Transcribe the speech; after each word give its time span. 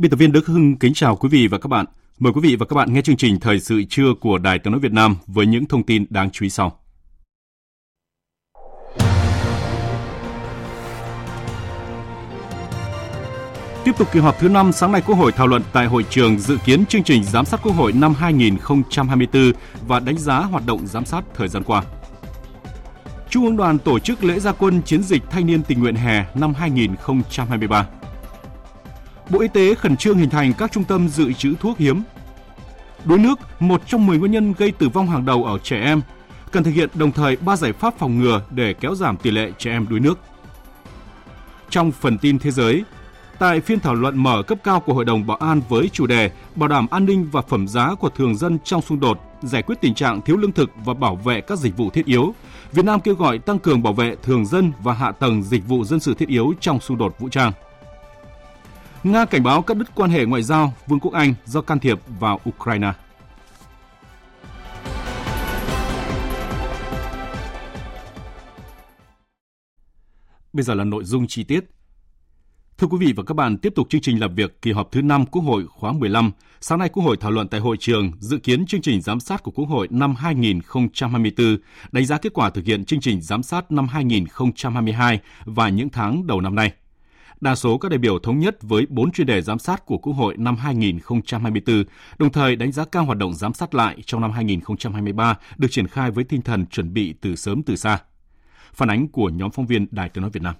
Biên 0.00 0.10
tập 0.10 0.16
viên 0.16 0.32
Đức 0.32 0.46
Hưng 0.46 0.76
kính 0.76 0.94
chào 0.94 1.16
quý 1.16 1.28
vị 1.28 1.46
và 1.46 1.58
các 1.58 1.68
bạn. 1.68 1.86
Mời 2.18 2.32
quý 2.32 2.40
vị 2.40 2.56
và 2.56 2.66
các 2.66 2.76
bạn 2.76 2.92
nghe 2.92 3.02
chương 3.02 3.16
trình 3.16 3.40
Thời 3.40 3.60
sự 3.60 3.82
trưa 3.88 4.14
của 4.20 4.38
Đài 4.38 4.58
Tiếng 4.58 4.72
nói 4.72 4.80
Việt 4.80 4.92
Nam 4.92 5.16
với 5.26 5.46
những 5.46 5.66
thông 5.66 5.82
tin 5.82 6.06
đáng 6.10 6.30
chú 6.30 6.44
ý 6.44 6.50
sau. 6.50 6.78
Tiếp 13.84 13.92
tục 13.98 14.08
kỳ 14.12 14.20
họp 14.20 14.38
thứ 14.38 14.48
5, 14.48 14.72
sáng 14.72 14.92
nay 14.92 15.02
Quốc 15.06 15.14
hội 15.14 15.32
thảo 15.32 15.46
luận 15.46 15.62
tại 15.72 15.86
hội 15.86 16.04
trường 16.10 16.38
dự 16.38 16.56
kiến 16.64 16.86
chương 16.86 17.02
trình 17.02 17.24
giám 17.24 17.44
sát 17.44 17.60
Quốc 17.62 17.72
hội 17.72 17.92
năm 17.92 18.14
2024 18.14 19.52
và 19.86 20.00
đánh 20.00 20.18
giá 20.18 20.38
hoạt 20.38 20.66
động 20.66 20.86
giám 20.86 21.04
sát 21.04 21.24
thời 21.34 21.48
gian 21.48 21.62
qua. 21.62 21.84
Trung 23.30 23.44
ương 23.44 23.56
đoàn 23.56 23.78
tổ 23.78 23.98
chức 23.98 24.24
lễ 24.24 24.38
gia 24.38 24.52
quân 24.52 24.82
chiến 24.82 25.02
dịch 25.02 25.22
thanh 25.30 25.46
niên 25.46 25.62
tình 25.62 25.80
nguyện 25.80 25.94
hè 25.94 26.24
năm 26.34 26.54
2023. 26.54 27.86
Bộ 29.30 29.40
Y 29.40 29.48
tế 29.48 29.74
khẩn 29.74 29.96
trương 29.96 30.18
hình 30.18 30.30
thành 30.30 30.52
các 30.52 30.72
trung 30.72 30.84
tâm 30.84 31.08
dự 31.08 31.32
trữ 31.32 31.54
thuốc 31.60 31.78
hiếm. 31.78 32.02
Đuối 33.04 33.18
nước, 33.18 33.38
một 33.60 33.82
trong 33.86 34.06
10 34.06 34.18
nguyên 34.18 34.32
nhân 34.32 34.54
gây 34.58 34.72
tử 34.72 34.88
vong 34.88 35.06
hàng 35.06 35.24
đầu 35.24 35.44
ở 35.44 35.58
trẻ 35.58 35.80
em, 35.80 36.00
cần 36.52 36.64
thực 36.64 36.70
hiện 36.70 36.88
đồng 36.94 37.12
thời 37.12 37.36
3 37.36 37.56
giải 37.56 37.72
pháp 37.72 37.98
phòng 37.98 38.18
ngừa 38.18 38.42
để 38.50 38.74
kéo 38.74 38.94
giảm 38.94 39.16
tỷ 39.16 39.30
lệ 39.30 39.52
trẻ 39.58 39.70
em 39.70 39.86
đuối 39.88 40.00
nước. 40.00 40.18
Trong 41.70 41.92
phần 41.92 42.18
tin 42.18 42.38
thế 42.38 42.50
giới, 42.50 42.84
tại 43.38 43.60
phiên 43.60 43.80
thảo 43.80 43.94
luận 43.94 44.22
mở 44.22 44.42
cấp 44.42 44.58
cao 44.64 44.80
của 44.80 44.94
Hội 44.94 45.04
đồng 45.04 45.26
Bảo 45.26 45.36
an 45.36 45.62
với 45.68 45.88
chủ 45.92 46.06
đề 46.06 46.30
Bảo 46.54 46.68
đảm 46.68 46.86
an 46.90 47.04
ninh 47.04 47.28
và 47.32 47.42
phẩm 47.42 47.68
giá 47.68 47.94
của 47.94 48.08
thường 48.08 48.36
dân 48.36 48.58
trong 48.64 48.82
xung 48.82 49.00
đột, 49.00 49.20
giải 49.42 49.62
quyết 49.62 49.80
tình 49.80 49.94
trạng 49.94 50.20
thiếu 50.20 50.36
lương 50.36 50.52
thực 50.52 50.70
và 50.84 50.94
bảo 50.94 51.16
vệ 51.16 51.40
các 51.40 51.58
dịch 51.58 51.76
vụ 51.76 51.90
thiết 51.90 52.06
yếu, 52.06 52.34
Việt 52.72 52.84
Nam 52.84 53.00
kêu 53.00 53.14
gọi 53.14 53.38
tăng 53.38 53.58
cường 53.58 53.82
bảo 53.82 53.92
vệ 53.92 54.16
thường 54.22 54.46
dân 54.46 54.72
và 54.82 54.92
hạ 54.92 55.12
tầng 55.12 55.42
dịch 55.42 55.68
vụ 55.68 55.84
dân 55.84 56.00
sự 56.00 56.14
thiết 56.14 56.28
yếu 56.28 56.54
trong 56.60 56.80
xung 56.80 56.98
đột 56.98 57.16
vũ 57.18 57.28
trang. 57.28 57.52
Nga 59.04 59.24
cảnh 59.24 59.42
báo 59.42 59.62
cắt 59.62 59.76
đứt 59.76 59.94
quan 59.94 60.10
hệ 60.10 60.24
ngoại 60.24 60.42
giao 60.42 60.74
Vương 60.86 61.00
quốc 61.00 61.12
Anh 61.12 61.34
do 61.44 61.60
can 61.60 61.78
thiệp 61.78 61.98
vào 62.20 62.40
Ukraine. 62.48 62.92
Bây 70.52 70.64
giờ 70.64 70.74
là 70.74 70.84
nội 70.84 71.04
dung 71.04 71.26
chi 71.26 71.44
tiết. 71.44 71.64
Thưa 72.78 72.86
quý 72.86 72.96
vị 73.00 73.12
và 73.16 73.22
các 73.22 73.34
bạn, 73.34 73.58
tiếp 73.58 73.72
tục 73.76 73.86
chương 73.90 74.00
trình 74.00 74.20
làm 74.20 74.34
việc 74.34 74.62
kỳ 74.62 74.72
họp 74.72 74.92
thứ 74.92 75.02
5 75.02 75.26
Quốc 75.26 75.42
hội 75.42 75.66
khóa 75.66 75.92
15. 75.92 76.32
Sáng 76.60 76.78
nay 76.78 76.88
Quốc 76.88 77.02
hội 77.04 77.16
thảo 77.20 77.30
luận 77.30 77.48
tại 77.48 77.60
hội 77.60 77.76
trường 77.80 78.12
dự 78.18 78.38
kiến 78.38 78.66
chương 78.66 78.82
trình 78.82 79.02
giám 79.02 79.20
sát 79.20 79.42
của 79.42 79.50
Quốc 79.50 79.66
hội 79.66 79.88
năm 79.90 80.14
2024, 80.14 81.56
đánh 81.92 82.06
giá 82.06 82.18
kết 82.18 82.32
quả 82.34 82.50
thực 82.50 82.64
hiện 82.64 82.84
chương 82.84 83.00
trình 83.00 83.20
giám 83.20 83.42
sát 83.42 83.72
năm 83.72 83.88
2022 83.88 85.20
và 85.44 85.68
những 85.68 85.88
tháng 85.88 86.26
đầu 86.26 86.40
năm 86.40 86.54
nay. 86.54 86.72
Đa 87.40 87.54
số 87.54 87.78
các 87.78 87.88
đại 87.88 87.98
biểu 87.98 88.18
thống 88.18 88.38
nhất 88.38 88.56
với 88.62 88.86
4 88.88 89.12
chuyên 89.12 89.26
đề 89.26 89.42
giám 89.42 89.58
sát 89.58 89.86
của 89.86 89.98
Quốc 89.98 90.12
hội 90.12 90.36
năm 90.36 90.56
2024, 90.56 91.84
đồng 92.18 92.32
thời 92.32 92.56
đánh 92.56 92.72
giá 92.72 92.84
cao 92.84 93.04
hoạt 93.04 93.18
động 93.18 93.34
giám 93.34 93.54
sát 93.54 93.74
lại 93.74 93.96
trong 94.06 94.20
năm 94.20 94.30
2023 94.30 95.38
được 95.58 95.68
triển 95.70 95.86
khai 95.86 96.10
với 96.10 96.24
tinh 96.24 96.42
thần 96.42 96.66
chuẩn 96.66 96.92
bị 96.92 97.14
từ 97.20 97.36
sớm 97.36 97.62
từ 97.62 97.76
xa. 97.76 97.98
Phản 98.72 98.90
ánh 98.90 99.08
của 99.08 99.28
nhóm 99.28 99.50
phóng 99.50 99.66
viên 99.66 99.86
Đài 99.90 100.08
Tiếng 100.08 100.22
nói 100.22 100.30
Việt 100.30 100.42
Nam. 100.42 100.54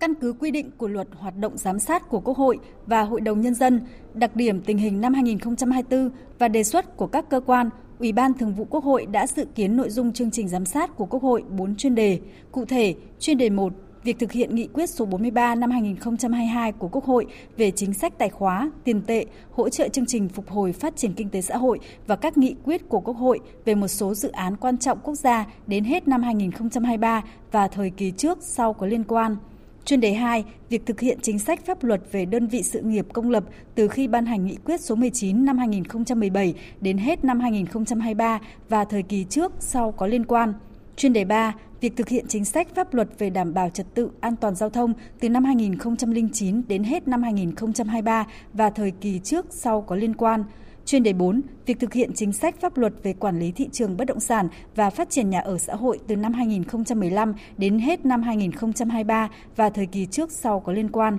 Căn 0.00 0.14
cứ 0.20 0.32
quy 0.32 0.50
định 0.50 0.70
của 0.76 0.88
luật 0.88 1.08
hoạt 1.18 1.36
động 1.36 1.58
giám 1.58 1.78
sát 1.78 2.08
của 2.08 2.20
Quốc 2.20 2.36
hội 2.36 2.58
và 2.86 3.02
Hội 3.02 3.20
đồng 3.20 3.40
Nhân 3.40 3.54
dân, 3.54 3.80
đặc 4.14 4.36
điểm 4.36 4.60
tình 4.60 4.78
hình 4.78 5.00
năm 5.00 5.14
2024 5.14 6.10
và 6.38 6.48
đề 6.48 6.64
xuất 6.64 6.96
của 6.96 7.06
các 7.06 7.30
cơ 7.30 7.40
quan, 7.46 7.70
Ủy 7.98 8.12
ban 8.12 8.34
Thường 8.34 8.54
vụ 8.54 8.64
Quốc 8.64 8.84
hội 8.84 9.06
đã 9.06 9.26
dự 9.26 9.46
kiến 9.54 9.76
nội 9.76 9.90
dung 9.90 10.12
chương 10.12 10.30
trình 10.30 10.48
giám 10.48 10.64
sát 10.64 10.96
của 10.96 11.06
Quốc 11.06 11.22
hội 11.22 11.44
4 11.48 11.76
chuyên 11.76 11.94
đề. 11.94 12.20
Cụ 12.52 12.64
thể, 12.64 12.94
chuyên 13.18 13.38
đề 13.38 13.50
1 13.50 13.72
việc 14.08 14.18
thực 14.18 14.32
hiện 14.32 14.54
nghị 14.54 14.68
quyết 14.72 14.90
số 14.90 15.04
43 15.04 15.54
năm 15.54 15.70
2022 15.70 16.72
của 16.72 16.88
Quốc 16.88 17.04
hội 17.04 17.26
về 17.56 17.70
chính 17.70 17.94
sách 17.94 18.18
tài 18.18 18.28
khóa, 18.28 18.70
tiền 18.84 19.02
tệ, 19.02 19.24
hỗ 19.50 19.68
trợ 19.68 19.88
chương 19.88 20.06
trình 20.06 20.28
phục 20.28 20.48
hồi 20.48 20.72
phát 20.72 20.96
triển 20.96 21.12
kinh 21.12 21.28
tế 21.30 21.42
xã 21.42 21.56
hội 21.56 21.78
và 22.06 22.16
các 22.16 22.38
nghị 22.38 22.54
quyết 22.64 22.88
của 22.88 23.00
Quốc 23.00 23.16
hội 23.16 23.40
về 23.64 23.74
một 23.74 23.88
số 23.88 24.14
dự 24.14 24.28
án 24.28 24.56
quan 24.56 24.78
trọng 24.78 24.98
quốc 25.02 25.14
gia 25.14 25.46
đến 25.66 25.84
hết 25.84 26.08
năm 26.08 26.22
2023 26.22 27.22
và 27.52 27.68
thời 27.68 27.90
kỳ 27.90 28.10
trước 28.10 28.38
sau 28.40 28.72
có 28.72 28.86
liên 28.86 29.04
quan. 29.04 29.36
Chuyên 29.84 30.00
đề 30.00 30.12
2, 30.12 30.44
việc 30.68 30.86
thực 30.86 31.00
hiện 31.00 31.18
chính 31.22 31.38
sách 31.38 31.66
pháp 31.66 31.84
luật 31.84 32.00
về 32.12 32.24
đơn 32.24 32.46
vị 32.46 32.62
sự 32.62 32.80
nghiệp 32.80 33.06
công 33.12 33.30
lập 33.30 33.44
từ 33.74 33.88
khi 33.88 34.08
ban 34.08 34.26
hành 34.26 34.46
nghị 34.46 34.56
quyết 34.64 34.80
số 34.80 34.94
19 34.94 35.44
năm 35.44 35.58
2017 35.58 36.54
đến 36.80 36.98
hết 36.98 37.24
năm 37.24 37.40
2023 37.40 38.40
và 38.68 38.84
thời 38.84 39.02
kỳ 39.02 39.24
trước 39.24 39.52
sau 39.58 39.92
có 39.92 40.06
liên 40.06 40.24
quan. 40.24 40.52
Chuyên 40.96 41.12
đề 41.12 41.24
3, 41.24 41.54
việc 41.80 41.96
thực 41.96 42.08
hiện 42.08 42.24
chính 42.28 42.44
sách 42.44 42.68
pháp 42.74 42.94
luật 42.94 43.08
về 43.18 43.30
đảm 43.30 43.54
bảo 43.54 43.70
trật 43.70 43.94
tự 43.94 44.10
an 44.20 44.36
toàn 44.36 44.54
giao 44.54 44.70
thông 44.70 44.92
từ 45.20 45.28
năm 45.28 45.44
2009 45.44 46.62
đến 46.68 46.84
hết 46.84 47.08
năm 47.08 47.22
2023 47.22 48.26
và 48.52 48.70
thời 48.70 48.90
kỳ 48.90 49.18
trước 49.18 49.46
sau 49.50 49.80
có 49.80 49.96
liên 49.96 50.14
quan. 50.14 50.44
Chuyên 50.84 51.02
đề 51.02 51.12
4, 51.12 51.42
việc 51.66 51.80
thực 51.80 51.92
hiện 51.92 52.10
chính 52.14 52.32
sách 52.32 52.60
pháp 52.60 52.78
luật 52.78 52.92
về 53.02 53.12
quản 53.12 53.38
lý 53.38 53.52
thị 53.52 53.68
trường 53.72 53.96
bất 53.96 54.04
động 54.04 54.20
sản 54.20 54.48
và 54.74 54.90
phát 54.90 55.10
triển 55.10 55.30
nhà 55.30 55.40
ở 55.40 55.58
xã 55.58 55.74
hội 55.74 55.98
từ 56.06 56.16
năm 56.16 56.32
2015 56.32 57.34
đến 57.58 57.78
hết 57.78 58.06
năm 58.06 58.22
2023 58.22 59.28
và 59.56 59.70
thời 59.70 59.86
kỳ 59.86 60.06
trước 60.06 60.32
sau 60.32 60.60
có 60.60 60.72
liên 60.72 60.88
quan. 60.90 61.18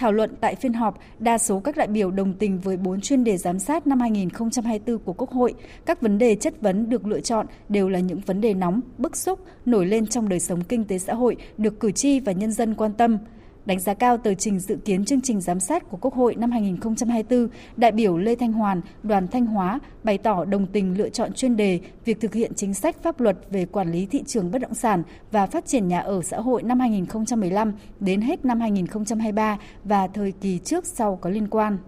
Thảo 0.00 0.12
luận 0.12 0.34
tại 0.40 0.54
phiên 0.54 0.72
họp, 0.72 0.98
đa 1.18 1.38
số 1.38 1.60
các 1.60 1.76
đại 1.76 1.86
biểu 1.86 2.10
đồng 2.10 2.32
tình 2.32 2.60
với 2.60 2.76
4 2.76 3.00
chuyên 3.00 3.24
đề 3.24 3.36
giám 3.36 3.58
sát 3.58 3.86
năm 3.86 4.00
2024 4.00 4.98
của 4.98 5.12
Quốc 5.12 5.30
hội. 5.30 5.54
Các 5.86 6.00
vấn 6.00 6.18
đề 6.18 6.34
chất 6.34 6.60
vấn 6.60 6.88
được 6.90 7.06
lựa 7.06 7.20
chọn 7.20 7.46
đều 7.68 7.88
là 7.88 7.98
những 7.98 8.20
vấn 8.26 8.40
đề 8.40 8.54
nóng, 8.54 8.80
bức 8.98 9.16
xúc, 9.16 9.38
nổi 9.66 9.86
lên 9.86 10.06
trong 10.06 10.28
đời 10.28 10.40
sống 10.40 10.64
kinh 10.64 10.84
tế 10.84 10.98
xã 10.98 11.14
hội, 11.14 11.36
được 11.58 11.80
cử 11.80 11.92
tri 11.92 12.20
và 12.20 12.32
nhân 12.32 12.52
dân 12.52 12.74
quan 12.74 12.92
tâm. 12.92 13.18
Đánh 13.66 13.80
giá 13.80 13.94
cao 13.94 14.16
tờ 14.16 14.34
trình 14.34 14.58
dự 14.58 14.76
kiến 14.84 15.04
chương 15.04 15.20
trình 15.20 15.40
giám 15.40 15.60
sát 15.60 15.90
của 15.90 15.96
Quốc 16.00 16.14
hội 16.14 16.34
năm 16.34 16.50
2024, 16.50 17.48
đại 17.76 17.92
biểu 17.92 18.18
Lê 18.18 18.34
Thanh 18.34 18.52
Hoàn, 18.52 18.80
đoàn 19.02 19.28
Thanh 19.28 19.46
Hóa 19.46 19.80
bày 20.04 20.18
tỏ 20.18 20.44
đồng 20.44 20.66
tình 20.66 20.98
lựa 20.98 21.08
chọn 21.08 21.32
chuyên 21.32 21.56
đề 21.56 21.80
việc 22.04 22.20
thực 22.20 22.34
hiện 22.34 22.52
chính 22.56 22.74
sách 22.74 23.02
pháp 23.02 23.20
luật 23.20 23.36
về 23.50 23.66
quản 23.66 23.92
lý 23.92 24.06
thị 24.06 24.22
trường 24.26 24.50
bất 24.50 24.58
động 24.58 24.74
sản 24.74 25.02
và 25.30 25.46
phát 25.46 25.66
triển 25.66 25.88
nhà 25.88 26.00
ở 26.00 26.22
xã 26.22 26.40
hội 26.40 26.62
năm 26.62 26.80
2015 26.80 27.72
đến 28.00 28.20
hết 28.20 28.44
năm 28.44 28.60
2023 28.60 29.58
và 29.84 30.08
thời 30.08 30.32
kỳ 30.40 30.58
trước 30.58 30.86
sau 30.86 31.18
có 31.20 31.30
liên 31.30 31.48
quan. 31.48 31.78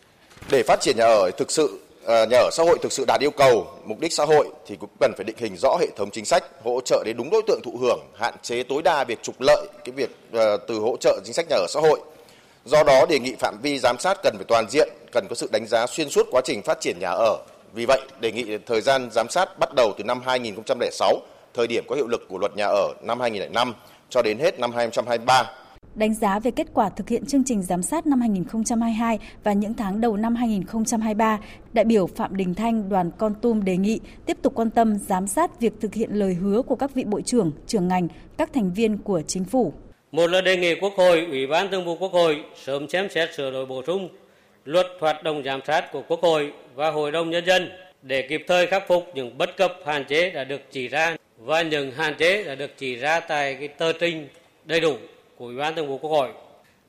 Để 0.51 0.63
phát 0.63 0.81
triển 0.81 0.97
nhà 0.97 1.05
ở 1.05 1.31
thực 1.39 1.51
sự 1.51 1.81
Ờ, 2.05 2.27
nhà 2.27 2.39
ở 2.39 2.51
xã 2.53 2.63
hội 2.63 2.79
thực 2.83 2.93
sự 2.93 3.05
đạt 3.09 3.21
yêu 3.21 3.31
cầu, 3.31 3.67
mục 3.85 4.01
đích 4.01 4.13
xã 4.13 4.25
hội 4.25 4.49
thì 4.67 4.77
cũng 4.77 4.91
cần 5.01 5.13
phải 5.17 5.25
định 5.25 5.37
hình 5.39 5.57
rõ 5.57 5.77
hệ 5.81 5.87
thống 5.97 6.11
chính 6.11 6.25
sách, 6.25 6.45
hỗ 6.65 6.81
trợ 6.85 7.03
đến 7.07 7.17
đúng 7.17 7.31
đối 7.31 7.43
tượng 7.47 7.61
thụ 7.65 7.77
hưởng, 7.81 8.01
hạn 8.19 8.35
chế 8.43 8.63
tối 8.63 8.83
đa 8.83 9.05
việc 9.05 9.23
trục 9.23 9.41
lợi, 9.41 9.67
cái 9.85 9.93
việc 9.93 10.11
ờ, 10.33 10.57
từ 10.57 10.79
hỗ 10.79 10.97
trợ 11.01 11.21
chính 11.25 11.35
sách 11.35 11.47
nhà 11.49 11.57
ở 11.57 11.67
xã 11.69 11.81
hội. 11.81 12.01
Do 12.65 12.83
đó, 12.83 13.07
đề 13.09 13.19
nghị 13.19 13.35
phạm 13.39 13.57
vi 13.63 13.79
giám 13.79 13.99
sát 13.99 14.19
cần 14.23 14.35
phải 14.37 14.45
toàn 14.49 14.67
diện, 14.71 14.89
cần 15.13 15.27
có 15.29 15.35
sự 15.35 15.49
đánh 15.53 15.67
giá 15.67 15.87
xuyên 15.87 16.11
suốt 16.11 16.27
quá 16.31 16.41
trình 16.45 16.63
phát 16.63 16.81
triển 16.81 16.97
nhà 17.01 17.11
ở. 17.11 17.37
Vì 17.75 17.85
vậy, 17.89 18.01
đề 18.21 18.33
nghị 18.33 18.59
thời 18.67 18.81
gian 18.81 19.09
giám 19.13 19.29
sát 19.29 19.59
bắt 19.59 19.75
đầu 19.77 19.93
từ 19.99 20.05
năm 20.05 20.21
2006 20.27 21.21
thời 21.55 21.67
điểm 21.67 21.85
có 21.89 21.97
hiệu 21.97 22.07
lực 22.07 22.27
của 22.29 22.39
luật 22.39 22.57
nhà 22.57 22.67
ở 22.67 22.95
năm 23.03 23.21
2005 23.21 23.75
cho 24.11 24.23
đến 24.23 24.39
hết 24.39 24.59
năm 24.59 24.73
2023 24.73 25.51
đánh 25.95 26.15
giá 26.15 26.39
về 26.39 26.51
kết 26.51 26.67
quả 26.75 26.89
thực 26.89 27.09
hiện 27.09 27.27
chương 27.27 27.45
trình 27.45 27.63
giám 27.63 27.83
sát 27.83 28.07
năm 28.07 28.21
2022 28.21 29.19
và 29.45 29.53
những 29.53 29.75
tháng 29.75 30.01
đầu 30.01 30.17
năm 30.17 30.35
2023, 30.35 31.39
đại 31.73 31.85
biểu 31.85 32.07
Phạm 32.07 32.37
Đình 32.37 32.55
Thanh, 32.55 32.89
đoàn 32.89 33.11
Con 33.19 33.35
Tum 33.35 33.65
đề 33.65 33.77
nghị 33.77 34.01
tiếp 34.27 34.37
tục 34.43 34.53
quan 34.55 34.71
tâm 34.71 34.99
giám 34.99 35.27
sát 35.27 35.61
việc 35.61 35.73
thực 35.81 35.95
hiện 35.95 36.11
lời 36.13 36.35
hứa 36.35 36.63
của 36.63 36.77
các 36.77 36.95
vị 36.95 37.05
bộ 37.05 37.21
trưởng, 37.21 37.53
trưởng 37.67 37.89
ngành, 37.89 38.09
các 38.37 38.53
thành 38.53 38.73
viên 38.73 38.99
của 38.99 39.23
chính 39.27 39.45
phủ. 39.45 39.73
Một 40.13 40.27
là 40.31 40.41
đề 40.41 40.57
nghị 40.57 40.75
Quốc 40.75 40.93
hội, 40.97 41.27
Ủy 41.31 41.47
ban 41.47 41.71
Thường 41.71 41.85
vụ 41.85 41.97
Quốc 41.97 42.13
hội 42.13 42.45
sớm 42.65 42.89
xem 42.89 43.09
xét 43.11 43.35
sửa 43.35 43.51
đổi 43.51 43.67
bổ 43.67 43.83
sung 43.87 44.09
luật 44.65 44.87
hoạt 45.01 45.23
động 45.23 45.43
giám 45.45 45.61
sát 45.67 45.93
của 45.93 46.03
Quốc 46.09 46.21
hội 46.21 46.53
và 46.75 46.91
Hội 46.91 47.13
đồng 47.13 47.31
Nhân 47.31 47.47
dân 47.47 47.71
để 48.03 48.27
kịp 48.29 48.45
thời 48.49 48.67
khắc 48.67 48.89
phục 48.89 49.05
những 49.15 49.39
bất 49.39 49.57
cập 49.57 49.77
hạn 49.87 50.05
chế 50.05 50.31
đã 50.31 50.45
được 50.45 50.61
chỉ 50.71 50.89
ra 50.89 51.17
và 51.39 51.63
những 51.63 51.91
hạn 51.91 52.15
chế 52.19 52.45
đã 52.45 52.55
được 52.55 52.71
chỉ 52.79 52.97
ra 52.97 53.21
tại 53.21 53.55
cái 53.55 53.69
tờ 53.69 53.93
trình 53.93 54.29
đầy 54.65 54.81
đủ 54.81 54.97
của 55.43 55.49
Ủy 55.49 55.57
ban 55.57 55.75
Thường 55.75 55.89
vụ 55.89 55.99
Quốc 55.99 56.11
hội. 56.11 56.29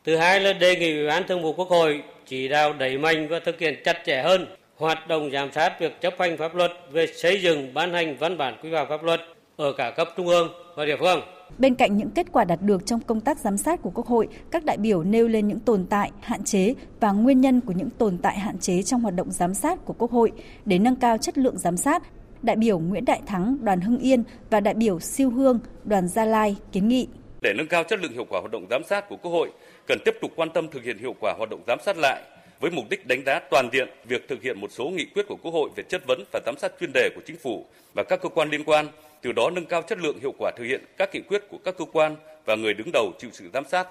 Thứ 0.05 0.17
hai 0.17 0.39
là 0.39 0.53
đề 0.53 0.75
nghị 0.75 0.97
Ủy 0.97 1.07
ban 1.07 1.27
Thường 1.27 1.43
vụ 1.43 1.53
Quốc 1.53 1.69
hội 1.69 2.03
chỉ 2.25 2.47
đạo 2.47 2.73
đẩy 2.73 2.97
mạnh 2.97 3.27
và 3.29 3.39
thực 3.45 3.59
hiện 3.59 3.75
chặt 3.85 3.97
chẽ 4.05 4.21
hơn 4.21 4.45
hoạt 4.77 5.07
động 5.07 5.31
giám 5.31 5.51
sát 5.51 5.79
việc 5.79 6.01
chấp 6.01 6.13
hành 6.19 6.37
pháp 6.37 6.55
luật 6.55 6.71
về 6.91 7.07
xây 7.07 7.41
dựng 7.41 7.73
ban 7.73 7.93
hành 7.93 8.17
văn 8.19 8.37
bản 8.37 8.57
quy 8.63 8.69
phạm 8.73 8.87
pháp 8.89 9.03
luật 9.03 9.21
ở 9.55 9.73
cả 9.77 9.91
cấp 9.97 10.07
trung 10.17 10.27
ương 10.27 10.47
và 10.75 10.85
địa 10.85 10.95
phương. 10.99 11.21
Bên 11.57 11.75
cạnh 11.75 11.97
những 11.97 12.09
kết 12.09 12.27
quả 12.31 12.43
đạt 12.43 12.61
được 12.61 12.85
trong 12.85 12.99
công 12.99 13.21
tác 13.21 13.39
giám 13.39 13.57
sát 13.57 13.81
của 13.81 13.91
Quốc 13.95 14.07
hội, 14.07 14.27
các 14.51 14.65
đại 14.65 14.77
biểu 14.77 15.03
nêu 15.03 15.27
lên 15.27 15.47
những 15.47 15.59
tồn 15.59 15.85
tại, 15.89 16.11
hạn 16.21 16.43
chế 16.43 16.73
và 16.99 17.11
nguyên 17.11 17.41
nhân 17.41 17.61
của 17.61 17.73
những 17.73 17.89
tồn 17.89 18.17
tại 18.17 18.39
hạn 18.39 18.57
chế 18.57 18.83
trong 18.83 19.01
hoạt 19.01 19.15
động 19.15 19.31
giám 19.31 19.53
sát 19.53 19.85
của 19.85 19.93
Quốc 19.97 20.11
hội 20.11 20.31
để 20.65 20.79
nâng 20.79 20.95
cao 20.95 21.17
chất 21.17 21.37
lượng 21.37 21.57
giám 21.57 21.77
sát. 21.77 22.03
Đại 22.41 22.55
biểu 22.55 22.79
Nguyễn 22.79 23.05
Đại 23.05 23.21
Thắng, 23.25 23.57
đoàn 23.61 23.81
Hưng 23.81 23.99
Yên 23.99 24.23
và 24.49 24.59
đại 24.59 24.73
biểu 24.73 24.99
Siêu 24.99 25.29
Hương, 25.29 25.59
đoàn 25.83 26.07
Gia 26.07 26.25
Lai 26.25 26.55
kiến 26.71 26.87
nghị. 26.87 27.07
Để 27.43 27.53
nâng 27.53 27.67
cao 27.67 27.83
chất 27.83 27.99
lượng 28.01 28.11
hiệu 28.11 28.25
quả 28.29 28.39
hoạt 28.39 28.51
động 28.51 28.65
giám 28.69 28.83
sát 28.83 29.09
của 29.09 29.15
Quốc 29.15 29.31
hội, 29.31 29.49
cần 29.87 29.99
tiếp 30.05 30.15
tục 30.21 30.31
quan 30.35 30.49
tâm 30.49 30.67
thực 30.67 30.83
hiện 30.83 30.97
hiệu 30.97 31.15
quả 31.19 31.33
hoạt 31.37 31.49
động 31.49 31.63
giám 31.67 31.79
sát 31.85 31.97
lại 31.97 32.21
với 32.59 32.71
mục 32.71 32.85
đích 32.89 33.07
đánh 33.07 33.23
giá 33.25 33.39
toàn 33.51 33.69
diện 33.73 33.87
việc 34.05 34.27
thực 34.27 34.41
hiện 34.41 34.59
một 34.61 34.71
số 34.71 34.85
nghị 34.85 35.05
quyết 35.05 35.27
của 35.27 35.37
Quốc 35.43 35.51
hội 35.51 35.69
về 35.75 35.83
chất 35.89 36.01
vấn 36.07 36.23
và 36.31 36.39
giám 36.45 36.57
sát 36.57 36.71
chuyên 36.79 36.91
đề 36.93 37.09
của 37.15 37.21
chính 37.25 37.37
phủ 37.37 37.65
và 37.93 38.03
các 38.03 38.21
cơ 38.21 38.29
quan 38.29 38.49
liên 38.49 38.63
quan, 38.63 38.87
từ 39.21 39.31
đó 39.31 39.49
nâng 39.49 39.65
cao 39.65 39.81
chất 39.81 39.97
lượng 39.99 40.19
hiệu 40.21 40.33
quả 40.37 40.51
thực 40.57 40.63
hiện 40.63 40.81
các 40.97 41.09
nghị 41.13 41.21
quyết 41.21 41.43
của 41.49 41.57
các 41.65 41.77
cơ 41.77 41.85
quan 41.93 42.15
và 42.45 42.55
người 42.55 42.73
đứng 42.73 42.89
đầu 42.93 43.11
chịu 43.19 43.29
sự 43.33 43.49
giám 43.53 43.65
sát. 43.65 43.87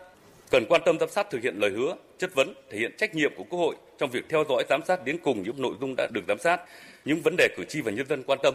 Cần 0.50 0.64
quan 0.68 0.82
tâm 0.84 0.98
giám 0.98 1.08
sát 1.08 1.30
thực 1.30 1.42
hiện 1.42 1.54
lời 1.58 1.70
hứa, 1.70 1.94
chất 2.18 2.34
vấn, 2.34 2.54
thể 2.70 2.78
hiện 2.78 2.92
trách 2.98 3.14
nhiệm 3.14 3.32
của 3.36 3.44
Quốc 3.50 3.58
hội 3.58 3.74
trong 3.98 4.10
việc 4.10 4.24
theo 4.28 4.44
dõi 4.48 4.64
giám 4.68 4.80
sát 4.84 5.04
đến 5.04 5.18
cùng 5.24 5.42
những 5.42 5.62
nội 5.62 5.74
dung 5.80 5.94
đã 5.96 6.06
được 6.12 6.22
giám 6.28 6.38
sát, 6.38 6.60
những 7.04 7.20
vấn 7.20 7.34
đề 7.38 7.48
cử 7.56 7.64
tri 7.64 7.80
và 7.80 7.92
nhân 7.92 8.06
dân 8.06 8.22
quan 8.26 8.38
tâm. 8.42 8.54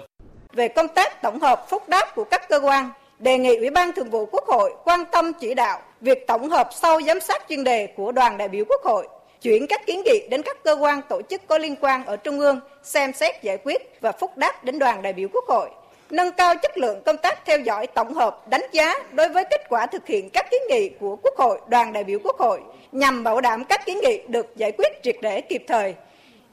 Về 0.54 0.68
công 0.68 0.88
tác 0.96 1.22
tổng 1.22 1.40
hợp 1.40 1.66
phúc 1.70 1.90
đáp 1.90 2.12
của 2.16 2.24
các 2.24 2.50
cơ 2.50 2.60
quan, 2.60 2.90
đề 3.20 3.38
nghị 3.38 3.56
Ủy 3.56 3.70
ban 3.70 3.94
Thường 3.94 4.10
vụ 4.10 4.26
Quốc 4.26 4.46
hội 4.48 4.74
quan 4.84 5.04
tâm 5.12 5.34
chỉ 5.34 5.54
đạo 5.54 5.80
việc 6.02 6.28
tổng 6.28 6.50
hợp 6.50 6.70
sau 6.72 7.02
giám 7.02 7.20
sát 7.20 7.46
chuyên 7.50 7.64
đề 7.64 7.88
của 7.88 8.12
đoàn 8.12 8.38
đại 8.38 8.48
biểu 8.48 8.66
Quốc 8.70 8.82
hội, 8.84 9.08
chuyển 9.42 9.68
các 9.68 9.86
kiến 9.86 10.02
nghị 10.06 10.28
đến 10.30 10.42
các 10.42 10.64
cơ 10.64 10.76
quan 10.76 11.02
tổ 11.10 11.22
chức 11.30 11.48
có 11.48 11.58
liên 11.58 11.76
quan 11.82 12.06
ở 12.06 12.16
Trung 12.16 12.40
ương 12.40 12.60
xem 12.84 13.14
xét 13.14 13.44
giải 13.44 13.58
quyết 13.64 14.02
và 14.02 14.12
phúc 14.12 14.38
đáp 14.38 14.64
đến 14.64 14.80
đoàn 14.80 15.02
đại 15.02 15.14
biểu 15.14 15.28
Quốc 15.34 15.46
hội, 15.48 15.70
nâng 16.10 16.32
cao 16.32 16.56
chất 16.56 16.78
lượng 16.78 17.02
công 17.06 17.18
tác 17.18 17.46
theo 17.46 17.60
dõi 17.60 17.88
tổng 17.88 18.14
hợp 18.14 18.50
đánh 18.50 18.66
giá 18.72 18.94
đối 19.12 19.30
với 19.30 19.44
kết 19.50 19.62
quả 19.70 19.86
thực 19.86 20.08
hiện 20.08 20.30
các 20.30 20.46
kiến 20.52 20.62
nghị 20.70 20.90
của 20.90 21.16
Quốc 21.16 21.34
hội, 21.38 21.60
đoàn 21.68 21.94
đại 21.94 22.04
biểu 22.04 22.20
Quốc 22.24 22.40
hội 22.40 22.60
nhằm 22.92 23.24
bảo 23.24 23.42
đảm 23.42 23.66
các 23.66 23.86
kiến 23.86 24.00
nghị 24.04 24.22
được 24.28 24.56
giải 24.56 24.72
quyết 24.78 24.88
triệt 25.04 25.16
để 25.22 25.42
kịp 25.42 25.64
thời, 25.68 25.96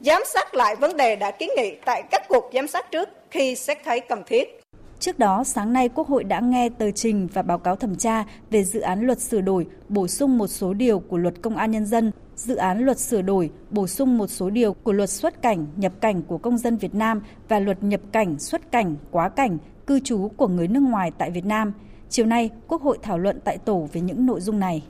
giám 0.01 0.23
sát 0.25 0.55
lại 0.55 0.77
vấn 0.77 0.97
đề 0.97 1.17
đã 1.17 1.31
kiến 1.31 1.49
nghị 1.57 1.75
tại 1.85 2.03
các 2.11 2.29
cuộc 2.29 2.51
giám 2.55 2.69
sát 2.69 2.91
trước 2.91 3.09
khi 3.31 3.57
xét 3.57 3.79
thấy 3.85 4.01
cần 4.01 4.23
thiết. 4.27 4.64
Trước 5.01 5.19
đó, 5.19 5.45
sáng 5.45 5.73
nay 5.73 5.89
Quốc 5.89 6.09
hội 6.09 6.25
đã 6.25 6.41
nghe 6.41 6.69
tờ 6.69 6.91
trình 6.91 7.29
và 7.33 7.43
báo 7.43 7.59
cáo 7.59 7.77
thẩm 7.77 7.97
tra 7.97 8.25
về 8.51 8.65
dự 8.65 8.81
án 8.81 9.01
luật 9.07 9.21
sửa 9.21 9.41
đổi, 9.41 9.67
bổ 9.89 10.09
sung 10.09 10.39
một 10.39 10.47
số 10.47 10.75
điều 10.75 10.99
của 10.99 11.17
luật 11.17 11.35
công 11.43 11.57
an 11.57 11.71
nhân 11.71 11.87
dân, 11.87 12.13
dự 12.37 12.57
án 12.57 12.85
luật 12.85 12.99
sửa 12.99 13.23
đổi, 13.23 13.51
bổ 13.71 13.87
sung 13.87 14.19
một 14.19 14.27
số 14.27 14.51
điều 14.51 14.73
của 14.73 14.93
luật 14.93 15.11
xuất 15.11 15.43
cảnh, 15.43 15.67
nhập 15.77 15.93
cảnh 16.01 16.23
của 16.23 16.39
công 16.39 16.59
dân 16.59 16.77
Việt 16.77 16.95
Nam 16.95 17.21
và 17.49 17.59
luật 17.59 17.83
nhập 17.83 18.01
cảnh, 18.13 18.39
xuất 18.39 18.73
cảnh, 18.73 18.97
quá 19.11 19.29
cảnh, 19.29 19.59
cư 19.87 20.01
trú 20.01 20.29
của 20.37 20.49
người 20.49 20.69
nước 20.69 20.81
ngoài 20.81 21.13
tại 21.19 21.31
Việt 21.31 21.45
Nam. 21.45 21.73
Chiều 22.09 22.27
nay, 22.27 22.51
Quốc 22.69 22.83
hội 22.83 22.99
thảo 23.03 23.19
luận 23.19 23.41
tại 23.45 23.59
tổ 23.59 23.89
về 23.93 24.01
những 24.01 24.27
nội 24.27 24.41
dung 24.41 24.61
này. 24.61 24.83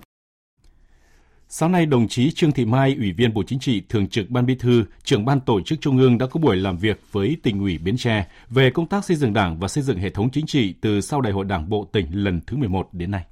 Sáng 1.49 1.73
nay, 1.73 1.87
đồng 1.87 2.08
chí 2.08 2.31
Trương 2.31 2.52
Thị 2.52 2.64
Mai, 2.64 2.94
Ủy 2.99 3.12
viên 3.12 3.35
Bộ 3.35 3.43
Chính 3.46 3.58
trị, 3.58 3.82
Thường 3.88 4.08
trực 4.08 4.31
Ban 4.31 4.46
Bí 4.46 4.55
thư, 4.55 4.85
trưởng 5.05 5.25
Ban 5.25 5.41
Tổ 5.41 5.61
chức 5.61 5.81
Trung 5.81 5.99
ương 5.99 6.19
đã 6.19 6.26
có 6.26 6.41
buổi 6.41 6.56
làm 6.56 6.79
việc 6.79 7.00
với 7.12 7.37
tỉnh 7.43 7.61
ủy 7.61 7.79
Bến 7.79 7.96
Tre 7.96 8.26
về 8.50 8.70
công 8.70 8.87
tác 8.87 9.05
xây 9.05 9.17
dựng 9.17 9.32
Đảng 9.32 9.58
và 9.58 9.69
xây 9.69 9.85
dựng 9.85 9.99
hệ 9.99 10.11
thống 10.11 10.31
chính 10.31 10.46
trị 10.46 10.75
từ 10.81 11.00
sau 11.00 11.20
Đại 11.20 11.32
hội 11.32 11.44
Đảng 11.44 11.69
bộ 11.69 11.88
tỉnh 11.93 12.06
lần 12.11 12.41
thứ 12.46 12.56
11 12.56 12.88
đến 12.93 13.11
nay. 13.11 13.25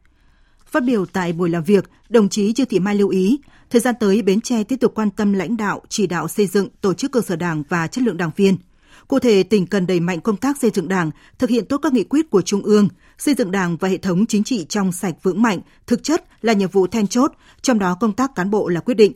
Phát 0.66 0.84
biểu 0.84 1.06
tại 1.06 1.32
buổi 1.32 1.50
làm 1.50 1.64
việc, 1.64 1.90
đồng 2.08 2.28
chí 2.28 2.52
Trương 2.52 2.66
Thị 2.66 2.80
Mai 2.80 2.94
lưu 2.94 3.08
ý, 3.08 3.40
thời 3.70 3.80
gian 3.80 3.94
tới 4.00 4.22
Bến 4.22 4.40
Tre 4.40 4.64
tiếp 4.64 4.76
tục 4.76 4.92
quan 4.94 5.10
tâm 5.10 5.32
lãnh 5.32 5.56
đạo, 5.56 5.82
chỉ 5.88 6.06
đạo 6.06 6.28
xây 6.28 6.46
dựng 6.46 6.68
tổ 6.80 6.94
chức 6.94 7.12
cơ 7.12 7.20
sở 7.20 7.36
Đảng 7.36 7.62
và 7.68 7.86
chất 7.86 8.04
lượng 8.04 8.16
đảng 8.16 8.30
viên– 8.36 8.56
Cụ 9.08 9.18
thể, 9.18 9.42
tỉnh 9.42 9.66
cần 9.66 9.86
đẩy 9.86 10.00
mạnh 10.00 10.20
công 10.20 10.36
tác 10.36 10.58
xây 10.58 10.70
dựng 10.70 10.88
Đảng, 10.88 11.10
thực 11.38 11.50
hiện 11.50 11.66
tốt 11.66 11.78
các 11.82 11.92
nghị 11.92 12.04
quyết 12.04 12.30
của 12.30 12.42
Trung 12.42 12.62
ương, 12.62 12.88
xây 13.18 13.34
dựng 13.34 13.50
Đảng 13.50 13.76
và 13.76 13.88
hệ 13.88 13.96
thống 13.96 14.26
chính 14.26 14.44
trị 14.44 14.66
trong 14.68 14.92
sạch 14.92 15.14
vững 15.22 15.42
mạnh, 15.42 15.60
thực 15.86 16.02
chất 16.02 16.24
là 16.42 16.52
nhiệm 16.52 16.68
vụ 16.68 16.86
then 16.86 17.06
chốt, 17.06 17.32
trong 17.62 17.78
đó 17.78 17.96
công 18.00 18.12
tác 18.12 18.34
cán 18.34 18.50
bộ 18.50 18.68
là 18.68 18.80
quyết 18.80 18.94
định. 18.94 19.12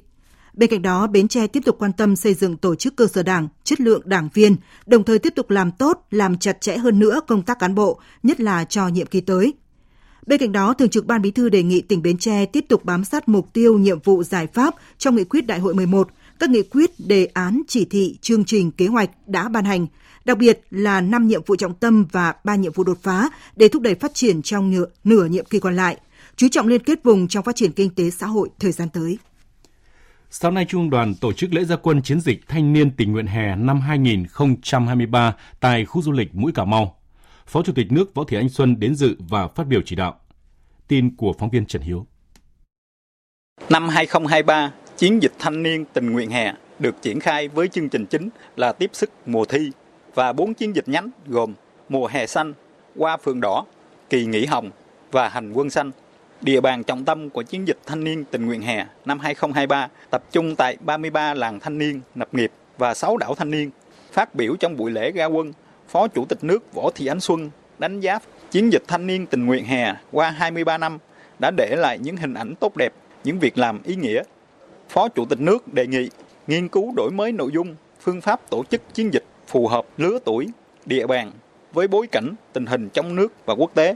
Bên 0.54 0.70
cạnh 0.70 0.82
đó, 0.82 1.06
Bến 1.06 1.28
Tre 1.28 1.46
tiếp 1.46 1.60
tục 1.64 1.76
quan 1.78 1.92
tâm 1.92 2.16
xây 2.16 2.34
dựng 2.34 2.56
tổ 2.56 2.74
chức 2.74 2.96
cơ 2.96 3.06
sở 3.06 3.22
đảng, 3.22 3.48
chất 3.64 3.80
lượng 3.80 4.02
đảng 4.04 4.28
viên, 4.34 4.56
đồng 4.86 5.04
thời 5.04 5.18
tiếp 5.18 5.32
tục 5.36 5.50
làm 5.50 5.70
tốt, 5.70 6.06
làm 6.10 6.38
chặt 6.38 6.60
chẽ 6.60 6.76
hơn 6.76 6.98
nữa 6.98 7.20
công 7.26 7.42
tác 7.42 7.58
cán 7.58 7.74
bộ, 7.74 8.00
nhất 8.22 8.40
là 8.40 8.64
cho 8.64 8.88
nhiệm 8.88 9.06
kỳ 9.06 9.20
tới. 9.20 9.54
Bên 10.26 10.40
cạnh 10.40 10.52
đó, 10.52 10.74
Thường 10.74 10.88
trực 10.88 11.06
Ban 11.06 11.22
Bí 11.22 11.30
thư 11.30 11.48
đề 11.48 11.62
nghị 11.62 11.80
tỉnh 11.80 12.02
Bến 12.02 12.18
Tre 12.18 12.46
tiếp 12.46 12.64
tục 12.68 12.84
bám 12.84 13.04
sát 13.04 13.28
mục 13.28 13.52
tiêu, 13.52 13.78
nhiệm 13.78 13.98
vụ, 14.00 14.22
giải 14.22 14.46
pháp 14.46 14.74
trong 14.98 15.16
nghị 15.16 15.24
quyết 15.24 15.46
Đại 15.46 15.58
hội 15.58 15.74
11, 15.74 16.08
các 16.40 16.50
nghị 16.50 16.62
quyết, 16.62 16.90
đề 16.98 17.26
án, 17.26 17.62
chỉ 17.68 17.84
thị, 17.84 18.18
chương 18.20 18.44
trình, 18.44 18.70
kế 18.70 18.86
hoạch 18.86 19.10
đã 19.26 19.48
ban 19.48 19.64
hành, 19.64 19.86
đặc 20.24 20.38
biệt 20.38 20.60
là 20.70 21.00
5 21.00 21.28
nhiệm 21.28 21.42
vụ 21.46 21.56
trọng 21.56 21.74
tâm 21.74 22.06
và 22.12 22.34
3 22.44 22.54
nhiệm 22.56 22.72
vụ 22.72 22.84
đột 22.84 22.98
phá 23.02 23.28
để 23.56 23.68
thúc 23.68 23.82
đẩy 23.82 23.94
phát 23.94 24.14
triển 24.14 24.42
trong 24.42 24.70
nửa, 24.70 24.84
nửa 25.04 25.24
nhiệm 25.24 25.44
kỳ 25.44 25.60
còn 25.60 25.76
lại, 25.76 25.96
chú 26.36 26.48
trọng 26.48 26.66
liên 26.66 26.82
kết 26.82 27.04
vùng 27.04 27.28
trong 27.28 27.44
phát 27.44 27.56
triển 27.56 27.72
kinh 27.72 27.90
tế 27.90 28.10
xã 28.10 28.26
hội 28.26 28.48
thời 28.58 28.72
gian 28.72 28.88
tới. 28.88 29.18
Sáng 30.30 30.54
nay, 30.54 30.66
Trung 30.68 30.90
đoàn 30.90 31.14
tổ 31.14 31.32
chức 31.32 31.54
lễ 31.54 31.64
gia 31.64 31.76
quân 31.76 32.02
chiến 32.02 32.20
dịch 32.20 32.48
Thanh 32.48 32.72
niên 32.72 32.90
tình 32.90 33.12
nguyện 33.12 33.26
hè 33.26 33.56
năm 33.56 33.80
2023 33.80 35.34
tại 35.60 35.84
khu 35.84 36.02
du 36.02 36.12
lịch 36.12 36.34
Mũi 36.34 36.52
Cà 36.52 36.64
Mau. 36.64 36.96
Phó 37.46 37.62
Chủ 37.62 37.72
tịch 37.72 37.92
nước 37.92 38.14
Võ 38.14 38.24
Thị 38.24 38.36
Anh 38.36 38.48
Xuân 38.48 38.80
đến 38.80 38.94
dự 38.94 39.16
và 39.18 39.48
phát 39.48 39.66
biểu 39.66 39.80
chỉ 39.84 39.96
đạo. 39.96 40.20
Tin 40.88 41.16
của 41.16 41.32
phóng 41.38 41.50
viên 41.50 41.66
Trần 41.66 41.82
Hiếu. 41.82 42.06
Năm 43.70 43.88
2023, 43.88 44.72
Chiến 44.96 45.22
dịch 45.22 45.32
thanh 45.38 45.62
niên 45.62 45.84
tình 45.92 46.12
nguyện 46.12 46.30
hè 46.30 46.52
được 46.78 47.02
triển 47.02 47.20
khai 47.20 47.48
với 47.48 47.68
chương 47.68 47.88
trình 47.88 48.06
chính 48.06 48.28
là 48.56 48.72
tiếp 48.72 48.90
sức 48.92 49.10
mùa 49.26 49.44
thi 49.44 49.70
và 50.14 50.32
bốn 50.32 50.54
chiến 50.54 50.76
dịch 50.76 50.88
nhánh 50.88 51.10
gồm 51.26 51.54
mùa 51.88 52.06
hè 52.06 52.26
xanh, 52.26 52.52
qua 52.96 53.16
phượng 53.16 53.40
đỏ, 53.40 53.64
kỳ 54.10 54.26
nghỉ 54.26 54.46
hồng 54.46 54.70
và 55.12 55.28
hành 55.28 55.52
quân 55.52 55.70
xanh. 55.70 55.90
Địa 56.40 56.60
bàn 56.60 56.84
trọng 56.84 57.04
tâm 57.04 57.30
của 57.30 57.42
chiến 57.42 57.68
dịch 57.68 57.78
thanh 57.86 58.04
niên 58.04 58.24
tình 58.24 58.46
nguyện 58.46 58.62
hè 58.62 58.86
năm 59.04 59.18
2023 59.18 59.88
tập 60.10 60.24
trung 60.32 60.56
tại 60.56 60.76
33 60.80 61.34
làng 61.34 61.60
thanh 61.60 61.78
niên 61.78 62.00
lập 62.14 62.28
nghiệp 62.32 62.50
và 62.78 62.94
6 62.94 63.16
đảo 63.16 63.34
thanh 63.34 63.50
niên. 63.50 63.70
Phát 64.12 64.34
biểu 64.34 64.56
trong 64.56 64.76
buổi 64.76 64.90
lễ 64.90 65.12
ra 65.12 65.26
quân, 65.26 65.52
Phó 65.88 66.08
Chủ 66.08 66.24
tịch 66.24 66.44
nước 66.44 66.74
Võ 66.74 66.90
Thị 66.94 67.06
Ánh 67.06 67.20
Xuân 67.20 67.50
đánh 67.78 68.00
giá 68.00 68.18
chiến 68.50 68.72
dịch 68.72 68.82
thanh 68.88 69.06
niên 69.06 69.26
tình 69.26 69.46
nguyện 69.46 69.64
hè 69.64 69.94
qua 70.12 70.30
23 70.30 70.78
năm 70.78 70.98
đã 71.38 71.50
để 71.56 71.76
lại 71.76 71.98
những 71.98 72.16
hình 72.16 72.34
ảnh 72.34 72.54
tốt 72.60 72.76
đẹp, 72.76 72.92
những 73.24 73.38
việc 73.38 73.58
làm 73.58 73.82
ý 73.82 73.96
nghĩa 73.96 74.22
Phó 74.88 75.08
Chủ 75.08 75.24
tịch 75.24 75.40
nước 75.40 75.74
đề 75.74 75.86
nghị 75.86 76.10
nghiên 76.46 76.68
cứu 76.68 76.92
đổi 76.96 77.10
mới 77.10 77.32
nội 77.32 77.50
dung, 77.54 77.74
phương 78.00 78.20
pháp 78.20 78.50
tổ 78.50 78.64
chức 78.70 78.94
chiến 78.94 79.12
dịch 79.12 79.24
phù 79.46 79.68
hợp 79.68 79.86
lứa 79.96 80.18
tuổi, 80.24 80.48
địa 80.86 81.06
bàn 81.06 81.32
với 81.72 81.88
bối 81.88 82.06
cảnh 82.06 82.34
tình 82.52 82.66
hình 82.66 82.88
trong 82.88 83.16
nước 83.16 83.32
và 83.46 83.54
quốc 83.54 83.70
tế. 83.74 83.94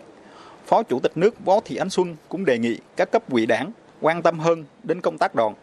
Phó 0.67 0.83
Chủ 0.83 1.01
tịch 1.01 1.13
nước 1.15 1.45
Võ 1.45 1.61
Thị 1.65 1.77
Ánh 1.77 1.91
Xuân 1.91 2.17
cũng 2.29 2.45
đề 2.45 2.59
nghị 2.59 2.79
các 2.97 3.11
cấp 3.13 3.31
ủy 3.31 3.47
đảng 3.47 3.71
quan 4.01 4.23
tâm 4.23 4.39
hơn 4.39 4.65
đến 4.83 5.01
công 5.01 5.19
tác 5.19 5.35
đoàn. 5.35 5.55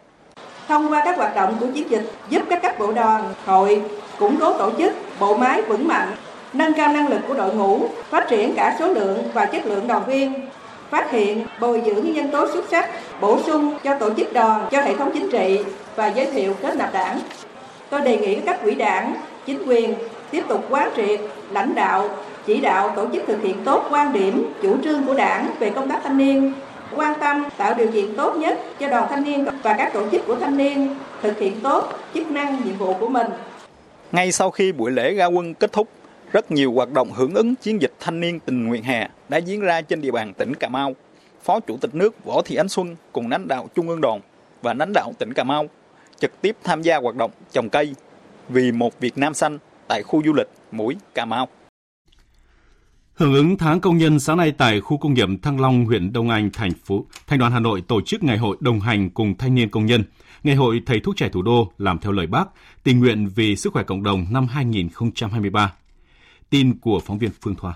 Thông 0.67 0.91
qua 0.91 1.01
các 1.05 1.17
hoạt 1.17 1.36
động 1.36 1.57
của 1.60 1.67
chiến 1.74 1.89
dịch 1.89 2.12
giúp 2.29 2.41
các 2.50 2.62
cấp 2.62 2.79
bộ 2.79 2.91
đoàn, 2.91 3.34
hội 3.46 3.81
củng 4.19 4.38
cố 4.39 4.57
tổ 4.57 4.72
chức, 4.77 4.93
bộ 5.19 5.38
máy 5.38 5.62
vững 5.62 5.88
mạnh, 5.88 6.15
nâng 6.53 6.74
cao 6.74 6.93
năng 6.93 7.07
lực 7.07 7.22
của 7.27 7.34
đội 7.34 7.55
ngũ, 7.55 7.88
phát 8.10 8.25
triển 8.29 8.53
cả 8.55 8.75
số 8.79 8.93
lượng 8.93 9.24
và 9.34 9.46
chất 9.46 9.65
lượng 9.65 9.88
đoàn 9.88 10.03
viên, 10.07 10.34
phát 10.89 11.12
hiện, 11.12 11.46
bồi 11.60 11.82
dưỡng 11.86 11.96
những 11.96 12.13
nhân 12.13 12.32
tố 12.32 12.48
xuất 12.53 12.65
sắc, 12.72 12.89
bổ 13.22 13.39
sung 13.46 13.77
cho 13.84 13.96
tổ 14.00 14.13
chức 14.13 14.34
đoàn, 14.34 14.67
cho 14.72 14.82
hệ 14.82 14.96
thống 14.96 15.12
chính 15.13 15.29
trị 15.32 15.60
và 15.96 16.08
giới 16.08 16.25
thiệu 16.25 16.53
kết 16.62 16.75
nạp 16.75 16.94
đảng. 16.94 17.20
Tôi 17.89 18.01
đề 18.01 18.17
nghị 18.17 18.36
các 18.36 18.63
quỹ 18.63 18.75
đảng, 18.75 19.15
chính 19.46 19.63
quyền 19.67 19.94
tiếp 20.32 20.44
tục 20.48 20.65
quán 20.70 20.89
triệt, 20.96 21.20
lãnh 21.51 21.75
đạo, 21.75 22.10
chỉ 22.46 22.62
đạo 22.62 22.94
tổ 22.96 23.08
chức 23.13 23.24
thực 23.27 23.41
hiện 23.41 23.56
tốt 23.65 23.88
quan 23.91 24.13
điểm, 24.13 24.53
chủ 24.62 24.77
trương 24.84 25.03
của 25.08 25.13
đảng 25.13 25.48
về 25.60 25.70
công 25.70 25.89
tác 25.89 26.00
thanh 26.03 26.17
niên, 26.17 26.53
quan 26.96 27.20
tâm 27.20 27.46
tạo 27.58 27.74
điều 27.74 27.91
kiện 27.91 28.15
tốt 28.15 28.36
nhất 28.36 28.60
cho 28.79 28.89
đoàn 28.89 29.08
thanh 29.10 29.24
niên 29.24 29.46
và 29.63 29.74
các 29.74 29.94
tổ 29.94 30.10
chức 30.12 30.27
của 30.27 30.36
thanh 30.36 30.58
niên 30.58 30.96
thực 31.22 31.39
hiện 31.39 31.53
tốt 31.63 31.94
chức 32.13 32.32
năng 32.32 32.65
nhiệm 32.65 32.77
vụ 32.77 32.94
của 32.94 33.10
mình. 33.10 33.27
Ngay 34.12 34.32
sau 34.32 34.51
khi 34.51 34.72
buổi 34.72 34.91
lễ 34.91 35.13
ra 35.13 35.25
quân 35.25 35.53
kết 35.53 35.72
thúc, 35.72 35.88
rất 36.32 36.51
nhiều 36.51 36.74
hoạt 36.74 36.91
động 36.91 37.12
hưởng 37.12 37.34
ứng 37.36 37.56
chiến 37.56 37.82
dịch 37.82 37.94
thanh 38.00 38.20
niên 38.20 38.39
tình 38.39 38.67
nguyện 38.67 38.84
hè 38.84 39.08
đã 39.29 39.38
diễn 39.38 39.62
ra 39.62 39.81
trên 39.81 40.01
địa 40.01 40.12
bàn 40.12 40.34
tỉnh 40.34 40.53
Cà 40.53 40.69
Mau. 40.69 40.96
Phó 41.43 41.60
Chủ 41.60 41.77
tịch 41.77 41.96
nước 41.96 42.25
Võ 42.25 42.41
Thị 42.46 42.55
Ánh 42.55 42.69
Xuân 42.69 42.96
cùng 43.12 43.29
lãnh 43.29 43.48
đạo 43.48 43.67
Trung 43.75 43.89
ương 43.89 44.01
đoàn 44.01 44.22
và 44.62 44.74
lãnh 44.74 44.93
đạo 44.93 45.13
tỉnh 45.19 45.34
Cà 45.34 45.43
Mau 45.43 45.69
trực 46.19 46.41
tiếp 46.41 46.57
tham 46.63 46.81
gia 46.81 46.98
hoạt 46.98 47.15
động 47.15 47.31
trồng 47.51 47.69
cây 47.69 47.96
vì 48.50 48.72
một 48.72 49.00
Việt 49.00 49.17
Nam 49.17 49.34
xanh 49.34 49.57
tại 49.88 50.03
khu 50.03 50.24
du 50.25 50.34
lịch 50.34 50.50
Mũi 50.72 50.96
Cà 51.13 51.25
Mau. 51.25 51.48
Hưởng 53.13 53.34
ứng 53.34 53.57
tháng 53.57 53.79
công 53.79 53.98
nhân 53.98 54.19
sáng 54.19 54.38
nay 54.38 54.51
tại 54.51 54.81
khu 54.81 54.98
công 54.98 55.13
nghiệp 55.13 55.27
Thăng 55.41 55.60
Long, 55.60 55.86
huyện 55.86 56.13
Đông 56.13 56.29
Anh, 56.29 56.50
thành 56.53 56.72
phố 56.86 57.05
Thành 57.27 57.39
đoàn 57.39 57.51
Hà 57.51 57.60
Nội 57.60 57.81
tổ 57.88 58.01
chức 58.01 58.24
ngày 58.24 58.38
hội 58.38 58.57
đồng 58.60 58.79
hành 58.79 59.10
cùng 59.10 59.38
thanh 59.38 59.55
niên 59.55 59.69
công 59.69 59.86
nhân, 59.86 60.03
ngày 60.43 60.55
hội 60.55 60.81
thầy 60.86 61.00
thuốc 61.00 61.17
trẻ 61.17 61.29
thủ 61.29 61.41
đô 61.41 61.72
làm 61.77 62.00
theo 62.00 62.12
lời 62.12 62.27
Bác, 62.27 62.46
tình 62.84 63.00
nguyện 63.00 63.29
vì 63.36 63.55
sức 63.55 63.74
khỏe 63.74 63.84
cộng 63.84 64.03
đồng 64.03 64.25
năm 64.31 64.48
2023. 64.48 65.74
Tin 66.50 66.79
của 66.79 67.00
phóng 67.00 67.17
viên 67.17 67.31
Phương 67.41 67.55
Thoa. 67.55 67.74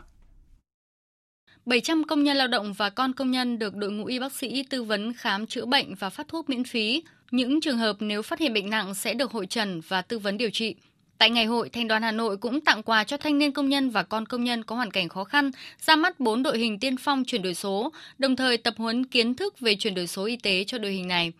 700 1.65 2.03
công 2.03 2.23
nhân 2.23 2.37
lao 2.37 2.47
động 2.47 2.73
và 2.73 2.89
con 2.89 3.13
công 3.13 3.31
nhân 3.31 3.59
được 3.59 3.75
đội 3.75 3.91
ngũ 3.91 4.05
y 4.05 4.19
bác 4.19 4.33
sĩ 4.33 4.63
tư 4.63 4.83
vấn 4.83 5.13
khám 5.13 5.47
chữa 5.47 5.65
bệnh 5.65 5.95
và 5.95 6.09
phát 6.09 6.27
thuốc 6.27 6.49
miễn 6.49 6.63
phí. 6.63 7.03
Những 7.31 7.61
trường 7.61 7.77
hợp 7.77 7.95
nếu 7.99 8.21
phát 8.21 8.39
hiện 8.39 8.53
bệnh 8.53 8.69
nặng 8.69 8.95
sẽ 8.95 9.13
được 9.13 9.31
hội 9.31 9.45
trần 9.45 9.81
và 9.87 10.01
tư 10.01 10.19
vấn 10.19 10.37
điều 10.37 10.49
trị. 10.49 10.75
Tại 11.17 11.29
ngày 11.29 11.45
hội, 11.45 11.69
Thành 11.69 11.87
đoàn 11.87 12.03
Hà 12.03 12.11
Nội 12.11 12.37
cũng 12.37 12.61
tặng 12.61 12.83
quà 12.83 13.03
cho 13.03 13.17
thanh 13.17 13.37
niên 13.37 13.51
công 13.51 13.69
nhân 13.69 13.89
và 13.89 14.03
con 14.03 14.25
công 14.25 14.43
nhân 14.43 14.63
có 14.63 14.75
hoàn 14.75 14.91
cảnh 14.91 15.09
khó 15.09 15.23
khăn, 15.23 15.51
ra 15.85 15.95
mắt 15.95 16.19
4 16.19 16.43
đội 16.43 16.57
hình 16.57 16.79
tiên 16.79 16.97
phong 16.97 17.23
chuyển 17.25 17.41
đổi 17.41 17.53
số, 17.53 17.91
đồng 18.17 18.35
thời 18.35 18.57
tập 18.57 18.73
huấn 18.77 19.05
kiến 19.05 19.33
thức 19.33 19.59
về 19.59 19.75
chuyển 19.75 19.95
đổi 19.95 20.07
số 20.07 20.25
y 20.25 20.37
tế 20.37 20.63
cho 20.67 20.77
đội 20.77 20.91
hình 20.91 21.07
này. 21.07 21.33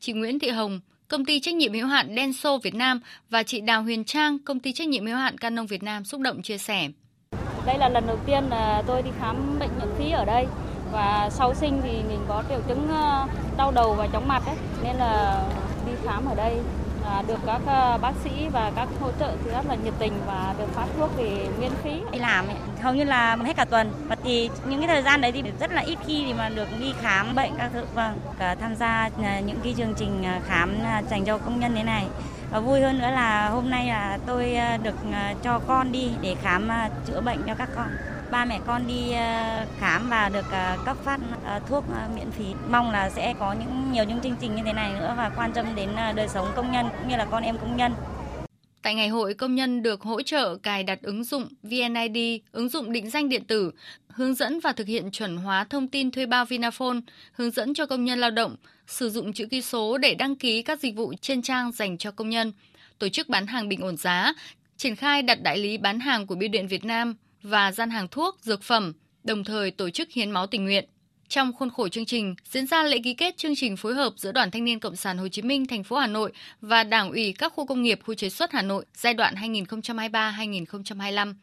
Chị 0.00 0.12
Nguyễn 0.12 0.38
Thị 0.38 0.48
Hồng, 0.48 0.80
công 1.08 1.24
ty 1.24 1.40
trách 1.40 1.54
nhiệm 1.54 1.72
hữu 1.72 1.86
hạn 1.86 2.16
Denso 2.16 2.58
Việt 2.58 2.74
Nam 2.74 3.00
và 3.30 3.42
chị 3.42 3.60
Đào 3.60 3.82
Huyền 3.82 4.04
Trang, 4.04 4.38
công 4.38 4.60
ty 4.60 4.72
trách 4.72 4.88
nhiệm 4.88 5.06
hữu 5.06 5.16
hạn 5.16 5.38
Canon 5.38 5.66
Việt 5.66 5.82
Nam 5.82 6.04
xúc 6.04 6.20
động 6.20 6.42
chia 6.42 6.58
sẻ. 6.58 6.88
Đây 7.68 7.78
là 7.78 7.88
lần 7.88 8.06
đầu 8.06 8.16
tiên 8.26 8.44
là 8.50 8.82
tôi 8.86 9.02
đi 9.02 9.10
khám 9.20 9.58
bệnh 9.58 9.70
miễn 9.78 9.88
phí 9.98 10.10
ở 10.10 10.24
đây. 10.24 10.46
Và 10.92 11.28
sau 11.30 11.54
sinh 11.54 11.80
thì 11.82 12.02
mình 12.08 12.20
có 12.28 12.42
triệu 12.48 12.60
chứng 12.68 12.88
à, 12.94 13.26
đau 13.56 13.70
đầu 13.70 13.94
và 13.94 14.06
chóng 14.12 14.28
mặt 14.28 14.42
ấy, 14.46 14.56
nên 14.82 14.96
là 14.96 15.42
đi 15.86 15.92
khám 16.04 16.26
ở 16.26 16.34
đây. 16.34 16.56
Là 17.04 17.22
được 17.28 17.38
các 17.46 17.60
à, 17.66 17.96
bác 17.96 18.12
sĩ 18.24 18.30
và 18.52 18.72
các 18.76 18.88
hỗ 19.00 19.10
trợ 19.20 19.32
thì 19.44 19.50
rất 19.50 19.66
là 19.68 19.74
nhiệt 19.74 19.94
tình 19.98 20.12
và 20.26 20.54
được 20.58 20.74
phát 20.74 20.86
thuốc 20.98 21.10
thì 21.16 21.30
miễn 21.60 21.70
phí. 21.82 22.00
Đi 22.12 22.18
làm 22.18 22.46
ấy, 22.46 22.56
hầu 22.82 22.94
như 22.94 23.04
là 23.04 23.36
hết 23.44 23.56
cả 23.56 23.64
tuần. 23.64 23.92
Và 24.08 24.16
thì 24.24 24.50
những 24.64 24.80
cái 24.80 24.88
thời 24.88 25.02
gian 25.02 25.20
đấy 25.20 25.32
thì 25.32 25.42
rất 25.60 25.72
là 25.72 25.82
ít 25.82 25.98
khi 26.06 26.24
thì 26.26 26.32
mà 26.32 26.48
được 26.48 26.68
đi 26.80 26.94
khám 27.00 27.34
bệnh 27.34 27.52
các 27.58 27.70
thứ. 27.74 27.84
Vâng 27.94 28.18
cả 28.38 28.54
tham 28.60 28.74
gia 28.74 29.10
à, 29.22 29.40
những 29.40 29.60
cái 29.64 29.74
chương 29.76 29.94
trình 29.94 30.24
khám 30.46 30.78
dành 31.10 31.24
cho 31.24 31.38
công 31.38 31.60
nhân 31.60 31.72
thế 31.74 31.82
này 31.82 32.06
và 32.50 32.60
vui 32.60 32.80
hơn 32.80 32.98
nữa 32.98 33.10
là 33.10 33.48
hôm 33.48 33.70
nay 33.70 33.86
là 33.86 34.18
tôi 34.26 34.54
ờ, 34.54 34.76
được 34.76 34.94
ờ, 35.12 35.34
cho 35.42 35.58
con 35.58 35.92
đi 35.92 36.10
để 36.20 36.36
khám 36.42 36.68
ờ, 36.68 36.88
chữa 37.06 37.20
bệnh 37.20 37.38
cho 37.46 37.54
các 37.54 37.68
con 37.76 37.86
ba 38.30 38.44
mẹ 38.44 38.58
con 38.66 38.86
đi 38.86 39.14
khám 39.80 40.10
và 40.10 40.28
được 40.28 40.44
cấp 40.84 40.96
phát 41.04 41.20
thuốc 41.68 41.84
miễn 42.14 42.30
phí. 42.30 42.44
Mong 42.70 42.90
là 42.90 43.10
sẽ 43.10 43.34
có 43.40 43.52
những, 43.52 43.92
nhiều 43.92 44.04
những 44.04 44.20
chương 44.20 44.36
trình 44.40 44.54
như 44.54 44.62
thế 44.66 44.72
này 44.72 44.92
nữa 44.92 45.14
và 45.16 45.30
quan 45.36 45.52
tâm 45.52 45.74
đến 45.74 45.88
đời 46.14 46.28
sống 46.28 46.52
công 46.56 46.72
nhân 46.72 46.88
cũng 46.98 47.08
như 47.08 47.16
là 47.16 47.24
con 47.24 47.42
em 47.42 47.58
công 47.58 47.76
nhân. 47.76 47.92
Tại 48.88 48.94
ngày 48.94 49.08
hội, 49.08 49.34
công 49.34 49.54
nhân 49.54 49.82
được 49.82 50.00
hỗ 50.00 50.22
trợ 50.22 50.56
cài 50.56 50.82
đặt 50.82 51.02
ứng 51.02 51.24
dụng 51.24 51.48
VNID, 51.62 52.40
ứng 52.52 52.68
dụng 52.68 52.92
định 52.92 53.10
danh 53.10 53.28
điện 53.28 53.44
tử, 53.44 53.70
hướng 54.08 54.34
dẫn 54.34 54.60
và 54.60 54.72
thực 54.72 54.86
hiện 54.86 55.10
chuẩn 55.10 55.36
hóa 55.36 55.64
thông 55.64 55.88
tin 55.88 56.10
thuê 56.10 56.26
bao 56.26 56.44
Vinaphone, 56.44 56.98
hướng 57.32 57.50
dẫn 57.50 57.74
cho 57.74 57.86
công 57.86 58.04
nhân 58.04 58.18
lao 58.18 58.30
động 58.30 58.56
sử 58.86 59.10
dụng 59.10 59.32
chữ 59.32 59.46
ký 59.46 59.62
số 59.62 59.98
để 59.98 60.14
đăng 60.14 60.36
ký 60.36 60.62
các 60.62 60.80
dịch 60.80 60.96
vụ 60.96 61.12
trên 61.20 61.42
trang 61.42 61.72
dành 61.72 61.98
cho 61.98 62.10
công 62.10 62.30
nhân, 62.30 62.52
tổ 62.98 63.08
chức 63.08 63.28
bán 63.28 63.46
hàng 63.46 63.68
bình 63.68 63.80
ổn 63.80 63.96
giá, 63.96 64.34
triển 64.76 64.96
khai 64.96 65.22
đặt 65.22 65.42
đại 65.42 65.58
lý 65.58 65.78
bán 65.78 66.00
hàng 66.00 66.26
của 66.26 66.34
Biêu 66.34 66.48
điện 66.48 66.68
Việt 66.68 66.84
Nam 66.84 67.14
và 67.42 67.72
gian 67.72 67.90
hàng 67.90 68.08
thuốc, 68.08 68.38
dược 68.42 68.62
phẩm, 68.62 68.92
đồng 69.24 69.44
thời 69.44 69.70
tổ 69.70 69.90
chức 69.90 70.12
hiến 70.12 70.30
máu 70.30 70.46
tình 70.46 70.64
nguyện. 70.64 70.84
Trong 71.28 71.52
khuôn 71.52 71.70
khổ 71.70 71.88
chương 71.88 72.04
trình, 72.04 72.34
diễn 72.44 72.66
ra 72.66 72.82
lễ 72.82 72.98
ký 73.04 73.14
kết 73.14 73.36
chương 73.36 73.54
trình 73.56 73.76
phối 73.76 73.94
hợp 73.94 74.12
giữa 74.16 74.32
Đoàn 74.32 74.50
Thanh 74.50 74.64
niên 74.64 74.80
Cộng 74.80 74.96
sản 74.96 75.18
Hồ 75.18 75.28
Chí 75.28 75.42
Minh 75.42 75.66
thành 75.66 75.84
phố 75.84 75.96
Hà 75.96 76.06
Nội 76.06 76.32
và 76.60 76.84
Đảng 76.84 77.10
ủy 77.10 77.34
các 77.38 77.52
khu 77.56 77.66
công 77.66 77.82
nghiệp 77.82 78.00
khu 78.06 78.14
chế 78.14 78.28
xuất 78.28 78.52
Hà 78.52 78.62
Nội 78.62 78.84
giai 78.94 79.14
đoạn 79.14 79.34
2023-2025. 79.34 81.34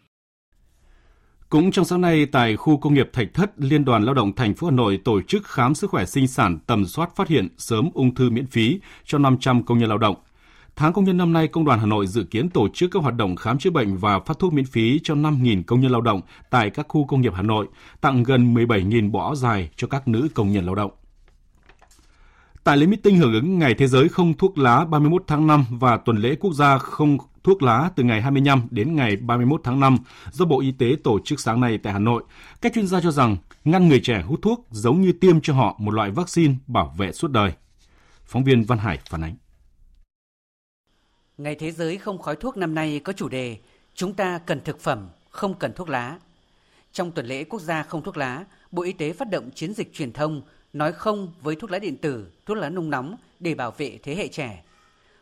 Cũng 1.50 1.72
trong 1.72 1.86
sáng 1.86 2.02
nay 2.02 2.26
tại 2.32 2.56
khu 2.56 2.78
công 2.78 2.94
nghiệp 2.94 3.10
Thạch 3.14 3.28
Thất, 3.34 3.52
Liên 3.58 3.86
đoàn 3.86 4.04
Lao 4.04 4.14
động 4.14 4.36
thành 4.36 4.54
phố 4.54 4.68
Hà 4.68 4.72
Nội 4.72 5.00
tổ 5.06 5.22
chức 5.22 5.48
khám 5.48 5.76
sức 5.76 5.90
khỏe 5.90 6.06
sinh 6.06 6.28
sản 6.28 6.60
tầm 6.68 6.86
soát 6.86 7.16
phát 7.16 7.28
hiện 7.28 7.48
sớm 7.58 7.90
ung 7.94 8.16
thư 8.16 8.30
miễn 8.30 8.48
phí 8.48 8.80
cho 9.06 9.18
500 9.18 9.64
công 9.64 9.78
nhân 9.78 9.90
lao 9.90 9.98
động. 9.98 10.16
Tháng 10.76 10.94
công 10.94 11.04
nhân 11.04 11.18
năm 11.18 11.34
nay, 11.34 11.48
Công 11.48 11.66
đoàn 11.66 11.80
Hà 11.80 11.86
Nội 11.86 12.08
dự 12.08 12.24
kiến 12.24 12.50
tổ 12.50 12.68
chức 12.74 12.92
các 12.92 13.04
hoạt 13.04 13.16
động 13.16 13.36
khám 13.36 13.58
chữa 13.58 13.70
bệnh 13.70 13.98
và 13.98 14.20
phát 14.20 14.40
thuốc 14.40 14.54
miễn 14.54 14.66
phí 14.66 15.00
cho 15.04 15.16
5.000 15.16 15.64
công 15.64 15.82
nhân 15.82 15.92
lao 15.92 16.02
động 16.02 16.22
tại 16.50 16.70
các 16.70 16.86
khu 16.90 17.06
công 17.06 17.22
nghiệp 17.22 17.34
Hà 17.36 17.42
Nội, 17.42 17.68
tặng 18.02 18.24
gần 18.24 18.54
17.000 18.54 19.12
bộ 19.12 19.20
áo 19.20 19.36
dài 19.36 19.70
cho 19.76 19.88
các 19.88 20.08
nữ 20.08 20.28
công 20.34 20.52
nhân 20.52 20.66
lao 20.66 20.76
động. 20.76 20.92
Tại 22.64 22.78
lễ 22.78 22.86
meeting 22.86 23.18
hưởng 23.18 23.34
ứng 23.34 23.60
Ngày 23.60 23.74
Thế 23.74 23.88
giới 23.88 24.10
không 24.10 24.34
thuốc 24.34 24.58
lá 24.58 24.86
31 24.86 25.24
tháng 25.28 25.48
5 25.48 25.66
và 25.70 25.98
tuần 25.98 26.18
lễ 26.18 26.36
quốc 26.40 26.54
gia 26.54 26.78
không 26.78 27.18
thuốc 27.44 27.64
lá 27.64 27.90
từ 27.96 28.04
ngày 28.04 28.22
25 28.22 28.68
đến 28.72 28.96
ngày 28.96 29.16
31 29.16 29.62
tháng 29.64 29.80
5 29.80 29.98
do 30.32 30.46
Bộ 30.46 30.62
Y 30.62 30.72
tế 30.72 30.96
tổ 31.04 31.20
chức 31.26 31.40
sáng 31.40 31.62
nay 31.62 31.78
tại 31.78 31.94
Hà 31.94 32.00
Nội, 32.00 32.24
các 32.62 32.74
chuyên 32.76 32.88
gia 32.88 33.02
cho 33.02 33.12
rằng 33.12 33.38
ngăn 33.66 33.90
người 33.90 34.00
trẻ 34.00 34.22
hút 34.22 34.40
thuốc 34.42 34.68
giống 34.72 35.02
như 35.02 35.12
tiêm 35.12 35.42
cho 35.42 35.54
họ 35.54 35.76
một 35.80 35.94
loại 35.94 36.12
vaccine 36.12 36.54
bảo 36.68 36.94
vệ 36.98 37.12
suốt 37.12 37.32
đời. 37.32 37.52
Phóng 38.26 38.44
viên 38.44 38.64
Văn 38.64 38.80
Hải 38.80 39.00
phản 39.10 39.24
ánh. 39.24 39.36
Ngày 41.38 41.56
Thế 41.56 41.72
giới 41.72 41.98
không 41.98 42.18
khói 42.18 42.36
thuốc 42.36 42.58
năm 42.58 42.76
nay 42.76 43.02
có 43.04 43.14
chủ 43.14 43.30
đề 43.30 43.58
Chúng 43.96 44.14
ta 44.14 44.40
cần 44.46 44.62
thực 44.62 44.80
phẩm, 44.80 45.10
không 45.30 45.54
cần 45.54 45.74
thuốc 45.74 45.90
lá. 45.90 46.20
Trong 46.92 47.12
tuần 47.12 47.26
lễ 47.26 47.44
quốc 47.44 47.62
gia 47.62 47.84
không 47.84 48.04
thuốc 48.04 48.18
lá, 48.18 48.46
Bộ 48.72 48.84
Y 48.84 48.94
tế 48.94 49.14
phát 49.14 49.30
động 49.30 49.50
chiến 49.56 49.74
dịch 49.74 49.94
truyền 49.94 50.14
thông 50.14 50.42
nói 50.74 50.92
không 50.92 51.34
với 51.42 51.56
thuốc 51.56 51.72
lá 51.72 51.80
điện 51.80 51.98
tử, 51.98 52.28
thuốc 52.46 52.58
lá 52.58 52.70
nung 52.70 52.90
nóng 52.90 53.16
để 53.40 53.56
bảo 53.56 53.72
vệ 53.72 54.00
thế 54.04 54.16
hệ 54.16 54.28
trẻ. 54.28 54.64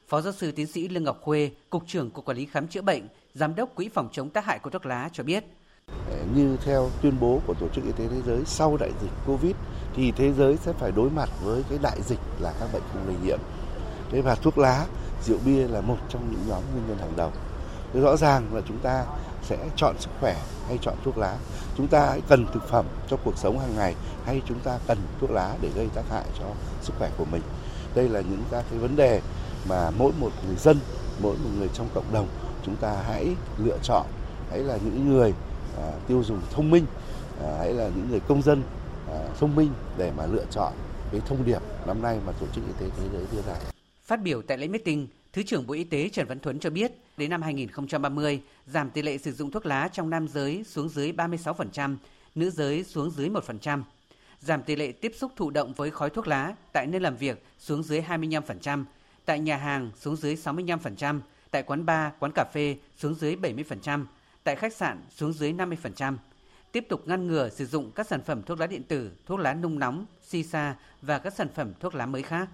Phó 0.08 0.22
giáo 0.22 0.34
sư 0.34 0.52
tiến 0.52 0.68
sĩ 0.68 0.88
Lương 0.88 1.04
Ngọc 1.04 1.22
Khuê, 1.22 1.52
Cục 1.70 1.84
trưởng 1.88 2.12
Cục 2.12 2.26
Quản 2.26 2.38
lý 2.38 2.46
Khám 2.46 2.68
chữa 2.68 2.82
bệnh, 2.82 3.08
Giám 3.34 3.56
đốc 3.56 3.76
Quỹ 3.76 3.90
phòng 3.90 4.10
chống 4.12 4.30
tác 4.30 4.46
hại 4.46 4.60
của 4.60 4.70
thuốc 4.70 4.86
lá 4.86 5.10
cho 5.14 5.24
biết. 5.24 5.44
Ờ, 5.88 6.26
như 6.36 6.58
theo 6.66 6.90
tuyên 7.02 7.14
bố 7.20 7.42
của 7.48 7.54
Tổ 7.54 7.68
chức 7.76 7.86
Y 7.86 7.92
tế 7.92 8.08
Thế 8.08 8.22
giới, 8.26 8.40
sau 8.46 8.78
đại 8.78 8.92
dịch 9.02 9.12
Covid 9.26 9.56
thì 9.96 10.12
thế 10.12 10.32
giới 10.34 10.58
sẽ 10.58 10.74
phải 10.74 10.92
đối 10.92 11.10
mặt 11.10 11.30
với 11.44 11.64
cái 11.70 11.80
đại 11.82 12.02
dịch 12.02 12.20
là 12.40 12.54
các 12.60 12.70
bệnh 12.74 12.84
không 12.94 13.08
lây 13.08 13.16
nhiễm. 13.26 13.40
Thế 14.12 14.22
và 14.22 14.36
thuốc 14.36 14.58
lá 14.58 14.86
rượu 15.26 15.38
bia 15.46 15.68
là 15.68 15.82
một 15.82 15.98
trong 16.10 16.32
những 16.32 16.42
nhóm 16.48 16.62
nguyên 16.74 16.88
nhân 16.88 16.98
hàng 16.98 17.14
đầu. 17.16 17.32
Thế 17.94 18.00
rõ 18.00 18.18
ràng 18.18 18.56
là 18.56 18.62
chúng 18.68 18.80
ta 18.80 19.06
sẽ 19.44 19.58
chọn 19.76 19.96
sức 20.00 20.10
khỏe 20.20 20.36
hay 20.68 20.78
chọn 20.82 20.96
thuốc 21.04 21.18
lá. 21.18 21.38
Chúng 21.78 21.88
ta 21.88 22.18
cần 22.28 22.46
thực 22.54 22.70
phẩm 22.70 22.86
cho 23.10 23.18
cuộc 23.24 23.38
sống 23.38 23.60
hàng 23.60 23.76
ngày 23.76 23.96
hay 24.26 24.42
chúng 24.48 24.60
ta 24.60 24.80
cần 24.88 24.98
thuốc 25.22 25.32
lá 25.32 25.56
để 25.62 25.70
gây 25.76 25.88
tác 25.96 26.04
hại 26.10 26.24
cho 26.40 26.46
sức 26.82 26.94
khỏe 27.00 27.10
của 27.18 27.26
mình. 27.26 27.42
Đây 27.96 28.10
là 28.10 28.22
những 28.22 28.44
các 28.52 28.66
cái 28.70 28.80
vấn 28.80 28.96
đề 28.96 29.22
mà 29.70 29.90
mỗi 29.98 30.12
một 30.20 30.32
người 30.48 30.56
dân, 30.56 30.80
mỗi 31.22 31.36
một 31.44 31.50
người 31.60 31.70
trong 31.74 31.88
cộng 31.94 32.14
đồng 32.14 32.28
chúng 32.66 32.76
ta 32.76 32.96
hãy 33.08 33.36
lựa 33.58 33.78
chọn, 33.84 34.06
hãy 34.50 34.60
là 34.60 34.78
những 34.86 35.10
người 35.14 35.34
à, 35.78 35.92
tiêu 36.08 36.24
dùng 36.24 36.42
thông 36.52 36.72
minh, 36.72 36.86
à, 37.44 37.56
hãy 37.60 37.74
là 37.74 37.90
những 37.96 38.08
người 38.10 38.20
công 38.20 38.42
dân 38.42 38.64
à, 39.12 39.20
thông 39.40 39.56
minh 39.56 39.70
để 39.98 40.12
mà 40.18 40.26
lựa 40.26 40.46
chọn 40.52 40.74
cái 41.12 41.22
thông 41.26 41.46
điệp 41.46 41.62
năm 41.88 42.02
nay 42.02 42.20
mà 42.26 42.32
tổ 42.40 42.46
chức 42.56 42.64
y 42.68 42.74
tế 42.80 42.92
thế 42.98 43.04
giới 43.14 43.26
đưa 43.32 43.42
ra. 43.42 43.73
Phát 44.06 44.22
biểu 44.22 44.42
tại 44.42 44.58
lễ 44.58 44.68
meeting, 44.68 45.08
Thứ 45.34 45.44
trưởng 45.44 45.68
Bộ 45.68 45.74
Y 45.74 45.84
tế 45.84 46.10
Trần 46.10 46.28
Văn 46.28 46.40
Thuấn 46.40 46.60
cho 46.60 46.70
biết, 46.70 46.92
đến 47.18 47.30
năm 47.30 47.42
2030, 47.42 48.42
giảm 48.68 48.90
tỷ 48.90 49.02
lệ 49.02 49.18
sử 49.18 49.32
dụng 49.32 49.52
thuốc 49.52 49.66
lá 49.66 49.88
trong 49.88 50.10
nam 50.10 50.28
giới 50.28 50.64
xuống 50.64 50.90
dưới 50.90 51.12
36%, 51.12 51.96
nữ 52.36 52.50
giới 52.50 52.84
xuống 52.84 53.12
dưới 53.12 53.30
1%. 53.30 53.84
Giảm 54.40 54.64
tỷ 54.64 54.76
lệ 54.76 54.92
tiếp 54.92 55.12
xúc 55.16 55.32
thụ 55.36 55.50
động 55.50 55.74
với 55.74 55.92
khói 55.92 56.10
thuốc 56.10 56.28
lá 56.28 56.56
tại 56.72 56.88
nơi 56.88 57.02
làm 57.02 57.16
việc 57.16 57.44
xuống 57.60 57.84
dưới 57.84 58.02
25%, 58.02 58.84
tại 59.26 59.40
nhà 59.40 59.58
hàng 59.58 59.92
xuống 60.00 60.16
dưới 60.16 60.36
65%, 60.36 61.20
tại 61.52 61.64
quán 61.64 61.86
bar, 61.86 62.14
quán 62.20 62.32
cà 62.36 62.46
phê 62.54 62.78
xuống 62.98 63.16
dưới 63.16 63.36
70%, 63.36 64.06
tại 64.44 64.56
khách 64.56 64.74
sạn 64.74 65.02
xuống 65.16 65.34
dưới 65.34 65.54
50%. 65.54 66.16
Tiếp 66.72 66.86
tục 66.90 67.08
ngăn 67.08 67.28
ngừa 67.28 67.50
sử 67.50 67.66
dụng 67.66 67.92
các 67.92 68.08
sản 68.08 68.22
phẩm 68.26 68.44
thuốc 68.44 68.60
lá 68.60 68.68
điện 68.68 68.84
tử, 68.84 69.12
thuốc 69.26 69.40
lá 69.40 69.54
nung 69.54 69.80
nóng, 69.80 70.06
sisa 70.24 70.76
và 71.02 71.20
các 71.20 71.34
sản 71.34 71.48
phẩm 71.56 71.74
thuốc 71.80 71.96
lá 71.96 72.06
mới 72.06 72.22
khác. 72.22 72.50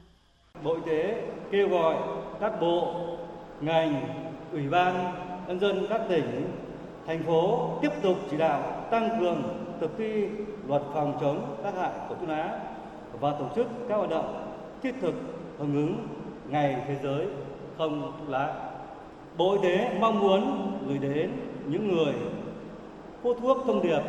Bộ 0.63 0.73
Y 0.73 0.81
tế 0.85 1.21
kêu 1.51 1.69
gọi 1.69 1.95
các 2.39 2.61
bộ, 2.61 2.93
ngành, 3.61 4.01
ủy 4.51 4.69
ban, 4.69 5.13
nhân 5.47 5.59
dân 5.59 5.85
các 5.89 6.01
tỉnh, 6.09 6.51
thành 7.07 7.23
phố 7.23 7.69
tiếp 7.81 7.91
tục 8.01 8.17
chỉ 8.31 8.37
đạo 8.37 8.61
tăng 8.91 9.09
cường 9.19 9.43
thực 9.79 9.97
thi 9.97 10.27
luật 10.67 10.81
phòng 10.93 11.17
chống 11.21 11.55
tác 11.63 11.75
hại 11.75 11.91
của 12.09 12.15
thuốc 12.15 12.29
lá 12.29 12.59
và 13.19 13.31
tổ 13.31 13.45
chức 13.55 13.67
các 13.89 13.95
hoạt 13.95 14.09
động 14.09 14.53
thiết 14.83 14.95
thực 15.01 15.13
hưởng 15.59 15.73
ứng 15.73 16.07
Ngày 16.49 16.83
Thế 16.87 16.95
giới 17.03 17.27
không 17.77 18.13
thuốc 18.19 18.29
lá. 18.29 18.53
Bộ 19.37 19.51
Y 19.53 19.59
tế 19.63 19.91
mong 19.99 20.19
muốn 20.19 20.71
gửi 20.87 20.97
đến 20.97 21.31
những 21.67 21.95
người 21.95 22.13
hút 23.23 23.37
thuốc 23.41 23.57
thông 23.65 23.81
điệp 23.81 24.01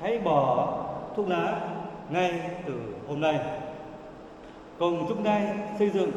hãy 0.00 0.18
bỏ 0.18 0.74
thuốc 1.16 1.28
lá 1.28 1.60
ngay 2.10 2.40
từ 2.66 2.74
hôm 3.08 3.20
nay 3.20 3.38
cùng 4.78 5.06
chung 5.08 5.24
tay 5.24 5.56
xây 5.78 5.90
dựng 5.90 6.10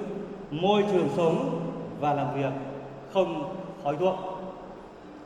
môi 0.52 0.84
trường 0.92 1.10
sống 1.16 1.68
và 2.00 2.14
làm 2.14 2.36
việc 2.36 2.52
không 3.14 3.56
khói 3.84 3.98
thuốc 4.00 4.16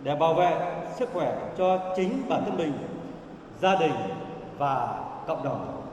để 0.03 0.15
bảo 0.15 0.33
vệ 0.33 0.83
sức 0.99 1.09
khỏe 1.13 1.53
cho 1.57 1.93
chính 1.97 2.29
bản 2.29 2.43
thân 2.45 2.57
mình, 2.57 2.73
gia 3.61 3.75
đình 3.79 3.91
và 4.57 5.03
cộng 5.27 5.43
đồng. 5.43 5.87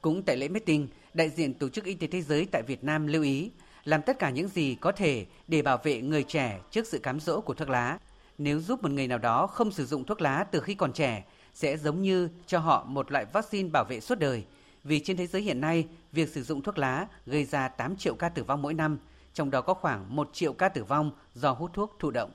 Cũng 0.00 0.22
tại 0.22 0.36
lễ 0.36 0.48
meeting, 0.48 0.88
đại 1.14 1.30
diện 1.30 1.54
Tổ 1.54 1.68
chức 1.68 1.84
Y 1.84 1.94
tế 1.94 2.06
Thế 2.06 2.22
giới 2.22 2.46
tại 2.52 2.62
Việt 2.66 2.84
Nam 2.84 3.06
lưu 3.06 3.22
ý 3.22 3.50
làm 3.84 4.02
tất 4.02 4.18
cả 4.18 4.30
những 4.30 4.48
gì 4.48 4.74
có 4.74 4.92
thể 4.92 5.26
để 5.48 5.62
bảo 5.62 5.78
vệ 5.84 6.00
người 6.00 6.22
trẻ 6.22 6.60
trước 6.70 6.86
sự 6.86 6.98
cám 6.98 7.20
dỗ 7.20 7.40
của 7.40 7.54
thuốc 7.54 7.68
lá. 7.68 7.98
Nếu 8.38 8.60
giúp 8.60 8.82
một 8.82 8.90
người 8.90 9.08
nào 9.08 9.18
đó 9.18 9.46
không 9.46 9.70
sử 9.70 9.86
dụng 9.86 10.04
thuốc 10.04 10.20
lá 10.20 10.44
từ 10.50 10.60
khi 10.60 10.74
còn 10.74 10.92
trẻ, 10.92 11.24
sẽ 11.54 11.76
giống 11.76 12.02
như 12.02 12.28
cho 12.46 12.58
họ 12.58 12.84
một 12.88 13.12
loại 13.12 13.24
vaccine 13.32 13.68
bảo 13.68 13.84
vệ 13.84 14.00
suốt 14.00 14.18
đời– 14.18 14.44
vì 14.84 15.00
trên 15.00 15.16
thế 15.16 15.26
giới 15.26 15.42
hiện 15.42 15.60
nay, 15.60 15.86
việc 16.14 16.28
sử 16.28 16.42
dụng 16.42 16.62
thuốc 16.62 16.78
lá 16.78 17.06
gây 17.26 17.44
ra 17.44 17.68
8 17.68 17.96
triệu 17.96 18.14
ca 18.14 18.28
tử 18.28 18.44
vong 18.44 18.62
mỗi 18.62 18.74
năm, 18.74 18.98
trong 19.34 19.50
đó 19.50 19.60
có 19.60 19.74
khoảng 19.74 20.16
1 20.16 20.30
triệu 20.32 20.52
ca 20.52 20.68
tử 20.68 20.84
vong 20.84 21.10
do 21.34 21.50
hút 21.52 21.70
thuốc 21.74 21.96
thụ 21.98 22.10
động. 22.10 22.30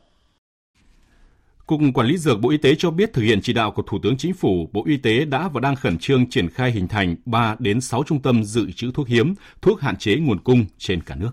Cục 1.66 1.80
Quản 1.94 2.08
lý 2.08 2.18
Dược 2.18 2.40
Bộ 2.42 2.50
Y 2.50 2.58
tế 2.58 2.76
cho 2.76 2.92
biết 2.92 3.14
thực 3.14 3.22
hiện 3.22 3.40
chỉ 3.42 3.54
đạo 3.54 3.72
của 3.72 3.82
Thủ 3.82 4.00
tướng 4.04 4.18
Chính 4.18 4.34
phủ, 4.34 4.70
Bộ 4.74 4.84
Y 4.86 4.98
tế 4.98 5.26
đã 5.26 5.48
và 5.48 5.62
đang 5.62 5.76
khẩn 5.76 5.98
trương 5.98 6.30
triển 6.30 6.50
khai 6.50 6.72
hình 6.72 6.88
thành 6.88 7.16
3 7.26 7.56
đến 7.60 7.82
6 7.82 8.04
trung 8.04 8.22
tâm 8.22 8.44
dự 8.44 8.72
trữ 8.72 8.92
thuốc 8.92 9.08
hiếm, 9.08 9.34
thuốc 9.62 9.82
hạn 9.82 9.96
chế 9.98 10.16
nguồn 10.16 10.40
cung 10.40 10.66
trên 10.78 11.04
cả 11.04 11.16
nước. 11.16 11.32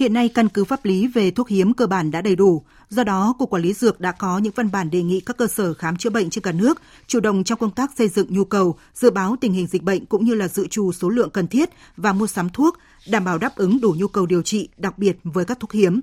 Hiện 0.00 0.12
nay 0.12 0.28
căn 0.28 0.48
cứ 0.48 0.64
pháp 0.64 0.84
lý 0.84 1.06
về 1.06 1.30
thuốc 1.30 1.48
hiếm 1.48 1.74
cơ 1.74 1.86
bản 1.86 2.10
đã 2.10 2.22
đầy 2.22 2.36
đủ, 2.36 2.62
do 2.90 3.04
đó 3.04 3.34
Cục 3.38 3.50
Quản 3.50 3.62
lý 3.62 3.72
Dược 3.72 4.00
đã 4.00 4.12
có 4.12 4.38
những 4.38 4.52
văn 4.56 4.70
bản 4.70 4.90
đề 4.90 5.02
nghị 5.02 5.20
các 5.20 5.36
cơ 5.36 5.46
sở 5.46 5.74
khám 5.74 5.96
chữa 5.96 6.10
bệnh 6.10 6.30
trên 6.30 6.44
cả 6.44 6.52
nước 6.52 6.82
chủ 7.06 7.20
động 7.20 7.44
trong 7.44 7.58
công 7.58 7.70
tác 7.70 7.90
xây 7.98 8.08
dựng 8.08 8.26
nhu 8.30 8.44
cầu, 8.44 8.78
dự 8.94 9.10
báo 9.10 9.36
tình 9.40 9.52
hình 9.52 9.66
dịch 9.66 9.82
bệnh 9.82 10.06
cũng 10.06 10.24
như 10.24 10.34
là 10.34 10.48
dự 10.48 10.66
trù 10.66 10.92
số 10.92 11.08
lượng 11.08 11.30
cần 11.30 11.48
thiết 11.48 11.70
và 11.96 12.12
mua 12.12 12.26
sắm 12.26 12.48
thuốc, 12.48 12.78
đảm 13.08 13.24
bảo 13.24 13.38
đáp 13.38 13.56
ứng 13.56 13.80
đủ 13.80 13.94
nhu 13.98 14.08
cầu 14.08 14.26
điều 14.26 14.42
trị, 14.42 14.68
đặc 14.76 14.98
biệt 14.98 15.18
với 15.24 15.44
các 15.44 15.60
thuốc 15.60 15.72
hiếm. 15.72 16.00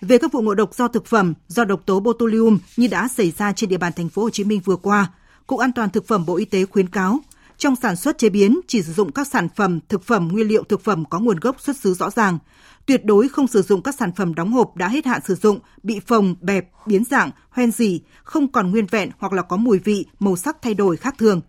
Về 0.00 0.18
các 0.18 0.32
vụ 0.32 0.42
ngộ 0.42 0.54
độc 0.54 0.74
do 0.74 0.88
thực 0.88 1.06
phẩm, 1.06 1.34
do 1.48 1.64
độc 1.64 1.86
tố 1.86 2.00
botulium 2.00 2.58
như 2.76 2.88
đã 2.88 3.08
xảy 3.08 3.30
ra 3.30 3.52
trên 3.52 3.70
địa 3.70 3.78
bàn 3.78 3.92
thành 3.96 4.08
phố 4.08 4.22
Hồ 4.22 4.30
Chí 4.30 4.44
Minh 4.44 4.60
vừa 4.64 4.76
qua, 4.76 5.12
Cục 5.46 5.60
An 5.60 5.72
toàn 5.72 5.90
thực 5.90 6.06
phẩm 6.06 6.26
Bộ 6.26 6.36
Y 6.36 6.44
tế 6.44 6.64
khuyến 6.64 6.88
cáo 6.88 7.20
trong 7.58 7.76
sản 7.76 7.96
xuất 7.96 8.18
chế 8.18 8.28
biến 8.28 8.60
chỉ 8.68 8.82
sử 8.82 8.92
dụng 8.92 9.12
các 9.12 9.26
sản 9.26 9.48
phẩm, 9.56 9.80
thực 9.88 10.04
phẩm, 10.04 10.28
nguyên 10.32 10.48
liệu 10.48 10.64
thực 10.64 10.84
phẩm 10.84 11.04
có 11.04 11.18
nguồn 11.18 11.40
gốc 11.40 11.60
xuất 11.60 11.76
xứ 11.76 11.94
rõ 11.94 12.10
ràng, 12.10 12.38
tuyệt 12.86 13.04
đối 13.04 13.28
không 13.28 13.46
sử 13.46 13.62
dụng 13.62 13.82
các 13.82 13.94
sản 13.94 14.12
phẩm 14.16 14.34
đóng 14.34 14.52
hộp 14.52 14.76
đã 14.76 14.88
hết 14.88 15.06
hạn 15.06 15.20
sử 15.26 15.34
dụng, 15.34 15.58
bị 15.82 16.00
phồng, 16.06 16.34
bẹp, 16.40 16.70
biến 16.86 17.04
dạng, 17.04 17.30
hoen 17.50 17.70
dỉ, 17.70 18.00
không 18.24 18.52
còn 18.52 18.70
nguyên 18.70 18.86
vẹn 18.86 19.10
hoặc 19.18 19.32
là 19.32 19.42
có 19.42 19.56
mùi 19.56 19.78
vị, 19.78 20.06
màu 20.18 20.36
sắc 20.36 20.62
thay 20.62 20.74
đổi 20.74 20.96
khác 20.96 21.14
thường. 21.18 21.40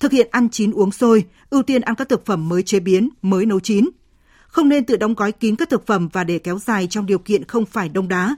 Thực 0.00 0.12
hiện 0.12 0.28
ăn 0.30 0.48
chín 0.50 0.72
uống 0.72 0.92
sôi, 0.92 1.24
ưu 1.50 1.62
tiên 1.62 1.82
ăn 1.82 1.94
các 1.94 2.08
thực 2.08 2.26
phẩm 2.26 2.48
mới 2.48 2.62
chế 2.62 2.80
biến, 2.80 3.08
mới 3.22 3.46
nấu 3.46 3.60
chín. 3.60 3.88
Không 4.48 4.68
nên 4.68 4.84
tự 4.84 4.96
đóng 4.96 5.14
gói 5.14 5.32
kín 5.32 5.56
các 5.56 5.70
thực 5.70 5.86
phẩm 5.86 6.08
và 6.12 6.24
để 6.24 6.38
kéo 6.38 6.58
dài 6.58 6.86
trong 6.90 7.06
điều 7.06 7.18
kiện 7.18 7.44
không 7.44 7.66
phải 7.66 7.88
đông 7.88 8.08
đá. 8.08 8.36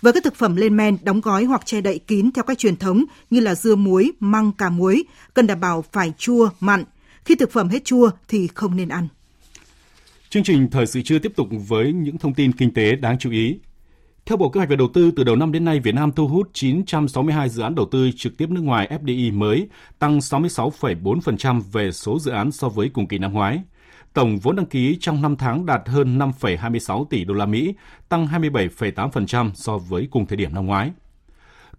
Với 0.00 0.12
các 0.12 0.24
thực 0.24 0.34
phẩm 0.34 0.56
lên 0.56 0.76
men, 0.76 0.96
đóng 1.02 1.20
gói 1.20 1.44
hoặc 1.44 1.66
che 1.66 1.80
đậy 1.80 1.98
kín 1.98 2.32
theo 2.32 2.44
cách 2.44 2.58
truyền 2.58 2.76
thống 2.76 3.04
như 3.30 3.40
là 3.40 3.54
dưa 3.54 3.74
muối, 3.74 4.12
măng, 4.20 4.52
cà 4.52 4.70
muối, 4.70 5.04
cần 5.34 5.46
đảm 5.46 5.60
bảo 5.60 5.84
phải 5.92 6.12
chua, 6.18 6.48
mặn. 6.60 6.84
Khi 7.24 7.34
thực 7.34 7.52
phẩm 7.52 7.68
hết 7.68 7.84
chua 7.84 8.10
thì 8.28 8.48
không 8.54 8.76
nên 8.76 8.88
ăn. 8.88 9.08
Chương 10.32 10.42
trình 10.42 10.70
thời 10.70 10.86
sự 10.86 11.02
trưa 11.02 11.18
tiếp 11.18 11.32
tục 11.36 11.48
với 11.68 11.92
những 11.92 12.18
thông 12.18 12.34
tin 12.34 12.52
kinh 12.52 12.74
tế 12.74 12.96
đáng 12.96 13.18
chú 13.18 13.30
ý. 13.30 13.58
Theo 14.26 14.36
Bộ 14.36 14.48
Kế 14.48 14.58
hoạch 14.58 14.70
và 14.70 14.76
Đầu 14.76 14.88
tư, 14.94 15.10
từ 15.16 15.24
đầu 15.24 15.36
năm 15.36 15.52
đến 15.52 15.64
nay, 15.64 15.80
Việt 15.80 15.94
Nam 15.94 16.12
thu 16.12 16.28
hút 16.28 16.50
962 16.52 17.48
dự 17.48 17.62
án 17.62 17.74
đầu 17.74 17.88
tư 17.90 18.10
trực 18.16 18.36
tiếp 18.36 18.50
nước 18.50 18.60
ngoài 18.60 18.98
FDI 19.02 19.38
mới, 19.38 19.68
tăng 19.98 20.18
66,4% 20.18 21.60
về 21.72 21.92
số 21.92 22.18
dự 22.18 22.30
án 22.30 22.52
so 22.52 22.68
với 22.68 22.88
cùng 22.88 23.06
kỳ 23.06 23.18
năm 23.18 23.32
ngoái. 23.32 23.62
Tổng 24.12 24.38
vốn 24.38 24.56
đăng 24.56 24.66
ký 24.66 24.98
trong 25.00 25.22
5 25.22 25.36
tháng 25.36 25.66
đạt 25.66 25.82
hơn 25.86 26.18
5,26 26.18 27.04
tỷ 27.04 27.24
đô 27.24 27.34
la 27.34 27.46
Mỹ, 27.46 27.74
tăng 28.08 28.26
27,8% 28.26 29.50
so 29.54 29.78
với 29.78 30.08
cùng 30.10 30.26
thời 30.26 30.36
điểm 30.36 30.54
năm 30.54 30.66
ngoái. 30.66 30.90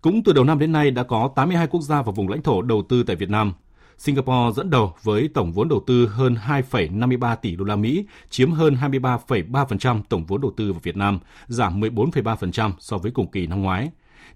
Cũng 0.01 0.23
từ 0.23 0.33
đầu 0.33 0.43
năm 0.43 0.59
đến 0.59 0.71
nay 0.71 0.91
đã 0.91 1.03
có 1.03 1.29
82 1.35 1.67
quốc 1.67 1.81
gia 1.81 2.01
và 2.01 2.11
vùng 2.11 2.29
lãnh 2.29 2.41
thổ 2.41 2.61
đầu 2.61 2.83
tư 2.89 3.03
tại 3.03 3.15
Việt 3.15 3.29
Nam. 3.29 3.53
Singapore 3.97 4.55
dẫn 4.55 4.69
đầu 4.69 4.93
với 5.03 5.29
tổng 5.33 5.51
vốn 5.51 5.69
đầu 5.69 5.83
tư 5.87 6.07
hơn 6.07 6.35
2,53 6.47 7.35
tỷ 7.35 7.55
đô 7.55 7.65
la 7.65 7.75
Mỹ, 7.75 8.05
chiếm 8.29 8.51
hơn 8.51 8.77
23,3% 8.81 10.01
tổng 10.09 10.25
vốn 10.25 10.41
đầu 10.41 10.51
tư 10.57 10.71
vào 10.73 10.79
Việt 10.83 10.97
Nam, 10.97 11.19
giảm 11.47 11.81
14,3% 11.81 12.71
so 12.79 12.97
với 12.97 13.11
cùng 13.11 13.31
kỳ 13.31 13.47
năm 13.47 13.61
ngoái. 13.61 13.89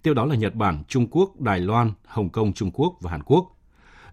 Tiếp 0.04 0.14
đó 0.14 0.26
là 0.26 0.36
Nhật 0.36 0.56
Bản, 0.56 0.84
Trung 0.88 1.08
Quốc, 1.12 1.42
Đài 1.42 1.60
Loan, 1.60 1.92
Hồng 2.06 2.30
Kông, 2.30 2.54
Trung 2.54 2.72
Quốc 2.74 2.98
và 3.02 3.12
Hàn 3.12 3.24
Quốc. 3.24 3.58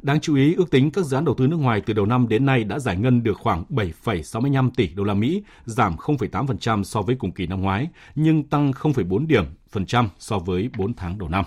Đáng 0.02 0.20
chú 0.20 0.36
ý, 0.36 0.54
ước 0.54 0.70
tính 0.70 0.90
các 0.90 1.04
dự 1.04 1.16
án 1.16 1.24
đầu 1.24 1.34
tư 1.34 1.46
nước 1.46 1.56
ngoài 1.56 1.80
từ 1.80 1.92
đầu 1.94 2.06
năm 2.06 2.28
đến 2.28 2.46
nay 2.46 2.64
đã 2.64 2.78
giải 2.78 2.96
ngân 2.96 3.22
được 3.22 3.38
khoảng 3.38 3.64
7,65 3.68 4.70
tỷ 4.76 4.88
đô 4.88 5.04
la 5.04 5.14
Mỹ, 5.14 5.42
giảm 5.64 5.96
0,8% 5.96 6.82
so 6.82 7.02
với 7.02 7.16
cùng 7.16 7.32
kỳ 7.32 7.46
năm 7.46 7.60
ngoái, 7.60 7.88
nhưng 8.14 8.42
tăng 8.42 8.70
0,4 8.70 9.26
điểm 9.26 9.44
phần 9.70 9.86
trăm 9.86 10.08
so 10.18 10.38
với 10.38 10.70
4 10.78 10.94
tháng 10.94 11.18
đầu 11.18 11.28
năm. 11.28 11.44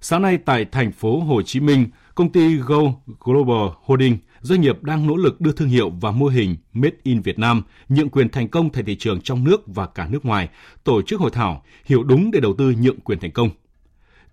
Sáng 0.00 0.22
nay 0.22 0.38
tại 0.38 0.64
thành 0.64 0.92
phố 0.92 1.20
Hồ 1.20 1.42
Chí 1.42 1.60
Minh, 1.60 1.86
công 2.16 2.32
ty 2.32 2.56
Go 2.56 2.76
Global 3.20 3.68
Holding, 3.82 4.18
doanh 4.40 4.60
nghiệp 4.60 4.82
đang 4.82 5.06
nỗ 5.06 5.16
lực 5.16 5.40
đưa 5.40 5.52
thương 5.52 5.68
hiệu 5.68 5.90
và 6.00 6.10
mô 6.10 6.26
hình 6.26 6.56
Made 6.72 6.96
in 7.02 7.20
Việt 7.20 7.38
Nam 7.38 7.62
nhượng 7.88 8.08
quyền 8.08 8.28
thành 8.28 8.48
công 8.48 8.70
tại 8.70 8.82
thị 8.82 8.96
trường 8.96 9.20
trong 9.20 9.44
nước 9.44 9.62
và 9.66 9.86
cả 9.86 10.08
nước 10.10 10.24
ngoài, 10.24 10.48
tổ 10.84 11.02
chức 11.02 11.20
hội 11.20 11.30
thảo 11.30 11.62
hiểu 11.84 12.02
đúng 12.02 12.30
để 12.30 12.40
đầu 12.40 12.54
tư 12.58 12.74
nhượng 12.80 13.00
quyền 13.00 13.18
thành 13.18 13.30
công. 13.30 13.50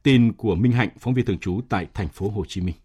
Tin 0.04 0.34
của 0.34 0.56
Minh 0.56 0.72
Hạnh, 0.72 0.89
phóng 1.00 1.13
viên 1.13 1.26
thường 1.26 1.38
trú 1.38 1.62
tại 1.69 1.88
thành 1.93 2.08
phố 2.08 2.30
Hồ 2.30 2.46
Chí 2.48 2.62
Minh. 2.62 2.76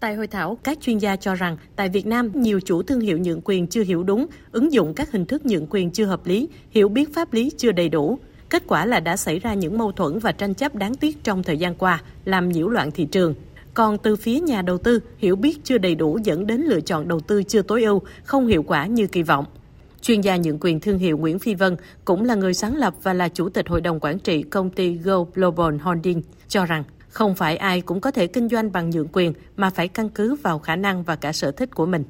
Tại 0.00 0.14
hội 0.14 0.26
thảo, 0.26 0.58
các 0.64 0.78
chuyên 0.80 0.98
gia 0.98 1.16
cho 1.16 1.34
rằng 1.34 1.56
tại 1.76 1.88
Việt 1.88 2.06
Nam, 2.06 2.30
nhiều 2.34 2.60
chủ 2.60 2.82
thương 2.82 3.00
hiệu 3.00 3.18
nhượng 3.18 3.40
quyền 3.44 3.66
chưa 3.66 3.84
hiểu 3.84 4.02
đúng, 4.02 4.26
ứng 4.52 4.72
dụng 4.72 4.94
các 4.94 5.12
hình 5.12 5.26
thức 5.26 5.46
nhượng 5.46 5.66
quyền 5.70 5.90
chưa 5.90 6.04
hợp 6.04 6.26
lý, 6.26 6.48
hiểu 6.70 6.88
biết 6.88 7.14
pháp 7.14 7.32
lý 7.32 7.50
chưa 7.58 7.72
đầy 7.72 7.88
đủ. 7.88 8.18
Kết 8.54 8.62
quả 8.66 8.86
là 8.86 9.00
đã 9.00 9.16
xảy 9.16 9.38
ra 9.38 9.54
những 9.54 9.78
mâu 9.78 9.92
thuẫn 9.92 10.18
và 10.18 10.32
tranh 10.32 10.54
chấp 10.54 10.74
đáng 10.74 10.94
tiếc 10.94 11.24
trong 11.24 11.42
thời 11.42 11.58
gian 11.58 11.74
qua, 11.74 12.02
làm 12.24 12.48
nhiễu 12.48 12.68
loạn 12.68 12.90
thị 12.90 13.04
trường. 13.04 13.34
Còn 13.74 13.98
từ 13.98 14.16
phía 14.16 14.40
nhà 14.40 14.62
đầu 14.62 14.78
tư, 14.78 15.00
hiểu 15.18 15.36
biết 15.36 15.64
chưa 15.64 15.78
đầy 15.78 15.94
đủ 15.94 16.18
dẫn 16.24 16.46
đến 16.46 16.60
lựa 16.60 16.80
chọn 16.80 17.08
đầu 17.08 17.20
tư 17.20 17.42
chưa 17.42 17.62
tối 17.62 17.82
ưu, 17.82 18.02
không 18.24 18.46
hiệu 18.46 18.62
quả 18.62 18.86
như 18.86 19.06
kỳ 19.06 19.22
vọng. 19.22 19.44
Chuyên 20.02 20.20
gia 20.20 20.36
nhượng 20.36 20.58
quyền 20.60 20.80
thương 20.80 20.98
hiệu 20.98 21.18
Nguyễn 21.18 21.38
Phi 21.38 21.54
Vân 21.54 21.76
cũng 22.04 22.24
là 22.24 22.34
người 22.34 22.54
sáng 22.54 22.76
lập 22.76 22.94
và 23.02 23.12
là 23.12 23.28
chủ 23.28 23.48
tịch 23.48 23.68
hội 23.68 23.80
đồng 23.80 24.00
quản 24.00 24.18
trị 24.18 24.42
công 24.42 24.70
ty 24.70 24.94
Go 24.94 25.24
Global 25.34 25.76
Holding 25.76 26.22
cho 26.48 26.66
rằng 26.66 26.84
không 27.08 27.34
phải 27.34 27.56
ai 27.56 27.80
cũng 27.80 28.00
có 28.00 28.10
thể 28.10 28.26
kinh 28.26 28.48
doanh 28.48 28.72
bằng 28.72 28.90
nhượng 28.90 29.08
quyền 29.12 29.32
mà 29.56 29.70
phải 29.70 29.88
căn 29.88 30.08
cứ 30.08 30.34
vào 30.34 30.58
khả 30.58 30.76
năng 30.76 31.02
và 31.02 31.16
cả 31.16 31.32
sở 31.32 31.50
thích 31.50 31.74
của 31.74 31.86
mình. 31.86 32.04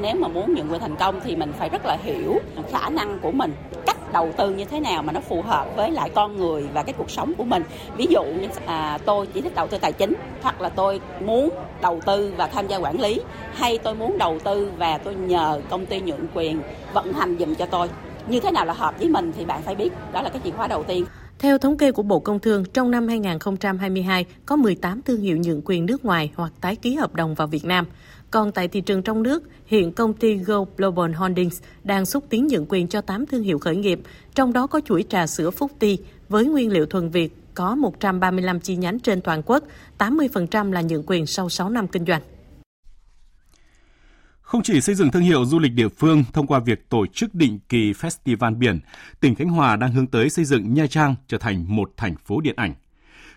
Nếu 0.00 0.14
mà 0.14 0.28
muốn 0.28 0.54
nhượng 0.54 0.70
quyền 0.70 0.80
thành 0.80 0.96
công 1.00 1.20
thì 1.24 1.36
mình 1.36 1.52
phải 1.58 1.68
rất 1.68 1.84
là 1.84 1.98
hiểu 2.02 2.38
khả 2.72 2.90
năng 2.90 3.18
của 3.22 3.30
mình, 3.32 3.52
cách 3.86 3.96
đầu 4.12 4.32
tư 4.36 4.50
như 4.50 4.64
thế 4.64 4.80
nào 4.80 5.02
mà 5.02 5.12
nó 5.12 5.20
phù 5.20 5.42
hợp 5.42 5.66
với 5.76 5.90
lại 5.90 6.10
con 6.14 6.36
người 6.36 6.64
và 6.74 6.82
cái 6.82 6.94
cuộc 6.98 7.10
sống 7.10 7.32
của 7.38 7.44
mình. 7.44 7.62
Ví 7.96 8.06
dụ 8.10 8.24
như 8.24 8.48
à, 8.66 8.98
tôi 9.04 9.26
chỉ 9.26 9.40
thích 9.40 9.54
đầu 9.54 9.66
tư 9.66 9.78
tài 9.78 9.92
chính 9.92 10.14
hoặc 10.42 10.60
là 10.60 10.68
tôi 10.68 11.00
muốn 11.20 11.50
đầu 11.82 12.00
tư 12.06 12.32
và 12.36 12.46
tham 12.46 12.66
gia 12.66 12.76
quản 12.76 13.00
lý 13.00 13.20
hay 13.54 13.78
tôi 13.78 13.94
muốn 13.94 14.18
đầu 14.18 14.38
tư 14.44 14.72
và 14.78 14.98
tôi 14.98 15.14
nhờ 15.14 15.60
công 15.70 15.86
ty 15.86 16.00
nhượng 16.00 16.26
quyền 16.34 16.60
vận 16.92 17.12
hành 17.12 17.36
dùm 17.38 17.54
cho 17.54 17.66
tôi. 17.66 17.88
Như 18.28 18.40
thế 18.40 18.50
nào 18.50 18.64
là 18.64 18.72
hợp 18.72 18.98
với 18.98 19.08
mình 19.08 19.32
thì 19.36 19.44
bạn 19.44 19.62
phải 19.62 19.74
biết, 19.74 19.92
đó 20.12 20.22
là 20.22 20.28
cái 20.28 20.40
chìa 20.44 20.50
khóa 20.50 20.66
đầu 20.66 20.82
tiên. 20.82 21.04
Theo 21.38 21.58
thống 21.58 21.78
kê 21.78 21.92
của 21.92 22.02
Bộ 22.02 22.20
Công 22.20 22.40
Thương, 22.40 22.64
trong 22.64 22.90
năm 22.90 23.08
2022 23.08 24.24
có 24.46 24.56
18 24.56 25.02
thương 25.02 25.20
hiệu 25.20 25.36
nhượng 25.36 25.60
quyền 25.64 25.86
nước 25.86 26.04
ngoài 26.04 26.32
hoặc 26.36 26.52
tái 26.60 26.76
ký 26.76 26.94
hợp 26.94 27.14
đồng 27.14 27.34
vào 27.34 27.46
Việt 27.46 27.64
Nam. 27.64 27.86
Còn 28.32 28.52
tại 28.52 28.68
thị 28.68 28.80
trường 28.80 29.02
trong 29.02 29.22
nước, 29.22 29.42
hiện 29.66 29.92
công 29.92 30.14
ty 30.14 30.36
Go 30.36 30.64
Global 30.76 31.12
Holdings 31.12 31.62
đang 31.84 32.06
xúc 32.06 32.24
tiến 32.30 32.46
nhượng 32.46 32.66
quyền 32.68 32.88
cho 32.88 33.00
8 33.00 33.26
thương 33.26 33.42
hiệu 33.42 33.58
khởi 33.58 33.76
nghiệp, 33.76 34.00
trong 34.34 34.52
đó 34.52 34.66
có 34.66 34.80
chuỗi 34.80 35.04
trà 35.08 35.26
sữa 35.26 35.50
Phúc 35.50 35.72
Ti 35.78 35.98
với 36.28 36.46
nguyên 36.46 36.72
liệu 36.72 36.86
thuần 36.86 37.10
Việt 37.10 37.36
có 37.54 37.74
135 37.74 38.60
chi 38.60 38.76
nhánh 38.76 39.00
trên 39.00 39.20
toàn 39.20 39.42
quốc, 39.46 39.64
80% 39.98 40.72
là 40.72 40.82
nhượng 40.82 41.02
quyền 41.06 41.26
sau 41.26 41.48
6 41.48 41.70
năm 41.70 41.88
kinh 41.88 42.04
doanh. 42.04 42.22
Không 44.40 44.62
chỉ 44.62 44.80
xây 44.80 44.94
dựng 44.94 45.10
thương 45.10 45.22
hiệu 45.22 45.44
du 45.44 45.58
lịch 45.58 45.72
địa 45.72 45.88
phương 45.88 46.24
thông 46.32 46.46
qua 46.46 46.58
việc 46.58 46.88
tổ 46.88 47.06
chức 47.06 47.34
định 47.34 47.58
kỳ 47.68 47.92
Festival 47.92 48.58
Biển, 48.58 48.80
tỉnh 49.20 49.34
Khánh 49.34 49.48
Hòa 49.48 49.76
đang 49.76 49.92
hướng 49.92 50.06
tới 50.06 50.30
xây 50.30 50.44
dựng 50.44 50.74
Nha 50.74 50.86
Trang 50.86 51.14
trở 51.28 51.38
thành 51.38 51.64
một 51.68 51.92
thành 51.96 52.14
phố 52.16 52.40
điện 52.40 52.54
ảnh. 52.56 52.74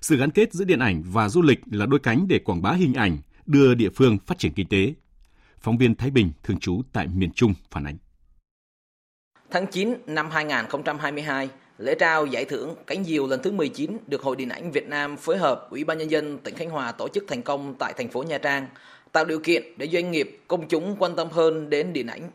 Sự 0.02 0.18
gắn 0.18 0.32
kết 0.32 0.54
giữa 0.54 0.66
điện 0.66 0.80
ảnh 0.80 1.04
và 1.06 1.30
du 1.30 1.42
lịch 1.42 1.60
là 1.72 1.86
đôi 1.86 2.00
cánh 2.00 2.28
để 2.28 2.40
quảng 2.40 2.62
bá 2.62 2.72
hình 2.72 2.94
ảnh, 2.94 3.18
đưa 3.46 3.74
địa 3.74 3.90
phương 3.90 4.18
phát 4.26 4.38
triển 4.38 4.54
kinh 4.54 4.68
tế. 4.68 4.94
Phóng 5.60 5.78
viên 5.78 5.96
Thái 5.96 6.10
Bình 6.10 6.32
thường 6.44 6.60
trú 6.60 6.82
tại 6.94 7.08
miền 7.08 7.32
Trung 7.32 7.54
phản 7.72 7.84
ánh. 7.84 7.98
Tháng 9.50 9.68
9 9.68 9.94
năm 10.08 10.30
2022, 10.32 11.50
lễ 11.78 11.96
trao 12.00 12.26
giải 12.26 12.46
thưởng 12.46 12.76
Cánh 12.88 13.04
Diều 13.04 13.28
lần 13.28 13.40
thứ 13.44 13.52
19 13.52 13.98
được 14.08 14.22
Hội 14.22 14.36
Điện 14.36 14.50
ảnh 14.50 14.72
Việt 14.72 14.88
Nam 14.88 15.18
phối 15.18 15.38
hợp 15.38 15.68
Ủy 15.70 15.84
ban 15.84 15.98
Nhân 15.98 16.12
dân 16.12 16.38
tỉnh 16.38 16.56
Khánh 16.56 16.70
Hòa 16.70 16.92
tổ 16.92 17.08
chức 17.08 17.24
thành 17.28 17.42
công 17.42 17.76
tại 17.80 17.94
thành 17.98 18.10
phố 18.10 18.24
Nha 18.24 18.38
Trang, 18.38 18.68
tạo 19.12 19.26
điều 19.26 19.40
kiện 19.40 19.64
để 19.78 19.88
doanh 19.88 20.12
nghiệp, 20.12 20.40
công 20.48 20.68
chúng 20.68 20.96
quan 21.00 21.16
tâm 21.16 21.30
hơn 21.32 21.70
đến 21.70 21.94
điện 21.94 22.08
ảnh. 22.08 22.32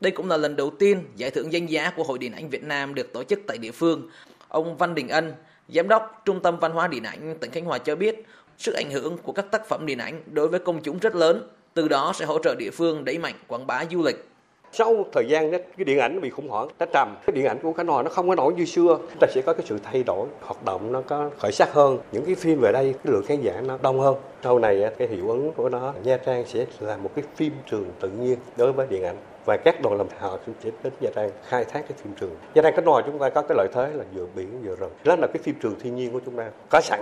Đây 0.00 0.10
cũng 0.10 0.28
là 0.28 0.36
lần 0.36 0.56
đầu 0.56 0.70
tiên 0.78 1.02
giải 1.16 1.30
thưởng 1.30 1.52
danh 1.52 1.66
giá 1.66 1.90
của 1.96 2.02
Hội 2.02 2.18
Điện 2.18 2.32
ảnh 2.32 2.50
Việt 2.50 2.62
Nam 2.62 2.94
được 2.94 3.12
tổ 3.12 3.24
chức 3.24 3.40
tại 3.46 3.58
địa 3.58 3.72
phương. 3.72 4.08
Ông 4.48 4.76
Văn 4.76 4.94
Đình 4.94 5.08
Ân, 5.08 5.32
Giám 5.68 5.88
đốc 5.88 6.22
Trung 6.24 6.42
tâm 6.42 6.58
Văn 6.60 6.72
hóa 6.72 6.88
Điện 6.88 7.02
ảnh 7.02 7.36
tỉnh 7.40 7.50
Khánh 7.50 7.64
Hòa 7.64 7.78
cho 7.78 7.96
biết, 7.96 8.24
sức 8.58 8.74
ảnh 8.74 8.90
hưởng 8.90 9.18
của 9.22 9.32
các 9.32 9.50
tác 9.50 9.68
phẩm 9.68 9.86
điện 9.86 9.98
ảnh 9.98 10.22
đối 10.32 10.48
với 10.48 10.60
công 10.60 10.82
chúng 10.82 10.98
rất 10.98 11.14
lớn, 11.14 11.48
từ 11.74 11.88
đó 11.88 12.12
sẽ 12.14 12.24
hỗ 12.24 12.38
trợ 12.38 12.54
địa 12.54 12.70
phương 12.70 13.04
đẩy 13.04 13.18
mạnh 13.18 13.34
quảng 13.48 13.66
bá 13.66 13.84
du 13.90 14.02
lịch. 14.02 14.28
Sau 14.72 15.04
thời 15.12 15.24
gian 15.28 15.50
đó, 15.50 15.58
cái 15.76 15.84
điện 15.84 15.98
ảnh 15.98 16.14
nó 16.14 16.20
bị 16.20 16.30
khủng 16.30 16.48
hoảng, 16.48 16.68
nó 16.78 16.86
trầm. 16.92 17.16
Cái 17.26 17.36
điện 17.36 17.44
ảnh 17.44 17.58
của 17.62 17.72
Khánh 17.72 17.86
Hòa 17.86 18.02
nó 18.02 18.10
không 18.10 18.28
có 18.28 18.34
nổi 18.34 18.54
như 18.54 18.64
xưa. 18.64 18.98
Chúng 19.10 19.18
ta 19.20 19.26
sẽ 19.34 19.42
có 19.46 19.52
cái 19.52 19.66
sự 19.66 19.78
thay 19.84 20.02
đổi, 20.02 20.28
hoạt 20.40 20.64
động 20.64 20.92
nó 20.92 21.00
có 21.00 21.30
khởi 21.38 21.52
sắc 21.52 21.72
hơn. 21.72 21.98
Những 22.12 22.24
cái 22.24 22.34
phim 22.34 22.60
về 22.60 22.72
đây, 22.72 22.94
cái 23.04 23.12
lượng 23.12 23.24
khán 23.26 23.40
giả 23.40 23.60
nó 23.60 23.78
đông 23.82 24.00
hơn. 24.00 24.16
Sau 24.44 24.58
này 24.58 24.82
cái 24.98 25.08
hiệu 25.08 25.28
ứng 25.28 25.52
của 25.52 25.68
nó, 25.68 25.94
Nha 26.04 26.16
Trang 26.16 26.44
sẽ 26.46 26.66
là 26.80 26.96
một 26.96 27.10
cái 27.14 27.24
phim 27.36 27.52
trường 27.70 27.90
tự 28.00 28.08
nhiên 28.08 28.38
đối 28.56 28.72
với 28.72 28.86
điện 28.90 29.04
ảnh 29.04 29.16
và 29.44 29.56
các 29.56 29.82
đoàn 29.82 29.96
làm 29.96 30.06
họ 30.18 30.38
sẽ 30.64 30.70
đến 30.82 30.92
Nha 31.00 31.10
Trang 31.14 31.30
khai 31.48 31.64
thác 31.64 31.80
cái 31.88 31.98
phim 32.02 32.14
trường. 32.20 32.36
Nha 32.54 32.62
Trang 32.62 32.76
Khánh 32.76 32.84
Hòa 32.84 33.02
chúng 33.06 33.18
ta 33.18 33.30
có 33.30 33.42
cái 33.42 33.56
lợi 33.56 33.68
thế 33.74 33.90
là 33.94 34.04
vừa 34.14 34.26
biển 34.36 34.62
vừa 34.64 34.76
rừng. 34.76 34.92
Đó 35.04 35.16
là 35.16 35.26
cái 35.26 35.42
phim 35.42 35.54
trường 35.62 35.74
thiên 35.80 35.96
nhiên 35.96 36.12
của 36.12 36.20
chúng 36.24 36.36
ta 36.36 36.50
có 36.70 36.80
sẵn. 36.80 37.00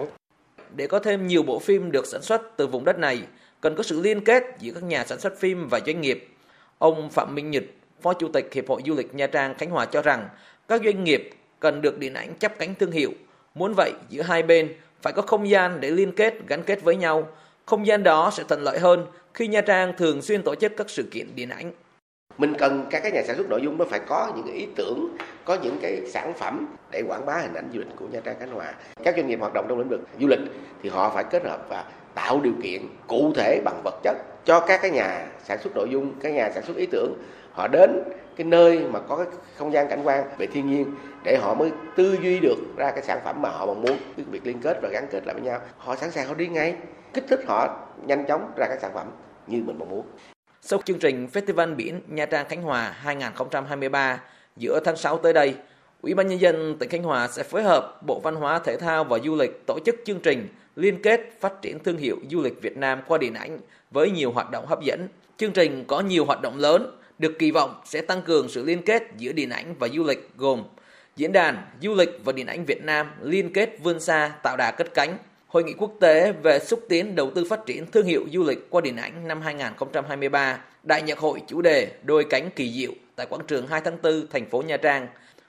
Để 0.76 0.86
có 0.86 0.98
thêm 0.98 1.26
nhiều 1.26 1.42
bộ 1.42 1.58
phim 1.58 1.92
được 1.92 2.06
sản 2.06 2.22
xuất 2.22 2.56
từ 2.56 2.66
vùng 2.66 2.84
đất 2.84 2.98
này, 2.98 3.22
cần 3.60 3.74
có 3.76 3.82
sự 3.82 4.00
liên 4.00 4.24
kết 4.24 4.44
giữa 4.58 4.72
các 4.72 4.82
nhà 4.82 5.04
sản 5.04 5.20
xuất 5.20 5.38
phim 5.38 5.68
và 5.68 5.80
doanh 5.86 6.00
nghiệp. 6.00 6.28
Ông 6.78 7.10
Phạm 7.10 7.34
Minh 7.34 7.50
Nhật, 7.50 7.64
Phó 8.00 8.14
Chủ 8.14 8.28
tịch 8.28 8.52
Hiệp 8.52 8.68
hội 8.68 8.82
Du 8.86 8.94
lịch 8.94 9.14
Nha 9.14 9.26
Trang 9.26 9.54
Khánh 9.54 9.70
Hòa 9.70 9.86
cho 9.86 10.02
rằng 10.02 10.28
các 10.68 10.80
doanh 10.84 11.04
nghiệp 11.04 11.30
cần 11.60 11.82
được 11.82 11.98
điện 11.98 12.14
ảnh 12.14 12.34
chấp 12.38 12.58
cánh 12.58 12.74
thương 12.74 12.92
hiệu, 12.92 13.10
Muốn 13.54 13.74
vậy, 13.76 13.92
giữa 14.08 14.22
hai 14.22 14.42
bên 14.42 14.74
phải 15.02 15.12
có 15.12 15.22
không 15.22 15.48
gian 15.48 15.80
để 15.80 15.90
liên 15.90 16.12
kết, 16.12 16.34
gắn 16.48 16.62
kết 16.62 16.82
với 16.82 16.96
nhau. 16.96 17.28
Không 17.66 17.86
gian 17.86 18.02
đó 18.02 18.30
sẽ 18.32 18.44
thuận 18.48 18.62
lợi 18.62 18.78
hơn 18.78 19.06
khi 19.34 19.46
Nha 19.46 19.60
Trang 19.60 19.92
thường 19.98 20.22
xuyên 20.22 20.42
tổ 20.42 20.54
chức 20.54 20.72
các 20.76 20.90
sự 20.90 21.02
kiện 21.10 21.26
điện 21.34 21.48
ảnh. 21.48 21.72
Mình 22.38 22.54
cần 22.58 22.86
các 22.90 23.02
cái 23.02 23.12
nhà 23.12 23.22
sản 23.22 23.36
xuất 23.36 23.48
nội 23.48 23.60
dung 23.62 23.78
nó 23.78 23.84
phải 23.84 24.00
có 24.00 24.32
những 24.36 24.46
cái 24.46 24.54
ý 24.54 24.68
tưởng, 24.76 25.16
có 25.44 25.56
những 25.62 25.78
cái 25.82 26.00
sản 26.06 26.32
phẩm 26.34 26.66
để 26.90 27.02
quảng 27.08 27.26
bá 27.26 27.34
hình 27.34 27.54
ảnh 27.54 27.68
du 27.72 27.78
lịch 27.78 27.96
của 27.96 28.06
Nha 28.12 28.20
Trang 28.24 28.36
Khánh 28.40 28.50
Hòa. 28.50 28.74
Các 29.04 29.16
doanh 29.16 29.26
nghiệp 29.26 29.40
hoạt 29.40 29.52
động 29.54 29.66
trong 29.68 29.78
lĩnh 29.78 29.88
vực 29.88 30.00
du 30.20 30.26
lịch 30.26 30.38
thì 30.82 30.88
họ 30.88 31.10
phải 31.14 31.24
kết 31.24 31.44
hợp 31.44 31.66
và 31.68 31.84
tạo 32.14 32.40
điều 32.40 32.52
kiện 32.62 32.82
cụ 33.06 33.32
thể 33.36 33.60
bằng 33.64 33.80
vật 33.84 33.94
chất 34.02 34.16
cho 34.44 34.60
các 34.60 34.82
cái 34.82 34.90
nhà 34.90 35.26
sản 35.44 35.58
xuất 35.62 35.76
nội 35.76 35.88
dung, 35.90 36.12
các 36.20 36.32
nhà 36.32 36.50
sản 36.54 36.64
xuất 36.64 36.76
ý 36.76 36.86
tưởng. 36.86 37.14
Họ 37.52 37.68
đến 37.68 38.02
cái 38.36 38.44
nơi 38.44 38.78
mà 38.90 39.00
có 39.00 39.16
cái 39.16 39.26
không 39.56 39.72
gian 39.72 39.88
cảnh 39.88 40.00
quan 40.04 40.24
về 40.38 40.46
thiên 40.46 40.70
nhiên 40.70 40.94
để 41.24 41.36
họ 41.36 41.54
mới 41.54 41.70
tư 41.96 42.16
duy 42.22 42.40
được 42.40 42.58
ra 42.76 42.90
cái 42.90 43.02
sản 43.02 43.18
phẩm 43.24 43.42
mà 43.42 43.48
họ 43.48 43.66
mong 43.66 43.82
muốn. 43.82 43.96
Cái 44.16 44.26
việc 44.30 44.46
liên 44.46 44.58
kết 44.62 44.78
và 44.82 44.88
gắn 44.92 45.06
kết 45.10 45.26
lại 45.26 45.34
với 45.34 45.42
nhau 45.42 45.60
họ 45.78 45.96
sẵn 45.96 46.10
sàng 46.10 46.28
họ 46.28 46.34
đi 46.34 46.46
ngay 46.46 46.74
kích 47.12 47.24
thích 47.28 47.40
họ 47.46 47.86
nhanh 48.06 48.24
chóng 48.26 48.50
ra 48.56 48.66
các 48.68 48.78
sản 48.82 48.90
phẩm 48.94 49.06
như 49.46 49.62
mình 49.66 49.78
mong 49.78 49.90
muốn 49.90 50.04
sau 50.66 50.80
chương 50.84 50.98
trình 50.98 51.28
Festival 51.32 51.74
Biển 51.74 52.00
Nha 52.08 52.26
Trang 52.26 52.48
Khánh 52.48 52.62
Hòa 52.62 52.90
2023 52.90 54.20
giữa 54.56 54.80
tháng 54.84 54.96
6 54.96 55.18
tới 55.18 55.32
đây, 55.32 55.54
Ủy 56.02 56.14
ban 56.14 56.28
Nhân 56.28 56.40
dân 56.40 56.76
tỉnh 56.78 56.88
Khánh 56.88 57.02
Hòa 57.02 57.28
sẽ 57.28 57.42
phối 57.42 57.62
hợp 57.62 58.02
Bộ 58.06 58.20
Văn 58.20 58.34
hóa 58.34 58.58
Thể 58.58 58.76
thao 58.76 59.04
và 59.04 59.18
Du 59.18 59.34
lịch 59.36 59.66
tổ 59.66 59.78
chức 59.86 59.94
chương 60.04 60.20
trình 60.20 60.48
liên 60.76 61.02
kết 61.02 61.40
phát 61.40 61.62
triển 61.62 61.78
thương 61.78 61.96
hiệu 61.96 62.16
du 62.30 62.42
lịch 62.42 62.62
Việt 62.62 62.76
Nam 62.76 63.02
qua 63.06 63.18
điện 63.18 63.34
ảnh 63.34 63.58
với 63.90 64.10
nhiều 64.10 64.32
hoạt 64.32 64.50
động 64.50 64.66
hấp 64.66 64.82
dẫn. 64.82 65.08
Chương 65.36 65.52
trình 65.52 65.84
có 65.86 66.00
nhiều 66.00 66.24
hoạt 66.24 66.42
động 66.42 66.58
lớn, 66.58 66.98
được 67.18 67.32
kỳ 67.38 67.50
vọng 67.50 67.80
sẽ 67.84 68.00
tăng 68.00 68.22
cường 68.22 68.48
sự 68.48 68.64
liên 68.64 68.82
kết 68.82 69.02
giữa 69.16 69.32
điện 69.32 69.50
ảnh 69.50 69.74
và 69.78 69.88
du 69.88 70.04
lịch 70.04 70.30
gồm 70.36 70.62
Diễn 71.16 71.32
đàn 71.32 71.62
Du 71.82 71.94
lịch 71.94 72.10
và 72.24 72.32
Điện 72.32 72.46
ảnh 72.46 72.64
Việt 72.64 72.84
Nam 72.84 73.10
liên 73.22 73.52
kết 73.52 73.76
vươn 73.82 74.00
xa 74.00 74.32
tạo 74.42 74.56
đà 74.56 74.70
cất 74.70 74.94
cánh, 74.94 75.18
Hội 75.54 75.64
nghị 75.64 75.74
quốc 75.78 75.92
tế 76.00 76.32
về 76.32 76.58
xúc 76.58 76.80
tiến 76.88 77.14
đầu 77.14 77.30
tư 77.34 77.44
phát 77.50 77.66
triển 77.66 77.86
thương 77.86 78.06
hiệu 78.06 78.24
du 78.32 78.44
lịch 78.44 78.70
qua 78.70 78.80
điện 78.80 78.96
ảnh 78.96 79.28
năm 79.28 79.40
2023, 79.40 80.60
Đại 80.82 81.02
nhạc 81.02 81.18
hội 81.18 81.42
chủ 81.46 81.62
đề 81.62 81.92
Đôi 82.02 82.26
cánh 82.30 82.50
kỳ 82.56 82.72
diệu 82.72 82.90
tại 83.16 83.26
quảng 83.26 83.46
trường 83.46 83.66
2 83.66 83.80
tháng 83.84 83.96
4 84.02 84.26
thành 84.30 84.50
phố 84.50 84.62
Nha 84.62 84.76
Trang. 84.76 85.06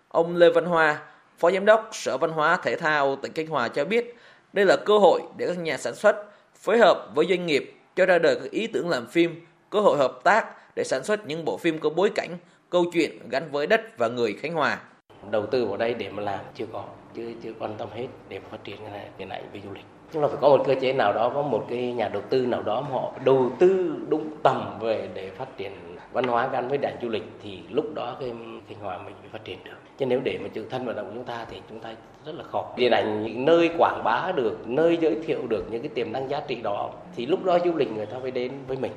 Ông 0.08 0.36
Lê 0.36 0.50
Văn 0.50 0.66
Hoa, 0.66 1.02
Phó 1.38 1.52
Giám 1.52 1.66
đốc 1.66 1.90
Sở 1.92 2.18
Văn 2.18 2.32
hóa 2.32 2.58
Thể 2.64 2.76
thao 2.76 3.16
tỉnh 3.16 3.34
Khánh 3.34 3.48
Hòa 3.48 3.68
cho 3.68 3.86
biết, 3.86 4.16
đây 4.54 4.66
là 4.66 4.78
cơ 4.86 4.98
hội 4.98 5.22
để 5.38 5.48
các 5.48 5.58
nhà 5.58 5.78
sản 5.78 5.96
xuất 5.96 6.16
phối 6.56 6.78
hợp 6.78 7.12
với 7.16 7.26
doanh 7.30 7.46
nghiệp 7.46 7.74
cho 7.96 8.06
ra 8.06 8.20
đời 8.20 8.36
các 8.36 8.52
ý 8.52 8.68
tưởng 8.68 8.90
làm 8.90 9.08
phim, 9.08 9.46
cơ 9.70 9.80
hội 9.80 9.98
hợp 9.98 10.20
tác 10.24 10.76
để 10.76 10.84
sản 10.84 11.04
xuất 11.04 11.28
những 11.28 11.46
bộ 11.46 11.58
phim 11.58 11.80
có 11.80 11.90
bối 11.90 12.12
cảnh, 12.16 12.38
câu 12.70 12.86
chuyện 12.94 13.30
gắn 13.30 13.52
với 13.52 13.68
đất 13.68 13.98
và 13.98 14.08
người 14.08 14.34
Khánh 14.34 14.54
Hòa. 14.54 14.80
Đầu 15.32 15.46
tư 15.46 15.66
vào 15.66 15.78
đây 15.78 15.94
để 15.94 16.10
mà 16.10 16.24
làm 16.24 16.46
chưa 16.56 16.66
có, 16.74 16.86
chưa 17.16 17.32
chưa 17.44 17.54
quan 17.60 17.76
tâm 17.78 17.90
hết 17.96 18.08
để 18.30 18.40
phát 18.52 18.58
triển 18.64 18.78
cái 18.78 18.92
này, 18.92 19.08
cái 19.18 19.28
này 19.28 19.44
về 19.54 19.62
du 19.64 19.72
lịch. 19.74 19.86
Chúng 20.14 20.22
ta 20.22 20.28
phải 20.28 20.38
có 20.42 20.50
một 20.50 20.64
cơ 20.68 20.76
chế 20.82 20.94
nào 20.94 21.14
đó, 21.14 21.32
có 21.34 21.42
một 21.42 21.66
cái 21.70 21.94
nhà 21.94 22.08
đầu 22.08 22.22
tư 22.30 22.46
nào 22.46 22.64
đó 22.64 22.82
họ 22.92 23.12
đầu 23.26 23.52
tư 23.60 23.96
đúng 24.10 24.30
tầm 24.44 24.80
về 24.82 25.10
để 25.14 25.32
phát 25.38 25.58
triển 25.58 25.72
văn 26.12 26.28
hóa 26.28 26.48
gắn 26.48 26.68
với 26.68 26.78
đại 26.78 26.94
du 27.02 27.10
lịch 27.10 27.24
thì 27.44 27.60
lúc 27.70 27.86
đó 27.96 28.18
cái 28.20 28.34
thanh 28.70 28.80
hóa 28.80 28.98
mình 28.98 29.16
mới 29.22 29.30
phát 29.32 29.46
triển 29.46 29.58
được. 29.64 29.72
Chứ 29.98 30.06
nếu 30.06 30.22
để 30.24 30.40
mà 30.44 30.50
chữ 30.54 30.66
thân 30.70 30.86
vận 30.86 30.96
động 30.96 31.06
của 31.06 31.14
chúng 31.16 31.26
ta 31.26 31.46
thì 31.52 31.62
chúng 31.70 31.80
ta 31.80 31.96
rất 32.26 32.36
là 32.36 32.44
khó. 32.44 32.74
Điện 32.78 32.92
ảnh 32.92 33.24
những 33.24 33.46
nơi 33.46 33.70
quảng 33.78 34.02
bá 34.04 34.32
được, 34.36 34.68
nơi 34.68 34.98
giới 35.02 35.18
thiệu 35.26 35.48
được 35.50 35.66
những 35.72 35.82
cái 35.82 35.90
tiềm 35.96 36.12
năng 36.12 36.30
giá 36.30 36.42
trị 36.48 36.56
đó 36.64 36.92
thì 37.16 37.26
lúc 37.26 37.44
đó 37.44 37.58
du 37.66 37.76
lịch 37.76 37.92
người 37.92 38.06
ta 38.06 38.20
mới 38.20 38.32
đến 38.32 38.52
với 38.68 38.78
mình. 38.78 38.92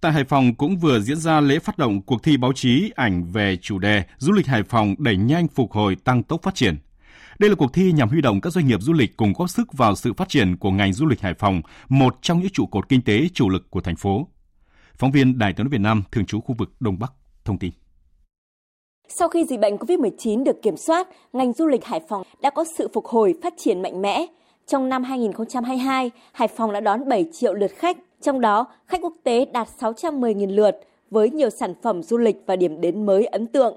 Tại 0.00 0.12
Hải 0.12 0.24
Phòng 0.24 0.54
cũng 0.54 0.76
vừa 0.76 1.00
diễn 1.00 1.16
ra 1.16 1.40
lễ 1.40 1.58
phát 1.58 1.78
động 1.78 2.02
cuộc 2.02 2.22
thi 2.22 2.36
báo 2.36 2.52
chí 2.52 2.92
ảnh 2.96 3.24
về 3.32 3.56
chủ 3.56 3.78
đề 3.78 4.02
Du 4.18 4.32
lịch 4.32 4.46
Hải 4.46 4.62
Phòng 4.62 4.94
đẩy 4.98 5.16
nhanh 5.16 5.48
phục 5.48 5.72
hồi 5.72 5.96
tăng 6.04 6.22
tốc 6.22 6.42
phát 6.42 6.54
triển. 6.54 6.76
Đây 7.38 7.50
là 7.50 7.56
cuộc 7.56 7.72
thi 7.72 7.92
nhằm 7.92 8.08
huy 8.08 8.20
động 8.20 8.40
các 8.40 8.50
doanh 8.50 8.66
nghiệp 8.66 8.82
du 8.82 8.92
lịch 8.92 9.16
cùng 9.16 9.32
góp 9.38 9.50
sức 9.50 9.72
vào 9.72 9.94
sự 9.94 10.12
phát 10.12 10.28
triển 10.28 10.56
của 10.56 10.70
ngành 10.70 10.92
du 10.92 11.06
lịch 11.06 11.20
Hải 11.20 11.34
Phòng, 11.34 11.62
một 11.88 12.16
trong 12.22 12.40
những 12.40 12.50
trụ 12.52 12.66
cột 12.66 12.88
kinh 12.88 13.02
tế 13.02 13.28
chủ 13.34 13.48
lực 13.48 13.70
của 13.70 13.80
thành 13.80 13.96
phố. 13.96 14.26
Phóng 14.94 15.12
viên 15.12 15.38
Đài 15.38 15.52
tiếng 15.52 15.64
nói 15.64 15.70
Việt 15.70 15.80
Nam 15.80 16.02
thường 16.12 16.26
trú 16.26 16.40
khu 16.40 16.54
vực 16.58 16.70
Đông 16.80 16.98
Bắc 16.98 17.12
thông 17.44 17.58
tin. 17.58 17.70
Sau 19.08 19.28
khi 19.28 19.44
dịch 19.44 19.60
bệnh 19.60 19.76
COVID-19 19.76 20.44
được 20.44 20.62
kiểm 20.62 20.76
soát, 20.76 21.08
ngành 21.32 21.52
du 21.52 21.66
lịch 21.66 21.84
Hải 21.84 22.00
Phòng 22.08 22.22
đã 22.42 22.50
có 22.50 22.64
sự 22.78 22.88
phục 22.94 23.06
hồi 23.06 23.34
phát 23.42 23.54
triển 23.58 23.82
mạnh 23.82 24.02
mẽ. 24.02 24.26
Trong 24.66 24.88
năm 24.88 25.04
2022, 25.04 26.10
Hải 26.32 26.48
Phòng 26.48 26.72
đã 26.72 26.80
đón 26.80 27.08
7 27.08 27.24
triệu 27.32 27.54
lượt 27.54 27.70
khách, 27.76 27.96
trong 28.22 28.40
đó 28.40 28.66
khách 28.86 29.00
quốc 29.02 29.14
tế 29.24 29.44
đạt 29.52 29.68
610.000 29.80 30.54
lượt 30.54 30.76
với 31.10 31.30
nhiều 31.30 31.50
sản 31.50 31.74
phẩm 31.82 32.02
du 32.02 32.18
lịch 32.18 32.36
và 32.46 32.56
điểm 32.56 32.80
đến 32.80 33.06
mới 33.06 33.26
ấn 33.26 33.46
tượng. 33.46 33.76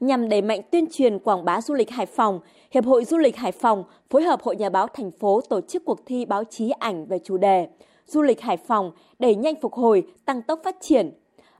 Nhằm 0.00 0.28
đẩy 0.28 0.42
mạnh 0.42 0.60
tuyên 0.72 0.84
truyền 0.92 1.18
quảng 1.18 1.44
bá 1.44 1.60
du 1.60 1.74
lịch 1.74 1.90
Hải 1.90 2.06
Phòng, 2.06 2.40
Hiệp 2.70 2.84
hội 2.84 3.04
Du 3.04 3.18
lịch 3.18 3.36
Hải 3.36 3.52
Phòng 3.52 3.84
phối 4.10 4.22
hợp 4.22 4.42
Hội 4.42 4.56
Nhà 4.56 4.68
báo 4.68 4.86
thành 4.86 5.10
phố 5.10 5.40
tổ 5.48 5.60
chức 5.60 5.84
cuộc 5.84 6.06
thi 6.06 6.24
báo 6.24 6.44
chí 6.44 6.70
ảnh 6.70 7.06
về 7.06 7.18
chủ 7.24 7.36
đề 7.36 7.68
Du 8.06 8.22
lịch 8.22 8.40
Hải 8.40 8.56
Phòng 8.56 8.92
đẩy 9.18 9.34
nhanh 9.34 9.54
phục 9.62 9.74
hồi, 9.74 10.02
tăng 10.24 10.42
tốc 10.42 10.60
phát 10.64 10.76
triển. 10.80 11.10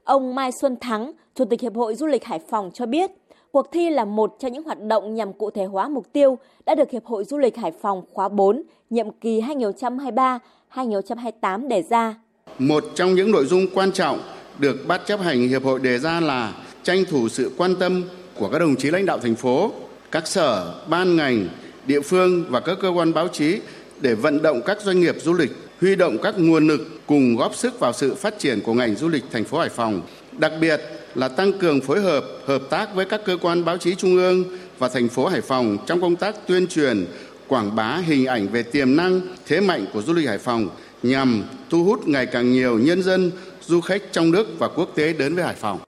Ông 0.03 0.35
Mai 0.35 0.51
Xuân 0.61 0.77
Thắng, 0.81 1.11
Chủ 1.35 1.45
tịch 1.45 1.61
Hiệp 1.61 1.75
hội 1.75 1.95
Du 1.95 2.05
lịch 2.05 2.25
Hải 2.25 2.39
Phòng 2.39 2.71
cho 2.73 2.85
biết, 2.85 3.11
cuộc 3.51 3.71
thi 3.71 3.89
là 3.89 4.05
một 4.05 4.35
trong 4.39 4.51
những 4.51 4.63
hoạt 4.63 4.81
động 4.81 5.15
nhằm 5.15 5.33
cụ 5.33 5.51
thể 5.51 5.65
hóa 5.65 5.89
mục 5.89 6.13
tiêu 6.13 6.37
đã 6.65 6.75
được 6.75 6.91
Hiệp 6.91 7.05
hội 7.05 7.23
Du 7.23 7.37
lịch 7.37 7.57
Hải 7.57 7.71
Phòng 7.81 8.03
khóa 8.13 8.29
4, 8.29 8.63
nhiệm 8.89 9.11
kỳ 9.11 9.41
2023-2028 9.41 11.67
đề 11.67 11.83
ra. 11.89 12.15
Một 12.59 12.83
trong 12.95 13.15
những 13.15 13.31
nội 13.31 13.45
dung 13.45 13.65
quan 13.73 13.91
trọng 13.91 14.19
được 14.59 14.75
Ban 14.87 15.01
chấp 15.05 15.19
hành 15.19 15.47
Hiệp 15.47 15.63
hội 15.63 15.79
đề 15.79 15.99
ra 15.99 16.19
là 16.19 16.53
tranh 16.83 17.03
thủ 17.09 17.29
sự 17.29 17.51
quan 17.57 17.75
tâm 17.79 18.03
của 18.39 18.49
các 18.51 18.59
đồng 18.59 18.75
chí 18.75 18.91
lãnh 18.91 19.05
đạo 19.05 19.19
thành 19.19 19.35
phố, 19.35 19.71
các 20.11 20.27
sở, 20.27 20.73
ban 20.87 21.15
ngành, 21.15 21.47
địa 21.85 22.01
phương 22.01 22.45
và 22.49 22.59
các 22.59 22.77
cơ 22.81 22.89
quan 22.89 23.13
báo 23.13 23.27
chí 23.27 23.59
để 24.01 24.15
vận 24.15 24.41
động 24.41 24.61
các 24.65 24.81
doanh 24.81 24.99
nghiệp 24.99 25.15
du 25.19 25.33
lịch 25.33 25.51
huy 25.81 25.95
động 25.95 26.17
các 26.23 26.39
nguồn 26.39 26.67
lực 26.67 26.81
cùng 27.05 27.35
góp 27.35 27.55
sức 27.55 27.79
vào 27.79 27.93
sự 27.93 28.15
phát 28.15 28.39
triển 28.39 28.61
của 28.61 28.73
ngành 28.73 28.95
du 28.95 29.07
lịch 29.07 29.23
thành 29.31 29.43
phố 29.43 29.59
Hải 29.59 29.69
Phòng, 29.69 30.01
đặc 30.31 30.51
biệt 30.61 30.81
là 31.15 31.27
tăng 31.27 31.53
cường 31.53 31.81
phối 31.81 32.01
hợp, 32.01 32.25
hợp 32.45 32.61
tác 32.69 32.95
với 32.95 33.05
các 33.05 33.21
cơ 33.25 33.37
quan 33.41 33.65
báo 33.65 33.77
chí 33.77 33.95
trung 33.95 34.15
ương 34.15 34.43
và 34.79 34.89
thành 34.89 35.09
phố 35.09 35.27
Hải 35.27 35.41
Phòng 35.41 35.77
trong 35.85 36.01
công 36.01 36.15
tác 36.15 36.47
tuyên 36.47 36.67
truyền, 36.67 37.05
quảng 37.47 37.75
bá 37.75 37.97
hình 37.97 38.25
ảnh 38.25 38.47
về 38.47 38.63
tiềm 38.63 38.95
năng, 38.95 39.21
thế 39.47 39.61
mạnh 39.61 39.85
của 39.93 40.01
du 40.01 40.13
lịch 40.13 40.27
Hải 40.27 40.37
Phòng 40.37 40.69
nhằm 41.03 41.43
thu 41.69 41.83
hút 41.83 42.07
ngày 42.07 42.25
càng 42.25 42.51
nhiều 42.51 42.79
nhân 42.79 43.03
dân, 43.03 43.31
du 43.61 43.81
khách 43.81 44.01
trong 44.11 44.31
nước 44.31 44.47
và 44.59 44.67
quốc 44.67 44.91
tế 44.95 45.13
đến 45.13 45.35
với 45.35 45.43
Hải 45.43 45.55
Phòng. 45.55 45.79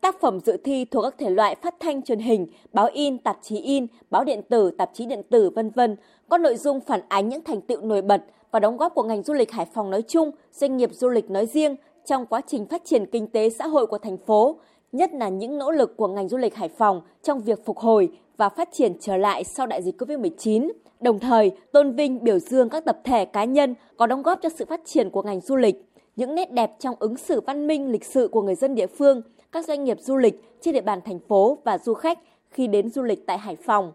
Tác 0.00 0.20
phẩm 0.20 0.40
dự 0.40 0.56
thi 0.64 0.84
thuộc 0.84 1.04
các 1.04 1.14
thể 1.18 1.30
loại 1.30 1.54
phát 1.54 1.74
thanh 1.80 2.02
truyền 2.02 2.18
hình, 2.18 2.46
báo 2.72 2.88
in, 2.92 3.18
tạp 3.18 3.38
chí 3.42 3.60
in, 3.60 3.86
báo 4.10 4.24
điện 4.24 4.42
tử, 4.48 4.70
tạp 4.70 4.90
chí 4.94 5.06
điện 5.06 5.22
tử 5.30 5.50
vân 5.50 5.70
vân, 5.70 5.96
có 6.28 6.38
nội 6.38 6.56
dung 6.56 6.80
phản 6.80 7.00
ánh 7.08 7.28
những 7.28 7.44
thành 7.44 7.60
tựu 7.60 7.80
nổi 7.80 8.02
bật 8.02 8.22
và 8.50 8.60
đóng 8.60 8.76
góp 8.76 8.94
của 8.94 9.02
ngành 9.02 9.22
du 9.22 9.34
lịch 9.34 9.52
Hải 9.52 9.66
Phòng 9.74 9.90
nói 9.90 10.02
chung, 10.02 10.30
doanh 10.52 10.76
nghiệp 10.76 10.90
du 10.92 11.08
lịch 11.08 11.30
nói 11.30 11.46
riêng 11.46 11.76
trong 12.06 12.26
quá 12.26 12.40
trình 12.46 12.66
phát 12.66 12.84
triển 12.84 13.06
kinh 13.06 13.26
tế 13.26 13.50
xã 13.50 13.66
hội 13.66 13.86
của 13.86 13.98
thành 13.98 14.16
phố, 14.18 14.58
nhất 14.92 15.10
là 15.12 15.28
những 15.28 15.58
nỗ 15.58 15.70
lực 15.70 15.96
của 15.96 16.08
ngành 16.08 16.28
du 16.28 16.36
lịch 16.36 16.54
Hải 16.54 16.68
Phòng 16.68 17.00
trong 17.22 17.40
việc 17.40 17.64
phục 17.64 17.78
hồi 17.78 18.08
và 18.36 18.48
phát 18.48 18.68
triển 18.72 18.92
trở 19.00 19.16
lại 19.16 19.44
sau 19.44 19.66
đại 19.66 19.82
dịch 19.82 20.02
COVID-19, 20.02 20.70
đồng 21.00 21.18
thời 21.18 21.50
tôn 21.72 21.92
vinh 21.92 22.24
biểu 22.24 22.38
dương 22.38 22.68
các 22.68 22.84
tập 22.84 22.98
thể 23.04 23.24
cá 23.24 23.44
nhân 23.44 23.74
có 23.96 24.06
đóng 24.06 24.22
góp 24.22 24.38
cho 24.42 24.48
sự 24.48 24.64
phát 24.64 24.80
triển 24.84 25.10
của 25.10 25.22
ngành 25.22 25.40
du 25.40 25.56
lịch, 25.56 25.84
những 26.16 26.34
nét 26.34 26.52
đẹp 26.52 26.70
trong 26.78 26.94
ứng 26.98 27.16
xử 27.16 27.40
văn 27.40 27.66
minh 27.66 27.90
lịch 27.90 28.04
sự 28.04 28.28
của 28.28 28.42
người 28.42 28.54
dân 28.54 28.74
địa 28.74 28.86
phương, 28.86 29.22
các 29.52 29.64
doanh 29.64 29.84
nghiệp 29.84 29.96
du 30.00 30.16
lịch 30.16 30.34
trên 30.60 30.74
địa 30.74 30.80
bàn 30.80 30.98
thành 31.06 31.18
phố 31.28 31.58
và 31.64 31.78
du 31.78 31.94
khách 31.94 32.18
khi 32.50 32.66
đến 32.66 32.90
du 32.90 33.02
lịch 33.02 33.18
tại 33.26 33.38
Hải 33.38 33.56
Phòng. 33.66 33.92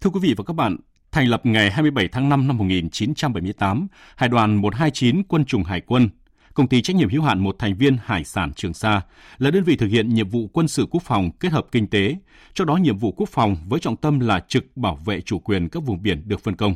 Thưa 0.00 0.10
quý 0.10 0.20
vị 0.22 0.34
và 0.36 0.44
các 0.46 0.52
bạn, 0.52 0.76
thành 1.12 1.28
lập 1.28 1.40
ngày 1.44 1.70
27 1.70 2.08
tháng 2.08 2.28
5 2.28 2.46
năm 2.48 2.58
1978, 2.58 3.88
Hải 4.16 4.28
đoàn 4.28 4.54
129 4.54 5.22
Quân 5.22 5.44
chủng 5.44 5.64
Hải 5.64 5.80
quân, 5.80 6.08
công 6.54 6.68
ty 6.68 6.82
trách 6.82 6.96
nhiệm 6.96 7.08
hữu 7.08 7.22
hạn 7.22 7.38
một 7.38 7.56
thành 7.58 7.74
viên 7.74 7.96
Hải 8.04 8.24
sản 8.24 8.52
Trường 8.52 8.74
Sa 8.74 9.00
là 9.38 9.50
đơn 9.50 9.64
vị 9.64 9.76
thực 9.76 9.86
hiện 9.86 10.14
nhiệm 10.14 10.28
vụ 10.28 10.48
quân 10.52 10.68
sự 10.68 10.86
quốc 10.90 11.02
phòng 11.02 11.30
kết 11.40 11.52
hợp 11.52 11.66
kinh 11.72 11.86
tế, 11.86 12.16
cho 12.54 12.64
đó 12.64 12.76
nhiệm 12.76 12.98
vụ 12.98 13.12
quốc 13.12 13.28
phòng 13.28 13.56
với 13.68 13.80
trọng 13.80 13.96
tâm 13.96 14.20
là 14.20 14.40
trực 14.48 14.76
bảo 14.76 14.98
vệ 15.04 15.20
chủ 15.20 15.38
quyền 15.38 15.68
các 15.68 15.82
vùng 15.82 16.02
biển 16.02 16.22
được 16.28 16.40
phân 16.40 16.56
công. 16.56 16.74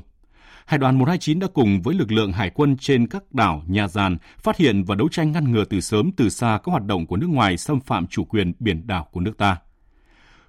Hải 0.67 0.79
đoàn 0.79 0.99
129 0.99 1.39
đã 1.39 1.47
cùng 1.55 1.83
với 1.83 1.95
lực 1.95 2.13
lượng 2.13 2.33
hải 2.33 2.51
quân 2.51 2.77
trên 2.77 3.07
các 3.07 3.33
đảo, 3.33 3.63
nhà 3.67 3.89
giàn 3.89 4.17
phát 4.39 4.57
hiện 4.57 4.85
và 4.85 4.95
đấu 4.95 5.09
tranh 5.09 5.33
ngăn 5.33 5.53
ngừa 5.53 5.65
từ 5.65 5.81
sớm 5.81 6.11
từ 6.17 6.29
xa 6.29 6.59
các 6.65 6.71
hoạt 6.71 6.85
động 6.85 7.07
của 7.07 7.17
nước 7.17 7.31
ngoài 7.31 7.57
xâm 7.57 7.81
phạm 7.81 8.07
chủ 8.07 8.25
quyền 8.25 8.53
biển 8.59 8.87
đảo 8.87 9.09
của 9.13 9.21
nước 9.21 9.39
ta. 9.39 9.57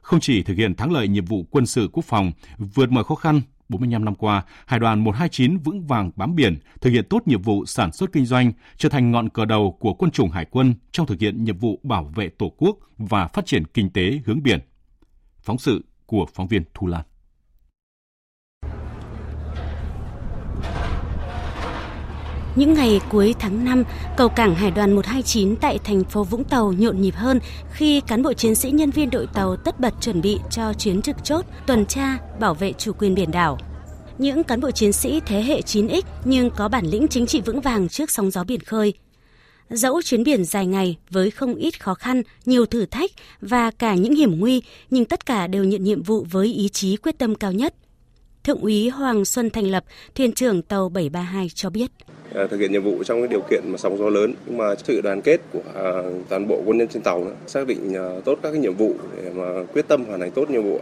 Không 0.02 0.20
chỉ 0.20 0.44
thực 0.44 0.58
hiện 0.58 0.76
thắng 0.76 0.92
lợi 0.92 1.08
nhiệm 1.08 1.26
vụ 1.26 1.46
quân 1.52 1.66
sự 1.66 1.90
quốc 1.94 2.06
phòng, 2.06 2.32
vượt 2.58 2.92
mọi 2.92 3.04
khó 3.04 3.16
khăn, 3.16 3.42
45 3.70 4.06
năm 4.06 4.16
qua, 4.16 4.44
Hải 4.66 4.80
đoàn 4.80 5.04
129 5.04 5.58
vững 5.58 5.88
vàng 5.88 6.12
bám 6.16 6.36
biển, 6.36 6.60
thực 6.82 6.90
hiện 6.90 7.06
tốt 7.10 7.22
nhiệm 7.26 7.42
vụ 7.42 7.66
sản 7.66 7.92
xuất 7.92 8.12
kinh 8.12 8.26
doanh, 8.26 8.52
trở 8.78 8.90
thành 8.90 9.12
ngọn 9.12 9.30
cờ 9.30 9.46
đầu 9.46 9.78
của 9.80 9.94
quân 9.94 10.12
chủng 10.12 10.30
hải 10.30 10.46
quân 10.46 10.74
trong 10.92 11.08
thực 11.08 11.20
hiện 11.20 11.44
nhiệm 11.44 11.58
vụ 11.58 11.80
bảo 11.84 12.12
vệ 12.16 12.30
Tổ 12.30 12.50
quốc 12.58 12.78
và 12.98 13.28
phát 13.28 13.46
triển 13.46 13.66
kinh 13.66 13.90
tế 13.90 14.20
hướng 14.26 14.44
biển. 14.44 14.60
Phóng 15.42 15.58
sự 15.58 15.86
của 16.06 16.26
phóng 16.34 16.48
viên 16.48 16.64
Thu 16.74 16.88
Lan. 16.88 17.02
Những 22.56 22.74
ngày 22.74 23.02
cuối 23.10 23.36
tháng 23.40 23.66
5, 23.66 23.84
cầu 24.18 24.30
cảng 24.30 24.56
Hải 24.56 24.72
đoàn 24.72 24.94
129 24.94 25.56
tại 25.56 25.80
thành 25.84 26.04
phố 26.04 26.24
Vũng 26.24 26.44
Tàu 26.44 26.74
nhộn 26.74 27.02
nhịp 27.02 27.16
hơn 27.16 27.40
khi 27.72 28.02
cán 28.02 28.24
bộ 28.24 28.34
chiến 28.34 28.56
sĩ 28.56 28.72
nhân 28.72 28.90
viên 28.90 29.10
đội 29.10 29.28
tàu 29.34 29.56
tất 29.56 29.80
bật 29.80 29.94
chuẩn 30.02 30.22
bị 30.22 30.40
cho 30.50 30.74
chuyến 30.74 31.02
trực 31.02 31.16
chốt, 31.24 31.46
tuần 31.68 31.86
tra, 31.86 32.18
bảo 32.40 32.54
vệ 32.54 32.74
chủ 32.74 32.94
quyền 32.94 33.16
biển 33.16 33.32
đảo. 33.32 33.58
Những 34.18 34.44
cán 34.44 34.62
bộ 34.62 34.72
chiến 34.72 34.94
sĩ 34.94 35.20
thế 35.26 35.44
hệ 35.44 35.62
9X 35.62 36.02
nhưng 36.26 36.50
có 36.50 36.68
bản 36.68 36.86
lĩnh 36.86 37.08
chính 37.08 37.26
trị 37.26 37.42
vững 37.42 37.62
vàng 37.62 37.90
trước 37.90 38.12
sóng 38.12 38.32
gió 38.32 38.44
biển 38.44 38.60
khơi. 38.60 38.94
Dẫu 39.70 40.02
chuyến 40.02 40.24
biển 40.24 40.46
dài 40.46 40.66
ngày 40.66 40.98
với 41.10 41.32
không 41.32 41.56
ít 41.56 41.84
khó 41.84 41.94
khăn, 41.94 42.22
nhiều 42.46 42.66
thử 42.66 42.86
thách 42.86 43.12
và 43.42 43.72
cả 43.72 43.96
những 43.96 44.16
hiểm 44.16 44.40
nguy, 44.40 44.62
nhưng 44.90 45.06
tất 45.06 45.26
cả 45.26 45.48
đều 45.48 45.64
nhận 45.64 45.84
nhiệm 45.84 46.04
vụ 46.04 46.26
với 46.32 46.48
ý 46.48 46.70
chí 46.70 46.98
quyết 46.98 47.18
tâm 47.18 47.36
cao 47.36 47.52
nhất. 47.52 47.76
Thượng 48.44 48.62
úy 48.62 48.90
Hoàng 48.90 49.26
Xuân 49.26 49.50
Thành 49.50 49.72
Lập, 49.72 49.84
thuyền 50.16 50.32
trưởng 50.32 50.62
tàu 50.62 50.90
732 50.90 51.50
cho 51.56 51.70
biết. 51.70 51.92
Ờ, 52.32 52.48
thực 52.48 52.60
hiện 52.60 52.72
nhiệm 52.72 52.84
vụ 52.84 53.04
trong 53.04 53.22
cái 53.22 53.28
điều 53.28 53.42
kiện 53.50 53.64
mà 53.66 53.78
sóng 53.78 53.98
gió 53.98 54.10
lớn 54.10 54.34
nhưng 54.46 54.58
mà 54.58 54.76
sự 54.84 55.02
đoàn 55.02 55.22
kết 55.22 55.42
của 55.54 55.62
à, 55.76 55.92
toàn 56.30 56.48
bộ 56.48 56.62
quân 56.66 56.78
nhân 56.78 56.88
trên 56.88 57.02
tàu 57.02 57.28
xác 57.48 57.68
định 57.68 57.94
ờ, 57.94 58.22
tốt 58.26 58.40
các 58.44 58.52
cái 58.52 58.60
nhiệm 58.60 58.74
vụ 58.74 58.96
để 59.18 59.32
mà 59.36 59.46
quyết 59.74 59.88
tâm 59.88 60.06
hoàn 60.06 60.20
thành 60.20 60.32
tốt 60.32 60.50
nhiệm 60.50 60.64
vụ. 60.64 60.80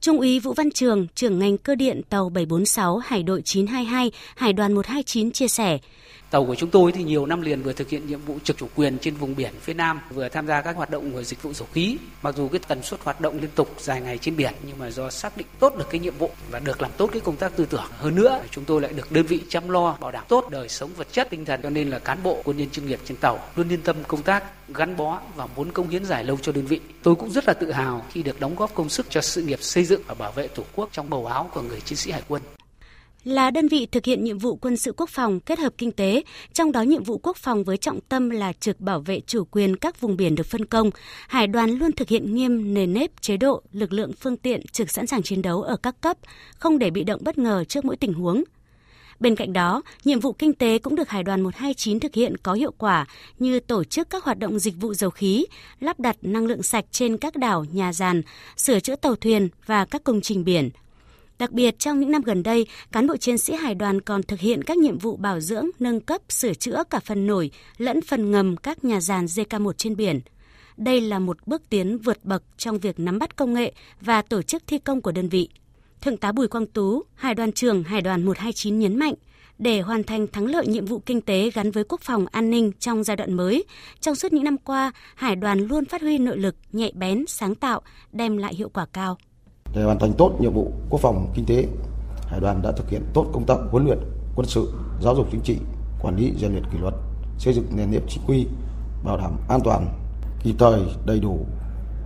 Trung 0.00 0.18
úy 0.18 0.40
Vũ 0.40 0.52
Văn 0.52 0.70
Trường, 0.70 1.06
trưởng 1.14 1.38
ngành 1.38 1.58
cơ 1.58 1.74
điện 1.74 2.00
tàu 2.08 2.28
746 2.28 2.98
Hải 2.98 3.22
đội 3.22 3.42
922, 3.42 4.10
Hải 4.36 4.52
đoàn 4.52 4.72
129 4.72 5.30
chia 5.30 5.48
sẻ, 5.48 5.78
Tàu 6.30 6.44
của 6.44 6.54
chúng 6.54 6.70
tôi 6.70 6.92
thì 6.92 7.04
nhiều 7.04 7.26
năm 7.26 7.40
liền 7.40 7.62
vừa 7.62 7.72
thực 7.72 7.88
hiện 7.88 8.06
nhiệm 8.06 8.20
vụ 8.20 8.38
trực 8.44 8.56
chủ 8.56 8.68
quyền 8.74 8.98
trên 8.98 9.14
vùng 9.14 9.36
biển 9.36 9.52
phía 9.60 9.74
Nam, 9.74 10.00
vừa 10.14 10.28
tham 10.28 10.46
gia 10.46 10.62
các 10.62 10.76
hoạt 10.76 10.90
động 10.90 11.12
của 11.12 11.22
dịch 11.22 11.42
vụ 11.42 11.52
dầu 11.52 11.68
khí. 11.72 11.98
Mặc 12.22 12.34
dù 12.36 12.48
cái 12.48 12.60
tần 12.68 12.82
suất 12.82 13.00
hoạt 13.02 13.20
động 13.20 13.38
liên 13.40 13.50
tục 13.54 13.74
dài 13.78 14.00
ngày 14.00 14.18
trên 14.18 14.36
biển 14.36 14.54
nhưng 14.66 14.78
mà 14.78 14.90
do 14.90 15.10
xác 15.10 15.36
định 15.36 15.46
tốt 15.58 15.76
được 15.78 15.86
cái 15.90 16.00
nhiệm 16.00 16.18
vụ 16.18 16.30
và 16.50 16.58
được 16.58 16.82
làm 16.82 16.90
tốt 16.96 17.10
cái 17.12 17.20
công 17.20 17.36
tác 17.36 17.56
tư 17.56 17.66
tưởng 17.70 17.84
hơn 17.98 18.14
nữa, 18.14 18.40
chúng 18.50 18.64
tôi 18.64 18.80
lại 18.80 18.92
được 18.92 19.12
đơn 19.12 19.26
vị 19.26 19.40
chăm 19.48 19.68
lo 19.68 19.96
bảo 20.00 20.12
đảm 20.12 20.24
tốt 20.28 20.48
đời 20.50 20.68
sống 20.68 20.90
vật 20.96 21.06
chất 21.12 21.30
tinh 21.30 21.44
thần 21.44 21.60
cho 21.62 21.70
nên 21.70 21.90
là 21.90 21.98
cán 21.98 22.18
bộ 22.22 22.42
quân 22.44 22.56
nhân 22.56 22.70
chuyên 22.70 22.86
nghiệp 22.86 23.00
trên 23.04 23.16
tàu 23.16 23.38
luôn 23.56 23.68
yên 23.68 23.82
tâm 23.82 23.96
công 24.08 24.22
tác 24.22 24.44
gắn 24.74 24.96
bó 24.96 25.20
và 25.36 25.46
muốn 25.56 25.72
công 25.72 25.88
hiến 25.88 26.04
dài 26.04 26.24
lâu 26.24 26.38
cho 26.42 26.52
đơn 26.52 26.66
vị. 26.66 26.80
Tôi 27.02 27.14
cũng 27.14 27.30
rất 27.30 27.48
là 27.48 27.54
tự 27.54 27.72
hào 27.72 28.04
khi 28.10 28.22
được 28.22 28.40
đóng 28.40 28.56
góp 28.56 28.74
công 28.74 28.88
sức 28.88 29.06
cho 29.10 29.20
sự 29.20 29.42
nghiệp 29.42 29.62
xây 29.62 29.84
dựng 29.84 30.00
và 30.06 30.14
bảo 30.14 30.32
vệ 30.32 30.48
Tổ 30.48 30.62
quốc 30.74 30.88
trong 30.92 31.10
bầu 31.10 31.26
áo 31.26 31.50
của 31.54 31.62
người 31.62 31.80
chiến 31.80 31.98
sĩ 31.98 32.10
hải 32.10 32.22
quân 32.28 32.42
là 33.26 33.50
đơn 33.50 33.68
vị 33.68 33.86
thực 33.86 34.04
hiện 34.04 34.24
nhiệm 34.24 34.38
vụ 34.38 34.56
quân 34.56 34.76
sự 34.76 34.92
quốc 34.96 35.10
phòng 35.10 35.40
kết 35.40 35.58
hợp 35.58 35.72
kinh 35.78 35.92
tế, 35.92 36.22
trong 36.52 36.72
đó 36.72 36.82
nhiệm 36.82 37.02
vụ 37.02 37.18
quốc 37.18 37.36
phòng 37.36 37.64
với 37.64 37.76
trọng 37.76 38.00
tâm 38.00 38.30
là 38.30 38.52
trực 38.52 38.80
bảo 38.80 39.00
vệ 39.00 39.20
chủ 39.20 39.44
quyền 39.44 39.76
các 39.76 40.00
vùng 40.00 40.16
biển 40.16 40.34
được 40.34 40.46
phân 40.46 40.64
công. 40.64 40.90
Hải 41.28 41.46
đoàn 41.46 41.70
luôn 41.70 41.92
thực 41.92 42.08
hiện 42.08 42.34
nghiêm 42.34 42.74
nền 42.74 42.92
nếp 42.92 43.10
chế 43.20 43.36
độ, 43.36 43.62
lực 43.72 43.92
lượng 43.92 44.12
phương 44.20 44.36
tiện 44.36 44.66
trực 44.72 44.90
sẵn 44.90 45.06
sàng 45.06 45.22
chiến 45.22 45.42
đấu 45.42 45.62
ở 45.62 45.76
các 45.76 46.00
cấp, 46.00 46.16
không 46.58 46.78
để 46.78 46.90
bị 46.90 47.04
động 47.04 47.20
bất 47.24 47.38
ngờ 47.38 47.64
trước 47.64 47.84
mỗi 47.84 47.96
tình 47.96 48.14
huống. 48.14 48.44
Bên 49.20 49.36
cạnh 49.36 49.52
đó, 49.52 49.82
nhiệm 50.04 50.20
vụ 50.20 50.32
kinh 50.32 50.52
tế 50.52 50.78
cũng 50.78 50.94
được 50.94 51.08
Hải 51.08 51.22
đoàn 51.22 51.40
129 51.40 52.00
thực 52.00 52.14
hiện 52.14 52.36
có 52.36 52.52
hiệu 52.52 52.72
quả 52.78 53.06
như 53.38 53.60
tổ 53.60 53.84
chức 53.84 54.10
các 54.10 54.24
hoạt 54.24 54.38
động 54.38 54.58
dịch 54.58 54.74
vụ 54.80 54.94
dầu 54.94 55.10
khí, 55.10 55.46
lắp 55.80 56.00
đặt 56.00 56.16
năng 56.22 56.46
lượng 56.46 56.62
sạch 56.62 56.84
trên 56.90 57.16
các 57.16 57.36
đảo, 57.36 57.64
nhà 57.72 57.92
giàn, 57.92 58.22
sửa 58.56 58.80
chữa 58.80 58.96
tàu 58.96 59.16
thuyền 59.16 59.48
và 59.66 59.84
các 59.84 60.04
công 60.04 60.20
trình 60.20 60.44
biển, 60.44 60.70
Đặc 61.38 61.52
biệt 61.52 61.78
trong 61.78 62.00
những 62.00 62.10
năm 62.10 62.22
gần 62.22 62.42
đây, 62.42 62.66
cán 62.92 63.06
bộ 63.06 63.16
chiến 63.16 63.38
sĩ 63.38 63.54
hải 63.54 63.74
đoàn 63.74 64.00
còn 64.00 64.22
thực 64.22 64.40
hiện 64.40 64.64
các 64.64 64.76
nhiệm 64.76 64.98
vụ 64.98 65.16
bảo 65.16 65.40
dưỡng, 65.40 65.66
nâng 65.78 66.00
cấp, 66.00 66.20
sửa 66.28 66.54
chữa 66.54 66.82
cả 66.90 67.00
phần 67.00 67.26
nổi 67.26 67.50
lẫn 67.78 68.00
phần 68.02 68.30
ngầm 68.30 68.56
các 68.56 68.84
nhà 68.84 69.00
giàn 69.00 69.24
JK1 69.24 69.72
trên 69.72 69.96
biển. 69.96 70.20
Đây 70.76 71.00
là 71.00 71.18
một 71.18 71.36
bước 71.46 71.62
tiến 71.70 71.98
vượt 71.98 72.24
bậc 72.24 72.42
trong 72.56 72.78
việc 72.78 72.98
nắm 72.98 73.18
bắt 73.18 73.36
công 73.36 73.54
nghệ 73.54 73.72
và 74.00 74.22
tổ 74.22 74.42
chức 74.42 74.62
thi 74.66 74.78
công 74.78 75.00
của 75.00 75.12
đơn 75.12 75.28
vị. 75.28 75.48
Thượng 76.00 76.16
tá 76.16 76.32
Bùi 76.32 76.48
Quang 76.48 76.66
Tú, 76.66 77.02
Hải 77.14 77.34
đoàn 77.34 77.52
trưởng 77.52 77.82
Hải 77.82 78.00
đoàn 78.00 78.24
129 78.24 78.78
nhấn 78.78 78.96
mạnh, 78.96 79.14
để 79.58 79.80
hoàn 79.80 80.04
thành 80.04 80.26
thắng 80.26 80.46
lợi 80.46 80.66
nhiệm 80.66 80.86
vụ 80.86 80.98
kinh 80.98 81.20
tế 81.20 81.50
gắn 81.54 81.70
với 81.70 81.84
quốc 81.84 82.00
phòng 82.00 82.26
an 82.32 82.50
ninh 82.50 82.72
trong 82.78 83.04
giai 83.04 83.16
đoạn 83.16 83.32
mới. 83.32 83.64
Trong 84.00 84.14
suốt 84.14 84.32
những 84.32 84.44
năm 84.44 84.58
qua, 84.58 84.92
Hải 85.14 85.36
đoàn 85.36 85.58
luôn 85.58 85.84
phát 85.84 86.02
huy 86.02 86.18
nội 86.18 86.38
lực, 86.38 86.56
nhạy 86.72 86.92
bén, 86.94 87.24
sáng 87.28 87.54
tạo, 87.54 87.82
đem 88.12 88.36
lại 88.36 88.54
hiệu 88.54 88.68
quả 88.68 88.86
cao. 88.92 89.18
Để 89.76 89.82
hoàn 89.82 89.98
thành 89.98 90.12
tốt 90.12 90.36
nhiệm 90.40 90.52
vụ 90.52 90.72
quốc 90.90 91.00
phòng 91.00 91.26
kinh 91.34 91.46
tế, 91.46 91.66
Hải 92.26 92.40
đoàn 92.40 92.62
đã 92.62 92.72
thực 92.72 92.90
hiện 92.90 93.02
tốt 93.14 93.26
công 93.32 93.44
tác 93.44 93.58
huấn 93.70 93.84
luyện 93.84 93.98
quân 94.36 94.46
sự, 94.46 94.72
giáo 95.02 95.14
dục 95.14 95.26
chính 95.30 95.40
trị, 95.40 95.56
quản 96.00 96.16
lý 96.16 96.32
rèn 96.40 96.52
luyện 96.52 96.64
kỷ 96.72 96.78
luật, 96.78 96.94
xây 97.38 97.54
dựng 97.54 97.66
nền 97.76 97.90
nếp 97.90 98.02
chính 98.08 98.22
quy, 98.26 98.46
bảo 99.04 99.16
đảm 99.16 99.36
an 99.48 99.60
toàn, 99.64 99.88
kịp 100.42 100.54
thời, 100.58 100.80
đầy 101.06 101.20
đủ, 101.20 101.38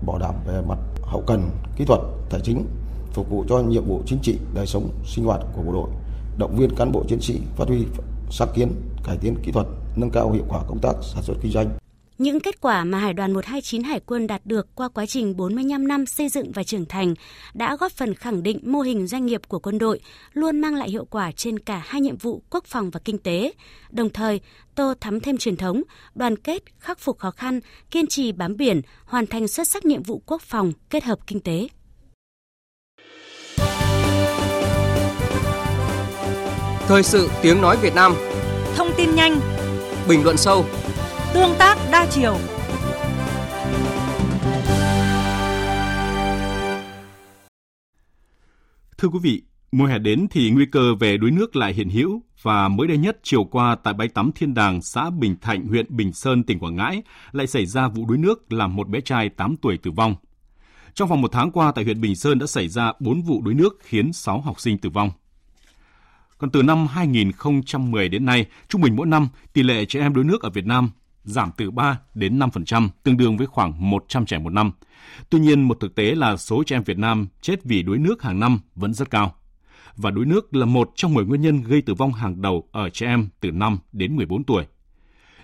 bảo 0.07 0.19
đảm 0.19 0.35
về 0.47 0.63
mặt 0.69 0.79
hậu 1.03 1.23
cần, 1.27 1.51
kỹ 1.77 1.85
thuật, 1.85 2.01
tài 2.31 2.41
chính, 2.41 2.65
phục 3.13 3.31
vụ 3.31 3.45
cho 3.49 3.59
nhiệm 3.59 3.85
vụ 3.85 4.01
chính 4.07 4.19
trị, 4.23 4.39
đời 4.55 4.67
sống, 4.67 4.89
sinh 5.05 5.25
hoạt 5.25 5.41
của 5.57 5.63
bộ 5.63 5.73
đội, 5.73 5.91
động 6.39 6.57
viên 6.57 6.75
cán 6.77 6.93
bộ 6.93 7.05
chiến 7.09 7.21
sĩ 7.21 7.41
phát 7.57 7.69
huy 7.69 7.87
sáng 8.31 8.49
kiến, 8.55 8.73
cải 9.05 9.17
tiến 9.17 9.37
kỹ 9.43 9.53
thuật, 9.53 9.67
nâng 9.97 10.11
cao 10.11 10.31
hiệu 10.31 10.45
quả 10.49 10.61
công 10.69 10.79
tác 10.79 10.97
sản 11.03 11.23
xuất 11.23 11.37
kinh 11.43 11.53
doanh, 11.53 11.71
những 12.21 12.41
kết 12.41 12.61
quả 12.61 12.85
mà 12.85 12.99
Hải 12.99 13.13
đoàn 13.13 13.33
129 13.33 13.83
Hải 13.83 14.01
quân 14.01 14.27
đạt 14.27 14.41
được 14.45 14.67
qua 14.75 14.89
quá 14.89 15.07
trình 15.07 15.37
45 15.37 15.89
năm 15.89 16.07
xây 16.07 16.29
dựng 16.29 16.53
và 16.53 16.63
trưởng 16.63 16.85
thành 16.85 17.15
đã 17.55 17.77
góp 17.77 17.93
phần 17.93 18.15
khẳng 18.15 18.43
định 18.43 18.61
mô 18.63 18.81
hình 18.81 19.07
doanh 19.07 19.27
nghiệp 19.27 19.41
của 19.49 19.59
quân 19.59 19.79
đội 19.79 20.01
luôn 20.33 20.61
mang 20.61 20.75
lại 20.75 20.91
hiệu 20.91 21.05
quả 21.05 21.33
trên 21.33 21.59
cả 21.59 21.83
hai 21.87 22.01
nhiệm 22.01 22.17
vụ 22.17 22.43
quốc 22.51 22.65
phòng 22.65 22.91
và 22.91 23.01
kinh 23.05 23.19
tế, 23.19 23.53
đồng 23.91 24.11
thời 24.11 24.41
tô 24.75 24.95
thắm 25.01 25.21
thêm 25.21 25.37
truyền 25.37 25.57
thống, 25.57 25.83
đoàn 26.15 26.37
kết, 26.37 26.63
khắc 26.79 26.99
phục 26.99 27.19
khó 27.19 27.31
khăn, 27.31 27.61
kiên 27.91 28.07
trì 28.07 28.33
bám 28.33 28.57
biển, 28.57 28.81
hoàn 29.05 29.27
thành 29.27 29.49
xuất 29.49 29.69
sắc 29.69 29.85
nhiệm 29.85 30.03
vụ 30.03 30.23
quốc 30.27 30.43
phòng 30.43 30.73
kết 30.91 31.05
hợp 31.05 31.19
kinh 31.27 31.41
tế. 31.41 31.69
Thời 36.89 37.03
sự 37.03 37.29
tiếng 37.43 37.61
nói 37.61 37.77
Việt 37.83 37.95
Nam. 37.95 38.15
Thông 38.77 38.89
tin 38.97 39.15
nhanh. 39.15 39.41
Bình 40.09 40.25
luận 40.25 40.37
sâu 40.37 40.65
Tương 41.35 41.55
tác 41.59 41.79
đa 41.93 42.07
chiều. 42.11 42.37
Thưa 48.99 49.09
quý 49.09 49.19
vị, 49.23 49.43
mùa 49.73 49.87
hè 49.87 49.99
đến 49.99 50.27
thì 50.31 50.51
nguy 50.51 50.67
cơ 50.67 50.95
về 50.95 51.17
đuối 51.17 51.31
nước 51.31 51.57
lại 51.57 51.73
hiện 51.73 51.89
hữu 51.89 52.23
và 52.43 52.69
mới 52.69 52.89
đây 52.89 52.97
nhất 52.97 53.19
chiều 53.23 53.45
qua 53.45 53.75
tại 53.75 53.95
bãi 53.95 54.09
tắm 54.09 54.31
Thiên 54.35 54.55
Đàng, 54.55 54.83
xã 54.83 55.11
Bình 55.11 55.37
Thạnh, 55.41 55.67
huyện 55.67 55.87
Bình 55.89 56.13
Sơn, 56.13 56.45
tỉnh 56.45 56.59
Quảng 56.59 56.77
Ngãi 56.77 57.03
lại 57.33 57.47
xảy 57.47 57.67
ra 57.67 57.89
vụ 57.89 58.07
đuối 58.07 58.19
nước 58.19 58.53
làm 58.53 58.77
một 58.77 58.89
bé 58.89 59.01
trai 59.01 59.29
8 59.29 59.57
tuổi 59.57 59.79
tử 59.79 59.91
vong. 59.91 60.15
Trong 60.95 61.09
vòng 61.09 61.21
một 61.21 61.33
tháng 61.33 61.51
qua 61.51 61.73
tại 61.73 61.85
huyện 61.85 62.01
Bình 62.01 62.17
Sơn 62.17 62.39
đã 62.39 62.47
xảy 62.47 62.69
ra 62.69 62.93
4 63.01 63.23
vụ 63.23 63.43
đuối 63.43 63.55
nước 63.55 63.79
khiến 63.81 64.13
6 64.13 64.41
học 64.41 64.61
sinh 64.61 64.79
tử 64.79 64.91
vong. 64.91 65.11
Còn 66.39 66.51
từ 66.51 66.63
năm 66.63 66.87
2010 66.87 68.09
đến 68.09 68.25
nay, 68.25 68.47
trung 68.69 68.81
bình 68.81 68.97
mỗi 68.97 69.07
năm, 69.07 69.29
tỷ 69.53 69.63
lệ 69.63 69.85
trẻ 69.85 70.01
em 70.01 70.15
đuối 70.15 70.25
nước 70.25 70.43
ở 70.43 70.51
Việt 70.51 70.67
Nam 70.67 70.91
giảm 71.25 71.51
từ 71.57 71.71
3 71.71 71.99
đến 72.15 72.39
5%, 72.39 72.89
tương 73.03 73.17
đương 73.17 73.37
với 73.37 73.47
khoảng 73.47 73.91
100 73.91 74.27
trẻ 74.27 74.39
một 74.39 74.51
năm. 74.51 74.73
Tuy 75.31 75.41
nhiên, 75.41 75.63
một 75.63 75.81
thực 75.81 75.95
tế 75.95 76.15
là 76.15 76.37
số 76.37 76.63
trẻ 76.67 76.77
em 76.77 76.83
Việt 76.83 76.99
Nam 76.99 77.29
chết 77.41 77.65
vì 77.65 77.83
đuối 77.83 77.99
nước 77.99 78.23
hàng 78.23 78.41
năm 78.41 78.61
vẫn 78.75 78.95
rất 78.95 79.11
cao. 79.11 79.35
Và 79.97 80.11
đuối 80.11 80.27
nước 80.27 80.55
là 80.55 80.67
một 80.67 80.91
trong 80.95 81.15
10 81.15 81.25
nguyên 81.25 81.41
nhân 81.41 81.63
gây 81.63 81.83
tử 81.83 81.95
vong 81.95 82.13
hàng 82.13 82.43
đầu 82.43 82.69
ở 82.73 82.91
trẻ 82.91 83.07
em 83.07 83.29
từ 83.41 83.51
5 83.51 83.79
đến 83.93 84.17
14 84.17 84.45
tuổi. 84.45 84.67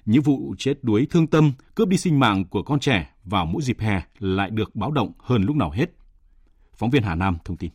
Những 0.04 0.22
vụ 0.22 0.54
chết 0.58 0.84
đuối 0.84 1.06
thương 1.10 1.26
tâm, 1.26 1.52
cướp 1.74 1.88
đi 1.88 1.96
sinh 1.96 2.20
mạng 2.20 2.44
của 2.44 2.62
con 2.62 2.80
trẻ 2.80 3.14
vào 3.24 3.46
mỗi 3.46 3.62
dịp 3.62 3.80
hè 3.80 4.02
lại 4.18 4.50
được 4.50 4.76
báo 4.76 4.90
động 4.90 5.12
hơn 5.18 5.42
lúc 5.42 5.56
nào 5.56 5.70
hết. 5.70 5.90
Phóng 6.76 6.90
viên 6.90 7.02
Hà 7.02 7.14
Nam 7.14 7.36
thông 7.44 7.56
tin. 7.56 7.70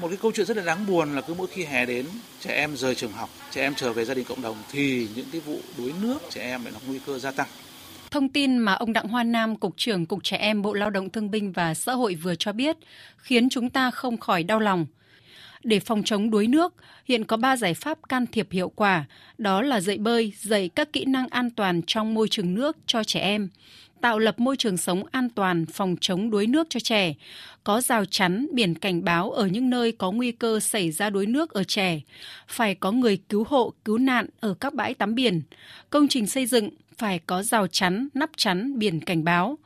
Một 0.00 0.08
cái 0.08 0.16
câu 0.22 0.32
chuyện 0.34 0.46
rất 0.46 0.56
là 0.56 0.62
đáng 0.62 0.86
buồn 0.86 1.14
là 1.14 1.20
cứ 1.20 1.34
mỗi 1.34 1.46
khi 1.46 1.64
hè 1.64 1.86
đến, 1.86 2.06
trẻ 2.40 2.54
em 2.54 2.76
rời 2.76 2.94
trường 2.94 3.12
học, 3.12 3.30
trẻ 3.50 3.62
em 3.62 3.74
trở 3.74 3.92
về 3.92 4.04
gia 4.04 4.14
đình 4.14 4.24
cộng 4.24 4.42
đồng 4.42 4.56
thì 4.70 5.08
những 5.16 5.26
cái 5.32 5.40
vụ 5.40 5.60
đuối 5.78 5.92
nước 6.02 6.18
trẻ 6.30 6.40
em 6.40 6.64
lại 6.64 6.72
nó 6.72 6.80
nguy 6.86 6.98
cơ 7.06 7.18
gia 7.18 7.30
tăng. 7.30 7.46
Thông 8.10 8.28
tin 8.28 8.58
mà 8.58 8.72
ông 8.72 8.92
Đặng 8.92 9.08
Hoa 9.08 9.24
Nam, 9.24 9.56
Cục 9.56 9.74
trưởng 9.76 10.06
Cục 10.06 10.24
Trẻ 10.24 10.36
Em 10.36 10.62
Bộ 10.62 10.74
Lao 10.74 10.90
động 10.90 11.10
Thương 11.10 11.30
binh 11.30 11.52
và 11.52 11.74
Xã 11.74 11.92
hội 11.92 12.14
vừa 12.14 12.34
cho 12.34 12.52
biết 12.52 12.76
khiến 13.16 13.48
chúng 13.48 13.70
ta 13.70 13.90
không 13.90 14.16
khỏi 14.16 14.42
đau 14.42 14.60
lòng. 14.60 14.86
Để 15.64 15.80
phòng 15.80 16.02
chống 16.04 16.30
đuối 16.30 16.46
nước, 16.46 16.74
hiện 17.04 17.24
có 17.24 17.36
3 17.36 17.56
giải 17.56 17.74
pháp 17.74 17.98
can 18.08 18.26
thiệp 18.26 18.48
hiệu 18.50 18.68
quả, 18.68 19.04
đó 19.38 19.62
là 19.62 19.80
dạy 19.80 19.98
bơi, 19.98 20.32
dạy 20.40 20.68
các 20.74 20.92
kỹ 20.92 21.04
năng 21.04 21.28
an 21.28 21.50
toàn 21.50 21.82
trong 21.86 22.14
môi 22.14 22.28
trường 22.28 22.54
nước 22.54 22.76
cho 22.86 23.04
trẻ 23.04 23.20
em, 23.20 23.48
tạo 24.00 24.18
lập 24.18 24.40
môi 24.40 24.56
trường 24.56 24.76
sống 24.76 25.02
an 25.10 25.28
toàn 25.30 25.66
phòng 25.66 25.96
chống 26.00 26.30
đuối 26.30 26.46
nước 26.46 26.66
cho 26.70 26.80
trẻ, 26.80 27.14
có 27.64 27.80
rào 27.80 28.04
chắn, 28.04 28.46
biển 28.52 28.74
cảnh 28.74 29.04
báo 29.04 29.30
ở 29.30 29.46
những 29.46 29.70
nơi 29.70 29.92
có 29.92 30.10
nguy 30.10 30.32
cơ 30.32 30.60
xảy 30.60 30.90
ra 30.90 31.10
đuối 31.10 31.26
nước 31.26 31.50
ở 31.50 31.64
trẻ, 31.64 32.00
phải 32.48 32.74
có 32.74 32.92
người 32.92 33.18
cứu 33.28 33.44
hộ, 33.48 33.72
cứu 33.84 33.98
nạn 33.98 34.26
ở 34.40 34.54
các 34.54 34.74
bãi 34.74 34.94
tắm 34.94 35.14
biển, 35.14 35.42
công 35.90 36.08
trình 36.08 36.26
xây 36.26 36.46
dựng 36.46 36.70
phải 36.98 37.20
có 37.26 37.42
rào 37.42 37.66
chắn, 37.66 38.08
nắp 38.14 38.30
chắn, 38.36 38.78
biển 38.78 39.00
cảnh 39.00 39.24
báo. 39.24 39.58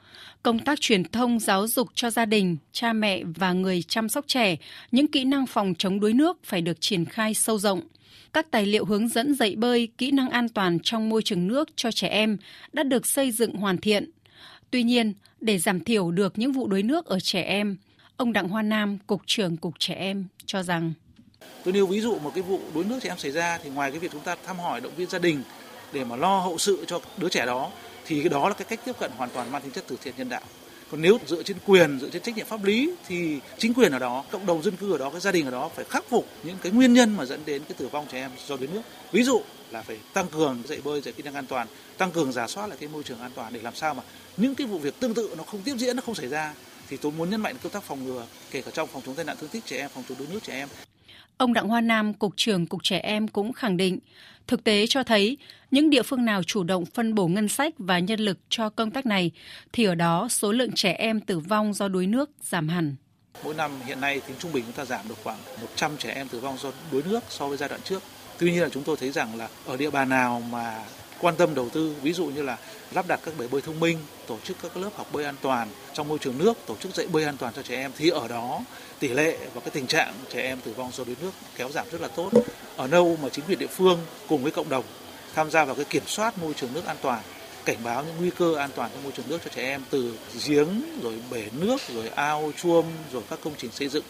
Công 0.42 0.59
tác 0.59 0.81
truyền 0.81 1.05
thông 1.05 1.38
giáo 1.38 1.66
dục 1.66 1.88
cho 1.95 2.11
gia 2.11 2.27
đình, 2.27 2.57
cha 2.73 2.92
mẹ 2.92 3.23
và 3.25 3.53
người 3.53 3.83
chăm 3.83 4.09
sóc 4.09 4.25
trẻ, 4.29 4.57
những 4.90 5.07
kỹ 5.07 5.25
năng 5.25 5.47
phòng 5.47 5.75
chống 5.79 6.01
đuối 6.01 6.12
nước 6.12 6.38
phải 6.45 6.62
được 6.62 6.81
triển 6.81 7.05
khai 7.05 7.35
sâu 7.35 7.59
rộng 7.59 7.81
các 8.33 8.51
tài 8.51 8.66
liệu 8.66 8.85
hướng 8.85 9.09
dẫn 9.09 9.35
dạy 9.35 9.57
bơi, 9.57 9.88
kỹ 9.99 10.11
năng 10.11 10.31
an 10.31 10.49
toàn 10.49 10.79
trong 10.83 11.09
môi 11.09 11.23
trường 11.23 11.47
nước 11.47 11.68
cho 11.77 11.90
trẻ 11.90 12.09
em 12.09 12.37
đã 12.73 12.83
được 12.83 13.07
xây 13.07 13.31
dựng 13.31 13.55
hoàn 13.55 13.79
thiện. 13.79 14.11
Tuy 14.72 14.82
nhiên, 14.82 15.12
để 15.40 15.58
giảm 15.58 15.85
thiểu 15.85 16.11
được 16.11 16.38
những 16.38 16.52
vụ 16.52 16.66
đuối 16.66 16.82
nước 16.82 17.06
ở 17.06 17.20
trẻ 17.20 17.42
em, 17.42 17.76
ông 18.16 18.32
Đặng 18.32 18.48
Hoa 18.48 18.62
Nam, 18.62 18.98
Cục 19.06 19.22
trưởng 19.26 19.56
Cục 19.56 19.74
Trẻ 19.78 19.94
Em 19.94 20.26
cho 20.46 20.62
rằng. 20.62 20.92
Tôi 21.64 21.74
nêu 21.74 21.87
ví 21.87 22.00
dụ 22.00 22.18
một 22.18 22.32
cái 22.35 22.42
vụ 22.42 22.61
đuối 22.74 22.85
nước 22.85 22.98
trẻ 23.02 23.08
em 23.08 23.18
xảy 23.18 23.30
ra 23.30 23.58
thì 23.64 23.70
ngoài 23.70 23.90
cái 23.90 24.00
việc 24.00 24.12
chúng 24.12 24.20
ta 24.20 24.37
thăm 24.46 24.58
hỏi 24.58 24.80
động 24.80 24.92
viên 24.96 25.11
gia 25.11 25.18
đình 25.18 25.42
để 25.92 26.04
mà 26.04 26.16
lo 26.16 26.38
hậu 26.38 26.58
sự 26.58 26.85
cho 26.87 27.00
đứa 27.16 27.28
trẻ 27.28 27.46
đó 27.46 27.70
thì 28.06 28.20
cái 28.20 28.28
đó 28.28 28.48
là 28.48 28.54
cái 28.54 28.64
cách 28.64 28.80
tiếp 28.85 28.92
cận 29.00 29.11
hoàn 29.16 29.30
toàn 29.30 29.52
mang 29.52 29.62
tính 29.62 29.72
chất 29.72 29.85
từ 29.88 29.96
thiện 30.02 30.14
nhân 30.16 30.28
đạo. 30.28 30.42
Còn 30.90 31.02
nếu 31.02 31.18
dựa 31.26 31.42
trên 31.42 31.56
quyền 31.66 31.98
dựa 32.00 32.11
trên 32.11 32.22
trách 32.22 32.37
nhiệm 32.37 32.46
pháp 32.46 32.64
lý 32.64 32.94
thì 33.08 33.38
chính 33.58 33.74
quyền 33.74 33.92
ở 33.92 33.98
đó 33.98 34.24
cộng 34.30 34.46
đồng 34.46 34.62
dân 34.62 34.76
cư 34.76 34.92
ở 34.92 34.98
đó 34.98 35.11
cái 35.11 35.20
gia 35.20 35.32
đình 35.32 35.44
ở 35.44 35.50
đó 35.50 35.70
phải 35.74 35.85
khắc 35.85 36.04
phục 36.08 36.26
những 36.44 36.56
cái 36.62 36.72
nguyên 36.72 36.92
nhân 36.92 37.16
mà 37.16 37.24
dẫn 37.24 37.40
đến 37.46 37.62
cái 37.68 37.74
tử 37.78 37.88
vong 37.88 38.06
trẻ 38.12 38.18
em 38.18 38.30
do 38.46 38.56
đuối 38.56 38.68
nước. 38.72 38.82
Ví 39.12 39.22
dụ 39.22 39.42
là 39.72 39.82
phải 39.82 39.98
tăng 40.12 40.28
cường 40.28 40.62
dạy 40.64 40.80
bơi 40.85 41.00
dạy 41.00 41.14
kỹ 41.16 41.22
năng 41.22 41.35
an 41.35 41.46
toàn 41.46 41.66
tăng 41.98 42.11
cường 42.11 42.32
giả 42.32 42.46
soát 42.46 42.66
lại 42.66 42.78
cái 42.80 42.88
môi 42.88 43.02
trường 43.02 43.20
an 43.20 43.30
toàn 43.35 43.52
để 43.52 43.61
làm 43.62 43.74
sao 43.74 43.94
mà 43.94 44.02
những 44.37 44.54
cái 44.54 44.66
vụ 44.66 44.78
việc 44.78 45.00
tương 45.00 45.14
tự 45.14 45.35
nó 45.38 45.44
không 45.44 45.61
tiếp 45.64 45.74
diễn 45.78 45.96
nó 45.96 46.02
không 46.06 46.14
xảy 46.14 46.28
ra 46.28 46.54
thì 46.88 46.96
tôi 46.96 47.12
muốn 47.12 47.30
nhấn 47.30 47.40
mạnh 47.40 47.56
công 47.62 47.72
tác 47.72 47.82
phòng 47.82 48.04
ngừa 48.04 48.26
kể 48.50 48.62
cả 48.62 48.70
trong 48.74 48.88
phòng 48.88 49.02
chống 49.06 49.14
tai 49.14 49.24
nạn 49.24 49.37
thương 49.40 49.50
tích 49.50 49.66
trẻ 49.66 49.76
em 49.76 49.90
phòng 49.94 50.04
chống 50.08 50.18
đuối 50.18 50.28
nước 50.30 50.42
trẻ 50.42 50.52
em 50.52 50.68
Ông 51.37 51.52
Đặng 51.52 51.68
Hoa 51.68 51.80
Nam, 51.80 52.14
Cục 52.14 52.32
trưởng 52.37 52.66
Cục 52.66 52.82
Trẻ 52.82 52.98
Em 52.98 53.28
cũng 53.28 53.52
khẳng 53.52 53.76
định, 53.76 53.98
thực 54.46 54.64
tế 54.64 54.87
cho 54.87 55.02
thấy 55.02 55.38
những 55.70 55.90
địa 55.90 56.02
phương 56.02 56.24
nào 56.24 56.42
chủ 56.42 56.62
động 56.62 56.85
phân 56.85 57.14
bổ 57.14 57.26
ngân 57.26 57.48
sách 57.48 57.74
và 57.78 57.98
nhân 57.98 58.20
lực 58.20 58.38
cho 58.48 58.70
công 58.70 58.90
tác 58.90 59.06
này 59.06 59.30
thì 59.72 59.85
ở 59.85 59.94
đó 59.94 60.28
số 60.30 60.52
lượng 60.52 60.72
trẻ 60.72 60.92
em 60.92 61.20
tử 61.20 61.38
vong 61.38 61.74
do 61.74 61.88
đuối 61.88 62.06
nước 62.06 62.30
giảm 62.42 62.68
hẳn. 62.68 62.96
Mỗi 63.44 63.54
năm 63.54 63.70
hiện 63.87 64.00
nay 64.00 64.20
tính 64.26 64.37
trung 64.38 64.52
bình 64.52 64.64
chúng 64.64 64.72
ta 64.72 64.85
giảm 64.85 65.08
được 65.08 65.14
khoảng 65.24 65.38
100 65.61 65.96
trẻ 65.98 66.12
em 66.14 66.28
tử 66.28 66.40
vong 66.40 66.58
do 66.58 66.70
đuối 66.92 67.02
nước 67.08 67.20
so 67.28 67.48
với 67.48 67.56
giai 67.56 67.68
đoạn 67.68 67.80
trước. 67.85 68.02
Tuy 68.42 68.52
nhiên 68.52 68.62
là 68.62 68.68
chúng 68.68 68.83
tôi 68.83 68.96
thấy 68.96 69.11
rằng 69.11 69.38
là 69.38 69.48
ở 69.66 69.76
địa 69.76 69.90
bàn 69.90 70.09
nào 70.09 70.42
mà 70.50 70.85
quan 71.20 71.37
tâm 71.37 71.55
đầu 71.55 71.68
tư, 71.68 71.94
ví 72.02 72.12
dụ 72.12 72.24
như 72.26 72.42
là 72.42 72.57
lắp 72.92 73.09
đặt 73.09 73.20
các 73.24 73.38
bể 73.38 73.46
bơi 73.48 73.61
thông 73.61 73.81
minh, 73.81 73.98
tổ 74.26 74.38
chức 74.44 74.57
các 74.62 74.76
lớp 74.76 74.90
học 74.96 75.07
bơi 75.12 75.24
an 75.24 75.35
toàn 75.42 75.68
trong 75.92 76.09
môi 76.09 76.18
trường 76.18 76.38
nước, 76.38 76.59
tổ 76.66 76.76
chức 76.76 76.94
dạy 76.94 77.07
bơi 77.07 77.24
an 77.24 77.37
toàn 77.37 77.52
cho 77.57 77.62
trẻ 77.62 77.76
em, 77.76 77.92
thì 77.98 78.09
ở 78.09 78.28
đó 78.28 78.61
tỷ 78.98 79.09
lệ 79.09 79.37
và 79.55 79.61
cái 79.61 79.70
tình 79.70 79.87
trạng 79.87 80.14
trẻ 80.33 80.42
em 80.42 80.61
tử 80.61 80.72
vong 80.76 80.90
do 80.94 81.05
đuối 81.05 81.16
nước 81.22 81.31
kéo 81.57 81.70
giảm 81.70 81.87
rất 81.92 82.00
là 82.00 82.09
tốt. 82.09 82.31
Ở 82.76 82.87
đâu 82.87 83.18
mà 83.22 83.28
chính 83.28 83.44
quyền 83.44 83.59
địa 83.59 83.66
phương 83.66 83.98
cùng 84.28 84.42
với 84.42 84.52
cộng 84.52 84.68
đồng 84.68 84.85
tham 85.35 85.50
gia 85.50 85.64
vào 85.64 85.74
cái 85.74 85.85
kiểm 85.85 86.07
soát 86.07 86.38
môi 86.38 86.55
trường 86.55 86.72
nước 86.74 86.87
an 86.87 86.96
toàn, 87.02 87.22
cảnh 87.64 87.78
báo 87.85 88.05
những 88.05 88.16
nguy 88.18 88.31
cơ 88.31 88.55
an 88.55 88.70
toàn 88.74 88.90
trong 88.94 89.02
môi 89.02 89.12
trường 89.12 89.28
nước 89.28 89.38
cho 89.44 89.50
trẻ 89.55 89.62
em 89.62 89.83
từ 89.90 90.12
giếng, 90.46 91.00
rồi 91.02 91.14
bể 91.31 91.44
nước, 91.52 91.76
rồi 91.94 92.09
ao, 92.09 92.52
chuông, 92.62 92.87
rồi 93.12 93.22
các 93.31 93.38
công 93.44 93.55
trình 93.59 93.70
xây 93.72 93.88
dựng 93.88 94.05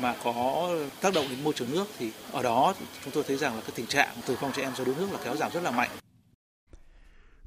mà 0.00 0.14
có 0.24 0.68
tác 1.00 1.14
động 1.14 1.26
đến 1.30 1.38
môi 1.44 1.52
trường 1.56 1.72
nước 1.72 1.84
thì 1.98 2.10
ở 2.32 2.42
đó 2.42 2.74
chúng 3.04 3.12
tôi 3.12 3.24
thấy 3.28 3.36
rằng 3.36 3.54
là 3.54 3.60
cái 3.60 3.70
tình 3.74 3.86
trạng 3.86 4.08
tử 4.26 4.36
vong 4.40 4.52
trẻ 4.56 4.62
em 4.62 4.72
do 4.76 4.84
đuối 4.84 4.94
nước 4.98 5.12
là 5.12 5.18
kéo 5.24 5.36
giảm 5.36 5.52
rất 5.52 5.62
là 5.62 5.70
mạnh. 5.70 5.90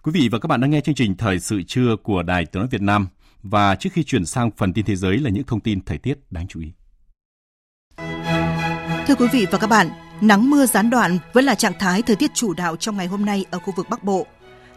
Quý 0.03 0.12
vị 0.15 0.29
và 0.31 0.39
các 0.39 0.47
bạn 0.47 0.62
đang 0.62 0.71
nghe 0.71 0.81
chương 0.81 0.95
trình 0.95 1.17
Thời 1.17 1.39
sự 1.39 1.62
trưa 1.67 1.95
của 2.03 2.23
Đài 2.23 2.45
Tiếng 2.45 2.62
nói 2.62 2.67
Việt 2.71 2.81
Nam 2.81 3.07
và 3.43 3.75
trước 3.75 3.89
khi 3.93 4.03
chuyển 4.03 4.25
sang 4.25 4.51
phần 4.57 4.73
tin 4.73 4.85
thế 4.85 4.95
giới 4.95 5.17
là 5.17 5.29
những 5.29 5.43
thông 5.43 5.59
tin 5.59 5.81
thời 5.81 5.97
tiết 5.97 6.17
đáng 6.31 6.47
chú 6.47 6.59
ý. 6.59 6.71
Thưa 9.07 9.15
quý 9.15 9.27
vị 9.31 9.45
và 9.51 9.57
các 9.57 9.67
bạn, 9.67 9.89
nắng 10.21 10.49
mưa 10.49 10.65
gián 10.65 10.89
đoạn 10.89 11.17
vẫn 11.33 11.45
là 11.45 11.55
trạng 11.55 11.79
thái 11.79 12.01
thời 12.01 12.15
tiết 12.15 12.31
chủ 12.33 12.53
đạo 12.53 12.75
trong 12.75 12.97
ngày 12.97 13.07
hôm 13.07 13.25
nay 13.25 13.45
ở 13.51 13.59
khu 13.59 13.73
vực 13.75 13.85
Bắc 13.89 14.03
Bộ. 14.03 14.27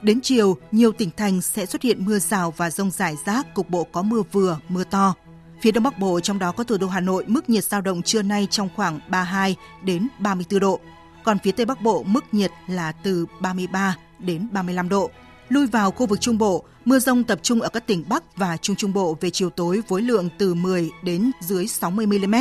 Đến 0.03 0.21
chiều, 0.23 0.57
nhiều 0.73 0.93
tỉnh 0.93 1.11
thành 1.17 1.43
sẽ 1.43 1.67
xuất 1.67 1.83
hiện 1.83 2.05
mưa 2.05 2.19
rào 2.19 2.51
và 2.51 2.71
rông 2.71 2.91
rải 2.91 3.17
rác, 3.27 3.55
cục 3.55 3.71
bộ 3.71 3.85
có 3.93 4.03
mưa 4.03 4.23
vừa, 4.33 4.59
mưa 4.69 4.85
to. 4.85 5.15
Phía 5.63 5.71
Đông 5.71 5.85
Bắc 5.85 5.99
Bộ 5.99 6.21
trong 6.21 6.39
đó 6.39 6.53
có 6.53 6.65
thủ 6.65 6.77
đô 6.77 6.89
Hà 6.89 7.01
Nội 7.01 7.25
mức 7.27 7.51
nhiệt 7.51 7.65
dao 7.65 7.81
động 7.81 8.03
trưa 8.03 8.23
nay 8.23 8.47
trong 8.51 8.69
khoảng 8.77 9.01
32 9.09 9.57
đến 9.83 10.09
34 10.19 10.61
độ. 10.61 10.81
Còn 11.25 11.39
phía 11.39 11.53
Tây 11.53 11.67
Bắc 11.67 11.81
Bộ 11.81 12.03
mức 12.03 12.25
nhiệt 12.33 12.51
là 12.67 12.93
từ 12.93 13.27
33 13.41 13.97
đến 14.19 14.49
35 14.53 14.89
độ. 14.89 15.11
Lui 15.49 15.67
vào 15.67 15.91
khu 15.91 16.07
vực 16.07 16.21
Trung 16.21 16.39
Bộ, 16.39 16.65
mưa 16.85 16.99
rông 16.99 17.25
tập 17.25 17.39
trung 17.43 17.61
ở 17.61 17.69
các 17.69 17.87
tỉnh 17.87 18.05
Bắc 18.09 18.37
và 18.37 18.57
Trung 18.57 18.77
Trung 18.77 18.93
Bộ 18.93 19.17
về 19.21 19.31
chiều 19.31 19.51
tối 19.51 19.83
với 19.89 20.03
lượng 20.03 20.29
từ 20.39 20.55
10 20.55 20.91
đến 21.03 21.31
dưới 21.41 21.67
60 21.67 22.07
mm. 22.07 22.35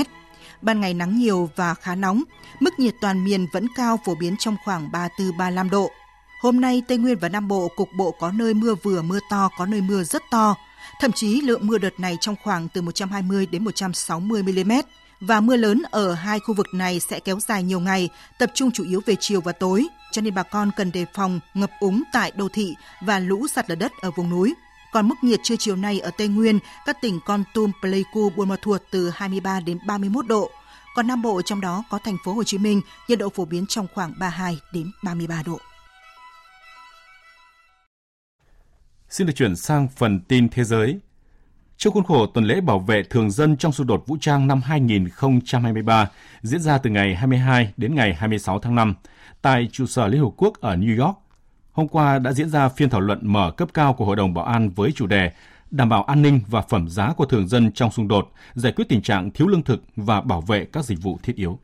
Ban 0.61 0.81
ngày 0.81 0.93
nắng 0.93 1.19
nhiều 1.19 1.49
và 1.55 1.73
khá 1.73 1.95
nóng, 1.95 2.23
mức 2.59 2.79
nhiệt 2.79 2.93
toàn 3.01 3.25
miền 3.25 3.45
vẫn 3.53 3.67
cao 3.75 3.99
phổ 4.05 4.15
biến 4.15 4.35
trong 4.39 4.55
khoảng 4.65 4.89
34-35 5.17 5.69
độ. 5.69 5.91
Hôm 6.41 6.61
nay 6.61 6.83
Tây 6.87 6.97
Nguyên 6.97 7.17
và 7.17 7.29
Nam 7.29 7.47
Bộ 7.47 7.71
cục 7.75 7.89
bộ 7.97 8.15
có 8.19 8.31
nơi 8.31 8.53
mưa 8.53 8.75
vừa 8.83 9.01
mưa 9.01 9.19
to, 9.29 9.49
có 9.57 9.65
nơi 9.65 9.81
mưa 9.81 10.03
rất 10.03 10.23
to. 10.31 10.55
Thậm 11.01 11.11
chí 11.11 11.41
lượng 11.41 11.67
mưa 11.67 11.77
đợt 11.77 11.99
này 11.99 12.17
trong 12.21 12.35
khoảng 12.43 12.67
từ 12.69 12.81
120 12.81 13.45
đến 13.45 13.63
160 13.63 14.43
mm 14.43 14.71
và 15.19 15.39
mưa 15.39 15.55
lớn 15.55 15.81
ở 15.91 16.13
hai 16.13 16.39
khu 16.39 16.53
vực 16.53 16.67
này 16.73 16.99
sẽ 16.99 17.19
kéo 17.19 17.39
dài 17.39 17.63
nhiều 17.63 17.79
ngày, 17.79 18.09
tập 18.39 18.51
trung 18.53 18.71
chủ 18.71 18.83
yếu 18.83 19.01
về 19.05 19.15
chiều 19.19 19.41
và 19.41 19.51
tối, 19.51 19.87
cho 20.11 20.21
nên 20.21 20.33
bà 20.33 20.43
con 20.43 20.71
cần 20.77 20.91
đề 20.91 21.05
phòng 21.13 21.39
ngập 21.53 21.71
úng 21.79 22.03
tại 22.13 22.31
đô 22.35 22.47
thị 22.49 22.75
và 23.01 23.19
lũ 23.19 23.47
sạt 23.47 23.69
lở 23.69 23.75
đất 23.75 23.91
ở 24.01 24.11
vùng 24.11 24.29
núi. 24.29 24.53
Còn 24.93 25.07
mức 25.07 25.15
nhiệt 25.21 25.39
trưa 25.43 25.55
chiều 25.59 25.75
nay 25.75 25.99
ở 25.99 26.11
Tây 26.17 26.27
Nguyên, 26.27 26.59
các 26.85 26.97
tỉnh 27.01 27.19
Con 27.25 27.43
Tum, 27.53 27.71
Pleiku, 27.81 28.29
Buôn 28.29 28.49
Ma 28.49 28.55
Thuột 28.61 28.81
từ 28.91 29.09
23 29.09 29.59
đến 29.59 29.77
31 29.87 30.27
độ. 30.27 30.51
Còn 30.95 31.07
Nam 31.07 31.21
Bộ 31.21 31.41
trong 31.41 31.61
đó 31.61 31.83
có 31.89 31.99
thành 32.03 32.17
phố 32.25 32.33
Hồ 32.33 32.43
Chí 32.43 32.57
Minh, 32.57 32.81
nhiệt 33.07 33.19
độ 33.19 33.29
phổ 33.29 33.45
biến 33.45 33.65
trong 33.65 33.87
khoảng 33.93 34.13
32 34.19 34.57
đến 34.73 34.91
33 35.03 35.43
độ. 35.45 35.59
Xin 39.11 39.27
được 39.27 39.33
chuyển 39.35 39.55
sang 39.55 39.87
phần 39.87 40.19
tin 40.19 40.49
thế 40.49 40.63
giới. 40.63 40.99
Trong 41.77 41.93
khuôn 41.93 42.03
khổ 42.03 42.25
tuần 42.25 42.45
lễ 42.45 42.61
bảo 42.61 42.79
vệ 42.79 43.03
thường 43.03 43.31
dân 43.31 43.57
trong 43.57 43.71
xung 43.71 43.87
đột 43.87 44.03
vũ 44.07 44.17
trang 44.21 44.47
năm 44.47 44.61
2023 44.61 46.09
diễn 46.41 46.61
ra 46.61 46.77
từ 46.77 46.89
ngày 46.89 47.15
22 47.15 47.73
đến 47.77 47.95
ngày 47.95 48.13
26 48.13 48.59
tháng 48.59 48.75
5 48.75 48.95
tại 49.41 49.69
trụ 49.71 49.85
sở 49.85 50.07
Liên 50.07 50.21
Hợp 50.21 50.29
Quốc 50.37 50.53
ở 50.61 50.75
New 50.75 51.05
York, 51.05 51.17
hôm 51.71 51.87
qua 51.87 52.19
đã 52.19 52.33
diễn 52.33 52.49
ra 52.49 52.69
phiên 52.69 52.89
thảo 52.89 53.01
luận 53.01 53.19
mở 53.21 53.51
cấp 53.51 53.69
cao 53.73 53.93
của 53.93 54.05
Hội 54.05 54.15
đồng 54.15 54.33
Bảo 54.33 54.45
an 54.45 54.69
với 54.69 54.91
chủ 54.91 55.07
đề 55.07 55.31
đảm 55.71 55.89
bảo 55.89 56.03
an 56.03 56.21
ninh 56.21 56.39
và 56.47 56.61
phẩm 56.61 56.89
giá 56.89 57.13
của 57.13 57.25
thường 57.25 57.47
dân 57.47 57.71
trong 57.71 57.91
xung 57.91 58.07
đột, 58.07 58.31
giải 58.53 58.73
quyết 58.75 58.85
tình 58.89 59.01
trạng 59.01 59.31
thiếu 59.31 59.47
lương 59.47 59.63
thực 59.63 59.83
và 59.95 60.21
bảo 60.21 60.41
vệ 60.41 60.65
các 60.65 60.85
dịch 60.85 61.01
vụ 61.01 61.19
thiết 61.23 61.35
yếu. 61.35 61.59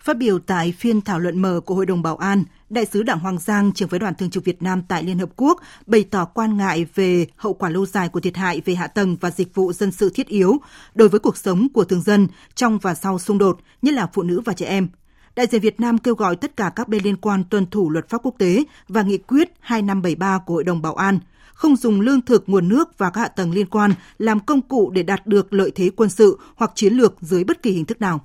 Phát 0.00 0.16
biểu 0.16 0.38
tại 0.38 0.72
phiên 0.78 1.00
thảo 1.00 1.18
luận 1.18 1.42
mở 1.42 1.60
của 1.60 1.74
Hội 1.74 1.86
đồng 1.86 2.02
Bảo 2.02 2.16
an, 2.16 2.44
Đại 2.70 2.86
sứ 2.86 3.02
Đảng 3.02 3.18
Hoàng 3.18 3.38
Giang, 3.38 3.72
trưởng 3.72 3.88
phái 3.88 3.98
đoàn 3.98 4.14
thường 4.14 4.30
trực 4.30 4.44
Việt 4.44 4.62
Nam 4.62 4.82
tại 4.88 5.04
Liên 5.04 5.18
Hợp 5.18 5.30
Quốc, 5.36 5.60
bày 5.86 6.04
tỏ 6.04 6.24
quan 6.24 6.56
ngại 6.56 6.86
về 6.94 7.26
hậu 7.36 7.54
quả 7.54 7.70
lâu 7.70 7.86
dài 7.86 8.08
của 8.08 8.20
thiệt 8.20 8.36
hại 8.36 8.62
về 8.64 8.74
hạ 8.74 8.86
tầng 8.86 9.16
và 9.20 9.30
dịch 9.30 9.54
vụ 9.54 9.72
dân 9.72 9.92
sự 9.92 10.10
thiết 10.14 10.26
yếu 10.26 10.56
đối 10.94 11.08
với 11.08 11.20
cuộc 11.20 11.36
sống 11.36 11.68
của 11.74 11.84
thường 11.84 12.02
dân 12.02 12.28
trong 12.54 12.78
và 12.78 12.94
sau 12.94 13.18
xung 13.18 13.38
đột, 13.38 13.58
nhất 13.82 13.94
là 13.94 14.06
phụ 14.12 14.22
nữ 14.22 14.40
và 14.40 14.52
trẻ 14.52 14.66
em. 14.66 14.88
Đại 15.36 15.46
diện 15.46 15.60
Việt 15.60 15.80
Nam 15.80 15.98
kêu 15.98 16.14
gọi 16.14 16.36
tất 16.36 16.56
cả 16.56 16.72
các 16.76 16.88
bên 16.88 17.02
liên 17.04 17.16
quan 17.16 17.44
tuân 17.44 17.66
thủ 17.66 17.90
luật 17.90 18.08
pháp 18.08 18.20
quốc 18.22 18.34
tế 18.38 18.64
và 18.88 19.02
nghị 19.02 19.18
quyết 19.18 19.52
2573 19.60 20.38
của 20.38 20.54
Hội 20.54 20.64
đồng 20.64 20.82
Bảo 20.82 20.94
an, 20.94 21.18
không 21.54 21.76
dùng 21.76 22.00
lương 22.00 22.20
thực, 22.20 22.48
nguồn 22.48 22.68
nước 22.68 22.98
và 22.98 23.10
các 23.10 23.20
hạ 23.20 23.28
tầng 23.28 23.52
liên 23.52 23.66
quan 23.66 23.92
làm 24.18 24.40
công 24.40 24.62
cụ 24.62 24.90
để 24.90 25.02
đạt 25.02 25.26
được 25.26 25.52
lợi 25.52 25.70
thế 25.74 25.90
quân 25.96 26.10
sự 26.10 26.38
hoặc 26.56 26.72
chiến 26.74 26.94
lược 26.94 27.14
dưới 27.20 27.44
bất 27.44 27.62
kỳ 27.62 27.70
hình 27.70 27.84
thức 27.84 28.00
nào. 28.00 28.24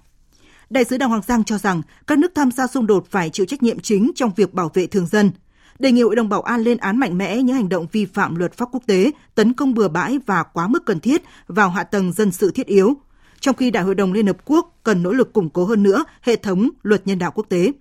Đại 0.70 0.84
sứ 0.84 0.98
Đào 0.98 1.10
Hoàng 1.10 1.22
Giang 1.28 1.44
cho 1.44 1.58
rằng 1.58 1.82
các 2.08 2.18
nước 2.18 2.32
tham 2.36 2.52
gia 2.52 2.68
xung 2.68 2.88
đột 2.88 3.08
phải 3.12 3.30
chịu 3.30 3.46
trách 3.46 3.64
nhiệm 3.64 3.80
chính 3.80 4.12
trong 4.16 4.32
việc 4.36 4.54
bảo 4.54 4.72
vệ 4.74 4.88
thường 4.88 5.08
dân. 5.08 5.32
Đề 5.80 5.92
nghị 5.92 6.02
Hội 6.02 6.16
đồng 6.16 6.30
Bảo 6.30 6.42
an 6.42 6.62
lên 6.62 6.78
án 6.78 6.98
mạnh 6.98 7.18
mẽ 7.18 7.38
những 7.38 7.56
hành 7.56 7.70
động 7.70 7.88
vi 7.92 8.06
phạm 8.06 8.36
luật 8.36 8.54
pháp 8.54 8.70
quốc 8.72 8.84
tế, 8.88 9.12
tấn 9.36 9.54
công 9.54 9.74
bừa 9.74 9.88
bãi 9.88 10.20
và 10.26 10.44
quá 10.44 10.68
mức 10.68 10.86
cần 10.86 11.00
thiết 11.00 11.24
vào 11.48 11.70
hạ 11.70 11.84
tầng 11.84 12.14
dân 12.14 12.32
sự 12.32 12.52
thiết 12.52 12.68
yếu, 12.68 12.94
trong 13.40 13.56
khi 13.56 13.72
Đại 13.72 13.84
hội 13.84 13.96
đồng 13.96 14.14
Liên 14.14 14.28
Hợp 14.28 14.38
Quốc 14.46 14.80
cần 14.84 15.04
nỗ 15.04 15.12
lực 15.12 15.34
củng 15.34 15.50
cố 15.50 15.66
hơn 15.66 15.84
nữa 15.84 16.04
hệ 16.22 16.36
thống 16.36 16.70
luật 16.84 17.08
nhân 17.08 17.20
đạo 17.20 17.32
quốc 17.36 17.46
tế. 17.50 17.72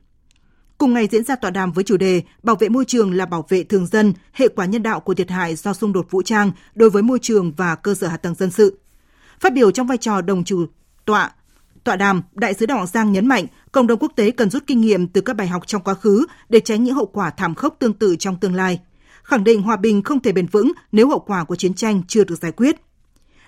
Cùng 0.79 0.95
ngày 0.95 1.09
diễn 1.11 1.25
ra 1.25 1.37
tọa 1.37 1.51
đàm 1.51 1.73
với 1.73 1.85
chủ 1.85 1.97
đề 1.97 2.23
Bảo 2.43 2.57
vệ 2.57 2.69
môi 2.69 2.85
trường 2.85 3.15
là 3.15 3.27
bảo 3.27 3.47
vệ 3.49 3.63
thường 3.63 3.87
dân, 3.87 4.13
hệ 4.33 4.49
quả 4.49 4.67
nhân 4.67 4.83
đạo 4.83 5.01
của 5.01 5.15
thiệt 5.15 5.31
hại 5.31 5.57
do 5.57 5.73
xung 5.73 5.93
đột 5.93 6.07
vũ 6.11 6.23
trang 6.23 6.53
đối 6.75 6.91
với 6.91 7.03
môi 7.03 7.19
trường 7.23 7.53
và 7.53 7.75
cơ 7.75 7.95
sở 7.95 8.09
hạ 8.09 8.17
tầng 8.17 8.35
dân 8.35 8.51
sự. 8.51 8.79
Phát 9.41 9.53
biểu 9.53 9.71
trong 9.71 9.87
vai 9.87 9.99
trò 9.99 10.21
đồng 10.21 10.45
chủ 10.45 10.67
tọa, 11.05 11.31
Tọa 11.85 11.97
đàm, 11.97 12.23
Đại 12.33 12.55
sứ 12.55 12.67
Đào 12.67 12.77
Hoàng 12.77 12.87
Giang 12.87 13.13
nhấn 13.13 13.27
mạnh 13.27 13.47
cộng 13.73 13.87
đồng 13.87 13.99
quốc 13.99 14.13
tế 14.17 14.31
cần 14.31 14.51
rút 14.51 14.63
kinh 14.67 14.81
nghiệm 14.81 15.09
từ 15.09 15.21
các 15.21 15.37
bài 15.37 15.47
học 15.47 15.67
trong 15.67 15.83
quá 15.83 15.95
khứ 15.95 16.27
để 16.49 16.61
tránh 16.61 16.85
những 16.85 16.95
hậu 16.95 17.07
quả 17.07 17.31
thảm 17.31 17.55
khốc 17.55 17.77
tương 17.79 17.95
tự 17.95 18.17
trong 18.19 18.37
tương 18.41 18.55
lai. 18.55 18.81
Khẳng 19.23 19.45
định 19.45 19.63
hòa 19.63 19.77
bình 19.77 20.03
không 20.03 20.21
thể 20.21 20.33
bền 20.33 20.47
vững 20.47 20.73
nếu 20.93 21.09
hậu 21.09 21.19
quả 21.19 21.45
của 21.45 21.57
chiến 21.57 21.75
tranh 21.75 22.03
chưa 22.09 22.25
được 22.25 22.39
giải 22.43 22.53
quyết. 22.53 22.77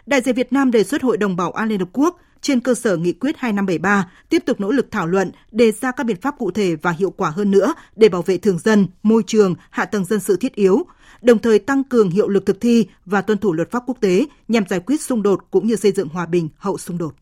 Đại 0.06 0.20
diện 0.20 0.34
Việt 0.34 0.52
Nam 0.52 0.70
đề 0.70 0.84
xuất 0.84 1.02
Hội 1.02 1.16
đồng 1.16 1.36
Bảo 1.36 1.52
an 1.52 1.68
Liên 1.68 1.78
Hợp 1.78 1.88
Quốc 1.92 2.20
trên 2.40 2.60
cơ 2.60 2.74
sở 2.74 2.96
nghị 2.96 3.12
quyết 3.12 3.36
2573 3.38 4.10
tiếp 4.28 4.42
tục 4.46 4.60
nỗ 4.60 4.70
lực 4.70 4.90
thảo 4.90 5.06
luận, 5.06 5.30
đề 5.50 5.72
ra 5.72 5.90
các 5.90 6.04
biện 6.04 6.20
pháp 6.20 6.34
cụ 6.38 6.50
thể 6.50 6.76
và 6.76 6.90
hiệu 6.90 7.10
quả 7.10 7.30
hơn 7.30 7.50
nữa 7.50 7.74
để 7.96 8.08
bảo 8.08 8.22
vệ 8.22 8.38
thường 8.38 8.58
dân, 8.58 8.86
môi 9.02 9.22
trường, 9.26 9.54
hạ 9.70 9.84
tầng 9.84 10.04
dân 10.04 10.20
sự 10.20 10.36
thiết 10.36 10.54
yếu, 10.54 10.86
đồng 11.22 11.38
thời 11.38 11.58
tăng 11.58 11.84
cường 11.84 12.10
hiệu 12.10 12.28
lực 12.28 12.46
thực 12.46 12.60
thi 12.60 12.86
và 13.06 13.22
tuân 13.22 13.38
thủ 13.38 13.52
luật 13.52 13.70
pháp 13.70 13.82
quốc 13.86 13.98
tế 14.00 14.26
nhằm 14.48 14.64
giải 14.68 14.80
quyết 14.80 15.00
xung 15.00 15.22
đột 15.22 15.40
cũng 15.50 15.66
như 15.66 15.76
xây 15.76 15.92
dựng 15.92 16.08
hòa 16.08 16.26
bình 16.26 16.48
hậu 16.56 16.78
xung 16.78 16.98
đột. 16.98 17.14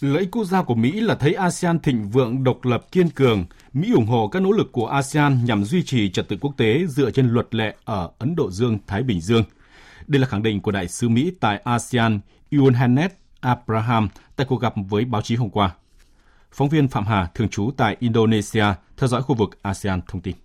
Lợi 0.00 0.20
ích 0.20 0.30
quốc 0.30 0.44
gia 0.44 0.62
của 0.62 0.74
Mỹ 0.74 1.00
là 1.00 1.14
thấy 1.14 1.34
ASEAN 1.34 1.78
thịnh 1.78 2.08
vượng 2.08 2.44
độc 2.44 2.64
lập 2.64 2.86
kiên 2.92 3.10
cường. 3.10 3.44
Mỹ 3.72 3.92
ủng 3.92 4.06
hộ 4.06 4.28
các 4.28 4.42
nỗ 4.42 4.52
lực 4.52 4.72
của 4.72 4.86
ASEAN 4.86 5.44
nhằm 5.44 5.64
duy 5.64 5.82
trì 5.82 6.10
trật 6.10 6.28
tự 6.28 6.36
quốc 6.40 6.54
tế 6.56 6.86
dựa 6.86 7.10
trên 7.10 7.28
luật 7.28 7.54
lệ 7.54 7.74
ở 7.84 8.10
Ấn 8.18 8.36
Độ 8.36 8.50
Dương-Thái 8.50 9.02
Bình 9.02 9.20
Dương. 9.20 9.44
Đây 10.06 10.20
là 10.20 10.26
khẳng 10.26 10.42
định 10.42 10.60
của 10.60 10.70
đại 10.70 10.88
sứ 10.88 11.08
Mỹ 11.08 11.32
tại 11.40 11.60
ASEAN 11.64 12.20
Yohannes 12.52 13.10
Abraham 13.40 14.08
tại 14.36 14.46
cuộc 14.50 14.60
gặp 14.60 14.74
với 14.88 15.04
báo 15.04 15.22
chí 15.22 15.36
hôm 15.36 15.50
qua. 15.50 15.74
Phóng 16.52 16.68
viên 16.68 16.88
Phạm 16.88 17.06
Hà, 17.06 17.26
thường 17.34 17.48
trú 17.48 17.70
tại 17.76 17.96
Indonesia, 18.00 18.64
theo 18.96 19.08
dõi 19.08 19.22
khu 19.22 19.34
vực 19.34 19.62
ASEAN 19.62 20.00
thông 20.08 20.20
tin. 20.20 20.36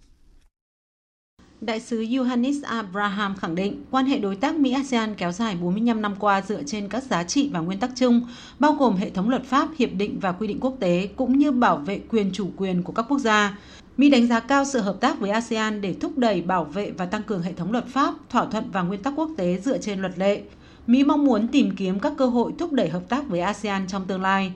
Đại 1.62 1.80
sứ 1.80 2.06
Yohannes 2.18 2.64
Abraham 2.64 3.36
khẳng 3.36 3.56
định 3.56 3.84
quan 3.92 4.06
hệ 4.06 4.20
đối 4.20 4.36
tác 4.36 4.56
Mỹ-ASEAN 4.56 5.16
kéo 5.16 5.32
dài 5.32 5.56
45 5.62 6.02
năm 6.02 6.16
qua 6.20 6.42
dựa 6.42 6.64
trên 6.64 6.90
các 6.90 7.04
giá 7.04 7.24
trị 7.24 7.50
và 7.54 7.60
nguyên 7.60 7.80
tắc 7.80 7.92
chung, 7.96 8.22
bao 8.60 8.72
gồm 8.74 8.96
hệ 8.96 9.10
thống 9.10 9.30
luật 9.30 9.44
pháp, 9.44 9.68
hiệp 9.78 9.90
định 9.94 10.20
và 10.20 10.32
quy 10.32 10.48
định 10.48 10.60
quốc 10.60 10.76
tế, 10.80 11.10
cũng 11.16 11.38
như 11.38 11.52
bảo 11.52 11.78
vệ 11.78 12.00
quyền 12.10 12.32
chủ 12.34 12.50
quyền 12.58 12.84
của 12.84 12.94
các 12.94 13.06
quốc 13.10 13.20
gia. 13.20 13.58
Mỹ 13.98 14.10
đánh 14.10 14.28
giá 14.28 14.40
cao 14.40 14.66
sự 14.66 14.80
hợp 14.80 14.98
tác 15.02 15.20
với 15.20 15.30
ASEAN 15.30 15.82
để 15.82 15.94
thúc 15.94 16.18
đẩy, 16.18 16.42
bảo 16.42 16.66
vệ 16.66 16.92
và 16.92 17.06
tăng 17.06 17.24
cường 17.24 17.42
hệ 17.42 17.54
thống 17.54 17.72
luật 17.72 17.88
pháp, 17.88 18.14
thỏa 18.30 18.46
thuận 18.46 18.72
và 18.72 18.82
nguyên 18.82 19.04
tắc 19.04 19.14
quốc 19.16 19.30
tế 19.38 19.60
dựa 19.64 19.78
trên 19.78 20.00
luật 20.00 20.20
lệ. 20.20 20.42
Mỹ 20.88 21.04
mong 21.04 21.26
muốn 21.26 21.48
tìm 21.48 21.76
kiếm 21.76 22.00
các 22.00 22.14
cơ 22.18 22.26
hội 22.26 22.54
thúc 22.58 22.72
đẩy 22.72 22.90
hợp 22.90 23.10
tác 23.10 23.30
với 23.30 23.40
ASEAN 23.40 23.88
trong 23.88 24.06
tương 24.06 24.22
lai. 24.22 24.54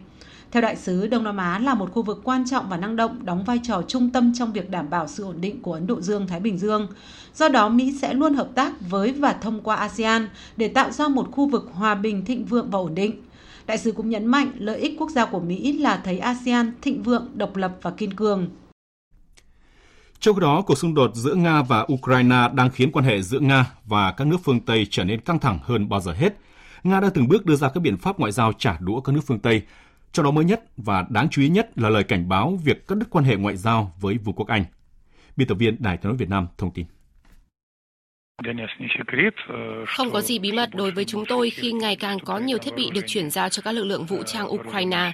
Theo 0.52 0.62
đại 0.62 0.76
sứ, 0.76 1.08
Đông 1.08 1.24
Nam 1.24 1.38
Á 1.38 1.60
là 1.60 1.74
một 1.74 1.92
khu 1.92 2.04
vực 2.04 2.22
quan 2.24 2.46
trọng 2.50 2.70
và 2.70 2.78
năng 2.78 2.96
động, 2.96 3.26
đóng 3.26 3.44
vai 3.44 3.60
trò 3.64 3.82
trung 3.88 4.10
tâm 4.10 4.34
trong 4.36 4.54
việc 4.54 4.70
đảm 4.70 4.90
bảo 4.90 5.08
sự 5.08 5.24
ổn 5.24 5.42
định 5.42 5.62
của 5.62 5.74
Ấn 5.74 5.88
Độ 5.88 6.02
Dương-Thái 6.02 6.40
Bình 6.40 6.58
Dương. 6.58 6.88
Do 7.36 7.50
đó, 7.50 7.70
Mỹ 7.70 7.94
sẽ 8.02 8.14
luôn 8.14 8.34
hợp 8.34 8.50
tác 8.56 8.74
với 8.90 9.12
và 9.12 9.34
thông 9.34 9.62
qua 9.62 9.76
ASEAN 9.76 10.30
để 10.58 10.68
tạo 10.68 10.92
ra 10.92 11.08
một 11.08 11.32
khu 11.32 11.50
vực 11.50 11.70
hòa 11.74 11.96
bình, 11.96 12.26
thịnh 12.26 12.46
vượng 12.46 12.70
và 12.70 12.80
ổn 12.80 12.96
định. 12.96 13.22
Đại 13.68 13.78
sứ 13.78 13.92
cũng 13.92 14.10
nhấn 14.10 14.26
mạnh 14.26 14.52
lợi 14.58 14.80
ích 14.80 14.96
quốc 15.00 15.10
gia 15.10 15.26
của 15.26 15.40
Mỹ 15.40 15.74
là 15.74 16.02
thấy 16.06 16.20
ASEAN 16.20 16.74
thịnh 16.82 17.04
vượng, 17.04 17.28
độc 17.34 17.56
lập 17.56 17.78
và 17.82 17.92
kiên 17.92 18.14
cường. 18.14 18.48
Trong 20.20 20.36
khi 20.36 20.42
đó, 20.42 20.62
cuộc 20.62 20.78
xung 20.78 20.96
đột 20.96 21.12
giữa 21.16 21.36
Nga 21.36 21.62
và 21.62 21.88
Ukraine 21.94 22.50
đang 22.54 22.70
khiến 22.70 22.92
quan 22.92 23.06
hệ 23.06 23.22
giữa 23.22 23.40
Nga 23.40 23.66
và 23.86 24.12
các 24.12 24.28
nước 24.28 24.38
phương 24.44 24.60
Tây 24.60 24.88
trở 24.90 25.04
nên 25.04 25.22
căng 25.22 25.40
thẳng 25.40 25.60
hơn 25.64 25.90
bao 25.90 26.00
giờ 26.00 26.12
hết. 26.12 26.38
Nga 26.84 27.00
đã 27.00 27.10
từng 27.14 27.28
bước 27.28 27.46
đưa 27.46 27.56
ra 27.56 27.70
các 27.70 27.80
biện 27.80 27.98
pháp 27.98 28.20
ngoại 28.20 28.32
giao 28.32 28.54
trả 28.54 28.78
đũa 28.80 29.02
các 29.02 29.14
nước 29.14 29.22
phương 29.26 29.40
Tây, 29.40 29.62
trong 30.12 30.24
đó 30.26 30.32
mới 30.32 30.46
nhất 30.46 30.64
và 30.78 31.06
đáng 31.10 31.30
chú 31.30 31.42
ý 31.42 31.50
nhất 31.50 31.70
là 31.76 31.90
lời 31.90 32.04
cảnh 32.04 32.30
báo 32.30 32.60
việc 32.64 32.88
cắt 32.88 32.98
đứt 32.98 33.06
quan 33.10 33.26
hệ 33.26 33.36
ngoại 33.36 33.58
giao 33.58 33.96
với 34.02 34.18
Vương 34.18 34.36
quốc 34.36 34.48
Anh. 34.48 34.66
Biên 35.36 35.48
tập 35.48 35.56
viên 35.56 35.76
Đài 35.80 35.98
tiếng 35.98 36.10
nói 36.10 36.18
Việt 36.18 36.30
Nam 36.30 36.48
thông 36.58 36.72
tin. 36.72 36.86
Không 39.88 40.12
có 40.12 40.22
gì 40.22 40.40
bí 40.40 40.52
mật 40.52 40.70
đối 40.74 40.92
với 40.92 41.06
chúng 41.06 41.26
tôi 41.26 41.50
khi 41.50 41.72
ngày 41.72 41.96
càng 41.96 42.20
có 42.20 42.38
nhiều 42.38 42.58
thiết 42.58 42.76
bị 42.76 42.90
được 42.94 43.02
chuyển 43.08 43.30
giao 43.30 43.50
cho 43.50 43.62
các 43.62 43.72
lực 43.72 43.84
lượng 43.84 44.06
vũ 44.06 44.24
trang 44.24 44.52
Ukraine. 44.54 45.12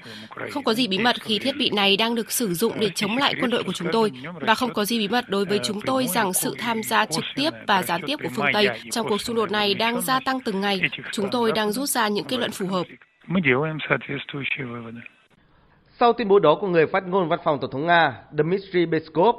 Không 0.52 0.64
có 0.64 0.74
gì 0.74 0.88
bí 0.88 1.00
mật 1.00 1.16
khi 1.22 1.39
thiết 1.39 1.58
bị 1.58 1.70
này 1.70 1.98
đang 1.98 2.16
được 2.16 2.32
sử 2.32 2.54
dụng 2.54 2.74
để 2.80 2.89
chống 2.96 3.18
lại 3.18 3.34
quân 3.41 3.52
đội 3.52 3.64
của 3.64 3.74
chúng 3.74 3.88
tôi. 3.91 4.12
Và 4.41 4.56
không 4.56 4.74
có 4.74 4.86
gì 4.86 5.00
bí 5.00 5.08
mật 5.08 5.30
đối 5.30 5.46
với 5.46 5.60
chúng 5.64 5.82
tôi 5.82 6.08
rằng 6.08 6.34
sự 6.34 6.56
tham 6.60 6.84
gia 6.84 7.06
trực 7.06 7.24
tiếp 7.36 7.50
và 7.68 7.84
gián 7.84 8.02
tiếp 8.08 8.16
của 8.24 8.30
phương 8.36 8.46
Tây 8.54 8.68
trong 8.91 9.08
cuộc 9.10 9.22
xung 9.22 9.36
đột 9.36 9.52
này 9.52 9.74
đang 9.74 10.02
gia 10.02 10.20
tăng 10.20 10.39
từng 10.46 10.62
ngày. 10.62 10.82
Chúng 11.12 11.30
tôi 11.32 11.52
đang 11.52 11.72
rút 11.72 11.89
ra 11.89 12.08
những 12.08 12.26
kết 12.26 12.38
luận 12.38 12.52
phù 12.52 12.68
hợp. 12.68 12.86
Sau 16.00 16.14
tuyên 16.14 16.28
bố 16.28 16.40
đó 16.40 16.56
của 16.62 16.68
người 16.68 16.88
phát 16.88 17.08
ngôn 17.08 17.30
văn 17.30 17.40
phòng 17.44 17.60
Tổng 17.60 17.72
thống 17.72 17.86
Nga 17.88 18.14
Dmitry 18.38 18.86
Peskov, 18.86 19.36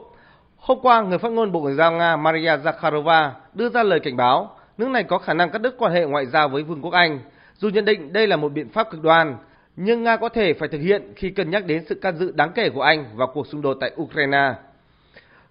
hôm 0.56 0.78
qua 0.82 1.02
người 1.02 1.18
phát 1.18 1.32
ngôn 1.32 1.52
Bộ 1.52 1.60
Ngoại 1.60 1.74
giao 1.74 1.92
Nga 1.92 2.16
Maria 2.16 2.56
Zakharova 2.56 3.30
đưa 3.54 3.68
ra 3.68 3.82
lời 3.82 4.00
cảnh 4.00 4.16
báo 4.16 4.56
nước 4.78 4.88
này 4.88 5.04
có 5.04 5.18
khả 5.18 5.34
năng 5.34 5.50
cắt 5.50 5.62
đứt 5.62 5.74
quan 5.78 5.92
hệ 5.92 6.04
ngoại 6.04 6.26
giao 6.26 6.48
với 6.48 6.62
Vương 6.62 6.82
quốc 6.82 6.92
Anh. 6.92 7.20
Dù 7.54 7.68
nhận 7.68 7.84
định 7.84 8.12
đây 8.12 8.26
là 8.26 8.36
một 8.36 8.52
biện 8.52 8.68
pháp 8.68 8.90
cực 8.90 9.02
đoan, 9.02 9.36
nhưng 9.76 10.02
Nga 10.02 10.16
có 10.16 10.28
thể 10.28 10.54
phải 10.54 10.68
thực 10.68 10.80
hiện 10.80 11.12
khi 11.16 11.30
cân 11.30 11.50
nhắc 11.50 11.66
đến 11.66 11.84
sự 11.88 11.94
can 11.94 12.16
dự 12.16 12.32
đáng 12.32 12.52
kể 12.54 12.70
của 12.70 12.82
Anh 12.82 13.04
vào 13.14 13.30
cuộc 13.34 13.46
xung 13.46 13.62
đột 13.62 13.76
tại 13.80 13.92
Ukraine. 14.00 14.54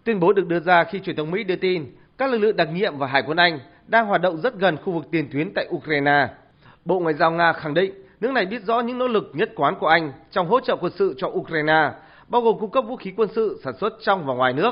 Tuyên 0.04 0.20
bố 0.20 0.34
được 0.34 0.48
đưa 0.48 0.60
ra 0.60 0.84
khi 0.84 1.00
truyền 1.00 1.16
thông 1.16 1.32
Mỹ 1.32 1.44
đưa 1.44 1.56
tin 1.56 1.96
các 2.18 2.32
lực 2.32 2.38
lượng 2.38 2.56
đặc 2.56 2.68
nhiệm 2.74 2.98
và 2.98 3.08
Hải 3.08 3.24
quân 3.28 3.38
Anh 3.38 3.60
đang 3.88 4.06
hoạt 4.06 4.22
động 4.22 4.42
rất 4.42 4.56
gần 4.56 4.78
khu 4.78 4.94
vực 4.94 5.06
tiền 5.12 5.28
tuyến 5.32 5.54
tại 5.56 5.68
Ukraine. 5.70 6.28
Bộ 6.86 7.00
Ngoại 7.00 7.14
giao 7.14 7.32
Nga 7.32 7.54
khẳng 7.54 7.74
định 7.74 8.05
nước 8.20 8.32
này 8.32 8.46
biết 8.46 8.64
rõ 8.64 8.80
những 8.80 8.98
nỗ 8.98 9.08
lực 9.08 9.32
nhất 9.34 9.52
quán 9.56 9.76
của 9.80 9.88
Anh 9.88 10.14
trong 10.32 10.48
hỗ 10.48 10.60
trợ 10.60 10.76
quân 10.82 10.92
sự 10.96 11.16
cho 11.18 11.28
Ukraine, 11.28 11.92
bao 12.28 12.42
gồm 12.42 12.60
cung 12.60 12.72
cấp 12.72 12.84
vũ 12.88 12.96
khí 12.96 13.14
quân 13.18 13.30
sự 13.36 13.60
sản 13.64 13.74
xuất 13.78 13.94
trong 14.02 14.26
và 14.26 14.34
ngoài 14.34 14.54
nước, 14.54 14.72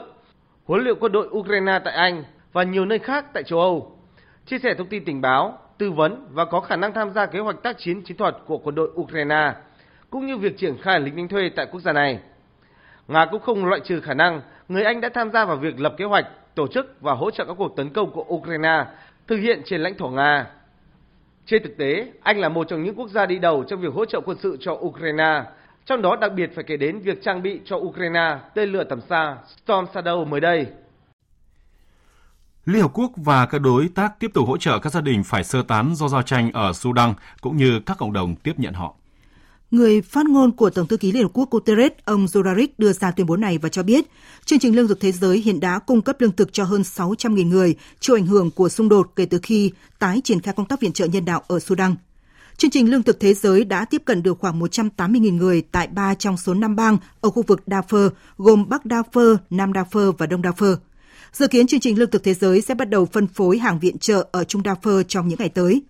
huấn 0.66 0.84
luyện 0.84 0.96
quân 1.00 1.12
đội 1.12 1.28
Ukraine 1.28 1.80
tại 1.86 1.94
Anh 1.94 2.24
và 2.54 2.64
nhiều 2.64 2.86
nơi 2.86 3.00
khác 3.00 3.26
tại 3.34 3.44
châu 3.44 3.60
Âu, 3.60 3.98
chia 4.46 4.60
sẻ 4.60 4.74
thông 4.78 4.88
tin 4.88 5.06
tình 5.06 5.22
báo, 5.22 5.58
tư 5.78 5.92
vấn 5.92 6.28
và 6.32 6.46
có 6.46 6.60
khả 6.60 6.76
năng 6.76 6.94
tham 6.94 7.14
gia 7.14 7.26
kế 7.26 7.40
hoạch 7.40 7.64
tác 7.64 7.78
chiến 7.78 8.02
chiến 8.02 8.18
thuật 8.18 8.38
của 8.46 8.58
quân 8.58 8.76
đội 8.76 8.92
Ukraine, 8.96 9.54
cũng 10.10 10.28
như 10.28 10.38
việc 10.38 10.58
triển 10.58 10.78
khai 10.82 11.00
lính 11.00 11.16
đánh 11.16 11.28
thuê 11.28 11.50
tại 11.56 11.66
quốc 11.72 11.80
gia 11.80 11.94
này. 11.94 12.20
Nga 13.08 13.26
cũng 13.26 13.42
không 13.42 13.66
loại 13.66 13.82
trừ 13.84 14.02
khả 14.02 14.14
năng 14.14 14.42
người 14.68 14.84
Anh 14.84 15.02
đã 15.02 15.10
tham 15.10 15.32
gia 15.32 15.46
vào 15.46 15.58
việc 15.58 15.80
lập 15.80 15.94
kế 15.98 16.06
hoạch, 16.06 16.26
tổ 16.56 16.68
chức 16.68 17.02
và 17.02 17.14
hỗ 17.14 17.32
trợ 17.32 17.46
các 17.46 17.54
cuộc 17.58 17.76
tấn 17.76 17.90
công 17.90 18.12
của 18.12 18.26
Ukraine 18.28 18.86
thực 19.28 19.38
hiện 19.38 19.62
trên 19.66 19.82
lãnh 19.82 19.98
thổ 19.98 20.10
Nga. 20.10 20.46
Trên 21.46 21.64
thực 21.64 21.78
tế, 21.78 22.08
Anh 22.22 22.40
là 22.40 22.50
một 22.50 22.68
trong 22.70 22.84
những 22.84 22.96
quốc 22.96 23.10
gia 23.10 23.26
đi 23.26 23.40
đầu 23.40 23.64
trong 23.64 23.82
việc 23.82 23.94
hỗ 23.94 24.06
trợ 24.06 24.22
quân 24.26 24.38
sự 24.44 24.58
cho 24.60 24.74
Ukraine, 24.74 25.44
trong 25.86 26.02
đó 26.02 26.16
đặc 26.16 26.32
biệt 26.36 26.52
phải 26.56 26.64
kể 26.64 26.78
đến 26.78 27.00
việc 27.00 27.24
trang 27.24 27.42
bị 27.42 27.60
cho 27.66 27.76
Ukraine 27.76 28.40
tên 28.56 28.70
lửa 28.70 28.84
tầm 28.84 29.02
xa 29.10 29.38
Storm 29.64 29.86
Shadow 29.86 30.26
mới 30.26 30.40
đây. 30.42 30.68
Liên 32.66 32.82
Hợp 32.82 32.92
Quốc 32.94 33.12
và 33.16 33.46
các 33.46 33.62
đối 33.62 33.90
tác 33.96 34.20
tiếp 34.20 34.32
tục 34.34 34.48
hỗ 34.48 34.58
trợ 34.58 34.80
các 34.80 34.94
gia 34.94 35.02
đình 35.02 35.24
phải 35.24 35.44
sơ 35.44 35.64
tán 35.64 35.96
do 35.96 36.08
giao 36.08 36.22
tranh 36.22 36.52
ở 36.52 36.74
Sudan 36.74 37.14
cũng 37.42 37.58
như 37.58 37.80
các 37.86 37.98
cộng 37.98 38.14
đồng 38.14 38.36
tiếp 38.36 38.54
nhận 38.58 38.74
họ. 38.74 38.96
Người 39.74 40.02
phát 40.02 40.26
ngôn 40.26 40.52
của 40.52 40.70
Tổng 40.70 40.88
thư 40.88 40.98
ký 40.98 41.12
Liên 41.12 41.24
Hợp 41.24 41.30
Quốc 41.34 41.52
Guterres, 41.52 41.92
ông 42.06 42.26
Zorarik 42.26 42.68
đưa 42.78 42.94
ra 42.94 43.12
tuyên 43.12 43.28
bố 43.28 43.38
này 43.38 43.58
và 43.58 43.70
cho 43.70 43.84
biết, 43.84 44.06
chương 44.46 44.60
trình 44.60 44.76
lương 44.76 44.88
thực 44.88 45.00
thế 45.00 45.12
giới 45.12 45.38
hiện 45.40 45.60
đã 45.60 45.80
cung 45.80 46.02
cấp 46.02 46.22
lương 46.22 46.32
thực 46.32 46.54
cho 46.54 46.64
hơn 46.64 46.82
600.000 46.82 47.48
người 47.48 47.76
chịu 48.00 48.16
ảnh 48.16 48.26
hưởng 48.26 48.52
của 48.52 48.70
xung 48.70 48.90
đột 48.90 49.12
kể 49.16 49.26
từ 49.26 49.40
khi 49.44 49.72
tái 50.00 50.22
triển 50.24 50.40
khai 50.40 50.54
công 50.58 50.66
tác 50.66 50.82
viện 50.82 50.94
trợ 50.94 51.06
nhân 51.06 51.26
đạo 51.26 51.44
ở 51.48 51.60
Sudan. 51.60 51.96
Chương 52.58 52.72
trình 52.72 52.92
lương 52.92 53.04
thực 53.04 53.20
thế 53.20 53.34
giới 53.34 53.66
đã 53.66 53.86
tiếp 53.86 54.02
cận 54.06 54.24
được 54.24 54.40
khoảng 54.40 54.60
180.000 54.60 55.36
người 55.36 55.62
tại 55.62 55.88
ba 55.88 56.14
trong 56.16 56.38
số 56.38 56.54
5 56.54 56.76
bang 56.76 56.98
ở 57.22 57.30
khu 57.30 57.44
vực 57.48 57.62
Darfur, 57.68 58.10
gồm 58.38 58.70
Bắc 58.70 58.82
Darfur, 58.86 59.38
Nam 59.50 59.72
Darfur 59.72 60.12
và 60.12 60.26
Đông 60.26 60.42
Darfur. 60.42 60.76
Dự 61.34 61.48
kiến 61.48 61.68
chương 61.68 61.80
trình 61.80 62.00
lương 62.00 62.12
thực 62.12 62.24
thế 62.24 62.34
giới 62.34 62.62
sẽ 62.62 62.76
bắt 62.76 62.90
đầu 62.90 63.06
phân 63.06 63.28
phối 63.28 63.58
hàng 63.58 63.80
viện 63.80 63.98
trợ 63.98 64.28
ở 64.32 64.44
Trung 64.44 64.62
Darfur 64.62 65.04
trong 65.04 65.28
những 65.28 65.40
ngày 65.40 65.50
tới. 65.50 65.82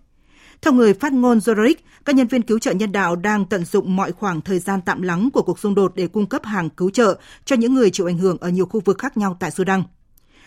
Theo 0.64 0.72
người 0.72 0.94
phát 0.94 1.12
ngôn 1.12 1.38
Zorarik, 1.38 1.74
các 2.04 2.14
nhân 2.14 2.26
viên 2.26 2.42
cứu 2.42 2.58
trợ 2.58 2.72
nhân 2.72 2.92
đạo 2.92 3.16
đang 3.16 3.44
tận 3.44 3.64
dụng 3.64 3.96
mọi 3.96 4.12
khoảng 4.12 4.40
thời 4.40 4.58
gian 4.58 4.80
tạm 4.80 5.02
lắng 5.02 5.30
của 5.32 5.42
cuộc 5.42 5.58
xung 5.58 5.74
đột 5.74 5.92
để 5.96 6.06
cung 6.06 6.26
cấp 6.26 6.44
hàng 6.44 6.70
cứu 6.70 6.90
trợ 6.90 7.18
cho 7.44 7.56
những 7.56 7.74
người 7.74 7.90
chịu 7.90 8.06
ảnh 8.06 8.18
hưởng 8.18 8.38
ở 8.40 8.48
nhiều 8.48 8.66
khu 8.66 8.80
vực 8.80 8.98
khác 8.98 9.16
nhau 9.16 9.36
tại 9.40 9.50
Sudan. 9.50 9.82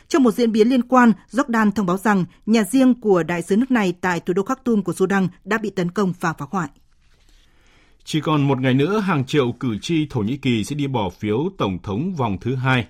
Trong 0.08 0.24
một 0.24 0.32
diễn 0.32 0.52
biến 0.52 0.70
liên 0.70 0.82
quan, 0.82 1.12
Jordan 1.32 1.72
thông 1.72 1.86
báo 1.86 1.98
rằng 1.98 2.26
nhà 2.46 2.64
riêng 2.64 3.02
của 3.02 3.24
đại 3.24 3.42
sứ 3.42 3.58
nước 3.58 3.72
này 3.72 3.94
tại 4.02 4.20
thủ 4.20 4.34
đô 4.34 4.44
Khartoum 4.44 4.82
của 4.82 4.94
Sudan 4.94 5.28
đã 5.44 5.58
bị 5.58 5.70
tấn 5.70 5.92
công 5.92 6.14
và 6.20 6.34
phá 6.34 6.46
hoại. 6.50 6.70
Chỉ 8.04 8.22
còn 8.22 8.48
một 8.48 8.62
ngày 8.62 8.74
nữa, 8.74 9.00
hàng 9.00 9.26
triệu 9.26 9.52
cử 9.52 9.78
tri 9.82 10.08
Thổ 10.10 10.20
Nhĩ 10.20 10.38
Kỳ 10.38 10.64
sẽ 10.64 10.76
đi 10.76 10.88
bỏ 10.88 11.10
phiếu 11.10 11.38
tổng 11.58 11.78
thống 11.84 12.16
vòng 12.16 12.38
thứ 12.42 12.56
hai. 12.56 12.88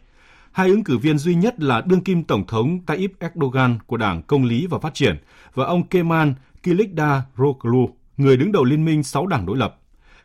Hai 0.51 0.69
ứng 0.69 0.83
cử 0.83 0.97
viên 0.97 1.17
duy 1.17 1.35
nhất 1.35 1.59
là 1.59 1.81
đương 1.81 2.01
kim 2.01 2.23
tổng 2.23 2.47
thống 2.47 2.79
Tayyip 2.85 3.11
Erdogan 3.19 3.79
của 3.87 3.97
Đảng 3.97 4.23
Công 4.23 4.45
lý 4.45 4.67
và 4.67 4.79
Phát 4.79 4.93
triển 4.93 5.15
và 5.53 5.65
ông 5.65 5.87
Kemal 5.87 6.29
Kılıçdaroğlu, 6.67 7.89
người 8.17 8.37
đứng 8.37 8.51
đầu 8.51 8.63
liên 8.63 8.85
minh 8.85 9.03
6 9.03 9.27
đảng 9.27 9.45
đối 9.45 9.57
lập. 9.57 9.79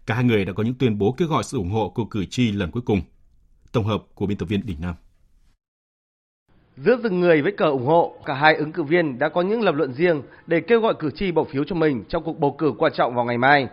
Cả 0.07 0.15
hai 0.15 0.25
người 0.25 0.45
đã 0.45 0.53
có 0.53 0.63
những 0.63 0.75
tuyên 0.75 0.99
bố 0.99 1.13
kêu 1.13 1.29
gọi 1.29 1.43
sự 1.45 1.59
ủng 1.59 1.71
hộ 1.71 1.89
của 1.89 2.05
cử 2.05 2.25
tri 2.25 2.53
lần 2.53 2.71
cuối 2.71 2.83
cùng. 2.87 3.01
Tổng 3.73 3.85
hợp 3.85 4.03
của 4.15 4.27
biên 4.27 4.39
tập 4.39 4.47
viên 4.47 4.67
Đình 4.67 4.77
Nam. 4.81 4.95
Giữa 6.77 6.97
từng 7.03 7.21
người 7.21 7.43
với 7.43 7.53
cờ 7.53 7.65
ủng 7.65 7.87
hộ, 7.87 8.15
cả 8.25 8.35
hai 8.35 8.55
ứng 8.55 8.73
cử 8.73 8.83
viên 8.83 9.19
đã 9.19 9.29
có 9.29 9.43
những 9.43 9.63
lập 9.63 9.75
luận 9.75 9.93
riêng 9.93 10.23
để 10.47 10.61
kêu 10.61 10.81
gọi 10.81 10.95
cử 10.99 11.11
tri 11.11 11.33
bỏ 11.33 11.45
phiếu 11.45 11.65
cho 11.65 11.77
mình 11.77 12.05
trong 12.09 12.25
cuộc 12.25 12.39
bầu 12.39 12.55
cử 12.59 12.73
quan 12.79 12.93
trọng 12.97 13.15
vào 13.15 13.25
ngày 13.25 13.39
mai. 13.39 13.69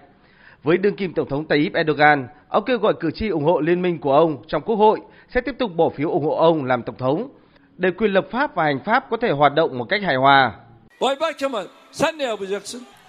Với 0.63 0.78
đương 0.78 0.95
kim 0.95 1.13
Tổng 1.13 1.30
thống 1.30 1.45
Tayyip 1.45 1.74
Erdogan, 1.74 2.28
ông 2.49 2.63
kêu 2.65 2.78
gọi 2.78 2.93
cử 2.99 3.11
tri 3.11 3.28
ủng 3.28 3.43
hộ 3.43 3.59
liên 3.59 3.82
minh 3.82 3.99
của 3.99 4.13
ông 4.13 4.43
trong 4.47 4.61
quốc 4.61 4.76
hội 4.76 4.99
sẽ 5.30 5.41
tiếp 5.41 5.55
tục 5.59 5.72
bỏ 5.76 5.89
phiếu 5.89 6.09
ủng 6.09 6.26
hộ 6.26 6.36
ông 6.36 6.65
làm 6.65 6.84
Tổng 6.84 6.97
thống, 6.97 7.30
để 7.78 7.91
quyền 7.91 8.11
lập 8.11 8.28
pháp 8.32 8.55
và 8.55 8.63
hành 8.63 8.80
pháp 8.86 9.05
có 9.09 9.17
thể 9.17 9.32
hoạt 9.32 9.55
động 9.55 9.78
một 9.78 9.86
cách 9.89 10.01
hài 10.03 10.15
hòa. 10.15 10.53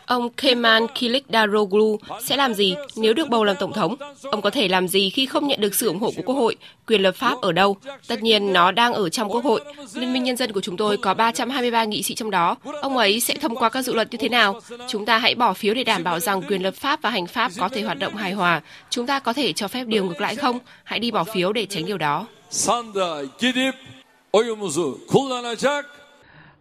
Ông 0.06 0.30
Kemal 0.30 0.84
Kılıçdaroğlu 0.94 1.98
sẽ 2.22 2.36
làm 2.36 2.54
gì 2.54 2.74
nếu 2.96 3.14
được 3.14 3.28
bầu 3.28 3.44
làm 3.44 3.56
tổng 3.60 3.72
thống? 3.72 3.96
Ông 4.22 4.42
có 4.42 4.50
thể 4.50 4.68
làm 4.68 4.88
gì 4.88 5.10
khi 5.10 5.26
không 5.26 5.48
nhận 5.48 5.60
được 5.60 5.74
sự 5.74 5.86
ủng 5.88 5.98
hộ 5.98 6.10
của 6.16 6.22
Quốc 6.26 6.34
hội? 6.34 6.56
Quyền 6.86 7.02
lập 7.02 7.12
pháp 7.16 7.40
ở 7.40 7.52
đâu? 7.52 7.76
Tất 8.08 8.22
nhiên 8.22 8.52
nó 8.52 8.72
đang 8.72 8.92
ở 8.92 9.08
trong 9.08 9.28
Quốc 9.28 9.44
hội. 9.44 9.60
Liên 9.94 10.12
minh 10.12 10.24
Nhân 10.24 10.36
dân 10.36 10.52
của 10.52 10.60
chúng 10.60 10.76
tôi 10.76 10.96
có 10.96 11.14
323 11.14 11.84
nghị 11.84 12.02
sĩ 12.02 12.14
trong 12.14 12.30
đó. 12.30 12.56
Ông 12.82 12.96
ấy 12.96 13.20
sẽ 13.20 13.34
thông 13.34 13.56
qua 13.56 13.68
các 13.68 13.82
dự 13.82 13.94
luật 13.94 14.08
như 14.10 14.18
thế 14.18 14.28
nào? 14.28 14.60
Chúng 14.88 15.06
ta 15.06 15.18
hãy 15.18 15.34
bỏ 15.34 15.52
phiếu 15.52 15.74
để 15.74 15.84
đảm 15.84 16.04
bảo 16.04 16.20
rằng 16.20 16.42
quyền 16.42 16.62
lập 16.62 16.74
pháp 16.74 17.02
và 17.02 17.10
hành 17.10 17.26
pháp 17.26 17.52
có 17.58 17.68
thể 17.68 17.82
hoạt 17.82 17.98
động 17.98 18.16
hài 18.16 18.32
hòa. 18.32 18.60
Chúng 18.90 19.06
ta 19.06 19.18
có 19.18 19.32
thể 19.32 19.52
cho 19.52 19.68
phép 19.68 19.84
điều 19.84 20.04
ngược 20.04 20.20
lại 20.20 20.36
không? 20.36 20.58
Hãy 20.84 20.98
đi 20.98 21.10
bỏ 21.10 21.24
phiếu 21.24 21.52
để 21.52 21.66
tránh 21.66 21.86
điều 21.86 21.98
đó. 21.98 22.26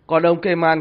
Còn 0.09 0.23
ông 0.23 0.41
Kemal 0.41 0.79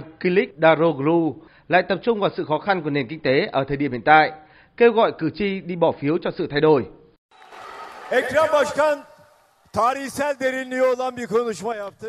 Daroglu 0.63 1.35
lại 1.69 1.83
tập 1.83 1.99
trung 2.03 2.21
vào 2.21 2.31
sự 2.37 2.45
khó 2.45 2.59
khăn 2.59 2.83
của 2.83 2.91
nền 2.91 3.09
kinh 3.09 3.21
tế 3.21 3.49
ở 3.53 3.65
thời 3.65 3.77
điểm 3.77 3.93
hiện 3.93 4.03
tại, 4.03 4.33
kêu 4.77 4.93
gọi 4.93 5.13
cử 5.19 5.31
tri 5.31 5.61
đi 5.61 5.77
bỏ 5.77 5.93
phiếu 5.93 6.19
cho 6.19 6.31
sự 6.31 6.47
thay 6.47 6.61
đổi. 6.61 6.87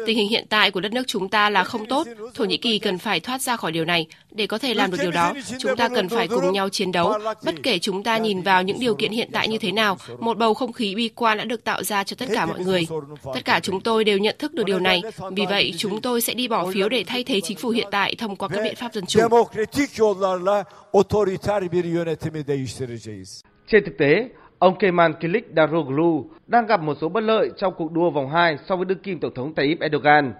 Tình 0.05 0.17
hình 0.17 0.30
hiện 0.30 0.45
tại 0.49 0.72
của 0.72 0.80
đất 0.80 0.91
nước 0.91 1.03
chúng 1.07 1.30
ta 1.30 1.49
là 1.49 1.63
không 1.63 1.86
tốt. 1.86 2.07
Thổ 2.36 2.45
Nhĩ 2.45 2.57
Kỳ 2.57 2.80
cần 2.80 2.97
phải 2.97 3.20
thoát 3.20 3.41
ra 3.41 3.55
khỏi 3.55 3.72
điều 3.72 3.86
này. 3.86 4.07
Để 4.32 4.47
có 4.47 4.57
thể 4.57 4.74
làm 4.74 4.91
được 4.91 4.97
điều 5.01 5.11
đó, 5.11 5.34
chúng 5.59 5.78
ta 5.78 5.89
cần 5.89 6.09
phải 6.09 6.28
cùng 6.28 6.53
nhau 6.53 6.70
chiến 6.70 6.91
đấu. 6.91 7.13
Bất 7.43 7.55
kể 7.63 7.80
chúng 7.80 8.03
ta 8.03 8.17
nhìn 8.17 8.41
vào 8.41 8.63
những 8.63 8.80
điều 8.80 8.95
kiện 8.95 9.11
hiện 9.11 9.30
tại 9.34 9.47
như 9.47 9.57
thế 9.57 9.72
nào, 9.72 9.97
một 10.20 10.38
bầu 10.38 10.53
không 10.53 10.74
khí 10.74 10.95
bi 10.95 11.09
quan 11.09 11.38
đã 11.38 11.43
được 11.43 11.63
tạo 11.63 11.84
ra 11.84 12.03
cho 12.03 12.15
tất 12.20 12.26
cả 12.34 12.45
mọi 12.45 12.59
người. 12.59 12.88
Tất 13.34 13.45
cả 13.45 13.59
chúng 13.63 13.82
tôi 13.82 14.03
đều 14.03 14.17
nhận 14.17 14.36
thức 14.39 14.53
được 14.53 14.63
điều 14.63 14.80
này. 14.80 15.01
Vì 15.32 15.45
vậy, 15.45 15.74
chúng 15.78 16.01
tôi 16.01 16.22
sẽ 16.22 16.34
đi 16.34 16.47
bỏ 16.47 16.72
phiếu 16.72 16.89
để 16.89 17.03
thay 17.07 17.24
thế 17.24 17.41
chính 17.41 17.57
phủ 17.57 17.70
hiện 17.70 17.88
tại 17.91 18.15
thông 18.17 18.36
qua 18.36 18.49
các 18.49 18.63
biện 18.63 18.76
pháp 18.76 18.93
dân 18.93 19.05
chủ. 19.05 19.20
Trên 23.72 23.86
thực 23.86 23.97
tế, 23.97 24.30
ông 24.60 24.76
Kemal 24.76 25.12
Kılıçdaroğlu 25.20 26.24
đang 26.47 26.66
gặp 26.66 26.82
một 26.82 26.97
số 27.01 27.10
bất 27.10 27.24
lợi 27.24 27.51
trong 27.57 27.74
cuộc 27.78 27.91
đua 27.91 28.10
vòng 28.10 28.30
2 28.30 28.57
so 28.66 28.76
với 28.76 28.86
đương 28.86 28.99
kim 28.99 29.20
tổng 29.20 29.34
thống 29.34 29.53
Tayyip 29.53 29.80
Erdogan. 29.80 30.34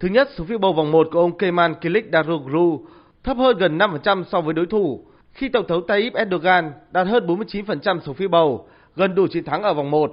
Thứ 0.00 0.08
nhất, 0.08 0.28
số 0.36 0.44
phiếu 0.44 0.58
bầu 0.58 0.72
vòng 0.72 0.92
1 0.92 1.08
của 1.12 1.20
ông 1.20 1.38
Kemal 1.38 1.72
Kılıçdaroğlu 1.80 2.78
thấp 3.24 3.36
hơn 3.36 3.58
gần 3.58 3.78
5% 3.78 4.24
so 4.24 4.40
với 4.40 4.54
đối 4.54 4.66
thủ, 4.66 5.04
khi 5.32 5.48
tổng 5.48 5.66
thống 5.66 5.86
Tayyip 5.86 6.14
Erdogan 6.14 6.72
đạt 6.90 7.06
hơn 7.06 7.26
49% 7.26 8.00
số 8.00 8.12
phiếu 8.12 8.28
bầu, 8.28 8.66
gần 8.96 9.14
đủ 9.14 9.26
chiến 9.26 9.44
thắng 9.44 9.62
ở 9.62 9.74
vòng 9.74 9.90
1. 9.90 10.12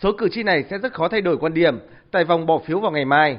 Số 0.00 0.12
cử 0.12 0.28
tri 0.28 0.42
này 0.42 0.64
sẽ 0.70 0.78
rất 0.78 0.92
khó 0.92 1.08
thay 1.08 1.20
đổi 1.20 1.36
quan 1.36 1.54
điểm 1.54 1.78
tại 2.10 2.24
vòng 2.24 2.46
bỏ 2.46 2.58
phiếu 2.58 2.80
vào 2.80 2.90
ngày 2.90 3.04
mai. 3.04 3.38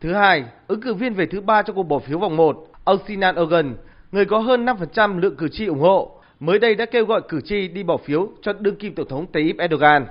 Thứ 0.00 0.12
hai, 0.12 0.44
ứng 0.66 0.80
cử 0.80 0.94
viên 0.94 1.14
về 1.14 1.26
thứ 1.26 1.40
ba 1.40 1.62
trong 1.62 1.76
cuộc 1.76 1.82
bỏ 1.82 1.98
phiếu 1.98 2.18
vòng 2.18 2.36
1, 2.36 2.66
ông 2.84 2.98
Sinan 3.08 3.40
Ogan, 3.40 3.76
người 4.12 4.24
có 4.24 4.38
hơn 4.38 4.66
5% 4.66 5.18
lượng 5.18 5.36
cử 5.36 5.48
tri 5.48 5.66
ủng 5.66 5.80
hộ, 5.80 6.17
mới 6.40 6.58
đây 6.58 6.74
đã 6.74 6.86
kêu 6.86 7.04
gọi 7.04 7.22
cử 7.28 7.40
tri 7.40 7.68
đi 7.68 7.82
bỏ 7.82 7.96
phiếu 7.96 8.28
cho 8.42 8.52
đương 8.52 8.76
kim 8.76 8.94
tổng 8.94 9.08
thống 9.08 9.26
Tayyip 9.26 9.58
Erdogan. 9.58 10.06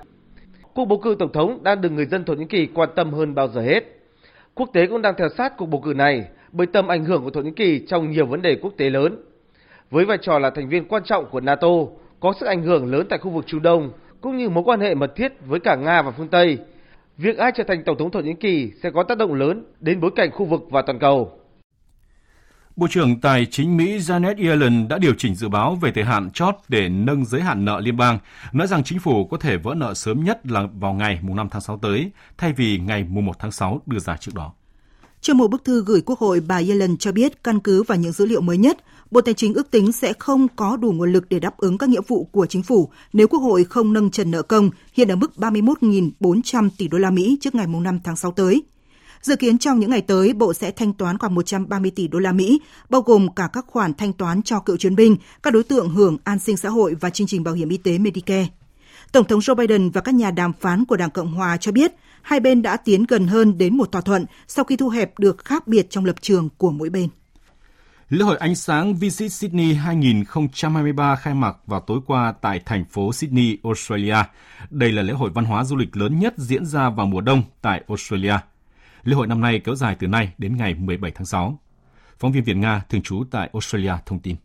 Cuộc 0.73 0.86
bầu 0.86 0.99
cử 1.03 1.15
tổng 1.19 1.32
thống 1.32 1.63
đang 1.63 1.82
được 1.82 1.89
người 1.89 2.05
dân 2.05 2.25
Thổ 2.25 2.34
Nhĩ 2.34 2.45
Kỳ 2.45 2.65
quan 2.65 2.89
tâm 2.95 3.13
hơn 3.13 3.36
bao 3.36 3.47
giờ 3.47 3.61
hết. 3.61 3.84
Quốc 4.55 4.69
tế 4.73 4.88
cũng 4.88 5.01
đang 5.01 5.13
theo 5.17 5.30
sát 5.38 5.57
cuộc 5.57 5.65
bầu 5.65 5.82
cử 5.82 5.93
này 5.93 6.25
bởi 6.51 6.67
tầm 6.67 6.88
ảnh 6.88 7.05
hưởng 7.05 7.23
của 7.23 7.30
Thổ 7.30 7.41
Nhĩ 7.41 7.51
Kỳ 7.51 7.80
trong 7.88 8.11
nhiều 8.11 8.25
vấn 8.25 8.41
đề 8.41 8.55
quốc 8.61 8.73
tế 8.78 8.89
lớn. 8.89 9.23
Với 9.91 10.05
vai 10.05 10.17
trò 10.21 10.39
là 10.39 10.49
thành 10.49 10.69
viên 10.69 10.88
quan 10.88 11.03
trọng 11.03 11.25
của 11.25 11.39
NATO, 11.39 11.67
có 12.19 12.34
sức 12.39 12.45
ảnh 12.45 12.63
hưởng 12.63 12.91
lớn 12.91 13.07
tại 13.09 13.19
khu 13.19 13.32
vực 13.32 13.47
Trung 13.47 13.61
Đông, 13.61 13.91
cũng 14.21 14.38
như 14.38 14.49
mối 14.49 14.63
quan 14.63 14.80
hệ 14.80 14.95
mật 14.95 15.15
thiết 15.15 15.34
với 15.45 15.59
cả 15.59 15.75
Nga 15.75 16.01
và 16.01 16.11
phương 16.11 16.28
Tây, 16.28 16.57
việc 17.17 17.38
ai 17.38 17.51
trở 17.55 17.63
thành 17.63 17.84
tổng 17.84 17.97
thống 17.97 18.11
Thổ 18.11 18.19
Nhĩ 18.19 18.34
Kỳ 18.34 18.71
sẽ 18.84 18.91
có 18.91 19.03
tác 19.03 19.17
động 19.17 19.34
lớn 19.34 19.63
đến 19.80 19.99
bối 19.99 20.11
cảnh 20.15 20.32
khu 20.32 20.45
vực 20.45 20.61
và 20.69 20.82
toàn 20.82 20.99
cầu. 20.99 21.32
Bộ 22.78 22.88
trưởng 22.89 23.21
Tài 23.21 23.45
chính 23.45 23.78
Mỹ 23.78 23.97
Janet 23.97 24.38
Yellen 24.38 24.88
đã 24.88 24.97
điều 24.97 25.13
chỉnh 25.17 25.36
dự 25.36 25.49
báo 25.49 25.75
về 25.75 25.91
thời 25.91 26.03
hạn 26.03 26.30
chót 26.32 26.55
để 26.67 26.89
nâng 26.89 27.25
giới 27.25 27.41
hạn 27.41 27.65
nợ 27.65 27.80
liên 27.80 27.97
bang, 27.97 28.19
nói 28.53 28.67
rằng 28.67 28.84
chính 28.84 28.99
phủ 28.99 29.28
có 29.28 29.38
thể 29.38 29.57
vỡ 29.57 29.73
nợ 29.78 29.93
sớm 29.93 30.23
nhất 30.23 30.45
là 30.45 30.67
vào 30.80 30.93
ngày 30.93 31.19
5 31.23 31.47
tháng 31.51 31.61
6 31.61 31.78
tới, 31.78 32.11
thay 32.38 32.53
vì 32.53 32.78
ngày 32.78 33.03
1 33.03 33.39
tháng 33.39 33.51
6 33.51 33.82
đưa 33.86 33.99
ra 33.99 34.17
trước 34.17 34.32
đó. 34.36 34.53
Trong 35.21 35.38
một 35.38 35.47
bức 35.47 35.63
thư 35.63 35.84
gửi 35.84 36.01
Quốc 36.01 36.19
hội, 36.19 36.39
bà 36.47 36.57
Yellen 36.57 36.97
cho 36.97 37.11
biết 37.11 37.43
căn 37.43 37.59
cứ 37.59 37.84
vào 37.84 37.97
những 37.97 38.11
dữ 38.11 38.25
liệu 38.25 38.41
mới 38.41 38.57
nhất, 38.57 38.78
Bộ 39.11 39.21
Tài 39.21 39.34
chính 39.34 39.53
ước 39.53 39.71
tính 39.71 39.91
sẽ 39.91 40.13
không 40.19 40.47
có 40.55 40.78
đủ 40.78 40.91
nguồn 40.91 41.13
lực 41.13 41.30
để 41.30 41.39
đáp 41.39 41.57
ứng 41.57 41.78
các 41.78 41.89
nghĩa 41.89 42.01
vụ 42.07 42.25
của 42.32 42.45
chính 42.45 42.63
phủ 42.63 42.89
nếu 43.13 43.28
Quốc 43.28 43.39
hội 43.39 43.63
không 43.63 43.93
nâng 43.93 44.11
trần 44.11 44.32
nợ 44.32 44.41
công 44.41 44.69
hiện 44.93 45.11
ở 45.11 45.15
mức 45.15 45.32
31.400 45.36 46.69
tỷ 46.78 46.88
đô 46.88 46.97
la 46.97 47.09
Mỹ 47.09 47.38
trước 47.41 47.55
ngày 47.55 47.67
5 47.67 47.99
tháng 48.03 48.15
6 48.15 48.32
tới. 48.32 48.63
Dự 49.22 49.36
kiến 49.36 49.57
trong 49.57 49.80
những 49.80 49.89
ngày 49.89 50.01
tới, 50.01 50.34
Bộ 50.34 50.53
sẽ 50.53 50.72
thanh 50.72 50.93
toán 50.93 51.18
khoảng 51.18 51.36
130 51.36 51.91
tỷ 51.91 52.07
đô 52.07 52.20
la 52.20 52.32
Mỹ, 52.32 52.61
bao 52.89 53.01
gồm 53.01 53.34
cả 53.36 53.49
các 53.53 53.65
khoản 53.68 53.93
thanh 53.93 54.13
toán 54.13 54.41
cho 54.41 54.59
cựu 54.59 54.78
chiến 54.78 54.95
binh, 54.95 55.15
các 55.43 55.53
đối 55.53 55.63
tượng 55.63 55.89
hưởng 55.89 56.18
an 56.24 56.39
sinh 56.39 56.57
xã 56.57 56.70
hội 56.70 56.95
và 56.99 57.09
chương 57.09 57.28
trình 57.28 57.43
bảo 57.43 57.53
hiểm 57.53 57.70
y 57.70 57.78
tế 57.78 57.97
Medicare. 57.97 58.47
Tổng 59.11 59.26
thống 59.26 59.39
Joe 59.39 59.55
Biden 59.55 59.89
và 59.89 60.01
các 60.01 60.15
nhà 60.15 60.32
đàm 60.32 60.53
phán 60.53 60.86
của 60.86 60.97
Đảng 60.97 61.11
Cộng 61.11 61.34
Hòa 61.34 61.57
cho 61.57 61.72
biết 61.72 61.91
hai 62.22 62.39
bên 62.39 62.61
đã 62.61 62.78
tiến 62.78 63.05
gần 63.05 63.28
hơn 63.28 63.57
đến 63.57 63.78
một 63.78 63.91
thỏa 63.91 64.01
thuận 64.01 64.26
sau 64.47 64.65
khi 64.65 64.76
thu 64.76 64.89
hẹp 64.89 65.20
được 65.20 65.45
khác 65.45 65.68
biệt 65.68 65.89
trong 65.89 66.05
lập 66.05 66.15
trường 66.22 66.49
của 66.57 66.72
mỗi 66.72 66.89
bên. 66.89 67.09
Lễ 68.09 68.26
hội 68.26 68.38
ánh 68.38 68.55
sáng 68.55 68.95
Visit 68.95 69.32
Sydney 69.32 69.74
2023 69.74 71.15
khai 71.15 71.34
mạc 71.34 71.57
vào 71.65 71.80
tối 71.80 71.99
qua 72.05 72.34
tại 72.41 72.61
thành 72.65 72.86
phố 72.86 73.13
Sydney, 73.13 73.57
Australia. 73.63 74.15
Đây 74.70 74.91
là 74.91 75.01
lễ 75.01 75.13
hội 75.13 75.30
văn 75.34 75.45
hóa 75.45 75.63
du 75.63 75.76
lịch 75.76 75.97
lớn 75.97 76.20
nhất 76.20 76.34
diễn 76.38 76.65
ra 76.65 76.89
vào 76.89 77.05
mùa 77.05 77.22
đông 77.22 77.43
tại 77.61 77.84
Australia. 77.88 78.36
Lễ 79.08 79.16
hội 79.16 79.28
năm 79.28 79.41
nay 79.41 79.62
kéo 79.66 79.76
dài 79.76 79.95
từ 79.99 80.08
nay 80.08 80.30
đến 80.38 80.58
ngày 80.58 80.74
17 80.74 81.12
tháng 81.16 81.26
6. 81.26 81.60
Phóng 82.20 82.32
viên 82.32 82.43
Việt 82.43 82.55
Nga 82.55 82.86
thường 82.89 83.01
trú 83.01 83.24
tại 83.32 83.49
Australia 83.53 83.91
thông 84.05 84.20
tin. 84.20 84.36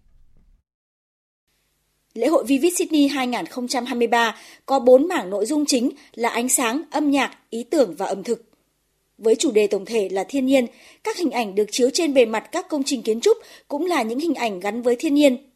Lễ 2.15 2.27
hội 2.27 2.45
Vivid 2.47 2.73
Sydney 2.79 3.09
2023 3.09 4.37
có 4.67 4.79
4 4.79 5.09
mảng 5.09 5.31
nội 5.31 5.47
dung 5.47 5.65
chính 5.67 5.91
là 6.15 6.29
ánh 6.29 6.49
sáng, 6.49 6.83
âm 6.91 7.11
nhạc, 7.11 7.39
ý 7.51 7.65
tưởng 7.71 7.95
và 7.99 8.07
ẩm 8.07 8.23
thực. 8.23 8.51
Với 9.19 9.35
chủ 9.35 9.51
đề 9.53 9.67
tổng 9.67 9.85
thể 9.85 10.09
là 10.09 10.25
thiên 10.29 10.47
nhiên, 10.47 10.67
các 11.05 11.17
hình 11.17 11.31
ảnh 11.31 11.55
được 11.55 11.67
chiếu 11.71 11.91
trên 11.95 12.15
bề 12.15 12.27
mặt 12.27 12.45
các 12.53 12.69
công 12.69 12.83
trình 12.85 13.03
kiến 13.03 13.21
trúc 13.21 13.37
cũng 13.69 13.87
là 13.87 14.03
những 14.03 14.21
hình 14.21 14.35
ảnh 14.35 14.61
gắn 14.61 14.83
với 14.83 14.97
thiên 14.99 15.15
nhiên. 15.15 15.51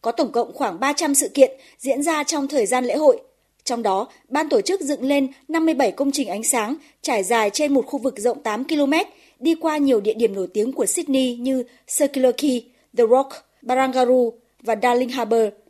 Có 0.00 0.12
tổng 0.12 0.32
cộng 0.32 0.52
khoảng 0.54 0.80
300 0.80 1.14
sự 1.14 1.30
kiện 1.34 1.50
diễn 1.78 2.02
ra 2.02 2.24
trong 2.24 2.48
thời 2.48 2.66
gian 2.66 2.84
lễ 2.84 2.96
hội. 2.96 3.22
Trong 3.66 3.82
đó, 3.82 4.08
ban 4.28 4.48
tổ 4.48 4.60
chức 4.60 4.80
dựng 4.80 5.04
lên 5.04 5.28
57 5.48 5.92
công 5.92 6.10
trình 6.12 6.28
ánh 6.28 6.44
sáng 6.44 6.76
trải 7.02 7.22
dài 7.22 7.50
trên 7.50 7.74
một 7.74 7.86
khu 7.86 7.98
vực 7.98 8.18
rộng 8.18 8.42
8 8.42 8.64
km, 8.64 8.92
đi 9.40 9.54
qua 9.54 9.76
nhiều 9.76 10.00
địa 10.00 10.14
điểm 10.14 10.34
nổi 10.34 10.48
tiếng 10.54 10.72
của 10.72 10.86
Sydney 10.86 11.36
như 11.36 11.64
Circular 11.98 12.34
Quay, 12.42 12.64
The 12.98 13.04
Rock, 13.10 13.28
Barangaroo 13.62 14.30
và 14.62 14.76
Darling 14.82 15.08
Harbour– 15.08 15.48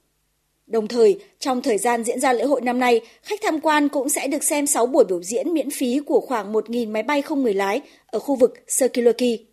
Đồng 0.66 0.88
thời, 0.88 1.20
trong 1.38 1.62
thời 1.62 1.78
gian 1.78 2.04
diễn 2.04 2.20
ra 2.20 2.32
lễ 2.32 2.44
hội 2.44 2.60
năm 2.60 2.80
nay, 2.80 3.00
khách 3.22 3.40
tham 3.42 3.60
quan 3.60 3.88
cũng 3.88 4.08
sẽ 4.08 4.28
được 4.28 4.44
xem 4.44 4.66
6 4.66 4.86
buổi 4.86 5.04
biểu 5.04 5.22
diễn 5.22 5.54
miễn 5.54 5.70
phí 5.70 6.00
của 6.06 6.20
khoảng 6.20 6.52
1.000 6.52 6.90
máy 6.90 7.02
bay 7.02 7.22
không 7.22 7.42
người 7.42 7.54
lái 7.54 7.80
ở 8.06 8.18
khu 8.18 8.36
vực 8.36 8.54
Circular 8.78 9.14
Quay. 9.18 9.46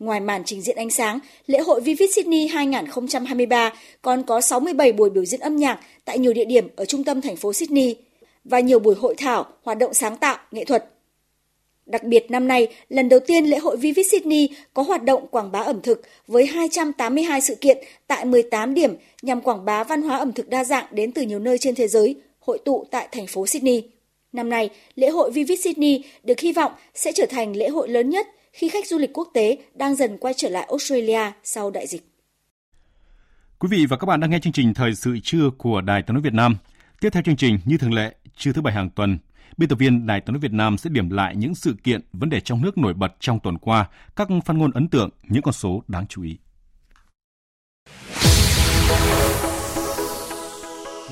Ngoài 0.00 0.20
màn 0.20 0.42
trình 0.44 0.62
diễn 0.62 0.76
ánh 0.76 0.90
sáng, 0.90 1.18
lễ 1.46 1.60
hội 1.60 1.80
Vivid 1.80 2.10
Sydney 2.14 2.46
2023 2.46 3.72
còn 4.02 4.22
có 4.22 4.40
67 4.40 4.92
buổi 4.92 5.10
biểu 5.10 5.24
diễn 5.24 5.40
âm 5.40 5.56
nhạc 5.56 5.80
tại 6.04 6.18
nhiều 6.18 6.32
địa 6.32 6.44
điểm 6.44 6.68
ở 6.76 6.84
trung 6.84 7.04
tâm 7.04 7.20
thành 7.20 7.36
phố 7.36 7.52
Sydney 7.52 7.96
và 8.44 8.60
nhiều 8.60 8.78
buổi 8.78 8.94
hội 8.94 9.14
thảo, 9.18 9.46
hoạt 9.62 9.78
động 9.78 9.94
sáng 9.94 10.16
tạo, 10.16 10.38
nghệ 10.50 10.64
thuật 10.64 10.84
Đặc 11.86 12.04
biệt 12.04 12.30
năm 12.30 12.48
nay, 12.48 12.68
lần 12.88 13.08
đầu 13.08 13.20
tiên 13.20 13.44
lễ 13.44 13.58
hội 13.58 13.76
Vivid 13.76 14.06
Sydney 14.10 14.48
có 14.74 14.82
hoạt 14.82 15.04
động 15.04 15.26
quảng 15.26 15.52
bá 15.52 15.58
ẩm 15.58 15.80
thực 15.82 16.02
với 16.26 16.46
282 16.46 17.40
sự 17.40 17.54
kiện 17.54 17.78
tại 18.06 18.24
18 18.24 18.74
điểm 18.74 18.96
nhằm 19.22 19.40
quảng 19.40 19.64
bá 19.64 19.84
văn 19.84 20.02
hóa 20.02 20.16
ẩm 20.16 20.32
thực 20.32 20.48
đa 20.48 20.64
dạng 20.64 20.86
đến 20.90 21.12
từ 21.12 21.22
nhiều 21.22 21.38
nơi 21.38 21.58
trên 21.58 21.74
thế 21.74 21.88
giới, 21.88 22.16
hội 22.40 22.58
tụ 22.64 22.84
tại 22.90 23.08
thành 23.12 23.26
phố 23.26 23.46
Sydney. 23.46 23.82
Năm 24.32 24.48
nay, 24.48 24.70
lễ 24.94 25.08
hội 25.08 25.30
Vivid 25.30 25.60
Sydney 25.60 26.04
được 26.22 26.40
hy 26.40 26.52
vọng 26.52 26.72
sẽ 26.94 27.12
trở 27.12 27.26
thành 27.26 27.56
lễ 27.56 27.68
hội 27.68 27.88
lớn 27.88 28.10
nhất 28.10 28.26
khi 28.52 28.68
khách 28.68 28.86
du 28.86 28.98
lịch 28.98 29.10
quốc 29.12 29.28
tế 29.34 29.58
đang 29.74 29.94
dần 29.94 30.18
quay 30.20 30.34
trở 30.36 30.48
lại 30.48 30.66
Australia 30.70 31.32
sau 31.42 31.70
đại 31.70 31.86
dịch. 31.86 32.06
Quý 33.58 33.68
vị 33.70 33.86
và 33.86 33.96
các 33.96 34.06
bạn 34.06 34.20
đang 34.20 34.30
nghe 34.30 34.38
chương 34.42 34.52
trình 34.52 34.74
Thời 34.74 34.94
sự 34.94 35.18
trưa 35.22 35.50
của 35.58 35.80
Đài 35.80 36.02
Tiếng 36.02 36.14
nói 36.14 36.22
Việt 36.22 36.34
Nam. 36.34 36.56
Tiếp 37.00 37.10
theo 37.12 37.22
chương 37.22 37.36
trình 37.36 37.58
như 37.64 37.78
thường 37.78 37.94
lệ, 37.94 38.14
trưa 38.36 38.52
thứ 38.52 38.62
bảy 38.62 38.74
hàng 38.74 38.90
tuần, 38.90 39.18
Biên 39.56 39.68
tập 39.68 39.76
viên 39.76 40.06
Đài 40.06 40.20
tiếng 40.20 40.32
nói 40.32 40.40
Việt 40.40 40.52
Nam 40.52 40.78
sẽ 40.78 40.90
điểm 40.90 41.10
lại 41.10 41.36
những 41.36 41.54
sự 41.54 41.74
kiện, 41.84 42.00
vấn 42.12 42.30
đề 42.30 42.40
trong 42.40 42.62
nước 42.62 42.78
nổi 42.78 42.94
bật 42.94 43.12
trong 43.20 43.40
tuần 43.40 43.58
qua, 43.58 43.88
các 44.16 44.28
phát 44.44 44.54
ngôn 44.54 44.70
ấn 44.70 44.88
tượng, 44.88 45.10
những 45.22 45.42
con 45.42 45.54
số 45.54 45.82
đáng 45.88 46.06
chú 46.06 46.22
ý. 46.22 46.38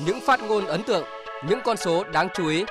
Những 0.05 0.19
phát 0.25 0.39
ngôn 0.41 0.65
ấn 0.65 0.83
tượng, 0.83 1.03
những 1.49 1.59
con 1.65 1.77
số 1.77 2.03
đáng 2.13 2.27
chú 2.35 2.47
ý. 2.47 2.63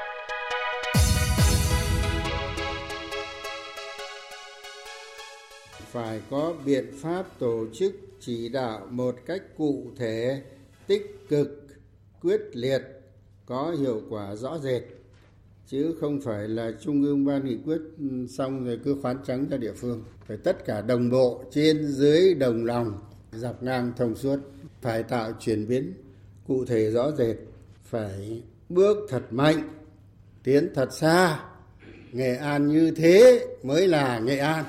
Phải 5.90 6.20
có 6.30 6.54
biện 6.64 6.84
pháp 6.94 7.38
tổ 7.38 7.66
chức 7.72 7.92
chỉ 8.20 8.48
đạo 8.48 8.86
một 8.90 9.16
cách 9.26 9.42
cụ 9.56 9.84
thể, 9.96 10.42
tích 10.86 11.28
cực, 11.28 11.66
quyết 12.22 12.40
liệt, 12.52 12.82
có 13.46 13.74
hiệu 13.80 14.02
quả 14.10 14.34
rõ 14.36 14.58
rệt. 14.58 14.82
Chứ 15.66 15.94
không 16.00 16.20
phải 16.20 16.48
là 16.48 16.72
trung 16.80 17.02
ương 17.02 17.24
ban 17.24 17.44
nghị 17.44 17.56
quyết 17.64 17.80
ừ, 17.98 18.26
xong 18.26 18.64
rồi 18.64 18.80
cứ 18.84 18.96
khoán 19.02 19.16
trắng 19.26 19.46
cho 19.50 19.56
địa 19.56 19.72
phương. 19.72 20.04
Phải 20.26 20.36
tất 20.36 20.64
cả 20.64 20.80
đồng 20.80 21.10
bộ 21.10 21.44
trên 21.50 21.86
dưới 21.86 22.34
đồng 22.34 22.64
lòng 22.64 22.98
dọc 23.32 23.62
ngang 23.62 23.92
thông 23.96 24.16
suốt 24.16 24.36
phải 24.80 25.02
tạo 25.02 25.32
chuyển 25.40 25.68
biến 25.68 25.92
cụ 26.46 26.64
thể 26.64 26.90
rõ 26.90 27.10
rệt 27.10 27.36
phải 27.84 28.42
bước 28.68 28.98
thật 29.08 29.22
mạnh 29.30 29.68
tiến 30.42 30.68
thật 30.74 30.92
xa. 30.92 31.40
Nghệ 32.12 32.36
an 32.36 32.68
như 32.68 32.90
thế 32.90 33.46
mới 33.62 33.88
là 33.88 34.18
nghệ 34.18 34.38
an. 34.38 34.64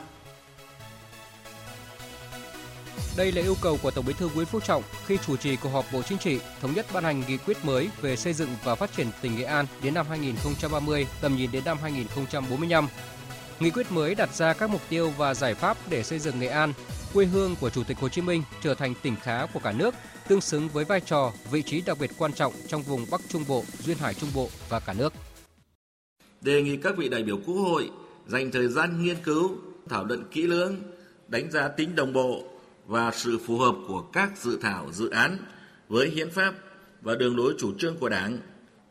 Đây 3.20 3.32
là 3.32 3.42
yêu 3.42 3.56
cầu 3.62 3.78
của 3.84 3.92
Tổng 3.92 4.06
Bí 4.06 4.14
thư 4.14 4.30
Nguyễn 4.36 4.46
Phú 4.46 4.60
Trọng 4.60 4.84
khi 5.06 5.18
chủ 5.26 5.38
trì 5.38 5.56
cuộc 5.56 5.70
họp 5.70 5.86
Bộ 5.94 6.02
Chính 6.02 6.18
trị 6.18 6.40
thống 6.62 6.74
nhất 6.74 6.86
ban 6.94 7.04
hành 7.04 7.24
nghị 7.28 7.38
quyết 7.38 7.58
mới 7.66 7.90
về 8.02 8.16
xây 8.16 8.34
dựng 8.34 8.50
và 8.64 8.76
phát 8.76 8.92
triển 8.96 9.08
tỉnh 9.22 9.36
Nghệ 9.36 9.44
An 9.44 9.66
đến 9.84 9.94
năm 9.94 10.06
2030, 10.10 11.08
tầm 11.22 11.36
nhìn 11.36 11.52
đến 11.52 11.64
năm 11.66 11.78
2045. 11.82 12.88
Nghị 13.60 13.70
quyết 13.70 13.92
mới 13.92 14.16
đặt 14.16 14.36
ra 14.36 14.54
các 14.54 14.70
mục 14.70 14.82
tiêu 14.90 15.14
và 15.18 15.34
giải 15.34 15.54
pháp 15.54 15.78
để 15.90 16.04
xây 16.04 16.20
dựng 16.20 16.40
Nghệ 16.40 16.48
An, 16.48 16.74
quê 17.14 17.26
hương 17.26 17.56
của 17.62 17.70
Chủ 17.70 17.84
tịch 17.84 17.98
Hồ 18.00 18.10
Chí 18.10 18.22
Minh 18.22 18.44
trở 18.64 18.74
thành 18.74 18.94
tỉnh 19.02 19.16
khá 19.16 19.46
của 19.54 19.60
cả 19.60 19.72
nước, 19.72 19.96
tương 20.28 20.42
xứng 20.42 20.70
với 20.70 20.86
vai 20.86 21.02
trò, 21.02 21.32
vị 21.52 21.62
trí 21.62 21.82
đặc 21.82 21.98
biệt 22.00 22.12
quan 22.18 22.34
trọng 22.34 22.54
trong 22.68 22.82
vùng 22.82 23.06
Bắc 23.12 23.22
Trung 23.30 23.44
Bộ, 23.48 23.64
Duyên 23.80 23.98
Hải 23.98 24.14
Trung 24.14 24.30
Bộ 24.36 24.50
và 24.70 24.80
cả 24.80 24.94
nước. 24.94 25.14
đề 26.42 26.62
nghị 26.62 26.78
các 26.78 26.98
vị 26.98 27.10
đại 27.10 27.24
biểu 27.24 27.38
Quốc 27.46 27.56
hội 27.56 27.90
dành 28.28 28.52
thời 28.52 28.68
gian 28.68 29.04
nghiên 29.04 29.18
cứu, 29.24 29.52
thảo 29.90 30.06
luận 30.06 30.24
kỹ 30.32 30.42
lưỡng, 30.42 30.76
đánh 31.28 31.52
giá 31.52 31.68
tính 31.68 31.96
đồng 31.96 32.14
bộ 32.14 32.44
và 32.90 33.12
sự 33.12 33.38
phù 33.38 33.58
hợp 33.58 33.76
của 33.88 34.02
các 34.02 34.38
dự 34.38 34.58
thảo 34.62 34.92
dự 34.92 35.10
án 35.10 35.38
với 35.90 36.10
hiến 36.10 36.30
pháp 36.30 36.54
và 37.02 37.16
đường 37.16 37.38
lối 37.38 37.54
chủ 37.58 37.74
trương 37.78 37.98
của 37.98 38.10
Đảng, 38.10 38.38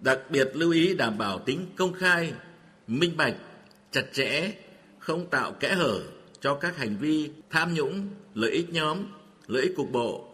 đặc 0.00 0.20
biệt 0.30 0.50
lưu 0.54 0.70
ý 0.70 0.94
đảm 0.94 1.18
bảo 1.18 1.38
tính 1.38 1.66
công 1.76 1.92
khai, 1.92 2.32
minh 2.86 3.16
bạch, 3.16 3.34
chặt 3.92 4.04
chẽ, 4.12 4.52
không 4.98 5.26
tạo 5.30 5.52
kẽ 5.52 5.74
hở 5.74 6.00
cho 6.40 6.54
các 6.54 6.76
hành 6.76 6.96
vi 6.96 7.30
tham 7.50 7.74
nhũng, 7.74 8.08
lợi 8.34 8.50
ích 8.50 8.72
nhóm, 8.72 8.98
lợi 9.46 9.62
ích 9.62 9.76
cục 9.76 9.92
bộ, 9.92 10.28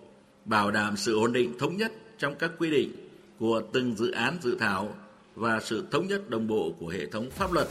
bảo 0.45 0.71
đảm 0.71 0.97
sự 0.97 1.17
ổn 1.17 1.33
định 1.33 1.59
thống 1.59 1.77
nhất 1.77 1.93
trong 2.19 2.35
các 2.35 2.51
quy 2.59 2.71
định 2.71 3.09
của 3.39 3.63
từng 3.73 3.95
dự 3.97 4.11
án 4.11 4.39
dự 4.43 4.57
thảo 4.61 4.95
và 5.35 5.61
sự 5.61 5.85
thống 5.91 6.07
nhất 6.07 6.31
đồng 6.31 6.47
bộ 6.47 6.75
của 6.79 6.89
hệ 6.89 7.07
thống 7.07 7.31
pháp 7.31 7.53
luật. 7.53 7.69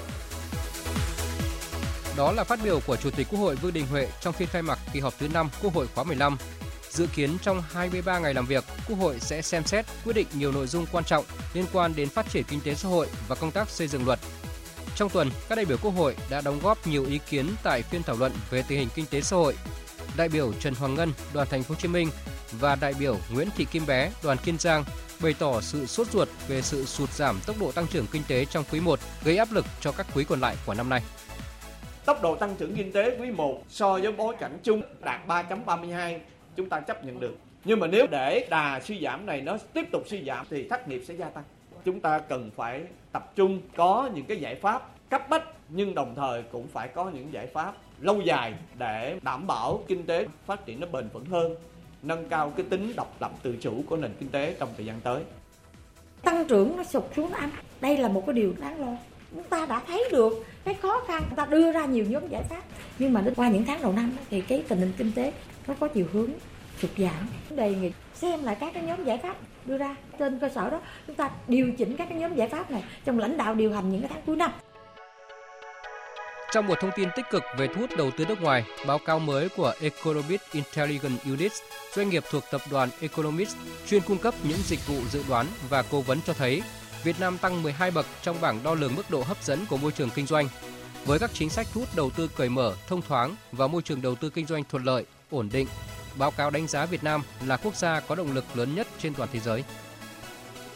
Đó 2.18 2.32
là 2.32 2.43
phát 2.43 2.59
biểu 2.64 2.80
của 2.88 2.95
Chủ 2.95 3.09
tịch 3.11 3.28
Quốc 3.32 3.39
hội 3.39 3.55
Vương 3.55 3.74
Đình 3.74 3.88
Huệ 3.88 4.07
trong 4.22 4.34
phiên 4.34 4.47
khai 4.47 4.61
mạc 4.61 4.80
kỳ 4.93 4.99
họp 4.99 5.14
thứ 5.20 5.28
5 5.28 5.49
Quốc 5.61 5.74
hội 5.74 5.88
khóa 5.95 6.03
15. 6.03 6.38
Dự 6.89 7.07
kiến 7.07 7.38
trong 7.41 7.64
23 7.72 8.20
ngày 8.20 8.34
làm 8.34 8.45
việc, 8.45 8.64
Quốc 8.88 8.97
hội 8.99 9.20
sẽ 9.20 9.41
xem 9.41 9.64
xét 9.66 9.86
quyết 10.05 10.14
định 10.14 10.28
nhiều 10.34 10.51
nội 10.51 10.68
dung 10.68 10.86
quan 10.91 11.03
trọng 11.03 11.26
liên 11.53 11.66
quan 11.74 11.95
đến 11.95 12.09
phát 12.09 12.30
triển 12.30 12.43
kinh 12.43 12.61
tế 12.61 12.76
xã 12.76 12.89
hội 12.89 13.07
và 13.28 13.36
công 13.36 13.51
tác 13.51 13.70
xây 13.70 13.88
dựng 13.88 14.05
luật. 14.05 14.20
Trong 14.95 15.09
tuần, 15.09 15.30
các 15.49 15.55
đại 15.55 15.66
biểu 15.66 15.78
Quốc 15.82 15.91
hội 15.91 16.16
đã 16.30 16.41
đóng 16.41 16.59
góp 16.64 16.88
nhiều 16.88 17.05
ý 17.05 17.20
kiến 17.30 17.55
tại 17.64 17.82
phiên 17.82 18.03
thảo 18.03 18.16
luận 18.20 18.32
về 18.49 18.64
tình 18.68 18.80
hình 18.80 18.89
kinh 18.95 19.05
tế 19.05 19.22
xã 19.22 19.36
hội. 19.36 19.55
Đại 20.18 20.30
biểu 20.30 20.53
Trần 20.53 20.76
Hoàng 20.76 20.95
Ngân, 20.95 21.14
đoàn 21.34 21.47
Thành 21.51 21.64
phố 21.64 21.76
Hồ 21.76 21.80
Chí 21.82 21.88
Minh 21.88 22.09
và 22.51 22.76
đại 22.76 22.93
biểu 22.99 23.18
Nguyễn 23.32 23.49
Thị 23.55 23.66
Kim 23.66 23.86
Bé, 23.86 24.11
đoàn 24.24 24.38
Kiên 24.38 24.57
Giang 24.59 24.84
bày 25.20 25.34
tỏ 25.39 25.61
sự 25.61 25.86
sốt 25.86 26.07
ruột 26.11 26.30
về 26.47 26.61
sự 26.61 26.86
sụt 26.86 27.09
giảm 27.09 27.39
tốc 27.45 27.55
độ 27.59 27.72
tăng 27.72 27.88
trưởng 27.88 28.07
kinh 28.07 28.24
tế 28.28 28.45
trong 28.45 28.64
quý 28.72 28.80
1 28.80 28.99
gây 29.24 29.38
áp 29.38 29.51
lực 29.51 29.66
cho 29.82 29.91
các 29.91 30.07
quý 30.16 30.24
còn 30.24 30.41
lại 30.41 30.55
của 30.66 30.74
năm 30.74 30.89
nay. 30.89 31.01
Tốc 32.06 32.22
độ 32.22 32.36
tăng 32.36 32.56
trưởng 32.56 32.76
kinh 32.76 32.91
tế 32.91 33.18
quý 33.20 33.32
1 33.32 33.64
so 33.70 33.93
với 33.93 34.12
bối 34.12 34.36
cảnh 34.39 34.58
chung 34.64 34.82
đạt 35.01 35.28
3.32 35.28 36.20
chúng 36.56 36.70
ta 36.70 36.80
chấp 36.80 37.06
nhận 37.06 37.20
được. 37.20 37.38
Nhưng 37.66 37.80
mà 37.80 37.88
nếu 37.88 38.08
để 38.12 38.47
đà 38.49 38.80
suy 38.84 39.04
giảm 39.04 39.26
này 39.26 39.41
nó 39.41 39.58
tiếp 39.74 39.86
tục 39.91 40.04
suy 40.08 40.24
giảm 40.26 40.45
thì 40.49 40.68
thất 40.70 40.88
nghiệp 40.88 41.04
sẽ 41.08 41.14
gia 41.14 41.30
tăng. 41.30 41.43
Chúng 41.86 41.99
ta 41.99 42.20
cần 42.20 42.51
phải 42.56 42.82
tập 43.12 43.32
trung 43.36 43.62
có 43.76 44.10
những 44.14 44.26
cái 44.26 44.38
giải 44.38 44.56
pháp 44.56 44.89
cấp 45.10 45.30
bách 45.30 45.43
nhưng 45.70 45.95
đồng 45.95 46.16
thời 46.16 46.43
cũng 46.51 46.68
phải 46.68 46.88
có 46.88 47.10
những 47.10 47.34
giải 47.34 47.47
pháp 47.47 47.74
lâu 47.99 48.22
dài 48.22 48.54
để 48.78 49.20
đảm 49.22 49.47
bảo 49.47 49.84
kinh 49.88 50.06
tế 50.06 50.28
phát 50.45 50.66
triển 50.66 50.80
nó 50.80 50.88
bền 50.91 51.10
vững 51.14 51.26
hơn 51.26 51.56
nâng 52.01 52.30
cao 52.30 52.54
cái 52.58 52.66
tính 52.70 52.93
độc 52.95 53.16
lập 53.20 53.32
tự 53.43 53.56
chủ 53.62 53.84
của 53.89 53.97
nền 53.97 54.12
kinh 54.20 54.30
tế 54.30 54.56
trong 54.60 54.70
thời 54.78 54.86
gian 54.86 54.99
tới. 55.04 55.24
Tăng 56.22 56.45
trưởng 56.47 56.78
nó 56.78 56.84
sụt 56.84 57.04
xuống 57.16 57.34
anh, 57.34 57.49
đây 57.82 57.97
là 57.97 58.08
một 58.08 58.24
cái 58.26 58.34
điều 58.34 58.54
đáng 58.62 58.82
lo. 58.82 58.97
Chúng 59.34 59.44
ta 59.44 59.66
đã 59.66 59.82
thấy 59.88 60.10
được 60.12 60.46
cái 60.64 60.74
khó 60.74 61.02
khăn, 61.08 61.24
chúng 61.30 61.36
ta 61.36 61.46
đưa 61.46 61.72
ra 61.72 61.86
nhiều 61.86 62.06
nhóm 62.10 62.28
giải 62.28 62.44
pháp. 62.50 62.62
Nhưng 63.00 63.14
mà 63.14 63.22
đến 63.22 63.36
qua 63.36 63.50
những 63.50 63.66
tháng 63.66 63.82
đầu 63.82 63.94
năm 63.94 64.12
thì 64.30 64.42
cái 64.42 64.64
tình 64.68 64.80
hình 64.80 64.94
kinh 64.98 65.12
tế 65.12 65.34
nó 65.68 65.74
có 65.80 65.88
chiều 65.88 66.06
hướng 66.14 66.30
sụt 66.82 66.92
giảm. 66.98 67.30
Đề 67.50 67.76
nghị 67.76 67.92
xem 68.14 68.44
lại 68.44 68.58
các 68.60 68.74
cái 68.74 68.84
nhóm 68.84 69.06
giải 69.06 69.20
pháp 69.24 69.36
đưa 69.66 69.78
ra 69.78 69.96
trên 70.20 70.40
cơ 70.40 70.50
sở 70.50 70.70
đó 70.70 70.80
chúng 71.08 71.16
ta 71.16 71.30
điều 71.48 71.72
chỉnh 71.78 71.96
các 71.98 72.10
cái 72.10 72.18
nhóm 72.18 72.36
giải 72.36 72.50
pháp 72.50 72.72
này 72.72 72.84
trong 73.06 73.20
lãnh 73.20 73.38
đạo 73.38 73.56
điều 73.56 73.74
hành 73.74 73.92
những 73.92 74.02
cái 74.02 74.10
tháng 74.14 74.22
cuối 74.26 74.36
năm. 74.36 74.52
Trong 76.54 76.68
một 76.68 76.76
thông 76.82 76.92
tin 76.96 77.10
tích 77.16 77.26
cực 77.32 77.44
về 77.58 77.68
thu 77.68 77.82
hút 77.82 77.90
đầu 77.98 78.12
tư 78.18 78.26
nước 78.26 78.42
ngoài, 78.42 78.66
báo 78.88 79.00
cáo 79.06 79.20
mới 79.20 79.50
của 79.50 79.74
Economist 79.82 80.42
Intelligence 80.52 81.24
Unit, 81.26 81.52
doanh 81.96 82.10
nghiệp 82.10 82.24
thuộc 82.32 82.44
tập 82.52 82.62
đoàn 82.72 82.90
Economist 83.02 83.58
chuyên 83.88 84.02
cung 84.02 84.18
cấp 84.18 84.34
những 84.44 84.58
dịch 84.58 84.88
vụ 84.88 84.96
dự 85.12 85.24
đoán 85.30 85.46
và 85.70 85.84
cố 85.92 86.02
vấn 86.02 86.20
cho 86.26 86.34
thấy 86.34 86.62
Việt 87.04 87.20
Nam 87.20 87.38
tăng 87.38 87.64
12 87.64 87.91
bậc 87.91 88.06
trong 88.22 88.41
bảng 88.41 88.64
đo 88.64 88.74
lường 88.74 88.95
mức 88.95 89.10
độ 89.10 89.24
hấp 89.24 89.43
dẫn 89.43 89.66
của 89.66 89.78
môi 89.78 89.91
trường 89.91 90.10
kinh 90.10 90.26
doanh. 90.26 90.47
Với 91.06 91.20
các 91.20 91.32
chính 91.34 91.49
sách 91.49 91.68
thu 91.74 91.82
hút 91.82 91.89
đầu 91.95 92.10
tư 92.10 92.30
cởi 92.36 92.49
mở, 92.49 92.76
thông 92.88 93.01
thoáng 93.01 93.36
và 93.51 93.68
môi 93.68 93.82
trường 93.82 94.01
đầu 94.01 94.16
tư 94.16 94.30
kinh 94.30 94.45
doanh 94.45 94.64
thuận 94.70 94.84
lợi, 94.84 95.06
ổn 95.30 95.49
định, 95.51 95.68
báo 96.18 96.32
cáo 96.32 96.49
đánh 96.49 96.68
giá 96.68 96.86
Việt 96.86 97.04
Nam 97.04 97.22
là 97.45 97.58
quốc 97.58 97.76
gia 97.76 97.99
có 97.99 98.16
động 98.16 98.34
lực 98.34 98.45
lớn 98.54 98.76
nhất 98.76 98.88
trên 98.99 99.14
toàn 99.14 99.30
thế 99.34 99.39
giới. 99.39 99.64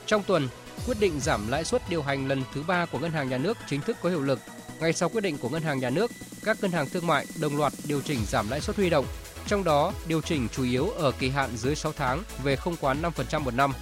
Trong 0.06 0.24
tuần, 0.24 0.48
quyết 0.88 1.00
định 1.00 1.20
giảm 1.20 1.48
lãi 1.48 1.64
suất 1.64 1.82
điều 1.90 2.02
hành 2.02 2.28
lần 2.28 2.44
thứ 2.54 2.64
ba 2.68 2.86
của 2.86 3.00
Ngân 3.00 3.12
hàng 3.12 3.30
Nhà 3.30 3.38
nước 3.38 3.58
chính 3.70 3.82
thức 3.82 3.98
có 4.02 4.10
hiệu 4.10 4.22
lực 4.22 4.40
ngay 4.80 4.94
sau 4.94 5.10
quyết 5.10 5.22
định 5.22 5.38
của 5.38 5.50
Ngân 5.50 5.64
hàng 5.64 5.80
Nhà 5.80 5.90
nước, 5.90 6.12
các 6.44 6.58
ngân 6.62 6.72
hàng 6.72 6.90
thương 6.90 7.08
mại 7.08 7.26
đồng 7.40 7.58
loạt 7.58 7.74
điều 7.88 8.02
chỉnh 8.02 8.20
giảm 8.28 8.50
lãi 8.50 8.62
suất 8.62 8.76
huy 8.76 8.90
động, 8.90 9.06
trong 9.48 9.64
đó 9.64 9.94
điều 10.08 10.22
chỉnh 10.22 10.48
chủ 10.52 10.64
yếu 10.64 10.90
ở 10.90 11.12
kỳ 11.12 11.30
hạn 11.30 11.50
dưới 11.58 11.76
6 11.76 11.94
tháng 11.94 12.24
về 12.44 12.56
không 12.56 12.76
quá 12.82 12.94
5% 12.94 13.40
một 13.40 13.54
năm. 13.54 13.74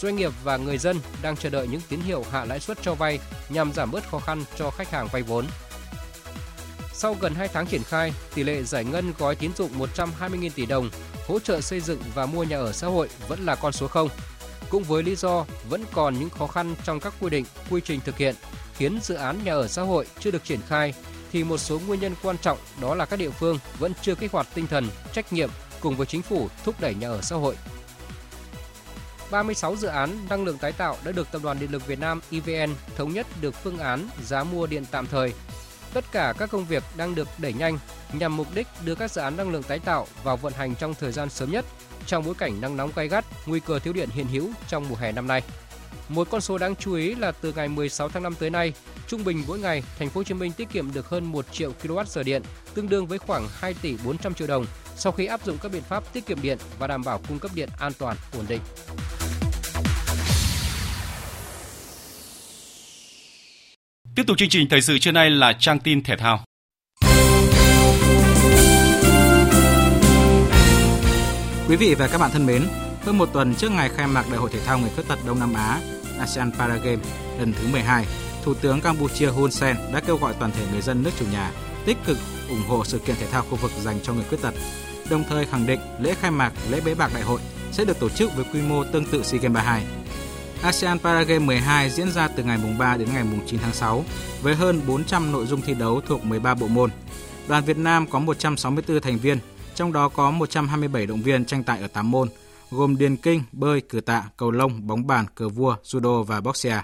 Doanh 0.00 0.16
nghiệp 0.16 0.32
và 0.44 0.56
người 0.56 0.78
dân 0.78 1.00
đang 1.22 1.36
chờ 1.36 1.50
đợi 1.50 1.68
những 1.68 1.80
tín 1.88 2.00
hiệu 2.00 2.24
hạ 2.30 2.44
lãi 2.44 2.60
suất 2.60 2.78
cho 2.82 2.94
vay 2.94 3.18
nhằm 3.48 3.72
giảm 3.72 3.90
bớt 3.90 4.10
khó 4.10 4.18
khăn 4.18 4.44
cho 4.56 4.70
khách 4.70 4.90
hàng 4.90 5.08
vay 5.12 5.22
vốn. 5.22 5.46
Sau 6.92 7.16
gần 7.20 7.34
2 7.34 7.48
tháng 7.48 7.66
triển 7.66 7.82
khai, 7.82 8.12
tỷ 8.34 8.42
lệ 8.44 8.62
giải 8.62 8.84
ngân 8.84 9.12
gói 9.18 9.36
tín 9.36 9.50
dụng 9.56 9.70
120.000 9.78 10.50
tỷ 10.54 10.66
đồng 10.66 10.90
hỗ 11.28 11.38
trợ 11.38 11.60
xây 11.60 11.80
dựng 11.80 12.00
và 12.14 12.26
mua 12.26 12.44
nhà 12.44 12.58
ở 12.58 12.72
xã 12.72 12.86
hội 12.86 13.08
vẫn 13.28 13.44
là 13.46 13.54
con 13.54 13.72
số 13.72 13.86
0. 13.86 14.08
Cũng 14.70 14.82
với 14.82 15.02
lý 15.02 15.16
do 15.16 15.44
vẫn 15.68 15.84
còn 15.92 16.18
những 16.18 16.30
khó 16.30 16.46
khăn 16.46 16.74
trong 16.84 17.00
các 17.00 17.14
quy 17.20 17.30
định, 17.30 17.44
quy 17.70 17.80
trình 17.84 18.00
thực 18.04 18.16
hiện 18.16 18.34
khiến 18.74 18.98
dự 19.02 19.14
án 19.14 19.44
nhà 19.44 19.52
ở 19.52 19.68
xã 19.68 19.82
hội 19.82 20.06
chưa 20.20 20.30
được 20.30 20.44
triển 20.44 20.60
khai 20.68 20.94
thì 21.32 21.44
một 21.44 21.58
số 21.58 21.80
nguyên 21.86 22.00
nhân 22.00 22.14
quan 22.22 22.38
trọng 22.38 22.58
đó 22.80 22.94
là 22.94 23.04
các 23.04 23.18
địa 23.18 23.30
phương 23.30 23.58
vẫn 23.78 23.92
chưa 24.02 24.14
kích 24.14 24.32
hoạt 24.32 24.46
tinh 24.54 24.66
thần, 24.66 24.88
trách 25.12 25.32
nhiệm 25.32 25.50
cùng 25.80 25.96
với 25.96 26.06
chính 26.06 26.22
phủ 26.22 26.48
thúc 26.64 26.80
đẩy 26.80 26.94
nhà 26.94 27.08
ở 27.08 27.22
xã 27.22 27.36
hội. 27.36 27.56
36 29.30 29.76
dự 29.76 29.88
án 29.88 30.10
năng 30.30 30.44
lượng 30.44 30.58
tái 30.58 30.72
tạo 30.72 30.96
đã 31.04 31.12
được 31.12 31.32
Tập 31.32 31.42
đoàn 31.44 31.58
Điện 31.60 31.72
lực 31.72 31.86
Việt 31.86 32.00
Nam 32.00 32.20
EVN 32.30 32.74
thống 32.96 33.12
nhất 33.12 33.26
được 33.40 33.54
phương 33.54 33.78
án 33.78 34.08
giá 34.24 34.44
mua 34.44 34.66
điện 34.66 34.84
tạm 34.90 35.06
thời. 35.06 35.32
Tất 35.92 36.04
cả 36.12 36.34
các 36.38 36.50
công 36.50 36.64
việc 36.64 36.82
đang 36.96 37.14
được 37.14 37.28
đẩy 37.38 37.52
nhanh 37.52 37.78
nhằm 38.12 38.36
mục 38.36 38.46
đích 38.54 38.66
đưa 38.84 38.94
các 38.94 39.10
dự 39.10 39.20
án 39.20 39.36
năng 39.36 39.50
lượng 39.50 39.62
tái 39.62 39.78
tạo 39.78 40.06
vào 40.24 40.36
vận 40.36 40.52
hành 40.52 40.74
trong 40.74 40.94
thời 40.94 41.12
gian 41.12 41.30
sớm 41.30 41.50
nhất 41.50 41.64
trong 42.06 42.24
bối 42.24 42.34
cảnh 42.38 42.60
nắng 42.60 42.76
nóng 42.76 42.90
gay 42.96 43.08
gắt, 43.08 43.24
nguy 43.46 43.60
cơ 43.60 43.78
thiếu 43.78 43.92
điện 43.92 44.08
hiện 44.12 44.26
hữu 44.26 44.50
trong 44.68 44.88
mùa 44.88 44.96
hè 44.96 45.12
năm 45.12 45.26
nay. 45.26 45.42
Một 46.08 46.28
con 46.30 46.40
số 46.40 46.58
đáng 46.58 46.76
chú 46.76 46.94
ý 46.94 47.14
là 47.14 47.32
từ 47.32 47.52
ngày 47.52 47.68
16 47.68 48.08
tháng 48.08 48.22
5 48.22 48.34
tới 48.38 48.50
nay, 48.50 48.72
trung 49.06 49.24
bình 49.24 49.44
mỗi 49.46 49.58
ngày, 49.58 49.82
thành 49.98 50.08
phố 50.08 50.18
Hồ 50.18 50.24
Chí 50.24 50.34
Minh 50.34 50.52
tiết 50.52 50.68
kiệm 50.72 50.92
được 50.92 51.08
hơn 51.08 51.24
1 51.24 51.46
triệu 51.52 51.72
kWh 51.82 52.22
điện, 52.22 52.42
tương 52.74 52.88
đương 52.88 53.06
với 53.06 53.18
khoảng 53.18 53.48
2 53.52 53.74
tỷ 53.82 53.96
400 54.04 54.34
triệu 54.34 54.46
đồng 54.46 54.66
sau 54.96 55.12
khi 55.12 55.26
áp 55.26 55.44
dụng 55.44 55.58
các 55.62 55.72
biện 55.72 55.82
pháp 55.82 56.12
tiết 56.12 56.26
kiệm 56.26 56.42
điện 56.42 56.58
và 56.78 56.86
đảm 56.86 57.02
bảo 57.02 57.20
cung 57.28 57.38
cấp 57.38 57.50
điện 57.54 57.68
an 57.78 57.92
toàn, 57.98 58.16
ổn 58.36 58.44
định. 58.48 58.60
Tiếp 64.16 64.22
tục 64.26 64.38
chương 64.38 64.48
trình 64.48 64.68
thời 64.70 64.80
sự 64.80 64.98
trưa 64.98 65.12
nay 65.12 65.30
là 65.30 65.52
trang 65.58 65.78
tin 65.78 66.02
thể 66.02 66.16
thao. 66.16 66.44
Quý 71.68 71.76
vị 71.76 71.94
và 71.94 72.08
các 72.08 72.18
bạn 72.18 72.30
thân 72.30 72.46
mến, 72.46 72.62
hơn 73.02 73.18
một 73.18 73.28
tuần 73.32 73.54
trước 73.54 73.70
ngày 73.70 73.88
khai 73.88 74.06
mạc 74.06 74.24
Đại 74.30 74.38
hội 74.38 74.50
Thể 74.52 74.60
thao 74.60 74.78
Người 74.78 74.90
khuyết 74.94 75.04
tật 75.08 75.18
Đông 75.26 75.40
Nam 75.40 75.54
Á 75.54 75.80
ASEAN 76.18 76.52
Paragame 76.52 77.02
lần 77.38 77.52
thứ 77.52 77.68
12, 77.72 78.06
Thủ 78.44 78.54
tướng 78.54 78.80
Campuchia 78.80 79.26
Hun 79.26 79.50
Sen 79.50 79.76
đã 79.92 80.00
kêu 80.00 80.16
gọi 80.16 80.34
toàn 80.38 80.50
thể 80.52 80.62
người 80.72 80.82
dân 80.82 81.02
nước 81.02 81.10
chủ 81.18 81.24
nhà 81.32 81.50
tích 81.86 81.96
cực 82.06 82.18
ủng 82.48 82.62
hộ 82.68 82.84
sự 82.84 82.98
kiện 82.98 83.16
thể 83.16 83.26
thao 83.26 83.42
khu 83.42 83.56
vực 83.56 83.70
dành 83.82 83.98
cho 84.02 84.12
người 84.12 84.24
khuyết 84.28 84.42
tật, 84.42 84.54
đồng 85.10 85.24
thời 85.28 85.46
khẳng 85.46 85.66
định 85.66 85.80
lễ 86.00 86.14
khai 86.14 86.30
mạc, 86.30 86.52
lễ 86.70 86.80
bế 86.84 86.94
mạc 86.94 87.10
đại 87.14 87.22
hội 87.22 87.40
sẽ 87.72 87.84
được 87.84 88.00
tổ 88.00 88.08
chức 88.08 88.36
với 88.36 88.44
quy 88.52 88.62
mô 88.62 88.84
tương 88.84 89.04
tự 89.04 89.22
SEA 89.22 89.40
Games 89.40 89.54
32. 89.54 89.84
ASEAN 90.62 90.98
Paragame 90.98 91.46
12 91.46 91.90
diễn 91.90 92.10
ra 92.10 92.28
từ 92.28 92.44
ngày 92.44 92.58
3 92.78 92.96
đến 92.96 93.08
ngày 93.14 93.24
9 93.46 93.60
tháng 93.60 93.72
6 93.72 94.04
với 94.42 94.54
hơn 94.54 94.80
400 94.86 95.32
nội 95.32 95.46
dung 95.46 95.62
thi 95.62 95.74
đấu 95.74 96.00
thuộc 96.00 96.24
13 96.24 96.54
bộ 96.54 96.66
môn. 96.66 96.90
Đoàn 97.48 97.64
Việt 97.64 97.78
Nam 97.78 98.06
có 98.06 98.18
164 98.18 99.00
thành 99.00 99.18
viên, 99.18 99.38
trong 99.74 99.92
đó 99.92 100.08
có 100.08 100.30
127 100.30 101.06
động 101.06 101.22
viên 101.22 101.44
tranh 101.44 101.64
tài 101.64 101.80
ở 101.80 101.86
8 101.86 102.10
môn, 102.10 102.28
gồm 102.70 102.96
điền 102.96 103.16
kinh, 103.16 103.42
bơi, 103.52 103.80
cử 103.80 104.00
tạ, 104.00 104.24
cầu 104.36 104.50
lông, 104.50 104.86
bóng 104.86 105.06
bàn, 105.06 105.24
cờ 105.34 105.48
vua, 105.48 105.76
judo 105.84 106.22
và 106.22 106.40
boxia. 106.40 106.76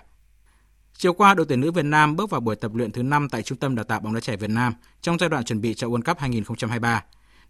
Chiều 1.03 1.12
qua, 1.12 1.34
đội 1.34 1.46
tuyển 1.48 1.61
nữ 1.61 1.70
Việt 1.70 1.84
Nam 1.84 2.16
bước 2.16 2.30
vào 2.30 2.40
buổi 2.40 2.57
tập 2.57 2.74
luyện 2.74 2.92
thứ 2.92 3.03
5 3.03 3.28
tại 3.28 3.42
Trung 3.42 3.59
tâm 3.59 3.74
Đào 3.74 3.84
tạo 3.84 4.00
bóng 4.00 4.14
đá 4.14 4.20
trẻ 4.20 4.36
Việt 4.36 4.50
Nam 4.50 4.74
trong 5.00 5.18
giai 5.18 5.28
đoạn 5.28 5.44
chuẩn 5.44 5.61
bị 5.61 5.74
cho 5.74 5.86
World 5.88 6.03
Cup 6.03 6.18
2023. 6.18 7.05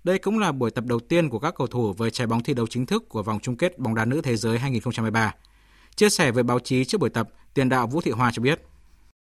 Đây 0.05 0.19
cũng 0.19 0.39
là 0.39 0.53
buổi 0.53 0.71
tập 0.71 0.85
đầu 0.87 1.01
tiên 1.01 1.29
của 1.29 1.39
các 1.39 1.55
cầu 1.57 1.67
thủ 1.67 1.93
với 1.93 2.11
trái 2.11 2.27
bóng 2.27 2.43
thi 2.43 2.55
đấu 2.55 2.67
chính 2.67 2.87
thức 2.87 3.09
của 3.09 3.23
vòng 3.23 3.39
chung 3.43 3.57
kết 3.57 3.79
bóng 3.79 3.95
đá 3.95 4.05
nữ 4.05 4.21
thế 4.21 4.37
giới 4.37 4.59
2023. 4.59 5.35
Chia 5.97 6.11
sẻ 6.11 6.31
với 6.31 6.43
báo 6.43 6.59
chí 6.59 6.85
trước 6.85 7.01
buổi 7.01 7.11
tập, 7.11 7.29
tiền 7.55 7.69
đạo 7.69 7.87
Vũ 7.87 8.01
Thị 8.01 8.11
Hoa 8.11 8.31
cho 8.33 8.43
biết. 8.43 8.63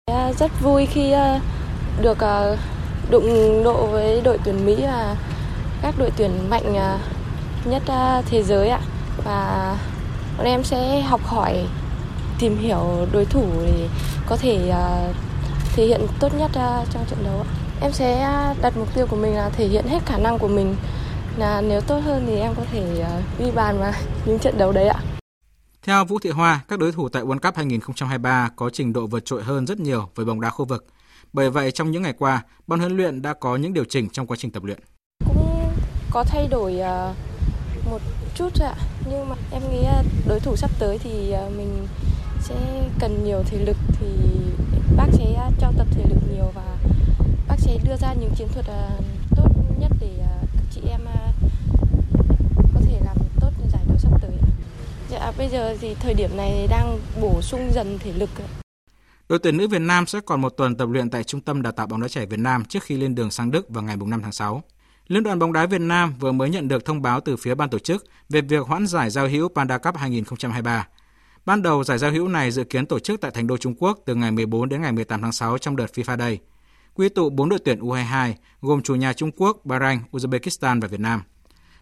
Dạ, 0.06 0.32
rất 0.38 0.50
vui 0.62 0.86
khi 0.86 1.10
ờ, 1.10 1.40
được 2.02 2.18
ờ, 2.18 2.58
đụng 3.10 3.62
độ 3.64 3.86
với 3.86 4.20
đội 4.24 4.38
tuyển 4.44 4.66
Mỹ 4.66 4.76
và 4.82 5.16
các 5.82 5.94
đội 5.98 6.10
tuyển 6.16 6.50
mạnh 6.50 6.74
ờ, 6.74 6.98
nhất 7.64 7.82
thế 8.26 8.42
giới 8.42 8.68
ạ 8.68 8.80
và 9.24 9.78
bọn 10.38 10.46
em 10.46 10.64
sẽ 10.64 11.00
học 11.00 11.20
hỏi 11.24 11.68
tìm 12.38 12.58
hiểu 12.58 13.06
đối 13.12 13.24
thủ 13.24 13.46
để 13.66 13.88
có 14.26 14.36
thể 14.36 14.72
thể 15.76 15.86
hiện 15.86 16.00
tốt 16.20 16.34
nhất 16.38 16.50
trong 16.92 17.04
trận 17.10 17.24
đấu 17.24 17.44
em 17.80 17.92
sẽ 17.92 18.18
đặt 18.62 18.76
mục 18.76 18.94
tiêu 18.94 19.06
của 19.06 19.16
mình 19.16 19.34
là 19.34 19.48
thể 19.48 19.68
hiện 19.68 19.84
hết 19.86 20.06
khả 20.06 20.18
năng 20.18 20.38
của 20.38 20.48
mình 20.48 20.76
là 21.36 21.60
nếu 21.60 21.80
tốt 21.80 21.98
hơn 21.98 22.24
thì 22.26 22.36
em 22.36 22.54
có 22.54 22.62
thể 22.72 23.04
ghi 23.38 23.50
bàn 23.54 23.78
vào 23.78 23.92
những 24.26 24.38
trận 24.38 24.58
đấu 24.58 24.72
đấy 24.72 24.88
ạ 24.88 25.00
Theo 25.82 26.04
Vũ 26.04 26.18
Thị 26.18 26.30
Hoa, 26.30 26.60
các 26.68 26.78
đối 26.78 26.92
thủ 26.92 27.08
tại 27.08 27.22
World 27.22 27.38
Cup 27.38 27.56
2023 27.56 28.50
có 28.56 28.70
trình 28.70 28.92
độ 28.92 29.06
vượt 29.06 29.24
trội 29.24 29.42
hơn 29.42 29.66
rất 29.66 29.80
nhiều 29.80 30.08
với 30.14 30.26
bóng 30.26 30.40
đá 30.40 30.50
khu 30.50 30.64
vực. 30.64 30.86
Bởi 31.32 31.50
vậy, 31.50 31.72
trong 31.72 31.90
những 31.90 32.02
ngày 32.02 32.12
qua, 32.18 32.42
ban 32.66 32.78
huấn 32.78 32.96
luyện 32.96 33.22
đã 33.22 33.34
có 33.34 33.56
những 33.56 33.72
điều 33.72 33.84
chỉnh 33.84 34.08
trong 34.12 34.26
quá 34.26 34.36
trình 34.40 34.50
tập 34.50 34.64
luyện. 34.64 34.78
Cũng 35.26 35.70
có 36.10 36.24
thay 36.24 36.48
đổi 36.50 36.80
một 37.90 38.00
chút 38.34 38.48
ạ, 38.60 38.74
nhưng 39.10 39.28
mà 39.28 39.34
em 39.52 39.62
nghĩ 39.70 39.86
đối 40.28 40.40
thủ 40.40 40.56
sắp 40.56 40.70
tới 40.78 40.98
thì 40.98 41.34
mình 41.56 41.86
sẽ 42.42 42.88
cần 43.00 43.24
nhiều 43.24 43.42
thể 43.46 43.58
lực 43.58 43.76
thì 44.00 44.06
bác 44.96 45.06
sẽ 45.12 45.34
à, 45.34 45.50
cho 45.60 45.72
tập 45.78 45.86
thể 45.90 46.02
lực 46.08 46.18
nhiều 46.32 46.52
và 46.54 46.76
bác 47.48 47.56
sẽ 47.58 47.78
đưa 47.84 47.96
ra 47.96 48.14
những 48.14 48.34
chiến 48.36 48.48
thuật 48.54 48.66
à, 48.66 48.90
tốt 49.36 49.48
nhất 49.80 49.92
để 50.00 50.10
à, 50.20 50.34
các 50.54 50.64
chị 50.70 50.80
em 50.90 51.00
có 52.74 52.80
thể 52.86 53.00
làm 53.04 53.16
tốt 53.40 53.50
giải 53.72 53.82
đấu 53.88 53.98
sắp 53.98 54.12
tới. 54.22 54.30
Dạ 55.10 55.32
bây 55.38 55.48
giờ 55.48 55.76
thì 55.80 55.94
thời 55.94 56.14
điểm 56.14 56.36
này 56.36 56.66
đang 56.70 56.98
bổ 57.20 57.42
sung 57.42 57.70
dần 57.74 57.98
thể 57.98 58.12
lực. 58.12 58.30
Đội 59.28 59.38
tuyển 59.38 59.56
nữ 59.56 59.68
Việt 59.68 59.78
Nam 59.78 60.06
sẽ 60.06 60.20
còn 60.20 60.40
một 60.40 60.48
tuần 60.56 60.76
tập 60.76 60.88
luyện 60.88 61.10
tại 61.10 61.24
Trung 61.24 61.40
tâm 61.40 61.62
Đào 61.62 61.72
tạo 61.72 61.86
bóng 61.86 62.00
đá 62.00 62.08
trẻ 62.08 62.26
Việt 62.26 62.40
Nam 62.40 62.64
trước 62.64 62.82
khi 62.82 62.96
lên 62.96 63.14
đường 63.14 63.30
sang 63.30 63.50
Đức 63.50 63.68
vào 63.68 63.82
ngày 63.84 63.96
5 64.06 64.22
tháng 64.22 64.32
6. 64.32 64.62
Liên 65.08 65.22
đoàn 65.22 65.38
bóng 65.38 65.52
đá 65.52 65.66
Việt 65.66 65.80
Nam 65.80 66.14
vừa 66.18 66.32
mới 66.32 66.50
nhận 66.50 66.68
được 66.68 66.84
thông 66.84 67.02
báo 67.02 67.20
từ 67.20 67.36
phía 67.36 67.54
ban 67.54 67.70
tổ 67.70 67.78
chức 67.78 68.04
về 68.28 68.40
việc 68.40 68.66
hoãn 68.66 68.86
giải 68.86 69.10
giao 69.10 69.28
hữu 69.28 69.48
Panda 69.48 69.78
Cup 69.78 69.96
2023. 69.96 70.86
Ban 71.48 71.62
đầu 71.62 71.84
giải 71.84 71.98
giao 71.98 72.10
hữu 72.10 72.28
này 72.28 72.50
dự 72.50 72.64
kiến 72.64 72.86
tổ 72.86 72.98
chức 72.98 73.20
tại 73.20 73.30
thành 73.30 73.46
đô 73.46 73.56
Trung 73.56 73.74
Quốc 73.78 73.98
từ 74.06 74.14
ngày 74.14 74.30
14 74.30 74.68
đến 74.68 74.82
ngày 74.82 74.92
18 74.92 75.22
tháng 75.22 75.32
6 75.32 75.58
trong 75.58 75.76
đợt 75.76 75.86
FIFA 75.94 76.18
Day. 76.18 76.38
Quy 76.94 77.08
tụ 77.08 77.30
4 77.30 77.48
đội 77.48 77.58
tuyển 77.64 77.80
U22 77.80 78.32
gồm 78.60 78.82
chủ 78.82 78.94
nhà 78.94 79.12
Trung 79.12 79.30
Quốc, 79.36 79.60
Bahrain, 79.64 79.98
Uzbekistan 80.12 80.80
và 80.80 80.88
Việt 80.88 81.00
Nam. 81.00 81.22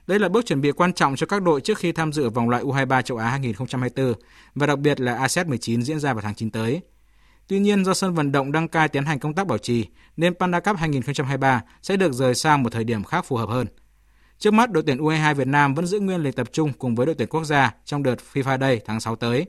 Đây 0.07 0.19
là 0.19 0.29
bước 0.29 0.47
chuẩn 0.47 0.61
bị 0.61 0.73
quan 0.73 0.93
trọng 0.93 1.17
cho 1.17 1.27
các 1.27 1.43
đội 1.43 1.61
trước 1.61 1.79
khi 1.79 1.93
tham 1.93 2.13
dự 2.13 2.31
vòng 2.31 2.49
loại 2.49 2.63
U23 2.63 3.03
châu 3.03 3.19
Á 3.19 3.29
2024 3.29 4.15
và 4.55 4.67
đặc 4.67 4.79
biệt 4.79 5.01
là 5.01 5.17
ASEAN 5.17 5.49
19 5.49 5.83
diễn 5.83 6.01
ra 6.01 6.13
vào 6.13 6.23
tháng 6.23 6.35
9 6.35 6.51
tới. 6.51 6.81
Tuy 7.49 7.59
nhiên, 7.59 7.85
do 7.85 7.95
sân 7.95 8.15
vận 8.15 8.33
động 8.33 8.53
đăng 8.53 8.69
cai 8.69 8.89
tiến 8.89 9.05
hành 9.05 9.19
công 9.19 9.35
tác 9.35 9.47
bảo 9.47 9.59
trì, 9.59 9.87
nên 10.17 10.35
Panda 10.35 10.61
Cup 10.61 10.77
2023 10.77 11.63
sẽ 11.83 11.97
được 11.97 12.13
rời 12.13 12.35
sang 12.35 12.63
một 12.63 12.73
thời 12.73 12.85
điểm 12.85 13.05
khác 13.05 13.25
phù 13.25 13.37
hợp 13.37 13.49
hơn. 13.49 13.67
Trước 14.39 14.55
mắt, 14.55 14.71
đội 14.71 14.83
tuyển 14.87 14.99
U22 14.99 15.35
Việt 15.35 15.47
Nam 15.47 15.75
vẫn 15.75 15.87
giữ 15.87 16.01
nguyên 16.01 16.23
lịch 16.23 16.37
tập 16.37 16.49
trung 16.53 16.73
cùng 16.73 16.95
với 16.95 17.07
đội 17.07 17.15
tuyển 17.15 17.29
quốc 17.29 17.45
gia 17.45 17.75
trong 17.85 18.03
đợt 18.03 18.17
FIFA 18.33 18.61
Day 18.61 18.81
tháng 18.85 19.01
6 19.01 19.17
tới. 19.17 19.47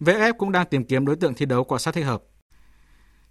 VFF 0.00 0.32
cũng 0.38 0.52
đang 0.52 0.66
tìm 0.66 0.84
kiếm 0.84 1.06
đối 1.06 1.16
tượng 1.16 1.34
thi 1.34 1.46
đấu 1.46 1.64
cọ 1.64 1.78
sát 1.78 1.94
thích 1.94 2.04
hợp. 2.04 2.22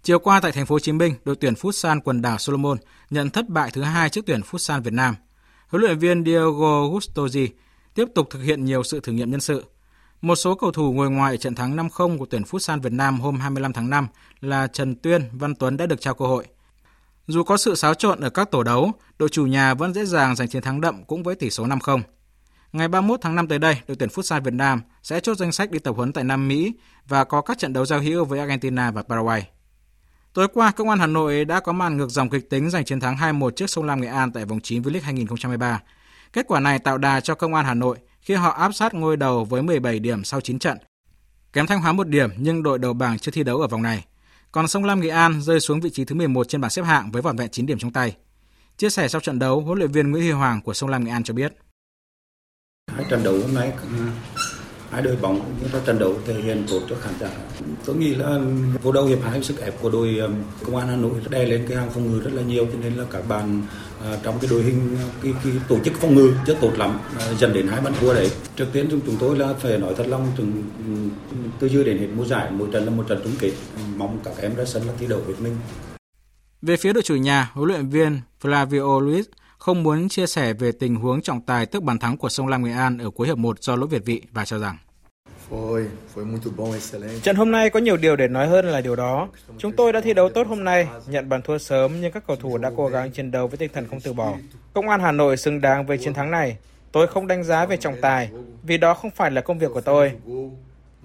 Chiều 0.02 0.18
qua 0.18 0.40
tại 0.40 0.52
thành 0.52 0.66
phố 0.66 0.74
Hồ 0.74 0.78
Chí 0.78 0.92
Minh, 0.92 1.14
đội 1.24 1.36
tuyển 1.36 1.54
Futsal 1.54 2.00
quần 2.04 2.22
đảo 2.22 2.38
Solomon 2.38 2.78
nhận 3.10 3.30
thất 3.30 3.48
bại 3.48 3.70
thứ 3.72 3.82
hai 3.82 4.10
trước 4.10 4.26
tuyển 4.26 4.40
Futsal 4.40 4.82
Việt 4.82 4.92
Nam. 4.92 5.14
Huấn 5.68 5.82
luyện 5.82 5.98
viên 5.98 6.24
Diego 6.24 6.88
Gustozi 6.92 7.48
tiếp 7.94 8.04
tục 8.14 8.26
thực 8.30 8.42
hiện 8.42 8.64
nhiều 8.64 8.82
sự 8.82 9.00
thử 9.00 9.12
nghiệm 9.12 9.30
nhân 9.30 9.40
sự. 9.40 9.64
Một 10.20 10.36
số 10.36 10.54
cầu 10.54 10.72
thủ 10.72 10.92
ngồi 10.92 11.10
ngoài 11.10 11.38
trận 11.38 11.54
thắng 11.54 11.76
5-0 11.76 12.18
của 12.18 12.26
tuyển 12.26 12.42
Futsal 12.42 12.80
Việt 12.80 12.92
Nam 12.92 13.20
hôm 13.20 13.40
25 13.40 13.72
tháng 13.72 13.90
5 13.90 14.06
là 14.40 14.66
Trần 14.66 14.94
Tuyên, 14.96 15.22
Văn 15.32 15.54
Tuấn 15.54 15.76
đã 15.76 15.86
được 15.86 16.00
trao 16.00 16.14
cơ 16.14 16.24
hội. 16.24 16.46
Dù 17.28 17.42
có 17.42 17.56
sự 17.56 17.74
xáo 17.74 17.94
trộn 17.94 18.20
ở 18.20 18.30
các 18.30 18.50
tổ 18.50 18.62
đấu, 18.62 18.92
đội 19.18 19.28
chủ 19.28 19.46
nhà 19.46 19.74
vẫn 19.74 19.94
dễ 19.94 20.04
dàng 20.04 20.36
giành 20.36 20.48
chiến 20.48 20.62
thắng 20.62 20.80
đậm 20.80 21.04
cũng 21.04 21.22
với 21.22 21.34
tỷ 21.34 21.50
số 21.50 21.66
5-0. 21.66 22.00
Ngày 22.72 22.88
31 22.88 23.20
tháng 23.22 23.34
5 23.34 23.48
tới 23.48 23.58
đây, 23.58 23.76
đội 23.88 23.96
tuyển 23.96 24.08
Futsal 24.08 24.40
Việt 24.40 24.54
Nam 24.54 24.80
sẽ 25.02 25.20
chốt 25.20 25.34
danh 25.34 25.52
sách 25.52 25.70
đi 25.70 25.78
tập 25.78 25.92
huấn 25.96 26.12
tại 26.12 26.24
Nam 26.24 26.48
Mỹ 26.48 26.72
và 27.08 27.24
có 27.24 27.40
các 27.40 27.58
trận 27.58 27.72
đấu 27.72 27.86
giao 27.86 28.00
hữu 28.00 28.24
với 28.24 28.38
Argentina 28.38 28.90
và 28.90 29.02
Paraguay. 29.02 29.48
Tối 30.32 30.48
qua, 30.54 30.70
Công 30.70 30.88
an 30.88 30.98
Hà 30.98 31.06
Nội 31.06 31.44
đã 31.44 31.60
có 31.60 31.72
màn 31.72 31.96
ngược 31.96 32.10
dòng 32.10 32.30
kịch 32.30 32.50
tính 32.50 32.70
giành 32.70 32.84
chiến 32.84 33.00
thắng 33.00 33.16
2-1 33.16 33.50
trước 33.50 33.70
Sông 33.70 33.84
Lam 33.84 34.00
Nghệ 34.00 34.08
An 34.08 34.32
tại 34.32 34.44
vòng 34.44 34.60
9 34.60 34.82
V-League 34.82 35.02
2023. 35.02 35.80
Kết 36.32 36.46
quả 36.48 36.60
này 36.60 36.78
tạo 36.78 36.98
đà 36.98 37.20
cho 37.20 37.34
Công 37.34 37.54
an 37.54 37.64
Hà 37.64 37.74
Nội 37.74 37.98
khi 38.20 38.34
họ 38.34 38.50
áp 38.50 38.72
sát 38.72 38.94
ngôi 38.94 39.16
đầu 39.16 39.44
với 39.44 39.62
17 39.62 39.98
điểm 39.98 40.24
sau 40.24 40.40
9 40.40 40.58
trận. 40.58 40.78
Kém 41.52 41.66
Thanh 41.66 41.80
Hóa 41.80 41.92
một 41.92 42.08
điểm 42.08 42.30
nhưng 42.36 42.62
đội 42.62 42.78
đầu 42.78 42.92
bảng 42.92 43.18
chưa 43.18 43.30
thi 43.30 43.42
đấu 43.42 43.60
ở 43.60 43.66
vòng 43.66 43.82
này. 43.82 44.04
Còn 44.52 44.68
Sông 44.68 44.84
Lam 44.84 45.00
Nghệ 45.00 45.08
An 45.08 45.40
rơi 45.42 45.60
xuống 45.60 45.80
vị 45.80 45.90
trí 45.90 46.04
thứ 46.04 46.14
11 46.14 46.48
trên 46.48 46.60
bảng 46.60 46.70
xếp 46.70 46.82
hạng 46.82 47.10
với 47.10 47.22
vỏn 47.22 47.36
vẹn 47.36 47.50
9 47.50 47.66
điểm 47.66 47.78
trong 47.78 47.92
tay. 47.92 48.16
Chia 48.76 48.90
sẻ 48.90 49.08
sau 49.08 49.20
trận 49.20 49.38
đấu, 49.38 49.60
huấn 49.60 49.78
luyện 49.78 49.92
viên 49.92 50.10
Nguyễn 50.10 50.22
Huy 50.22 50.32
Hoàng 50.32 50.60
của 50.62 50.74
Sông 50.74 50.90
Lam 50.90 51.04
Nghệ 51.04 51.10
An 51.10 51.24
cho 51.24 51.34
biết. 51.34 51.52
Hai 52.90 53.04
trận 53.10 53.22
đấu 53.24 53.38
hôm 53.40 53.54
nay 53.54 53.72
hai 54.90 55.02
đội 55.02 55.16
bóng 55.16 55.34
những 55.60 55.70
như 55.72 55.80
trận 55.86 55.98
đấu 55.98 56.14
thể 56.26 56.34
hiện 56.34 56.64
tốt 56.70 56.80
cho 56.90 56.96
khán 57.02 57.14
giả. 57.20 57.30
Tôi 57.84 57.96
nghĩ 57.96 58.14
là 58.14 58.26
ừ, 58.26 58.40
vô 58.82 58.92
đầu 58.92 59.06
hiệp 59.06 59.18
hai 59.22 59.42
sức 59.42 59.60
ép 59.60 59.82
của 59.82 59.90
đội 59.90 60.18
ừ, 60.18 60.30
công 60.64 60.76
an 60.76 60.88
hà 60.88 60.96
nội. 60.96 61.12
Đè 61.30 61.46
lên 61.46 61.66
cái 61.68 61.78
hàng 61.78 61.90
phòng 61.90 62.12
ngự 62.12 62.20
rất 62.20 62.30
là 62.34 62.42
nhiều 62.42 62.66
cho 62.72 62.78
nên 62.82 62.94
là 62.94 63.04
các 63.10 63.28
bạn 63.28 63.62
ờ, 64.02 64.18
trong 64.22 64.38
cái 64.40 64.50
đội 64.50 64.62
hình 64.62 64.96
ờ, 65.02 65.08
cái, 65.22 65.32
cái 65.44 65.52
tổ 65.68 65.78
chức 65.84 65.94
phòng 65.94 66.14
ngự 66.14 66.32
chưa 66.46 66.54
tốt 66.60 66.72
lắm 66.76 66.98
ờ, 67.18 67.34
dần 67.34 67.52
đến 67.52 67.68
hai 67.68 67.80
bàn 67.80 67.92
thua 68.00 68.14
đấy. 68.14 68.30
Trước 68.56 68.66
tiên 68.72 68.86
chúng 68.90 69.00
chúng 69.06 69.16
tôi 69.20 69.38
là 69.38 69.54
phải 69.54 69.78
nói 69.78 69.94
thật 69.96 70.06
lòng 70.08 70.32
ừ, 70.38 70.44
từ, 71.30 71.36
từ 71.58 71.68
dư 71.68 71.84
đến 71.84 71.98
hết 71.98 72.06
mùa 72.16 72.24
giải 72.24 72.50
mỗi 72.50 72.68
trận 72.72 72.84
là 72.84 72.90
một 72.90 73.04
trận 73.08 73.20
chung 73.24 73.34
kết. 73.38 73.52
Mong 73.96 74.18
các 74.24 74.34
em 74.40 74.54
ra 74.54 74.64
sân 74.64 74.82
là 74.86 74.92
thi 74.98 75.06
đấu 75.06 75.20
với 75.26 75.34
mình. 75.40 75.56
Về 76.62 76.76
phía 76.76 76.92
đội 76.92 77.02
chủ 77.02 77.14
nhà 77.14 77.50
huấn 77.54 77.68
luyện 77.68 77.88
viên 77.88 78.20
Flavio 78.42 79.00
Luis 79.00 79.26
không 79.58 79.82
muốn 79.82 80.08
chia 80.08 80.26
sẻ 80.26 80.52
về 80.52 80.72
tình 80.72 80.96
huống 80.96 81.22
trọng 81.22 81.40
tài 81.40 81.66
tức 81.66 81.82
bàn 81.82 81.98
thắng 81.98 82.16
của 82.16 82.28
sông 82.28 82.48
Lam 82.48 82.64
Nghệ 82.64 82.72
An 82.72 82.98
ở 82.98 83.10
cuối 83.10 83.26
hiệp 83.26 83.38
1 83.38 83.62
do 83.62 83.76
lỗi 83.76 83.88
Việt 83.88 84.04
vị 84.04 84.22
và 84.32 84.44
cho 84.44 84.58
rằng 84.58 84.76
Trận 87.22 87.36
hôm 87.36 87.50
nay 87.50 87.70
có 87.70 87.80
nhiều 87.80 87.96
điều 87.96 88.16
để 88.16 88.28
nói 88.28 88.48
hơn 88.48 88.66
là 88.66 88.80
điều 88.80 88.96
đó. 88.96 89.28
Chúng 89.58 89.72
tôi 89.72 89.92
đã 89.92 90.00
thi 90.00 90.14
đấu 90.14 90.28
tốt 90.28 90.46
hôm 90.46 90.64
nay, 90.64 90.86
nhận 91.06 91.28
bàn 91.28 91.42
thua 91.42 91.58
sớm 91.58 92.00
nhưng 92.00 92.12
các 92.12 92.26
cầu 92.26 92.36
thủ 92.36 92.58
đã 92.58 92.70
cố 92.76 92.88
gắng 92.88 93.10
chiến 93.10 93.30
đấu 93.30 93.46
với 93.48 93.56
tinh 93.56 93.70
thần 93.74 93.86
không 93.90 94.00
từ 94.00 94.12
bỏ. 94.12 94.34
Công 94.74 94.88
an 94.88 95.00
Hà 95.00 95.12
Nội 95.12 95.36
xứng 95.36 95.60
đáng 95.60 95.86
với 95.86 95.98
chiến 95.98 96.14
thắng 96.14 96.30
này. 96.30 96.56
Tôi 96.92 97.06
không 97.06 97.26
đánh 97.26 97.44
giá 97.44 97.66
về 97.66 97.76
trọng 97.76 98.00
tài, 98.00 98.30
vì 98.62 98.78
đó 98.78 98.94
không 98.94 99.10
phải 99.10 99.30
là 99.30 99.40
công 99.40 99.58
việc 99.58 99.70
của 99.74 99.80
tôi. 99.80 100.12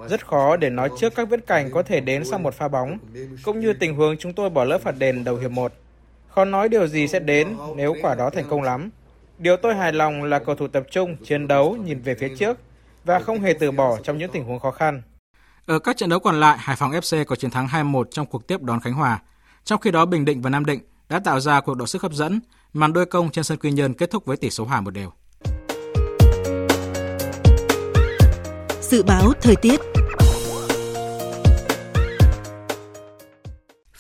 Rất 0.10 0.28
khó 0.28 0.56
để 0.56 0.70
nói 0.70 0.90
trước 1.00 1.16
các 1.16 1.30
viễn 1.30 1.42
cảnh 1.42 1.72
có 1.72 1.84
thể 1.84 2.00
đến 2.00 2.26
sau 2.26 2.40
một 2.40 2.54
pha 2.54 2.68
bóng, 2.68 2.98
cũng 3.44 3.60
như 3.60 3.74
tình 3.74 3.96
huống 3.96 4.18
chúng 4.18 4.34
tôi 4.34 4.50
bỏ 4.50 4.64
lỡ 4.64 4.78
phạt 4.78 4.96
đền 4.98 5.24
đầu 5.24 5.36
hiệp 5.38 5.52
1. 5.52 5.74
Khó 6.36 6.46
nói 6.46 6.70
điều 6.70 6.88
gì 6.88 7.08
sẽ 7.08 7.20
đến 7.20 7.58
nếu 7.76 7.96
quả 8.02 8.16
đó 8.16 8.30
thành 8.30 8.46
công 8.50 8.62
lắm. 8.62 8.90
Điều 9.38 9.58
tôi 9.58 9.76
hài 9.76 9.94
lòng 9.94 10.24
là 10.24 10.40
cầu 10.40 10.56
thủ 10.56 10.68
tập 10.68 10.84
trung, 10.92 11.16
chiến 11.26 11.48
đấu, 11.48 11.78
nhìn 11.86 12.02
về 12.02 12.16
phía 12.20 12.36
trước 12.40 12.58
và 13.04 13.20
không 13.20 13.40
hề 13.40 13.54
từ 13.54 13.72
bỏ 13.72 13.98
trong 14.04 14.18
những 14.18 14.32
tình 14.32 14.44
huống 14.44 14.60
khó 14.60 14.72
khăn. 14.72 15.02
Ở 15.66 15.80
các 15.80 15.98
trận 15.98 16.10
đấu 16.10 16.20
còn 16.20 16.40
lại, 16.40 16.58
Hải 16.60 16.76
Phòng 16.76 16.92
FC 16.92 17.26
có 17.26 17.36
chiến 17.36 17.52
thắng 17.52 17.68
2-1 17.68 18.04
trong 18.12 18.26
cuộc 18.26 18.48
tiếp 18.48 18.62
đón 18.62 18.80
Khánh 18.80 18.94
Hòa. 18.94 19.20
Trong 19.64 19.80
khi 19.80 19.92
đó, 19.92 20.06
Bình 20.06 20.26
Định 20.26 20.42
và 20.42 20.50
Nam 20.50 20.66
Định 20.66 20.80
đã 21.10 21.20
tạo 21.20 21.40
ra 21.40 21.62
cuộc 21.62 21.78
đọ 21.78 21.86
sức 21.86 22.02
hấp 22.02 22.14
dẫn, 22.14 22.40
màn 22.74 22.94
đôi 22.94 23.06
công 23.06 23.30
trên 23.30 23.44
sân 23.44 23.58
Quy 23.58 23.72
Nhơn 23.72 23.94
kết 23.94 24.12
thúc 24.12 24.26
với 24.26 24.38
tỷ 24.38 24.50
số 24.50 24.66
hòa 24.66 24.82
một 24.82 24.92
đều. 24.92 25.12
Dự 28.82 29.04
báo 29.04 29.34
thời 29.42 29.56
tiết 29.56 29.93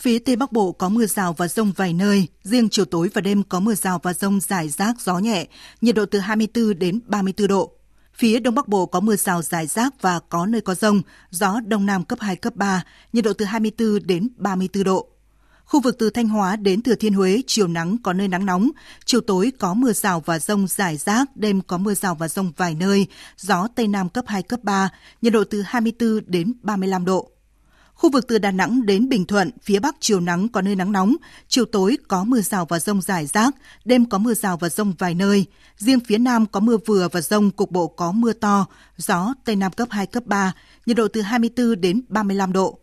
Phía 0.03 0.19
Tây 0.19 0.35
Bắc 0.35 0.51
Bộ 0.51 0.71
có 0.71 0.89
mưa 0.89 1.05
rào 1.05 1.33
và 1.33 1.47
rông 1.47 1.71
vài 1.75 1.93
nơi, 1.93 2.27
riêng 2.43 2.69
chiều 2.69 2.85
tối 2.85 3.09
và 3.13 3.21
đêm 3.21 3.43
có 3.43 3.59
mưa 3.59 3.75
rào 3.75 3.99
và 4.03 4.13
rông 4.13 4.39
rải 4.39 4.69
rác 4.69 5.01
gió 5.01 5.19
nhẹ, 5.19 5.47
nhiệt 5.81 5.95
độ 5.95 6.05
từ 6.05 6.19
24 6.19 6.79
đến 6.79 6.99
34 7.05 7.47
độ. 7.47 7.71
Phía 8.15 8.39
Đông 8.39 8.55
Bắc 8.55 8.67
Bộ 8.67 8.85
có 8.85 8.99
mưa 8.99 9.15
rào 9.15 9.41
rải 9.41 9.67
rác 9.67 10.01
và 10.01 10.19
có 10.19 10.45
nơi 10.45 10.61
có 10.61 10.75
rông, 10.75 11.01
gió 11.29 11.59
Đông 11.67 11.85
Nam 11.85 12.03
cấp 12.03 12.19
2, 12.21 12.35
cấp 12.35 12.55
3, 12.55 12.83
nhiệt 13.13 13.23
độ 13.23 13.33
từ 13.33 13.45
24 13.45 14.07
đến 14.07 14.29
34 14.37 14.83
độ. 14.83 15.07
Khu 15.65 15.79
vực 15.81 15.95
từ 15.99 16.09
Thanh 16.09 16.29
Hóa 16.29 16.55
đến 16.55 16.81
Thừa 16.81 16.95
Thiên 16.95 17.13
Huế, 17.13 17.41
chiều 17.47 17.67
nắng 17.67 17.97
có 18.03 18.13
nơi 18.13 18.27
nắng 18.27 18.45
nóng, 18.45 18.69
chiều 19.05 19.21
tối 19.21 19.51
có 19.59 19.73
mưa 19.73 19.93
rào 19.93 20.19
và 20.25 20.39
rông 20.39 20.67
rải 20.67 20.97
rác, 20.97 21.37
đêm 21.37 21.61
có 21.61 21.77
mưa 21.77 21.93
rào 21.93 22.15
và 22.15 22.27
rông 22.27 22.51
vài 22.57 22.75
nơi, 22.75 23.07
gió 23.37 23.67
Tây 23.75 23.87
Nam 23.87 24.09
cấp 24.09 24.25
2, 24.27 24.43
cấp 24.43 24.63
3, 24.63 24.89
nhiệt 25.21 25.33
độ 25.33 25.43
từ 25.43 25.61
24 25.61 26.19
đến 26.27 26.53
35 26.61 27.05
độ. 27.05 27.32
Khu 27.93 28.09
vực 28.09 28.27
từ 28.27 28.37
Đà 28.37 28.51
Nẵng 28.51 28.85
đến 28.85 29.09
Bình 29.09 29.25
Thuận, 29.25 29.51
phía 29.63 29.79
Bắc 29.79 29.95
chiều 29.99 30.19
nắng 30.19 30.47
có 30.47 30.61
nơi 30.61 30.75
nắng 30.75 30.91
nóng, 30.91 31.15
chiều 31.47 31.65
tối 31.65 31.97
có 32.07 32.23
mưa 32.23 32.41
rào 32.41 32.65
và 32.65 32.79
rông 32.79 33.01
rải 33.01 33.25
rác, 33.25 33.55
đêm 33.85 34.05
có 34.05 34.17
mưa 34.17 34.33
rào 34.33 34.57
và 34.57 34.69
rông 34.69 34.93
vài 34.99 35.13
nơi. 35.13 35.45
Riêng 35.77 35.99
phía 35.99 36.17
Nam 36.17 36.45
có 36.45 36.59
mưa 36.59 36.77
vừa 36.85 37.07
và 37.11 37.21
rông, 37.21 37.51
cục 37.51 37.71
bộ 37.71 37.87
có 37.87 38.11
mưa 38.11 38.33
to, 38.33 38.65
gió 38.97 39.33
Tây 39.45 39.55
Nam 39.55 39.71
cấp 39.71 39.87
2, 39.91 40.05
cấp 40.05 40.23
3, 40.25 40.53
nhiệt 40.85 40.97
độ 40.97 41.07
từ 41.07 41.21
24 41.21 41.81
đến 41.81 42.01
35 42.09 42.53
độ. 42.53 42.79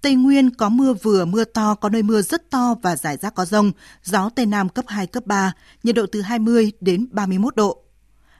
Tây 0.00 0.14
Nguyên 0.14 0.50
có 0.50 0.68
mưa 0.68 0.94
vừa, 1.02 1.24
mưa 1.24 1.44
to, 1.44 1.74
có 1.74 1.88
nơi 1.88 2.02
mưa 2.02 2.22
rất 2.22 2.50
to 2.50 2.74
và 2.82 2.96
rải 2.96 3.16
rác 3.16 3.34
có 3.34 3.44
rông, 3.44 3.72
gió 4.04 4.30
Tây 4.36 4.46
Nam 4.46 4.68
cấp 4.68 4.84
2, 4.88 5.06
cấp 5.06 5.26
3, 5.26 5.52
nhiệt 5.82 5.94
độ 5.94 6.06
từ 6.12 6.20
20 6.20 6.72
đến 6.80 7.06
31 7.10 7.56
độ. 7.56 7.82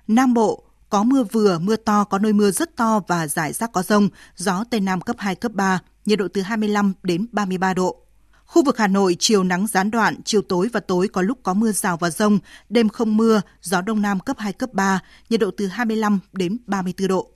Nam 0.09 0.35
Bộ 0.35 0.68
có 0.91 1.03
mưa 1.03 1.25
vừa, 1.33 1.59
mưa 1.59 1.77
to, 1.77 2.05
có 2.05 2.19
nơi 2.19 2.33
mưa 2.33 2.51
rất 2.51 2.77
to 2.77 3.01
và 3.09 3.27
rải 3.27 3.53
rác 3.53 3.73
có 3.73 3.83
rông, 3.83 4.09
gió 4.37 4.65
Tây 4.71 4.81
Nam 4.81 5.01
cấp 5.01 5.17
2, 5.19 5.35
cấp 5.35 5.53
3, 5.53 5.79
nhiệt 6.07 6.19
độ 6.19 6.29
từ 6.35 6.41
25 6.41 6.93
đến 7.03 7.27
33 7.33 7.75
độ. 7.75 7.97
Khu 8.45 8.65
vực 8.65 8.79
Hà 8.79 8.87
Nội 8.87 9.17
chiều 9.19 9.45
nắng 9.45 9.67
gián 9.67 9.91
đoạn, 9.91 10.23
chiều 10.25 10.43
tối 10.43 10.69
và 10.73 10.81
tối 10.81 11.09
có 11.09 11.23
lúc 11.23 11.39
có 11.43 11.55
mưa 11.55 11.73
rào 11.73 11.97
và 11.97 12.11
rông, 12.11 12.39
đêm 12.69 12.89
không 12.89 13.17
mưa, 13.17 13.41
gió 13.63 13.81
đông 13.81 14.03
nam 14.03 14.21
cấp 14.21 14.37
2, 14.39 14.53
cấp 14.53 14.73
3, 14.73 15.01
nhiệt 15.31 15.41
độ 15.41 15.51
từ 15.57 15.67
25 15.67 16.19
đến 16.33 16.59
34 16.67 17.09
độ. 17.09 17.31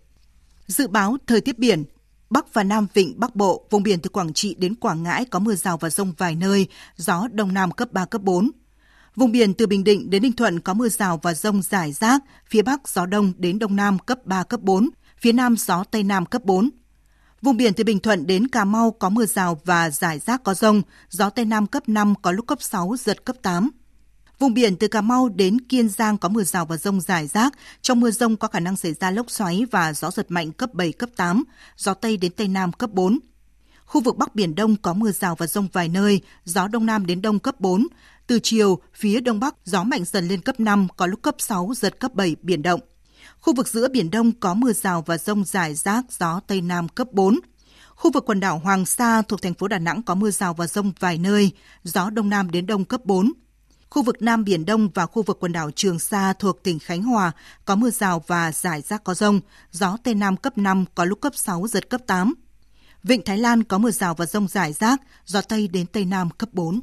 Dự 0.67 0.89
báo 0.89 1.17
thời 1.27 1.41
tiết 1.41 1.59
biển, 1.59 1.85
Bắc 2.31 2.55
và 2.55 2.63
Nam 2.65 2.87
Vịnh 2.95 3.21
Bắc 3.21 3.37
Bộ, 3.37 3.67
vùng 3.71 3.83
biển 3.83 4.01
từ 4.01 4.11
Quảng 4.11 4.33
Trị 4.33 4.55
đến 4.59 4.75
Quảng 4.75 5.03
Ngãi 5.03 5.25
có 5.25 5.39
mưa 5.39 5.55
rào 5.55 5.77
và 5.77 5.91
rông 5.91 6.13
vài 6.19 6.35
nơi, 6.35 6.67
gió 6.97 7.29
đông 7.33 7.55
nam 7.55 7.71
cấp 7.71 7.93
3, 7.93 8.05
cấp 8.05 8.23
4. 8.23 8.51
Vùng 9.17 9.33
biển 9.33 9.55
từ 9.55 9.67
Bình 9.67 9.85
Định 9.85 10.11
đến 10.11 10.23
Ninh 10.23 10.33
Thuận 10.33 10.61
có 10.61 10.75
mưa 10.75 10.89
rào 10.89 11.21
và 11.23 11.35
rông 11.35 11.63
rải 11.63 11.93
rác, 11.93 12.23
phía 12.47 12.63
Bắc 12.63 12.89
gió 12.89 13.07
đông 13.07 13.33
đến 13.37 13.59
đông 13.59 13.77
nam 13.77 13.99
cấp 13.99 14.19
3, 14.25 14.43
cấp 14.43 14.61
4, 14.61 14.89
phía 15.19 15.33
Nam 15.33 15.57
gió 15.57 15.85
Tây 15.85 16.03
Nam 16.03 16.27
cấp 16.27 16.43
4. 16.45 16.71
Vùng 17.43 17.57
biển 17.57 17.75
từ 17.75 17.85
Bình 17.85 17.99
Thuận 17.99 18.27
đến 18.27 18.49
Cà 18.49 18.65
Mau 18.65 18.91
có 18.91 19.09
mưa 19.09 19.27
rào 19.27 19.61
và 19.65 19.91
rải 19.91 20.19
rác 20.19 20.45
có 20.45 20.55
rông, 20.55 20.83
gió 21.09 21.31
Tây 21.31 21.45
Nam 21.45 21.67
cấp 21.67 21.89
5 21.89 22.15
có 22.23 22.33
lúc 22.33 22.47
cấp 22.47 22.63
6, 22.63 22.95
giật 22.99 23.25
cấp 23.25 23.37
8. 23.43 23.71
Vùng 24.39 24.55
biển 24.55 24.77
từ 24.77 24.89
Cà 24.89 25.01
Mau 25.01 25.29
đến 25.29 25.61
Kiên 25.61 25.89
Giang 25.89 26.19
có 26.19 26.29
mưa 26.29 26.43
rào 26.43 26.67
và 26.67 26.77
rông 26.77 27.01
rải 27.01 27.27
rác. 27.27 27.53
Trong 27.83 28.01
mưa 28.01 28.11
rông 28.11 28.37
có 28.37 28.49
khả 28.49 28.61
năng 28.61 28.77
xảy 28.77 28.93
ra 28.93 29.11
lốc 29.11 29.31
xoáy 29.31 29.65
và 29.71 29.93
gió 29.93 30.11
giật 30.11 30.27
mạnh 30.29 30.53
cấp 30.53 30.75
7, 30.75 30.93
cấp 30.93 31.11
8, 31.17 31.45
gió 31.77 31.95
Tây 31.95 32.17
đến 32.17 32.33
Tây 32.37 32.49
Nam 32.49 32.73
cấp 32.73 32.91
4. 32.93 33.19
Khu 33.93 34.01
vực 34.01 34.17
Bắc 34.17 34.35
Biển 34.35 34.55
Đông 34.55 34.77
có 34.77 34.95
mưa 34.95 35.13
rào 35.13 35.35
và 35.35 35.47
rông 35.47 35.69
vài 35.73 35.89
nơi, 35.89 36.21
gió 36.45 36.69
Đông 36.69 36.87
Nam 36.87 37.07
đến 37.07 37.23
Đông 37.23 37.39
cấp 37.39 37.61
4. 37.61 37.87
Từ 38.33 38.41
chiều, 38.43 38.79
phía 38.95 39.21
Đông 39.21 39.41
Bắc 39.41 39.55
gió 39.65 39.83
mạnh 39.83 40.05
dần 40.05 40.29
lên 40.29 40.41
cấp 40.41 40.61
5, 40.61 40.89
có 40.97 41.07
lúc 41.07 41.23
cấp 41.23 41.35
6, 41.39 41.73
giật 41.77 42.01
cấp 42.01 42.15
7, 42.15 42.37
biển 42.43 42.63
động. 42.63 42.81
Khu 43.41 43.55
vực 43.55 43.69
giữa 43.69 43.89
Biển 43.89 44.11
Đông 44.11 44.33
có 44.33 44.55
mưa 44.55 44.73
rào 44.73 45.03
và 45.07 45.19
rông 45.19 45.45
rải 45.45 45.75
rác, 45.75 46.05
gió 46.19 46.41
Tây 46.47 46.61
Nam 46.61 46.89
cấp 46.89 47.09
4. 47.13 47.39
Khu 47.91 48.11
vực 48.13 48.25
quần 48.27 48.41
đảo 48.41 48.59
Hoàng 48.59 48.87
Sa 48.87 49.23
thuộc 49.23 49.43
thành 49.43 49.55
phố 49.55 49.69
Đà 49.69 49.79
Nẵng 49.79 50.03
có 50.03 50.15
mưa 50.15 50.31
rào 50.31 50.55
và 50.55 50.67
rông 50.67 50.93
vài 51.01 51.19
nơi, 51.19 51.51
gió 51.85 52.11
Đông 52.11 52.29
Nam 52.29 52.51
đến 52.51 52.67
Đông 52.67 52.85
cấp 52.85 53.01
4. 53.05 53.33
Khu 53.91 54.03
vực 54.03 54.23
Nam 54.23 54.45
Biển 54.45 54.65
Đông 54.65 54.89
và 54.95 55.07
khu 55.07 55.23
vực 55.23 55.37
quần 55.41 55.53
đảo 55.53 55.71
Trường 55.71 55.99
Sa 55.99 56.33
thuộc 56.33 56.63
tỉnh 56.63 56.79
Khánh 56.79 57.03
Hòa 57.03 57.33
có 57.65 57.77
mưa 57.77 57.91
rào 57.91 58.25
và 58.27 58.53
rải 58.53 58.83
rác 58.83 59.05
có 59.05 59.15
rông, 59.15 59.41
gió 59.71 59.97
Tây 60.05 60.15
Nam 60.15 60.37
cấp 60.37 60.59
5, 60.59 60.85
có 60.95 61.05
lúc 61.05 61.21
cấp 61.21 61.33
6, 61.37 61.67
giật 61.69 61.91
cấp 61.91 62.01
8. 62.07 62.35
Vịnh 63.03 63.23
Thái 63.25 63.39
Lan 63.39 63.63
có 63.63 63.79
mưa 63.79 63.91
rào 63.91 64.15
và 64.15 64.27
rông 64.27 64.49
rải 64.49 64.73
rác, 64.73 65.01
gió 65.25 65.41
Tây 65.41 65.69
đến 65.69 65.87
Tây 65.87 66.05
Nam 66.05 66.31
cấp 66.31 66.49
4. 66.53 66.81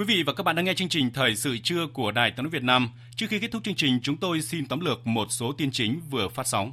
Quý 0.00 0.06
vị 0.06 0.22
và 0.22 0.32
các 0.32 0.42
bạn 0.42 0.56
đang 0.56 0.64
nghe 0.64 0.74
chương 0.74 0.88
trình 0.88 1.10
Thời 1.12 1.36
sự 1.36 1.58
trưa 1.58 1.86
của 1.86 2.10
Đài 2.10 2.30
Tiếng 2.30 2.44
nói 2.44 2.50
Việt 2.50 2.62
Nam. 2.62 2.90
Trước 3.16 3.26
khi 3.30 3.38
kết 3.38 3.48
thúc 3.52 3.64
chương 3.64 3.74
trình, 3.74 4.00
chúng 4.02 4.16
tôi 4.16 4.42
xin 4.42 4.66
tóm 4.66 4.80
lược 4.80 5.06
một 5.06 5.26
số 5.30 5.52
tin 5.52 5.70
chính 5.72 6.00
vừa 6.10 6.28
phát 6.28 6.46
sóng. 6.46 6.72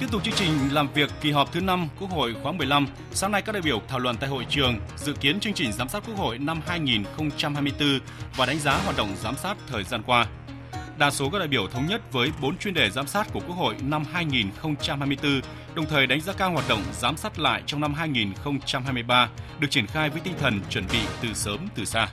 Tiếp 0.00 0.06
tục 0.10 0.24
chương 0.24 0.34
trình 0.34 0.52
làm 0.72 0.92
việc 0.92 1.10
kỳ 1.20 1.30
họp 1.30 1.52
thứ 1.52 1.60
5 1.60 1.88
Quốc 2.00 2.10
hội 2.10 2.34
khóa 2.42 2.52
15, 2.52 2.86
sáng 3.12 3.32
nay 3.32 3.42
các 3.42 3.52
đại 3.52 3.62
biểu 3.62 3.82
thảo 3.88 3.98
luận 3.98 4.16
tại 4.20 4.30
hội 4.30 4.46
trường 4.48 4.80
dự 4.96 5.12
kiến 5.12 5.40
chương 5.40 5.54
trình 5.54 5.72
giám 5.72 5.88
sát 5.88 6.02
Quốc 6.06 6.16
hội 6.16 6.38
năm 6.38 6.60
2024 6.66 7.88
và 8.36 8.46
đánh 8.46 8.58
giá 8.58 8.78
hoạt 8.78 8.96
động 8.96 9.16
giám 9.22 9.36
sát 9.36 9.56
thời 9.68 9.84
gian 9.84 10.02
qua. 10.06 10.26
Đa 11.00 11.10
số 11.10 11.30
các 11.30 11.38
đại 11.38 11.48
biểu 11.48 11.66
thống 11.66 11.86
nhất 11.86 12.12
với 12.12 12.32
4 12.40 12.58
chuyên 12.58 12.74
đề 12.74 12.90
giám 12.90 13.06
sát 13.06 13.32
của 13.32 13.40
Quốc 13.40 13.56
hội 13.56 13.74
năm 13.82 14.04
2024, 14.12 15.40
đồng 15.74 15.86
thời 15.86 16.06
đánh 16.06 16.20
giá 16.20 16.32
cao 16.32 16.52
hoạt 16.52 16.68
động 16.68 16.82
giám 16.92 17.16
sát 17.16 17.38
lại 17.38 17.62
trong 17.66 17.80
năm 17.80 17.94
2023 17.94 19.28
được 19.60 19.70
triển 19.70 19.86
khai 19.86 20.10
với 20.10 20.20
tinh 20.20 20.34
thần 20.40 20.60
chuẩn 20.70 20.84
bị 20.92 20.98
từ 21.22 21.34
sớm 21.34 21.58
từ 21.74 21.84
xa. 21.84 22.08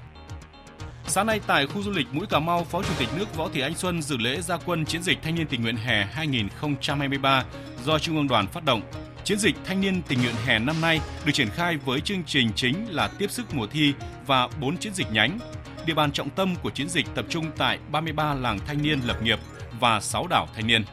Sáng 1.07 1.27
nay 1.27 1.41
tại 1.47 1.67
khu 1.67 1.83
du 1.83 1.91
lịch 1.91 2.07
Mũi 2.11 2.25
Cà 2.25 2.39
Mau, 2.39 2.63
Phó 2.63 2.83
Chủ 2.83 2.93
tịch 2.99 3.09
nước 3.17 3.35
Võ 3.35 3.49
Thị 3.49 3.61
Ánh 3.61 3.75
Xuân 3.75 4.01
dự 4.01 4.17
lễ 4.17 4.41
gia 4.41 4.57
quân 4.57 4.85
chiến 4.85 5.03
dịch 5.03 5.17
Thanh 5.21 5.35
niên 5.35 5.47
tình 5.47 5.61
nguyện 5.61 5.77
hè 5.77 6.05
2023 6.05 7.45
do 7.85 7.99
Trung 7.99 8.17
ương 8.17 8.27
Đoàn 8.27 8.47
phát 8.47 8.65
động. 8.65 8.81
Chiến 9.23 9.39
dịch 9.39 9.55
Thanh 9.65 9.81
niên 9.81 10.01
tình 10.01 10.21
nguyện 10.21 10.35
hè 10.45 10.59
năm 10.59 10.81
nay 10.81 11.01
được 11.25 11.31
triển 11.31 11.49
khai 11.49 11.77
với 11.77 12.01
chương 12.01 12.23
trình 12.23 12.51
chính 12.55 12.85
là 12.89 13.07
tiếp 13.07 13.31
sức 13.31 13.53
mùa 13.53 13.67
thi 13.67 13.93
và 14.27 14.47
4 14.61 14.77
chiến 14.77 14.93
dịch 14.93 15.11
nhánh. 15.11 15.39
Địa 15.87 15.93
bàn 15.93 16.11
trọng 16.11 16.29
tâm 16.29 16.55
của 16.63 16.69
chiến 16.69 16.89
dịch 16.89 17.05
tập 17.15 17.25
trung 17.29 17.51
tại 17.57 17.79
33 17.91 18.33
làng 18.33 18.59
thanh 18.67 18.81
niên 18.81 18.99
lập 19.05 19.21
nghiệp 19.23 19.39
và 19.79 19.99
6 19.99 20.27
đảo 20.27 20.47
thanh 20.55 20.67
niên. 20.67 20.83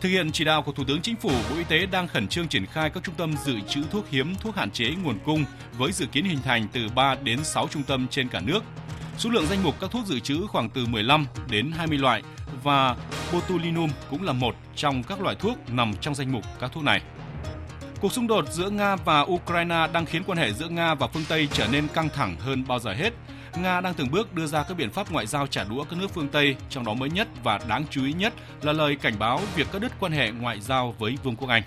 Thực 0.00 0.08
hiện 0.08 0.32
chỉ 0.32 0.44
đạo 0.44 0.62
của 0.62 0.72
Thủ 0.72 0.84
tướng 0.84 1.02
Chính 1.02 1.16
phủ, 1.16 1.30
Bộ 1.50 1.56
Y 1.56 1.64
tế 1.64 1.86
đang 1.86 2.08
khẩn 2.08 2.28
trương 2.28 2.48
triển 2.48 2.66
khai 2.66 2.90
các 2.90 3.02
trung 3.02 3.14
tâm 3.14 3.34
dự 3.44 3.60
trữ 3.60 3.82
thuốc 3.90 4.10
hiếm, 4.10 4.34
thuốc 4.40 4.56
hạn 4.56 4.70
chế 4.70 4.90
nguồn 5.02 5.18
cung 5.24 5.44
với 5.78 5.92
dự 5.92 6.06
kiến 6.06 6.24
hình 6.24 6.38
thành 6.44 6.68
từ 6.72 6.88
3 6.94 7.14
đến 7.14 7.44
6 7.44 7.68
trung 7.68 7.82
tâm 7.82 8.06
trên 8.08 8.28
cả 8.28 8.40
nước. 8.40 8.64
Số 9.18 9.30
lượng 9.30 9.46
danh 9.46 9.62
mục 9.62 9.74
các 9.80 9.90
thuốc 9.90 10.06
dự 10.06 10.20
trữ 10.20 10.46
khoảng 10.46 10.70
từ 10.70 10.86
15 10.86 11.26
đến 11.50 11.72
20 11.76 11.98
loại 11.98 12.22
và 12.62 12.96
botulinum 13.32 13.90
cũng 14.10 14.22
là 14.22 14.32
một 14.32 14.56
trong 14.76 15.02
các 15.02 15.20
loại 15.20 15.36
thuốc 15.36 15.70
nằm 15.70 15.94
trong 16.00 16.14
danh 16.14 16.32
mục 16.32 16.44
các 16.60 16.72
thuốc 16.72 16.84
này. 16.84 17.00
Cuộc 18.00 18.12
xung 18.12 18.26
đột 18.26 18.48
giữa 18.52 18.70
Nga 18.70 18.96
và 18.96 19.20
Ukraine 19.20 19.86
đang 19.92 20.06
khiến 20.06 20.22
quan 20.26 20.38
hệ 20.38 20.52
giữa 20.52 20.68
Nga 20.68 20.94
và 20.94 21.06
phương 21.06 21.24
Tây 21.28 21.48
trở 21.52 21.66
nên 21.72 21.88
căng 21.88 22.08
thẳng 22.08 22.36
hơn 22.40 22.64
bao 22.68 22.78
giờ 22.78 22.92
hết. 22.92 23.12
Nga 23.56 23.80
đang 23.80 23.94
từng 23.94 24.10
bước 24.10 24.34
đưa 24.34 24.46
ra 24.46 24.62
các 24.62 24.74
biện 24.74 24.90
pháp 24.90 25.10
ngoại 25.10 25.26
giao 25.26 25.46
trả 25.46 25.64
đũa 25.64 25.84
các 25.84 25.98
nước 25.98 26.10
phương 26.14 26.28
Tây, 26.28 26.56
trong 26.70 26.84
đó 26.84 26.94
mới 26.94 27.10
nhất 27.10 27.28
và 27.42 27.60
đáng 27.68 27.84
chú 27.90 28.04
ý 28.04 28.12
nhất 28.12 28.32
là 28.62 28.72
lời 28.72 28.96
cảnh 28.96 29.14
báo 29.18 29.40
việc 29.56 29.66
cắt 29.72 29.78
đứt 29.82 29.92
quan 30.00 30.12
hệ 30.12 30.30
ngoại 30.30 30.60
giao 30.60 30.94
với 30.98 31.16
Vương 31.22 31.36
quốc 31.36 31.48
Anh. 31.48 31.62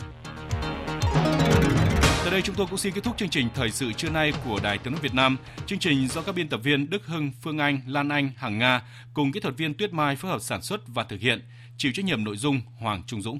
Tới 2.23 2.31
đây 2.31 2.41
chúng 2.41 2.55
tôi 2.55 2.67
cũng 2.67 2.77
xin 2.77 2.93
kết 2.93 3.03
thúc 3.03 3.17
chương 3.17 3.29
trình 3.29 3.49
thời 3.55 3.71
sự 3.71 3.93
trưa 3.93 4.09
nay 4.09 4.33
của 4.45 4.59
Đài 4.63 4.77
Tiếng 4.77 4.93
nói 4.93 5.01
Việt 5.01 5.13
Nam. 5.13 5.37
Chương 5.65 5.79
trình 5.79 6.07
do 6.07 6.21
các 6.21 6.35
biên 6.35 6.49
tập 6.49 6.59
viên 6.63 6.89
Đức 6.89 7.05
Hưng, 7.05 7.31
Phương 7.41 7.57
Anh, 7.57 7.81
Lan 7.87 8.09
Anh, 8.09 8.31
Hằng 8.37 8.59
Nga 8.59 8.81
cùng 9.13 9.31
kỹ 9.31 9.39
thuật 9.39 9.57
viên 9.57 9.73
Tuyết 9.73 9.93
Mai 9.93 10.15
phối 10.15 10.31
hợp 10.31 10.41
sản 10.41 10.61
xuất 10.61 10.81
và 10.87 11.03
thực 11.03 11.21
hiện. 11.21 11.41
Chịu 11.77 11.91
trách 11.95 12.05
nhiệm 12.05 12.23
nội 12.23 12.37
dung 12.37 12.61
Hoàng 12.79 13.03
Trung 13.07 13.21
Dũng. 13.21 13.39